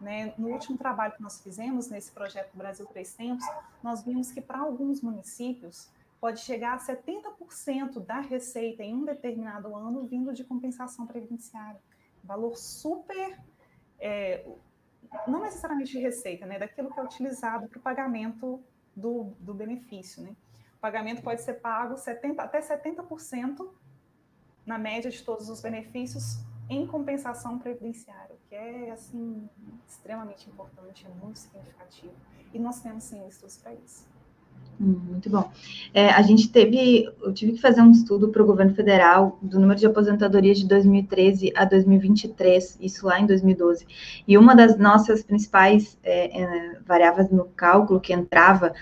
Né? 0.00 0.34
No 0.36 0.48
último 0.48 0.76
trabalho 0.76 1.14
que 1.14 1.22
nós 1.22 1.40
fizemos, 1.40 1.88
nesse 1.88 2.10
projeto 2.10 2.54
Brasil 2.54 2.84
Três 2.86 3.14
Tempos, 3.14 3.44
nós 3.82 4.02
vimos 4.02 4.32
que 4.32 4.40
para 4.40 4.58
alguns 4.58 5.00
municípios 5.00 5.88
pode 6.20 6.40
chegar 6.40 6.74
a 6.74 6.78
70% 6.78 7.98
da 8.04 8.20
receita 8.20 8.82
em 8.82 8.94
um 8.94 9.04
determinado 9.04 9.74
ano 9.74 10.04
vindo 10.04 10.32
de 10.32 10.44
compensação 10.44 11.06
previdenciária. 11.06 11.80
Valor 12.22 12.56
super. 12.56 13.40
É, 13.98 14.44
não 15.26 15.40
necessariamente 15.40 15.92
de 15.92 15.98
receita, 15.98 16.46
né, 16.46 16.58
daquilo 16.58 16.90
que 16.92 16.98
é 16.98 17.02
utilizado 17.02 17.68
para 17.68 17.78
o 17.78 17.82
pagamento 17.82 18.62
do, 18.94 19.34
do 19.38 19.54
benefício. 19.54 20.22
Né? 20.22 20.34
O 20.76 20.80
pagamento 20.80 21.22
pode 21.22 21.42
ser 21.42 21.54
pago 21.54 21.96
70, 21.96 22.42
até 22.42 22.60
70% 22.60 23.68
na 24.64 24.78
média 24.78 25.10
de 25.10 25.22
todos 25.22 25.48
os 25.48 25.60
benefícios 25.60 26.38
em 26.68 26.86
compensação 26.86 27.58
previdenciária, 27.58 28.36
que 28.48 28.54
é 28.54 28.90
assim 28.90 29.48
extremamente 29.86 30.48
importante, 30.48 31.06
é 31.06 31.10
muito 31.10 31.38
significativo. 31.38 32.14
E 32.52 32.58
nós 32.58 32.80
temos 32.80 33.04
sim 33.04 33.26
estudos 33.26 33.58
para 33.58 33.74
isso. 33.74 34.06
Hum, 34.80 34.98
muito 35.10 35.30
bom. 35.30 35.50
É, 35.94 36.08
a 36.10 36.22
gente 36.22 36.48
teve, 36.50 37.08
eu 37.22 37.32
tive 37.32 37.52
que 37.52 37.60
fazer 37.60 37.80
um 37.80 37.90
estudo 37.90 38.30
para 38.30 38.42
o 38.42 38.46
governo 38.46 38.74
federal 38.74 39.38
do 39.40 39.60
número 39.60 39.78
de 39.78 39.86
aposentadorias 39.86 40.58
de 40.58 40.66
2013 40.66 41.52
a 41.54 41.64
2023, 41.64 42.78
isso 42.80 43.06
lá 43.06 43.20
em 43.20 43.26
2012. 43.26 43.86
E 44.26 44.36
uma 44.36 44.54
das 44.56 44.76
nossas 44.78 45.22
principais 45.22 45.98
é, 46.02 46.42
é, 46.42 46.78
variáveis 46.84 47.30
no 47.30 47.44
cálculo 47.44 48.00
que 48.00 48.12
entrava, 48.12 48.72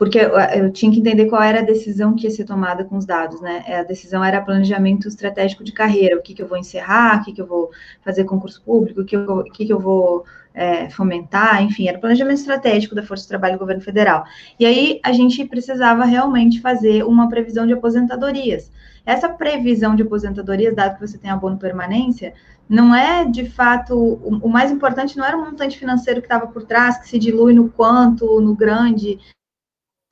porque 0.00 0.18
eu, 0.18 0.30
eu, 0.30 0.72
tinha 0.72 0.90
que 0.90 0.98
entender 0.98 1.26
qual 1.26 1.42
era 1.42 1.58
a 1.58 1.62
decisão 1.62 2.16
que 2.16 2.24
ia 2.24 2.30
ser 2.30 2.44
tomada 2.44 2.84
com 2.84 2.96
os 2.96 3.04
dados, 3.04 3.38
né? 3.42 3.62
É, 3.66 3.80
a 3.80 3.82
decisão 3.82 4.24
era 4.24 4.40
planejamento 4.40 5.06
estratégico 5.06 5.62
de 5.62 5.72
carreira, 5.72 6.16
o 6.16 6.22
que, 6.22 6.32
que 6.32 6.40
eu 6.40 6.48
vou 6.48 6.56
encerrar, 6.56 7.20
o 7.20 7.24
que, 7.26 7.34
que 7.34 7.42
eu 7.42 7.46
vou 7.46 7.68
fazer 8.02 8.24
concurso 8.24 8.62
público, 8.62 9.02
o 9.02 9.04
que, 9.04 9.14
eu, 9.14 9.30
o 9.30 9.44
que, 9.44 9.66
que 9.66 9.72
eu 9.74 9.78
vou 9.78 10.24
é, 10.54 10.88
fomentar, 10.88 11.62
enfim, 11.62 11.86
era 11.86 11.98
planejamento 11.98 12.38
estratégico 12.38 12.94
da 12.94 13.02
Força 13.02 13.24
de 13.24 13.28
Trabalho 13.28 13.56
do 13.56 13.58
Governo 13.58 13.82
Federal. 13.82 14.24
E 14.58 14.64
aí 14.64 15.00
a 15.04 15.12
gente 15.12 15.44
precisava 15.44 16.06
realmente 16.06 16.62
fazer 16.62 17.04
uma 17.04 17.28
previsão 17.28 17.66
de 17.66 17.74
aposentadorias. 17.74 18.72
Essa 19.04 19.28
previsão 19.28 19.94
de 19.94 20.02
aposentadorias, 20.02 20.74
dado 20.74 20.94
que 20.94 21.06
você 21.06 21.18
tem 21.18 21.30
abono 21.30 21.58
permanência, 21.58 22.32
não 22.66 22.94
é 22.94 23.26
de 23.26 23.50
fato 23.50 23.94
o, 23.94 24.38
o 24.38 24.48
mais 24.48 24.70
importante 24.70 25.18
não 25.18 25.26
era 25.26 25.36
o 25.36 25.44
montante 25.44 25.78
financeiro 25.78 26.22
que 26.22 26.26
estava 26.26 26.46
por 26.46 26.62
trás, 26.62 26.96
que 26.96 27.06
se 27.06 27.18
dilui 27.18 27.52
no 27.52 27.68
quanto, 27.68 28.40
no 28.40 28.54
grande. 28.54 29.18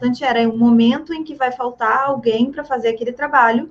Importante 0.01 0.23
era 0.23 0.49
o 0.49 0.57
momento 0.57 1.13
em 1.13 1.25
que 1.25 1.35
vai 1.35 1.51
faltar 1.51 2.05
alguém 2.05 2.53
para 2.53 2.63
fazer 2.63 2.91
aquele 2.91 3.11
trabalho, 3.11 3.69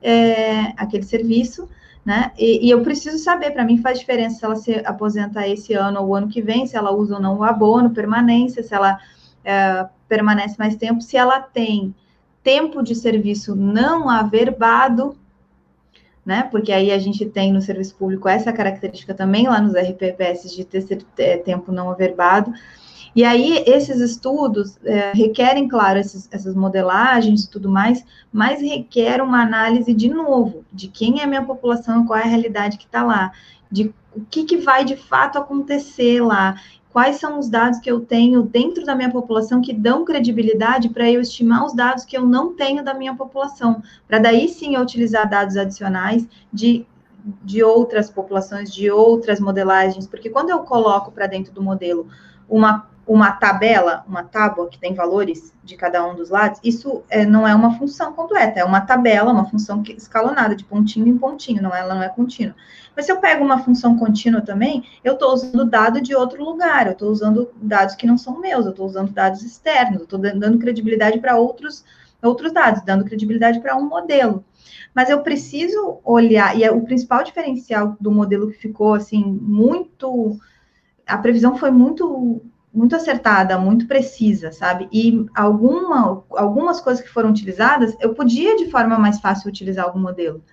é, 0.00 0.72
aquele 0.76 1.02
serviço, 1.02 1.68
né? 2.04 2.30
E, 2.38 2.68
e 2.68 2.70
eu 2.70 2.82
preciso 2.82 3.18
saber, 3.18 3.50
para 3.50 3.64
mim 3.64 3.78
faz 3.78 3.98
diferença 3.98 4.36
se 4.36 4.44
ela 4.44 4.54
se 4.54 4.74
aposenta 4.86 5.44
esse 5.48 5.74
ano 5.74 6.02
ou 6.02 6.06
o 6.10 6.14
ano 6.14 6.28
que 6.28 6.40
vem, 6.40 6.68
se 6.68 6.76
ela 6.76 6.92
usa 6.92 7.16
ou 7.16 7.20
não 7.20 7.38
o 7.38 7.42
abono, 7.42 7.90
permanência, 7.90 8.62
se 8.62 8.72
ela 8.72 8.96
é, 9.44 9.88
permanece 10.08 10.54
mais 10.56 10.76
tempo, 10.76 11.00
se 11.00 11.16
ela 11.16 11.40
tem 11.40 11.92
tempo 12.44 12.80
de 12.80 12.94
serviço 12.94 13.56
não 13.56 14.08
averbado, 14.08 15.18
né? 16.24 16.44
Porque 16.44 16.70
aí 16.70 16.92
a 16.92 16.98
gente 17.00 17.26
tem 17.26 17.52
no 17.52 17.60
serviço 17.60 17.96
público 17.96 18.28
essa 18.28 18.52
característica 18.52 19.14
também 19.14 19.48
lá 19.48 19.60
nos 19.60 19.74
RPPS 19.74 20.48
de 20.54 20.64
ter 20.64 21.42
tempo 21.42 21.72
não 21.72 21.90
averbado. 21.90 22.54
E 23.16 23.24
aí, 23.24 23.64
esses 23.66 23.98
estudos 23.98 24.78
é, 24.84 25.12
requerem, 25.14 25.66
claro, 25.66 25.98
esses, 25.98 26.28
essas 26.30 26.54
modelagens 26.54 27.44
e 27.44 27.50
tudo 27.50 27.66
mais, 27.66 28.04
mas 28.30 28.60
requer 28.60 29.22
uma 29.22 29.40
análise 29.40 29.94
de 29.94 30.10
novo, 30.10 30.66
de 30.70 30.86
quem 30.88 31.20
é 31.20 31.24
a 31.24 31.26
minha 31.26 31.42
população, 31.42 32.06
qual 32.06 32.18
é 32.18 32.24
a 32.24 32.26
realidade 32.26 32.76
que 32.76 32.84
está 32.84 33.02
lá, 33.02 33.32
de 33.72 33.94
o 34.14 34.20
que, 34.20 34.44
que 34.44 34.58
vai 34.58 34.84
de 34.84 34.96
fato 34.96 35.38
acontecer 35.38 36.22
lá, 36.22 36.56
quais 36.90 37.16
são 37.16 37.38
os 37.38 37.48
dados 37.48 37.80
que 37.80 37.90
eu 37.90 38.00
tenho 38.00 38.42
dentro 38.42 38.84
da 38.84 38.94
minha 38.94 39.10
população 39.10 39.62
que 39.62 39.72
dão 39.72 40.04
credibilidade 40.04 40.90
para 40.90 41.10
eu 41.10 41.22
estimar 41.22 41.64
os 41.64 41.74
dados 41.74 42.04
que 42.04 42.18
eu 42.18 42.26
não 42.26 42.54
tenho 42.54 42.84
da 42.84 42.92
minha 42.92 43.14
população, 43.14 43.82
para 44.06 44.18
daí 44.18 44.46
sim 44.46 44.74
eu 44.74 44.82
utilizar 44.82 45.26
dados 45.26 45.56
adicionais 45.56 46.28
de, 46.52 46.86
de 47.42 47.62
outras 47.62 48.10
populações, 48.10 48.70
de 48.70 48.90
outras 48.90 49.40
modelagens, 49.40 50.06
porque 50.06 50.28
quando 50.28 50.50
eu 50.50 50.58
coloco 50.60 51.10
para 51.10 51.26
dentro 51.26 51.54
do 51.54 51.62
modelo 51.62 52.06
uma 52.46 52.94
uma 53.06 53.30
tabela, 53.30 54.04
uma 54.08 54.24
tábua 54.24 54.68
que 54.68 54.78
tem 54.78 54.92
valores 54.92 55.54
de 55.62 55.76
cada 55.76 56.04
um 56.04 56.16
dos 56.16 56.30
lados, 56.30 56.58
isso 56.64 57.04
é, 57.08 57.24
não 57.24 57.46
é 57.46 57.54
uma 57.54 57.78
função 57.78 58.12
completa, 58.12 58.58
é 58.58 58.64
uma 58.64 58.80
tabela, 58.80 59.32
uma 59.32 59.48
função 59.48 59.82
escalonada, 59.96 60.56
de 60.56 60.64
pontinho 60.64 61.06
em 61.06 61.16
pontinho, 61.16 61.62
não, 61.62 61.74
ela 61.74 61.94
não 61.94 62.02
é 62.02 62.08
contínua. 62.08 62.54
Mas 62.96 63.06
se 63.06 63.12
eu 63.12 63.18
pego 63.18 63.44
uma 63.44 63.58
função 63.58 63.96
contínua 63.96 64.40
também, 64.40 64.82
eu 65.04 65.12
estou 65.12 65.32
usando 65.32 65.64
dado 65.64 66.00
de 66.00 66.16
outro 66.16 66.42
lugar, 66.42 66.86
eu 66.86 66.92
estou 66.92 67.10
usando 67.10 67.50
dados 67.62 67.94
que 67.94 68.06
não 68.06 68.18
são 68.18 68.40
meus, 68.40 68.64
eu 68.64 68.70
estou 68.72 68.86
usando 68.86 69.12
dados 69.12 69.42
externos, 69.42 69.98
eu 69.98 70.04
estou 70.04 70.18
dando 70.18 70.58
credibilidade 70.58 71.20
para 71.20 71.36
outros, 71.36 71.84
outros 72.22 72.52
dados, 72.52 72.82
dando 72.82 73.04
credibilidade 73.04 73.60
para 73.60 73.76
um 73.76 73.88
modelo. 73.88 74.44
Mas 74.94 75.10
eu 75.10 75.20
preciso 75.20 76.00
olhar, 76.02 76.56
e 76.56 76.64
é 76.64 76.72
o 76.72 76.80
principal 76.80 77.22
diferencial 77.22 77.96
do 78.00 78.10
modelo 78.10 78.50
que 78.50 78.58
ficou 78.58 78.94
assim, 78.94 79.22
muito. 79.22 80.38
A 81.06 81.18
previsão 81.18 81.56
foi 81.56 81.70
muito 81.70 82.42
muito 82.76 82.94
acertada, 82.94 83.58
muito 83.58 83.86
precisa, 83.86 84.52
sabe? 84.52 84.86
E 84.92 85.24
alguma, 85.34 86.22
algumas 86.32 86.78
coisas 86.78 87.02
que 87.02 87.10
foram 87.10 87.30
utilizadas, 87.30 87.96
eu 88.00 88.14
podia 88.14 88.54
de 88.56 88.70
forma 88.70 88.98
mais 88.98 89.18
fácil 89.18 89.48
utilizar 89.48 89.86
algum 89.86 89.98
modelo. 89.98 90.44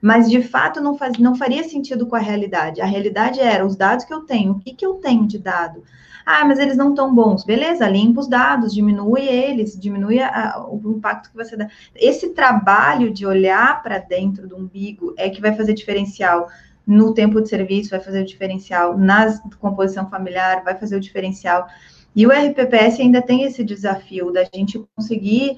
mas 0.00 0.30
de 0.30 0.42
fato 0.42 0.80
não, 0.80 0.96
faz, 0.96 1.18
não 1.18 1.34
faria 1.34 1.64
sentido 1.64 2.06
com 2.06 2.16
a 2.16 2.20
realidade. 2.20 2.80
A 2.80 2.86
realidade 2.86 3.40
era 3.40 3.64
os 3.66 3.76
dados 3.76 4.04
que 4.04 4.14
eu 4.14 4.20
tenho, 4.22 4.52
o 4.52 4.58
que, 4.58 4.72
que 4.72 4.86
eu 4.86 4.94
tenho 4.94 5.26
de 5.26 5.38
dado? 5.38 5.82
Ah, 6.24 6.44
mas 6.44 6.58
eles 6.58 6.76
não 6.76 6.90
estão 6.90 7.14
bons. 7.14 7.44
Beleza, 7.44 7.88
limpa 7.88 8.20
os 8.20 8.28
dados, 8.28 8.74
diminui 8.74 9.22
eles, 9.22 9.78
diminui 9.78 10.20
a, 10.20 10.58
o 10.68 10.96
impacto 10.96 11.30
que 11.30 11.36
você 11.36 11.56
dá. 11.56 11.68
Esse 11.94 12.30
trabalho 12.30 13.12
de 13.12 13.24
olhar 13.26 13.82
para 13.82 13.98
dentro 13.98 14.48
do 14.48 14.56
umbigo 14.56 15.14
é 15.16 15.30
que 15.30 15.40
vai 15.40 15.54
fazer 15.54 15.72
diferencial 15.74 16.48
no 16.86 17.12
tempo 17.12 17.40
de 17.40 17.48
serviço, 17.48 17.90
vai 17.90 18.00
fazer 18.00 18.22
o 18.22 18.26
diferencial 18.26 18.96
na 18.96 19.38
composição 19.58 20.08
familiar, 20.08 20.62
vai 20.62 20.78
fazer 20.78 20.96
o 20.96 21.00
diferencial. 21.00 21.66
E 22.14 22.26
o 22.26 22.30
RPPS 22.30 23.00
ainda 23.00 23.20
tem 23.20 23.42
esse 23.42 23.64
desafio 23.64 24.30
da 24.30 24.44
gente 24.44 24.82
conseguir 24.94 25.56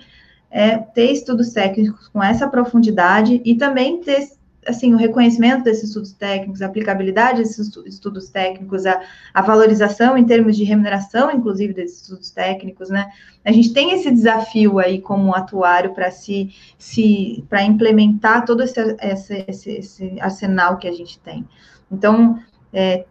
é, 0.51 0.79
ter 0.79 1.13
estudos 1.13 1.53
técnicos 1.53 2.09
com 2.09 2.23
essa 2.23 2.49
profundidade 2.49 3.41
e 3.45 3.55
também 3.55 4.01
ter 4.01 4.27
assim, 4.67 4.93
o 4.95 4.97
reconhecimento 4.97 5.65
desses 5.65 5.85
estudos 5.85 6.13
técnicos, 6.13 6.61
a 6.61 6.67
aplicabilidade 6.67 7.39
desses 7.39 7.71
estudos 7.87 8.29
técnicos, 8.29 8.87
a, 8.87 9.01
a, 9.33 9.43
valorização 9.43 10.17
em 10.17 10.25
termos 10.25 10.57
de 10.57 10.65
remuneração, 10.65 11.31
inclusive, 11.31 11.73
desses 11.73 12.03
estudos 12.03 12.31
técnicos, 12.31 12.91
né? 12.91 13.11
A 13.45 13.53
gente 13.53 13.73
tem 13.73 13.93
esse 13.93 14.11
desafio 14.11 14.79
aí 14.79 15.01
como 15.01 15.35
atuário 15.35 15.95
para 15.95 16.11
se, 16.11 16.51
se 16.77 17.45
para 17.49 17.63
implementar 17.63 18.45
todo 18.45 18.63
esse, 18.63 18.81
esse, 19.01 19.45
esse, 19.49 19.71
esse, 19.71 20.21
arsenal 20.21 20.77
que 20.77 20.89
a 20.89 20.93
gente 20.93 21.19
tem. 21.21 21.47
Então, 21.91 22.39
é, 22.73 23.07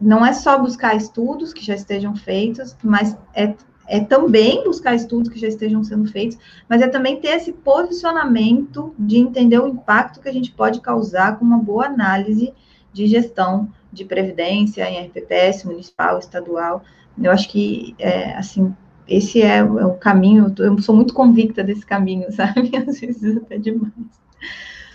não 0.00 0.24
é 0.26 0.32
só 0.32 0.58
buscar 0.58 0.94
estudos 0.96 1.54
que 1.54 1.64
já 1.64 1.74
estejam 1.74 2.14
feitos, 2.14 2.76
mas 2.82 3.16
é 3.34 3.54
é 3.90 3.98
também 3.98 4.62
buscar 4.62 4.94
estudos 4.94 5.28
que 5.28 5.38
já 5.38 5.48
estejam 5.48 5.82
sendo 5.82 6.10
feitos, 6.10 6.38
mas 6.68 6.80
é 6.80 6.86
também 6.86 7.20
ter 7.20 7.30
esse 7.30 7.52
posicionamento 7.52 8.94
de 8.96 9.18
entender 9.18 9.58
o 9.58 9.66
impacto 9.66 10.20
que 10.20 10.28
a 10.28 10.32
gente 10.32 10.52
pode 10.52 10.80
causar 10.80 11.38
com 11.38 11.44
uma 11.44 11.58
boa 11.58 11.86
análise 11.86 12.54
de 12.92 13.06
gestão 13.08 13.68
de 13.92 14.04
previdência 14.04 14.88
em 14.88 15.04
RPPS, 15.06 15.64
municipal, 15.64 16.20
estadual. 16.20 16.84
Eu 17.20 17.32
acho 17.32 17.48
que, 17.48 17.96
é, 17.98 18.32
assim, 18.34 18.72
esse 19.08 19.42
é, 19.42 19.58
é 19.58 19.64
o 19.64 19.94
caminho, 19.94 20.54
eu 20.58 20.80
sou 20.80 20.94
muito 20.94 21.12
convicta 21.12 21.64
desse 21.64 21.84
caminho, 21.84 22.30
sabe? 22.32 22.70
Às 22.76 23.00
vezes 23.00 23.36
até 23.38 23.58
demais. 23.58 23.92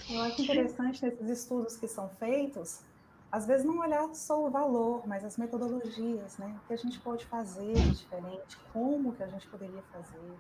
Eu 0.10 0.22
acho 0.22 0.42
interessante 0.42 1.04
nesses 1.04 1.30
estudos 1.30 1.76
que 1.76 1.88
são 1.88 2.10
feitos, 2.18 2.80
às 3.32 3.46
vezes 3.46 3.66
não 3.66 3.80
olhar 3.80 4.08
só 4.14 4.46
o 4.46 4.50
valor, 4.50 5.04
mas 5.06 5.24
as 5.24 5.38
metodologias, 5.38 6.38
né? 6.38 6.56
O 6.64 6.68
que 6.68 6.74
a 6.74 6.78
gente 6.78 7.00
pode 7.00 7.26
fazer 7.26 7.74
diferente, 7.74 8.58
como 8.72 9.14
que 9.14 9.24
a 9.24 9.28
gente 9.28 9.48
poderia 9.48 9.82
fazer. 9.92 10.34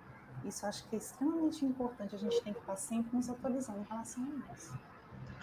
Isso 0.45 0.65
acho 0.65 0.87
que 0.87 0.95
é 0.95 0.99
extremamente 0.99 1.65
importante. 1.65 2.15
A 2.15 2.19
gente 2.19 2.41
tem 2.41 2.53
que 2.53 2.59
estar 2.59 2.75
sempre 2.75 3.15
nos 3.15 3.29
atualizando 3.29 3.79
em 3.79 3.85
relação 3.89 4.23
a 4.23 4.53
isso. 4.53 4.73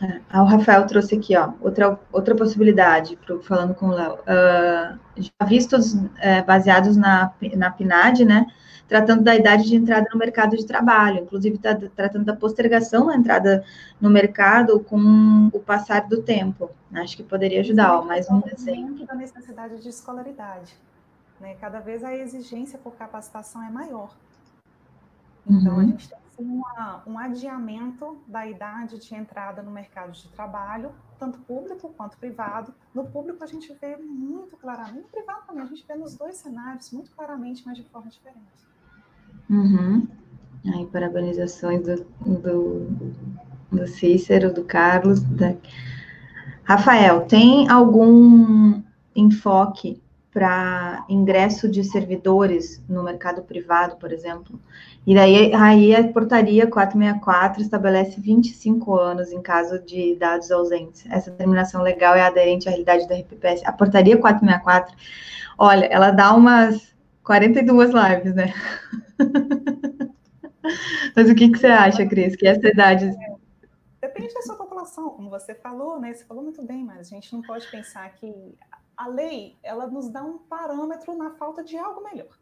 É, 0.01 0.41
o 0.41 0.45
Rafael 0.45 0.87
trouxe 0.87 1.17
aqui, 1.17 1.37
ó, 1.37 1.53
outra, 1.61 1.99
outra 2.11 2.35
possibilidade, 2.35 3.17
pro, 3.17 3.43
falando 3.43 3.75
com 3.75 3.87
o 3.87 3.93
Léo. 3.93 4.15
Uh, 4.15 4.99
já 5.17 5.47
vistos 5.47 5.95
uh, 5.95 6.09
baseados 6.47 6.97
na, 6.97 7.33
na 7.57 7.71
PNAD, 7.71 8.25
né? 8.25 8.47
Tratando 8.89 9.23
da 9.23 9.35
idade 9.35 9.65
de 9.65 9.77
entrada 9.77 10.07
no 10.13 10.19
mercado 10.19 10.57
de 10.57 10.67
trabalho, 10.67 11.21
inclusive 11.21 11.59
tá 11.59 11.75
tratando 11.75 12.25
da 12.25 12.37
postergação 12.37 13.07
da 13.07 13.17
entrada 13.17 13.65
no 14.01 14.11
mercado 14.11 14.81
com 14.81 15.51
o 15.53 15.61
passar 15.61 16.09
do 16.09 16.23
tempo. 16.23 16.71
Acho 16.95 17.17
que 17.17 17.23
poderia 17.23 17.61
ajudar, 17.61 17.99
ó, 17.99 18.05
mais 18.05 18.29
um 18.31 18.43
exemplo. 18.47 19.07
da 19.07 19.15
necessidade 19.15 19.81
de 19.81 19.89
escolaridade. 19.89 20.75
Né? 21.41 21.55
Cada 21.61 21.81
vez 21.81 22.05
a 22.05 22.15
exigência 22.15 22.79
por 22.79 22.95
capacitação 22.95 23.63
é 23.63 23.71
maior. 23.71 24.15
Então, 25.47 25.75
uhum. 25.75 25.81
a 25.81 25.85
gente 25.85 26.09
tem 26.09 26.19
uma, 26.39 27.03
um 27.07 27.19
adiamento 27.19 28.23
da 28.27 28.47
idade 28.47 28.99
de 28.99 29.15
entrada 29.15 29.63
no 29.63 29.71
mercado 29.71 30.13
de 30.13 30.29
trabalho, 30.29 30.93
tanto 31.19 31.39
público 31.41 31.93
quanto 31.97 32.17
privado. 32.17 32.75
No 32.95 33.07
público, 33.07 33.43
a 33.43 33.47
gente 33.47 33.73
vê 33.75 33.97
muito 33.97 34.57
claramente, 34.57 35.03
no 35.03 35.09
privado 35.09 35.47
também, 35.47 35.63
a 35.63 35.67
gente 35.67 35.85
vê 35.87 35.95
nos 35.95 36.15
dois 36.15 36.37
cenários 36.37 36.91
muito 36.91 37.11
claramente, 37.11 37.63
mas 37.67 37.77
de 37.77 37.85
forma 37.85 38.11
diferente. 38.11 38.72
Uhum. 39.49 40.07
Aí, 40.75 40.87
parabenizações 40.87 41.83
do, 41.83 42.07
do, 42.25 42.87
do 43.71 43.87
Cícero, 43.87 44.53
do 44.53 44.65
Carlos. 44.65 45.21
Da... 45.21 45.55
Rafael, 46.65 47.23
tem 47.23 47.69
algum 47.69 48.81
enfoque 49.15 50.01
para 50.33 51.05
ingresso 51.11 51.69
de 51.69 51.85
servidores 51.85 52.83
no 52.89 53.03
mercado 53.03 53.43
privado, 53.43 53.97
por 53.97 54.11
exemplo? 54.13 54.59
E 55.07 55.15
daí 55.15 55.53
aí 55.55 55.95
a 55.95 56.09
portaria 56.09 56.67
464 56.67 57.61
estabelece 57.61 58.19
25 58.19 58.97
anos 58.99 59.31
em 59.31 59.43
caso 59.43 59.79
de 59.81 60.17
dados 60.17 60.51
ausentes. 60.51 61.05
Essa 61.11 61.31
determinação 61.31 61.83
legal 61.83 62.15
é 62.15 62.23
aderente 62.23 62.67
à 62.67 62.71
realidade 62.71 63.07
da 63.07 63.15
RPPS. 63.15 63.63
A 63.67 63.73
portaria 63.73 64.17
464, 64.17 64.97
olha, 65.59 65.85
ela 65.87 66.11
dá 66.11 66.33
umas 66.33 66.92
42 67.25 67.91
lives, 67.91 68.35
né? 68.35 68.53
Mas 71.17 71.31
o 71.31 71.35
que, 71.35 71.51
que 71.51 71.59
você 71.59 71.67
acha, 71.67 72.07
Cris? 72.07 72.37
Que 72.37 72.47
essa 72.47 72.67
idade. 72.67 73.13
Depende 74.01 74.35
da 74.35 74.43
sua 74.43 74.57
população, 74.57 75.11
como 75.11 75.31
você 75.31 75.55
falou, 75.55 76.01
né? 76.01 76.13
Você 76.13 76.25
falou 76.25 76.43
muito 76.43 76.63
bem, 76.63 76.85
mas 76.85 76.99
a 76.99 77.03
gente 77.11 77.33
não 77.33 77.43
pode 77.43 77.71
pensar 77.71 78.13
que 78.15 78.57
a 78.97 79.07
lei 79.07 79.57
ela 79.63 79.87
nos 79.87 80.09
dá 80.09 80.23
um 80.23 80.39
parâmetro 80.39 81.17
na 81.17 81.31
falta 81.31 81.63
de 81.63 81.77
algo 81.77 82.03
melhor, 82.03 82.37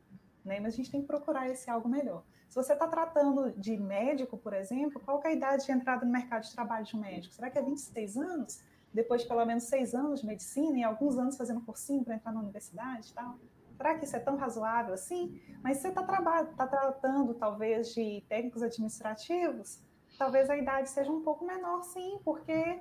né? 0.45 0.59
Mas 0.61 0.75
a 0.75 0.77
gente 0.77 0.91
tem 0.91 1.03
que 1.03 1.07
procurar 1.07 1.49
esse 1.51 1.71
algo 1.71 1.89
melhor. 1.89 2.25
Se 2.49 2.57
você 2.57 2.73
está 2.73 2.89
tratando 2.89 3.53
de 3.53 3.77
médico, 3.77 4.39
por 4.39 4.53
exemplo, 4.55 5.01
qual 5.05 5.21
é 5.25 5.29
a 5.29 5.33
idade 5.33 5.67
de 5.67 5.73
entrada 5.73 6.05
no 6.05 6.11
mercado 6.11 6.43
de 6.43 6.53
trabalho 6.53 6.85
de 6.85 6.97
um 6.97 7.01
médico? 7.01 7.35
Será 7.35 7.51
que 7.51 7.59
é 7.59 7.63
26 7.63 8.17
anos? 8.17 8.61
Depois 8.93 9.23
de 9.23 9.29
pelo 9.29 9.45
menos 9.45 9.65
seis 9.65 9.95
anos 9.95 10.21
de 10.21 10.27
medicina 10.27 10.79
e 10.79 10.83
alguns 10.83 11.17
anos 11.17 11.37
fazendo 11.37 11.61
cursinho 11.61 12.03
para 12.03 12.15
entrar 12.15 12.33
na 12.33 12.41
universidade 12.41 13.11
e 13.11 13.15
tal? 13.15 13.39
Será 13.81 13.95
que 13.95 14.05
isso 14.05 14.15
é 14.15 14.21
tão 14.21 14.37
razoável 14.37 14.93
assim? 14.93 15.41
Mas 15.63 15.79
você 15.79 15.89
está 15.89 16.03
tá 16.03 16.67
tratando, 16.67 17.33
talvez, 17.33 17.95
de 17.95 18.23
técnicos 18.29 18.63
administrativos, 18.63 19.83
talvez 20.19 20.51
a 20.51 20.57
idade 20.57 20.91
seja 20.91 21.11
um 21.11 21.23
pouco 21.23 21.47
menor, 21.47 21.83
sim, 21.85 22.21
porque 22.23 22.79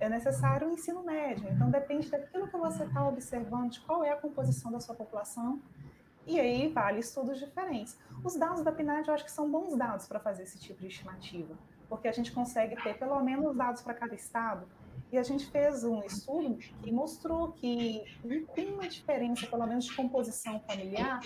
é 0.00 0.08
necessário 0.08 0.68
o 0.68 0.72
ensino 0.72 1.04
médio. 1.04 1.48
Então, 1.48 1.70
depende 1.70 2.10
daquilo 2.10 2.48
que 2.48 2.56
você 2.56 2.82
está 2.82 3.06
observando, 3.06 3.70
de 3.70 3.80
qual 3.82 4.02
é 4.02 4.10
a 4.10 4.16
composição 4.16 4.72
da 4.72 4.80
sua 4.80 4.96
população, 4.96 5.62
e 6.26 6.40
aí 6.40 6.66
vale 6.66 6.98
estudos 6.98 7.38
diferentes. 7.38 7.96
Os 8.24 8.34
dados 8.34 8.62
da 8.62 8.72
PNAD 8.72 9.06
eu 9.06 9.14
acho 9.14 9.24
que 9.24 9.30
são 9.30 9.48
bons 9.48 9.76
dados 9.76 10.08
para 10.08 10.18
fazer 10.18 10.42
esse 10.42 10.58
tipo 10.58 10.80
de 10.80 10.88
estimativa, 10.88 11.56
porque 11.88 12.08
a 12.08 12.12
gente 12.12 12.32
consegue 12.32 12.74
ter 12.82 12.98
pelo 12.98 13.22
menos 13.22 13.56
dados 13.56 13.82
para 13.82 13.94
cada 13.94 14.16
estado, 14.16 14.66
e 15.10 15.16
a 15.16 15.22
gente 15.22 15.46
fez 15.50 15.84
um 15.84 16.02
estudo 16.02 16.58
que 16.82 16.92
mostrou 16.92 17.52
que 17.52 18.02
tem 18.54 18.72
uma 18.72 18.88
diferença, 18.88 19.46
pelo 19.46 19.66
menos 19.66 19.86
de 19.86 19.96
composição 19.96 20.60
familiar, 20.60 21.20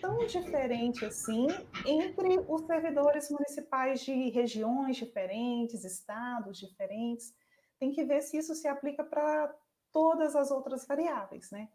tão 0.00 0.24
diferente 0.26 1.04
assim 1.04 1.46
entre 1.84 2.38
os 2.48 2.62
servidores 2.66 3.30
municipais 3.30 4.00
de 4.00 4.30
regiões 4.30 4.96
diferentes, 4.96 5.84
estados 5.84 6.58
diferentes. 6.58 7.34
Tem 7.78 7.90
que 7.90 8.04
ver 8.04 8.22
se 8.22 8.38
isso 8.38 8.54
se 8.54 8.68
aplica 8.68 9.02
para 9.02 9.54
todas 9.92 10.36
as 10.36 10.50
outras 10.50 10.86
variáveis, 10.86 11.50
né? 11.50 11.68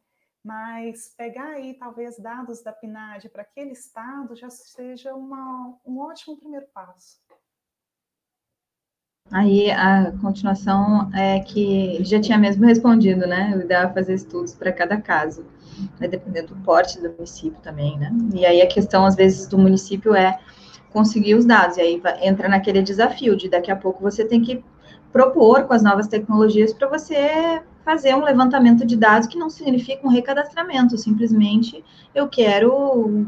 Mas 0.44 1.14
pegar 1.16 1.50
aí 1.50 1.74
talvez 1.76 2.18
dados 2.18 2.64
da 2.64 2.74
PNAD 2.74 3.30
para 3.30 3.44
aquele 3.44 3.72
estado 3.72 4.36
já 4.36 4.50
seja 4.50 5.14
uma, 5.14 5.78
um 5.86 6.00
ótimo 6.00 6.38
primeiro 6.38 6.68
passo. 6.74 7.20
Aí 9.30 9.72
a 9.72 10.12
continuação 10.22 11.10
é 11.14 11.40
que 11.40 12.04
já 12.04 12.20
tinha 12.20 12.38
mesmo 12.38 12.66
respondido, 12.66 13.26
né? 13.28 13.56
O 13.56 13.62
ideal 13.62 13.84
é 13.84 13.94
fazer 13.94 14.14
estudos 14.14 14.54
para 14.54 14.74
cada 14.74 15.00
caso, 15.00 15.46
vai 15.98 16.10
depender 16.10 16.42
do 16.42 16.56
porte 16.58 17.00
do 17.02 17.10
município 17.12 17.60
também, 17.62 17.98
né? 17.98 18.12
E 18.34 18.46
aí 18.46 18.62
a 18.62 18.68
questão, 18.68 19.06
às 19.06 19.16
vezes, 19.16 19.48
do 19.48 19.58
município 19.58 20.14
é 20.14 20.38
conseguir 20.92 21.36
os 21.36 21.46
dados, 21.46 21.78
e 21.78 21.82
aí 21.82 22.02
entra 22.22 22.50
naquele 22.50 22.82
desafio 22.82 23.38
de 23.38 23.48
daqui 23.48 23.72
a 23.72 23.76
pouco 23.76 24.02
você 24.02 24.26
tem 24.26 24.42
que 24.42 24.62
propor 25.14 25.64
com 25.64 25.74
as 25.74 25.82
novas 25.82 26.08
tecnologias 26.08 26.74
para 26.74 26.90
você 26.90 27.62
fazer 27.86 28.14
um 28.14 28.24
levantamento 28.24 28.86
de 28.86 28.98
dados 28.98 29.28
que 29.28 29.40
não 29.40 29.50
significa 29.50 30.06
um 30.06 30.10
recadastramento, 30.10 30.98
simplesmente 30.98 31.84
eu 32.14 32.28
quero 32.28 33.26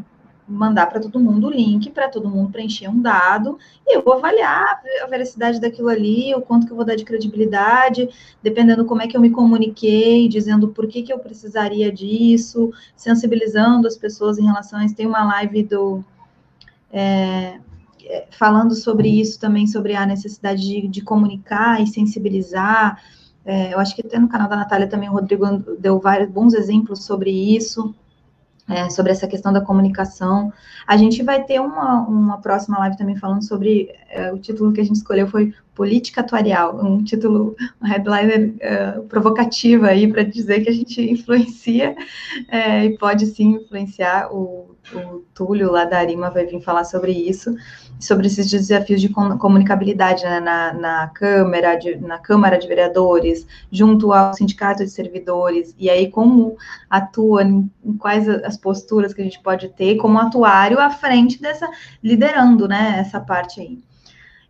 mandar 0.48 0.88
para 0.88 1.00
todo 1.00 1.20
mundo 1.20 1.48
o 1.48 1.50
link, 1.50 1.90
para 1.90 2.10
todo 2.10 2.30
mundo 2.30 2.52
preencher 2.52 2.88
um 2.90 3.02
dado, 3.02 3.58
e 3.88 3.96
eu 3.96 4.04
vou 4.04 4.14
avaliar 4.14 4.82
a 5.02 5.08
veracidade 5.08 5.60
daquilo 5.60 5.90
ali, 5.90 6.34
o 6.36 6.42
quanto 6.42 6.66
que 6.66 6.72
eu 6.72 6.76
vou 6.76 6.86
dar 6.86 6.96
de 6.96 7.06
credibilidade, 7.06 8.10
dependendo 8.42 8.86
como 8.86 9.02
é 9.02 9.08
que 9.08 9.16
eu 9.16 9.22
me 9.22 9.30
comuniquei, 9.30 10.28
dizendo 10.28 10.68
por 10.70 10.88
que, 10.88 11.04
que 11.04 11.14
eu 11.14 11.20
precisaria 11.20 11.92
disso, 11.92 12.72
sensibilizando 12.96 13.88
as 13.88 13.98
pessoas 13.98 14.38
em 14.38 14.46
relação 14.46 14.80
a 14.80 14.86
isso. 14.86 14.96
Tem 14.96 15.08
uma 15.08 15.24
live 15.24 15.64
do. 15.64 16.04
É, 16.92 17.60
é 18.06 18.28
falando 18.32 18.76
sobre 18.76 19.08
isso 19.08 19.40
também, 19.40 19.66
sobre 19.66 19.96
a 19.96 20.06
necessidade 20.06 20.62
de, 20.62 20.88
de 20.88 21.02
comunicar 21.02 21.82
e 21.82 21.88
sensibilizar. 21.88 23.02
É, 23.46 23.74
eu 23.74 23.80
acho 23.80 23.96
que 23.96 24.06
até 24.06 24.20
no 24.20 24.30
canal 24.30 24.48
da 24.48 24.56
Natália 24.56 24.88
também 24.88 25.10
o 25.10 25.14
Rodrigo 25.14 25.46
deu 25.80 26.00
vários 26.00 26.30
bons 26.30 26.54
exemplos 26.54 27.04
sobre 27.04 27.30
isso 27.30 27.94
é, 28.70 28.90
sobre 28.90 29.12
essa 29.12 29.28
questão 29.28 29.52
da 29.52 29.62
comunicação. 29.62 30.52
A 30.88 30.96
gente 30.96 31.22
vai 31.22 31.44
ter 31.44 31.60
uma, 31.60 32.02
uma 32.08 32.42
próxima 32.42 32.78
live 32.80 32.98
também 32.98 33.16
falando 33.16 33.44
sobre, 33.44 33.94
é, 34.10 34.32
o 34.32 34.38
título 34.38 34.72
que 34.72 34.82
a 34.82 34.84
gente 34.84 34.96
escolheu 34.96 35.28
foi 35.28 35.54
Política 35.76 36.22
Atuarial, 36.22 36.80
um 36.84 37.04
título, 37.04 37.56
um 37.82 37.88
headliner 37.88 38.54
uh, 38.98 39.04
provocativo 39.04 39.86
aí 39.86 40.08
para 40.08 40.24
dizer 40.24 40.64
que 40.64 40.70
a 40.70 40.74
gente 40.74 41.02
influencia 41.10 41.96
é, 42.48 42.86
e 42.86 42.98
pode 42.98 43.26
sim 43.26 43.56
influenciar. 43.56 44.32
O, 44.32 44.76
o 44.94 45.24
Túlio 45.34 45.72
lá 45.72 45.86
da 45.86 45.98
Arima 45.98 46.30
vai 46.30 46.46
vir 46.46 46.62
falar 46.62 46.84
sobre 46.84 47.12
isso, 47.12 47.56
sobre 48.00 48.28
esses 48.28 48.50
desafios 48.50 49.00
de 49.00 49.10
comunicabilidade 49.10 50.24
né, 50.24 50.40
na, 50.40 50.74
na, 50.74 51.08
Câmara, 51.08 51.76
de, 51.76 51.96
na 51.96 52.18
Câmara 52.20 52.58
de 52.58 52.68
Vereadores, 52.68 53.48
junto 53.72 54.12
ao 54.12 54.34
Sindicato 54.34 54.84
de 54.84 54.90
Servidores, 54.90 55.74
e 55.78 55.90
aí 55.90 56.10
como 56.10 56.58
atua, 56.90 57.44
em, 57.44 57.70
em 57.84 57.94
quais 57.94 58.28
as 58.28 58.58
posturas 58.58 59.14
que 59.14 59.22
a 59.22 59.24
gente 59.24 59.40
pode 59.42 59.70
ter 59.70 59.96
como 59.96 60.18
atuário 60.20 60.80
à 60.80 60.90
frente 60.90 61.42
dessa, 61.42 61.70
liderando, 62.04 62.68
né, 62.68 62.98
essa 63.00 63.20
parte 63.20 63.62
aí. 63.62 63.80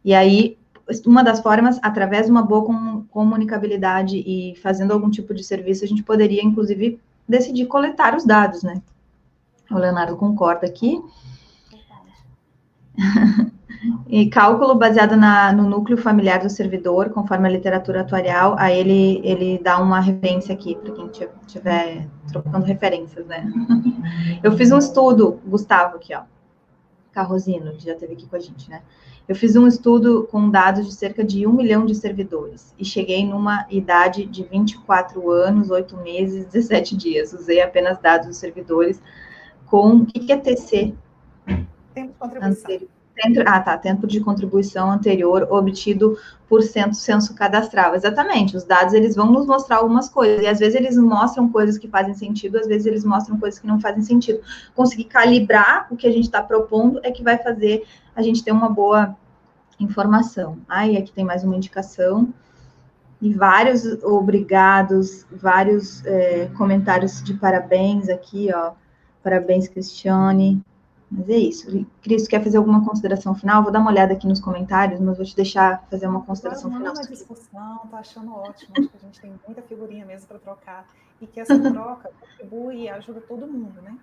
E 0.03 0.13
aí, 0.13 0.57
uma 1.05 1.23
das 1.23 1.39
formas, 1.39 1.79
através 1.81 2.25
de 2.25 2.31
uma 2.31 2.41
boa 2.41 2.65
comunicabilidade 3.09 4.17
e 4.17 4.55
fazendo 4.61 4.91
algum 4.91 5.09
tipo 5.09 5.33
de 5.33 5.43
serviço, 5.43 5.83
a 5.83 5.87
gente 5.87 6.03
poderia, 6.03 6.43
inclusive, 6.43 6.99
decidir 7.27 7.67
coletar 7.67 8.15
os 8.15 8.25
dados, 8.25 8.63
né? 8.63 8.81
O 9.71 9.77
Leonardo 9.77 10.17
concorda 10.17 10.67
aqui. 10.67 11.01
e 14.07 14.29
cálculo 14.29 14.75
baseado 14.75 15.15
na, 15.15 15.51
no 15.51 15.63
núcleo 15.69 15.97
familiar 15.97 16.39
do 16.39 16.49
servidor, 16.49 17.09
conforme 17.09 17.47
a 17.47 17.51
literatura 17.51 18.01
atuarial, 18.01 18.55
aí 18.57 18.79
ele, 18.79 19.21
ele 19.23 19.59
dá 19.61 19.79
uma 19.79 19.99
referência 19.99 20.53
aqui, 20.53 20.75
para 20.75 20.93
quem 20.93 21.09
estiver 21.45 22.07
trocando 22.31 22.65
referências, 22.65 23.25
né? 23.25 23.51
Eu 24.43 24.51
fiz 24.53 24.71
um 24.71 24.77
estudo, 24.77 25.39
Gustavo, 25.45 25.97
aqui, 25.97 26.13
ó, 26.13 26.23
Carrosino, 27.11 27.73
que 27.73 27.85
já 27.85 27.93
esteve 27.93 28.13
aqui 28.13 28.27
com 28.27 28.35
a 28.35 28.39
gente, 28.39 28.69
né? 28.69 28.81
Eu 29.27 29.35
fiz 29.35 29.55
um 29.55 29.65
estudo 29.65 30.27
com 30.29 30.49
dados 30.49 30.85
de 30.85 30.93
cerca 30.93 31.23
de 31.23 31.47
um 31.47 31.53
milhão 31.53 31.85
de 31.85 31.95
servidores 31.95 32.73
e 32.77 32.83
cheguei 32.83 33.25
numa 33.25 33.65
idade 33.69 34.25
de 34.25 34.43
24 34.43 35.31
anos, 35.31 35.69
8 35.69 35.95
meses, 35.97 36.45
17 36.47 36.97
dias. 36.97 37.31
Usei 37.31 37.61
apenas 37.61 37.97
dados 37.99 38.27
dos 38.27 38.37
servidores 38.37 39.01
com. 39.65 39.99
O 39.99 40.05
que 40.05 40.29
é 40.29 40.37
TC? 40.37 40.93
Tempo 41.93 42.11
de 42.11 42.19
contribuição. 42.19 42.79
Tempo, 43.15 43.43
ah, 43.45 43.59
tá. 43.59 43.77
Tempo 43.77 44.07
de 44.07 44.19
contribuição 44.19 44.91
anterior 44.91 45.47
obtido 45.51 46.17
por 46.49 46.63
cento 46.63 46.95
censo 46.95 47.35
cadastral. 47.35 47.93
Exatamente. 47.93 48.57
Os 48.57 48.63
dados 48.63 48.93
eles 48.93 49.15
vão 49.15 49.31
nos 49.31 49.45
mostrar 49.45 49.77
algumas 49.77 50.09
coisas. 50.09 50.41
E 50.41 50.47
às 50.47 50.59
vezes 50.59 50.75
eles 50.75 50.97
mostram 50.97 51.47
coisas 51.47 51.77
que 51.77 51.87
fazem 51.87 52.15
sentido, 52.15 52.57
às 52.57 52.67
vezes 52.67 52.87
eles 52.87 53.03
mostram 53.03 53.39
coisas 53.39 53.59
que 53.59 53.67
não 53.67 53.79
fazem 53.79 54.01
sentido. 54.01 54.39
Conseguir 54.75 55.05
calibrar 55.05 55.87
o 55.91 55.95
que 55.95 56.07
a 56.07 56.11
gente 56.11 56.25
está 56.25 56.41
propondo 56.41 56.99
é 57.03 57.11
que 57.11 57.23
vai 57.23 57.37
fazer 57.37 57.85
a 58.15 58.21
gente 58.21 58.43
ter 58.43 58.51
uma 58.51 58.69
boa 58.69 59.15
informação. 59.79 60.57
Aí 60.67 60.97
aqui 60.97 61.11
tem 61.11 61.23
mais 61.23 61.43
uma 61.43 61.55
indicação. 61.55 62.33
E 63.21 63.33
vários 63.33 63.85
obrigados, 64.03 65.25
vários 65.31 66.05
é, 66.05 66.49
comentários 66.57 67.23
de 67.23 67.33
parabéns 67.33 68.09
aqui, 68.09 68.49
ó. 68.53 68.71
Parabéns, 69.23 69.69
Cristiane. 69.69 70.61
Mas 71.15 71.30
é 71.30 71.38
isso. 71.38 71.85
Cris, 72.02 72.27
quer 72.27 72.44
fazer 72.44 72.57
alguma 72.57 72.84
consideração 72.84 73.35
final? 73.35 73.61
Vou 73.61 73.72
dar 73.72 73.80
uma 73.80 73.91
olhada 73.91 74.14
aqui 74.14 74.27
nos 74.27 74.40
comentários, 74.40 74.99
mas 74.99 75.18
vou 75.18 75.26
te 75.26 75.35
deixar 75.35 75.85
fazer 75.90 76.07
uma 76.07 76.23
consideração 76.23 76.69
Não, 76.69 76.77
final. 76.77 76.94
Uma 76.94 77.03
discussão, 77.03 77.77
tô 77.90 77.95
achando 77.95 78.34
ótimo. 78.34 78.73
Acho 78.77 78.90
que 78.90 78.98
a 78.98 78.99
gente 78.99 79.22
tem 79.22 79.34
muita 79.45 79.61
figurinha 79.61 80.06
mesmo 80.06 80.27
para 80.27 80.40
trocar. 80.40 80.88
E 81.22 81.27
que 81.27 81.40
essa 81.40 81.57
troca 81.72 82.10
contribui 82.19 82.84
e 82.84 82.90
ajuda 82.90 83.22
todo 83.22 83.48
mundo, 83.48 83.81
né? 83.81 83.95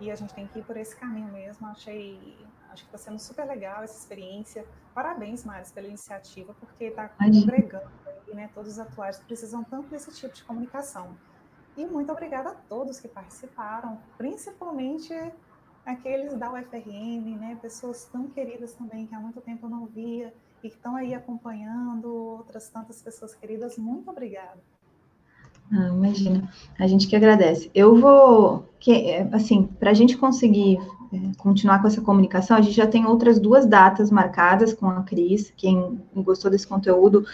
E 0.00 0.10
a 0.10 0.14
gente 0.14 0.32
tem 0.32 0.46
que 0.46 0.58
ir 0.58 0.62
por 0.62 0.76
esse 0.76 0.96
caminho 0.96 1.30
mesmo. 1.30 1.66
Achei 1.66 2.38
Acho 2.72 2.84
que 2.84 2.88
está 2.88 2.98
sendo 2.98 3.18
super 3.18 3.46
legal 3.46 3.82
essa 3.82 3.98
experiência. 3.98 4.64
Parabéns, 4.94 5.44
Maris, 5.44 5.72
pela 5.72 5.88
iniciativa, 5.88 6.54
porque 6.60 6.84
está 6.84 7.08
congregando 7.08 7.90
aí, 8.06 8.34
né, 8.34 8.50
todos 8.54 8.78
os 8.78 9.18
que 9.18 9.24
precisam 9.26 9.64
tanto 9.64 9.88
desse 9.88 10.12
tipo 10.12 10.34
de 10.34 10.44
comunicação. 10.44 11.16
E 11.76 11.84
muito 11.84 12.12
obrigada 12.12 12.50
a 12.50 12.54
todos 12.54 13.00
que 13.00 13.08
participaram, 13.08 13.98
principalmente 14.16 15.12
aqueles 15.84 16.34
da 16.34 16.52
UFRN, 16.52 17.36
né, 17.38 17.58
pessoas 17.60 18.08
tão 18.12 18.28
queridas 18.28 18.72
também 18.74 19.06
que 19.06 19.14
há 19.14 19.20
muito 19.20 19.40
tempo 19.40 19.66
eu 19.66 19.70
não 19.70 19.86
via 19.86 20.32
e 20.62 20.68
que 20.68 20.76
estão 20.76 20.96
aí 20.96 21.14
acompanhando, 21.14 22.12
outras 22.12 22.68
tantas 22.68 23.00
pessoas 23.02 23.34
queridas. 23.34 23.78
Muito 23.78 24.10
obrigada. 24.10 24.58
Ah, 25.72 25.88
imagina, 25.88 26.52
a 26.78 26.86
gente 26.86 27.06
que 27.06 27.14
agradece. 27.14 27.70
Eu 27.72 27.96
vou, 27.96 28.68
que, 28.80 29.14
assim, 29.32 29.68
para 29.78 29.90
a 29.90 29.94
gente 29.94 30.16
conseguir 30.16 30.78
é, 31.12 31.32
continuar 31.38 31.80
com 31.80 31.86
essa 31.86 32.00
comunicação, 32.00 32.56
a 32.56 32.60
gente 32.60 32.74
já 32.74 32.86
tem 32.86 33.06
outras 33.06 33.38
duas 33.38 33.66
datas 33.66 34.10
marcadas 34.10 34.74
com 34.74 34.88
a 34.88 35.02
Cris. 35.02 35.52
Quem 35.56 36.00
gostou 36.14 36.50
desse 36.50 36.66
conteúdo, 36.66 37.24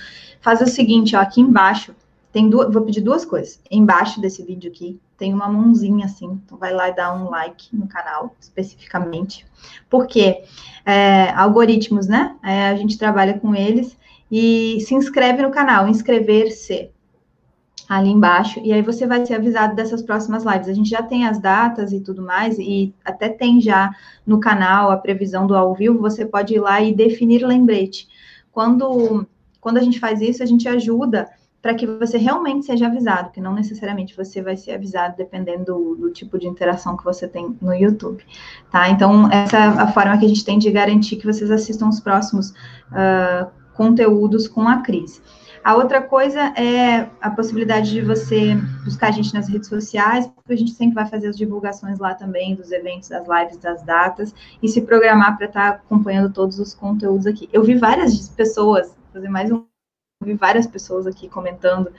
faz 0.40 0.60
o 0.60 0.66
seguinte, 0.66 1.16
ó, 1.16 1.20
aqui 1.20 1.40
embaixo, 1.40 1.94
tem 2.36 2.50
duas, 2.50 2.70
vou 2.70 2.82
pedir 2.82 3.00
duas 3.00 3.24
coisas. 3.24 3.58
Embaixo 3.70 4.20
desse 4.20 4.42
vídeo 4.42 4.70
aqui, 4.70 5.00
tem 5.16 5.32
uma 5.32 5.48
mãozinha 5.48 6.04
assim, 6.04 6.38
então 6.44 6.58
vai 6.58 6.70
lá 6.70 6.90
e 6.90 6.94
dá 6.94 7.14
um 7.14 7.30
like 7.30 7.74
no 7.74 7.88
canal, 7.88 8.36
especificamente. 8.38 9.46
Porque 9.88 10.42
é, 10.84 11.30
algoritmos, 11.30 12.06
né? 12.06 12.36
É, 12.44 12.68
a 12.68 12.76
gente 12.76 12.98
trabalha 12.98 13.40
com 13.40 13.54
eles 13.54 13.96
e 14.30 14.78
se 14.82 14.94
inscreve 14.94 15.40
no 15.40 15.50
canal, 15.50 15.88
inscrever-se 15.88 16.90
ali 17.88 18.10
embaixo, 18.10 18.60
e 18.62 18.70
aí 18.70 18.82
você 18.82 19.06
vai 19.06 19.24
ser 19.24 19.32
avisado 19.32 19.74
dessas 19.74 20.02
próximas 20.02 20.44
lives. 20.44 20.68
A 20.68 20.74
gente 20.74 20.90
já 20.90 21.02
tem 21.02 21.26
as 21.26 21.40
datas 21.40 21.90
e 21.90 22.00
tudo 22.00 22.20
mais, 22.20 22.58
e 22.58 22.92
até 23.02 23.30
tem 23.30 23.62
já 23.62 23.96
no 24.26 24.38
canal 24.40 24.90
a 24.90 24.98
previsão 24.98 25.46
do 25.46 25.56
ao 25.56 25.74
vivo, 25.74 25.98
você 25.98 26.26
pode 26.26 26.52
ir 26.52 26.60
lá 26.60 26.82
e 26.82 26.94
definir 26.94 27.46
lembrete. 27.46 28.06
Quando, 28.52 29.26
quando 29.58 29.78
a 29.78 29.82
gente 29.82 29.98
faz 29.98 30.20
isso, 30.20 30.42
a 30.42 30.46
gente 30.46 30.68
ajuda 30.68 31.30
para 31.66 31.74
que 31.74 31.84
você 31.84 32.16
realmente 32.16 32.64
seja 32.64 32.86
avisado, 32.86 33.32
que 33.32 33.40
não 33.40 33.52
necessariamente 33.52 34.16
você 34.16 34.40
vai 34.40 34.56
ser 34.56 34.70
avisado 34.70 35.16
dependendo 35.16 35.64
do, 35.64 35.96
do, 35.96 36.10
tipo 36.12 36.38
de 36.38 36.46
interação 36.46 36.96
que 36.96 37.02
você 37.02 37.26
tem 37.26 37.58
no 37.60 37.74
YouTube, 37.74 38.24
tá? 38.70 38.88
Então, 38.88 39.28
essa 39.32 39.56
é 39.56 39.66
a 39.66 39.88
forma 39.88 40.16
que 40.16 40.24
a 40.24 40.28
gente 40.28 40.44
tem 40.44 40.60
de 40.60 40.70
garantir 40.70 41.16
que 41.16 41.26
vocês 41.26 41.50
assistam 41.50 41.88
os 41.88 41.98
próximos 41.98 42.50
uh, 42.50 43.50
conteúdos 43.74 44.46
com 44.46 44.68
a 44.68 44.76
Cris. 44.76 45.20
A 45.64 45.74
outra 45.74 46.00
coisa 46.00 46.40
é 46.56 47.10
a 47.20 47.32
possibilidade 47.32 47.90
de 47.90 48.00
você 48.00 48.54
buscar 48.84 49.08
a 49.08 49.10
gente 49.10 49.34
nas 49.34 49.48
redes 49.48 49.68
sociais, 49.68 50.24
porque 50.28 50.52
a 50.52 50.56
gente 50.56 50.70
sempre 50.70 50.94
vai 50.94 51.08
fazer 51.08 51.26
as 51.26 51.36
divulgações 51.36 51.98
lá 51.98 52.14
também 52.14 52.54
dos 52.54 52.70
eventos, 52.70 53.08
das 53.08 53.26
lives, 53.26 53.56
das 53.56 53.82
datas, 53.82 54.32
e 54.62 54.68
se 54.68 54.82
programar 54.82 55.36
para 55.36 55.46
estar 55.46 55.72
tá 55.72 55.76
acompanhando 55.78 56.32
todos 56.32 56.60
os 56.60 56.72
conteúdos 56.74 57.26
aqui. 57.26 57.48
Eu 57.52 57.64
vi 57.64 57.74
várias 57.74 58.28
pessoas, 58.28 58.96
fazer 59.12 59.28
mais 59.28 59.50
um 59.50 59.64
vi 60.26 60.34
várias 60.34 60.66
pessoas 60.66 61.06
aqui 61.06 61.28
comentando 61.28 61.90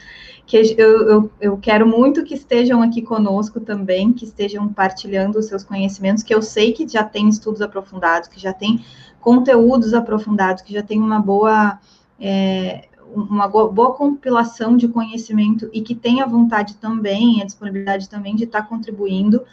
que 0.46 0.58
eu, 0.78 1.10
eu, 1.10 1.32
eu, 1.40 1.58
quero 1.58 1.88
muito 1.88 2.24
que 2.24 2.34
estejam 2.34 2.82
aqui 2.82 3.02
conosco 3.02 3.60
também, 3.60 4.12
que 4.12 4.26
estejam 4.26 4.68
partilhando 4.68 5.40
os 5.40 5.46
seus 5.46 5.64
conhecimentos, 5.64 6.24
que 6.24 6.34
eu 6.34 6.42
sei 6.42 6.74
que 6.74 6.88
já 6.88 7.04
tem 7.04 7.30
estudos 7.30 7.62
aprofundados, 7.62 8.28
que 8.28 8.40
já 8.40 8.54
tem 8.54 8.84
conteúdos 9.20 9.94
aprofundados, 9.94 10.62
que 10.62 10.74
já 10.74 10.84
tem 10.84 11.00
uma 11.00 11.20
boa 11.20 11.80
é, 12.20 12.88
uma 13.14 13.48
boa 13.48 13.94
compilação 13.94 14.76
de 14.76 14.88
conhecimento 14.88 15.70
e 15.72 15.82
que 15.82 15.96
tenha 15.96 16.26
vontade 16.26 16.76
também, 16.76 17.42
a 17.42 17.46
disponibilidade 17.46 18.10
também 18.10 18.36
de 18.36 18.44
estar 18.44 18.64
contribuindo. 18.64 19.44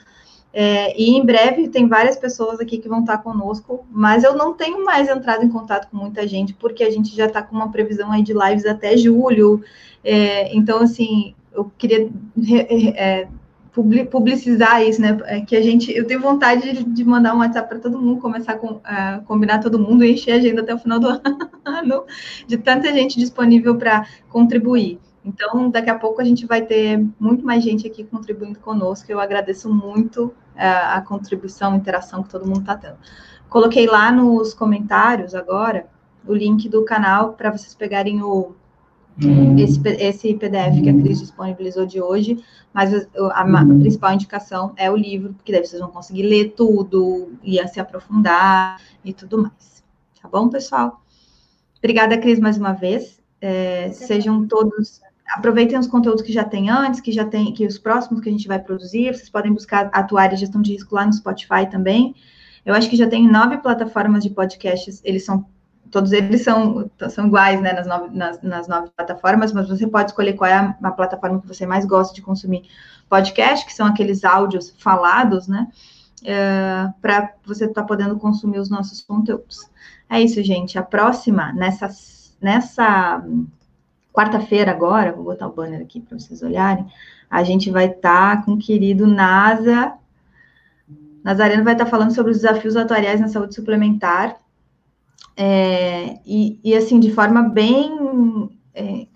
É, 0.57 0.97
e 0.97 1.11
em 1.11 1.27
breve 1.27 1.69
tem 1.69 1.89
várias 1.89 2.17
pessoas 2.17 2.61
aqui 2.61 2.79
que 2.79 2.89
vão 2.89 3.01
estar 3.01 3.19
conosco, 3.19 3.85
mas 3.91 4.23
eu 4.23 4.37
não 4.37 4.55
tenho 4.55 4.85
mais 4.85 5.09
entrado 5.09 5.45
em 5.45 5.49
contato 5.49 5.91
com 5.91 5.97
muita 5.97 6.29
gente, 6.29 6.55
porque 6.55 6.85
a 6.85 6.91
gente 6.91 7.15
já 7.15 7.27
está 7.27 7.43
com 7.43 7.57
uma 7.57 7.73
previsão 7.73 8.13
aí 8.13 8.23
de 8.23 8.33
lives 8.33 8.65
até 8.65 8.97
julho. 8.97 9.65
É, 10.05 10.55
então, 10.57 10.79
assim, 10.79 11.35
eu 11.53 11.73
queria 11.77 12.09
é, 12.97 13.27
publicizar 14.09 14.81
isso, 14.81 15.01
né? 15.01 15.19
É 15.25 15.41
que 15.41 15.57
a 15.57 15.61
gente, 15.61 15.91
eu 15.91 16.07
tenho 16.07 16.21
vontade 16.21 16.73
de, 16.73 16.85
de 16.85 17.05
mandar 17.05 17.35
um 17.35 17.39
WhatsApp 17.39 17.69
para 17.69 17.81
todo 17.81 18.01
mundo, 18.01 18.21
começar 18.21 18.57
a 18.85 19.19
combinar 19.27 19.59
todo 19.59 19.77
mundo 19.77 20.05
e 20.05 20.13
encher 20.13 20.35
a 20.35 20.37
agenda 20.37 20.63
até 20.63 20.73
o 20.73 20.79
final 20.79 21.01
do 21.01 21.09
ano, 21.67 22.05
de 22.47 22.57
tanta 22.59 22.93
gente 22.93 23.19
disponível 23.19 23.77
para 23.77 24.07
contribuir. 24.29 25.01
Então, 25.25 25.71
daqui 25.71 25.89
a 25.89 25.99
pouco 25.99 26.21
a 26.21 26.25
gente 26.25 26.47
vai 26.47 26.63
ter 26.63 27.03
muito 27.19 27.45
mais 27.45 27.65
gente 27.65 27.87
aqui 27.87 28.05
contribuindo 28.05 28.59
conosco. 28.59 29.11
Eu 29.11 29.19
agradeço 29.19 29.73
muito 29.73 30.35
a, 30.55 30.65
é, 30.65 30.97
a 30.97 31.01
contribuição, 31.01 31.73
a 31.73 31.77
interação 31.77 32.23
que 32.23 32.29
todo 32.29 32.47
mundo 32.47 32.61
está 32.61 32.77
tendo. 32.77 32.99
Coloquei 33.49 33.87
lá 33.87 34.13
nos 34.13 34.53
comentários 34.53 35.35
agora 35.35 35.87
o 36.27 36.35
link 36.35 36.69
do 36.69 36.85
canal 36.85 37.35
para 37.35 37.51
vocês 37.51 37.75
pegarem 37.75 38.23
o, 38.23 38.55
esse, 39.59 39.81
esse 39.89 40.35
PDF 40.35 40.83
que 40.83 40.91
a 40.91 40.95
Cris 40.95 41.21
disponibilizou 41.21 41.87
de 41.87 42.03
hoje, 42.03 42.43
mas 42.73 42.93
a, 42.93 43.41
a, 43.41 43.65
principal 43.65 44.13
indicação 44.13 44.73
é 44.77 44.91
o 44.91 44.97
livro, 44.97 45.35
porque 45.35 45.53
daí 45.53 45.65
vocês 45.65 45.81
vão 45.81 45.91
conseguir 45.91 46.25
ler 46.25 46.55
tudo, 46.57 47.33
e 47.43 47.65
se 47.69 47.79
aprofundar 47.79 48.81
e 49.05 49.13
tudo 49.13 49.43
mais. 49.43 49.85
Tá 50.21 50.29
bom, 50.29 50.49
pessoal? 50.49 51.01
Obrigada, 51.79 52.19
Cris, 52.19 52.41
mais 52.41 52.57
uma 52.57 52.73
vez. 52.73 53.23
É, 53.41 53.91
sejam 53.93 54.47
todos. 54.49 55.01
Aproveitem 55.29 55.79
os 55.79 55.87
conteúdos 55.87 56.23
que 56.23 56.33
já 56.33 56.45
tem 56.45 56.69
antes, 56.71 57.01
que 57.01 57.11
já 57.11 57.25
tem, 57.25 57.53
que 57.53 57.67
os 57.67 57.79
próximos 57.79 58.21
que 58.21 58.29
a 58.29 58.33
gente 58.33 58.47
vai 58.47 58.59
produzir. 58.59 59.15
Vocês 59.15 59.31
podem 59.31 59.53
buscar 59.53 59.91
atuar 59.93 60.33
em 60.33 60.37
gestão 60.37 60.61
de 60.61 60.73
risco 60.73 60.95
lá 60.95 61.07
no 61.07 61.13
Spotify 61.13 61.69
também. 61.71 62.15
Eu 62.65 62.75
acho 62.75 62.89
que 62.89 62.97
já 62.97 63.09
tem 63.09 63.29
nove 63.29 63.59
plataformas 63.59 64.23
de 64.23 64.31
podcasts, 64.31 65.01
eles 65.05 65.25
são 65.25 65.47
todos 65.91 66.11
eles 66.11 66.43
são, 66.43 66.91
são 67.09 67.29
iguais, 67.29 67.61
né, 67.61 67.73
nas 67.73 67.87
nove, 67.87 68.17
nas, 68.17 68.43
nas 68.43 68.67
nove 68.67 68.91
plataformas, 68.97 69.53
mas 69.53 69.69
você 69.69 69.87
pode 69.87 70.11
escolher 70.11 70.33
qual 70.33 70.51
é 70.51 70.55
a, 70.55 70.77
a 70.83 70.91
plataforma 70.91 71.41
que 71.41 71.47
você 71.47 71.65
mais 71.67 71.85
gosta 71.85 72.13
de 72.13 72.21
consumir 72.21 72.65
podcast, 73.09 73.65
que 73.65 73.73
são 73.73 73.87
aqueles 73.87 74.25
áudios 74.25 74.75
falados, 74.79 75.47
né, 75.47 75.69
uh, 76.23 76.93
para 77.01 77.33
você 77.47 77.67
estar 77.67 77.83
tá 77.83 77.87
podendo 77.87 78.17
consumir 78.17 78.59
os 78.59 78.69
nossos 78.69 79.03
conteúdos. 79.03 79.71
É 80.11 80.21
isso, 80.21 80.43
gente. 80.43 80.77
A 80.77 80.83
próxima, 80.83 81.53
nessa, 81.53 81.89
nessa 82.41 83.25
quarta-feira 84.15 84.71
agora, 84.71 85.13
vou 85.13 85.25
botar 85.25 85.49
o 85.49 85.53
banner 85.53 85.81
aqui 85.81 86.01
para 86.01 86.17
vocês 86.17 86.41
olharem, 86.41 86.87
a 87.29 87.43
gente 87.43 87.69
vai 87.69 87.87
estar 87.87 88.37
tá 88.37 88.43
com 88.43 88.53
o 88.53 88.59
querido 88.59 89.09
NASA. 89.09 89.93
Nazareno 91.25 91.65
vai 91.65 91.75
estar 91.75 91.87
tá 91.87 91.91
falando 91.91 92.15
sobre 92.15 92.31
os 92.31 92.39
desafios 92.39 92.77
atuariais 92.77 93.21
na 93.21 93.27
saúde 93.27 93.57
suplementar. 93.57 94.37
É, 95.37 96.21
e, 96.25 96.61
e, 96.63 96.77
assim, 96.77 97.01
de 97.01 97.13
forma 97.13 97.43
bem 97.43 98.49
é, 98.73 99.09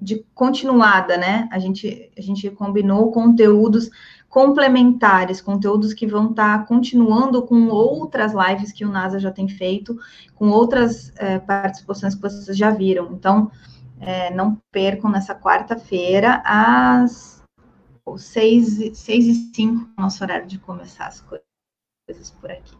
de 0.00 0.26
continuada, 0.34 1.16
né? 1.16 1.48
A 1.52 1.60
gente, 1.60 2.10
a 2.18 2.20
gente 2.20 2.50
combinou 2.50 3.12
conteúdos 3.12 3.88
complementares, 4.28 5.40
conteúdos 5.40 5.92
que 5.92 6.06
vão 6.06 6.30
estar 6.30 6.58
tá 6.58 6.64
continuando 6.64 7.42
com 7.42 7.68
outras 7.68 8.32
lives 8.32 8.72
que 8.72 8.84
o 8.84 8.90
NASA 8.90 9.20
já 9.20 9.30
tem 9.30 9.46
feito, 9.46 9.96
com 10.34 10.48
outras 10.48 11.12
é, 11.16 11.38
participações 11.38 12.16
que 12.16 12.22
vocês 12.22 12.56
já 12.56 12.70
viram. 12.70 13.12
Então, 13.12 13.52
é, 14.02 14.30
não 14.30 14.56
percam 14.70 15.10
nessa 15.10 15.34
quarta-feira, 15.34 16.42
às 16.44 17.42
6, 18.16 18.98
6 18.98 19.26
e 19.26 19.34
5, 19.54 19.90
nosso 19.96 20.22
horário 20.22 20.46
de 20.46 20.58
começar 20.58 21.06
as 21.06 21.20
coisas 21.20 22.30
por 22.40 22.50
aqui. 22.50 22.76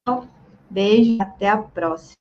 Então, 0.00 0.28
beijo 0.70 1.20
até 1.20 1.48
a 1.48 1.58
próxima. 1.58 2.14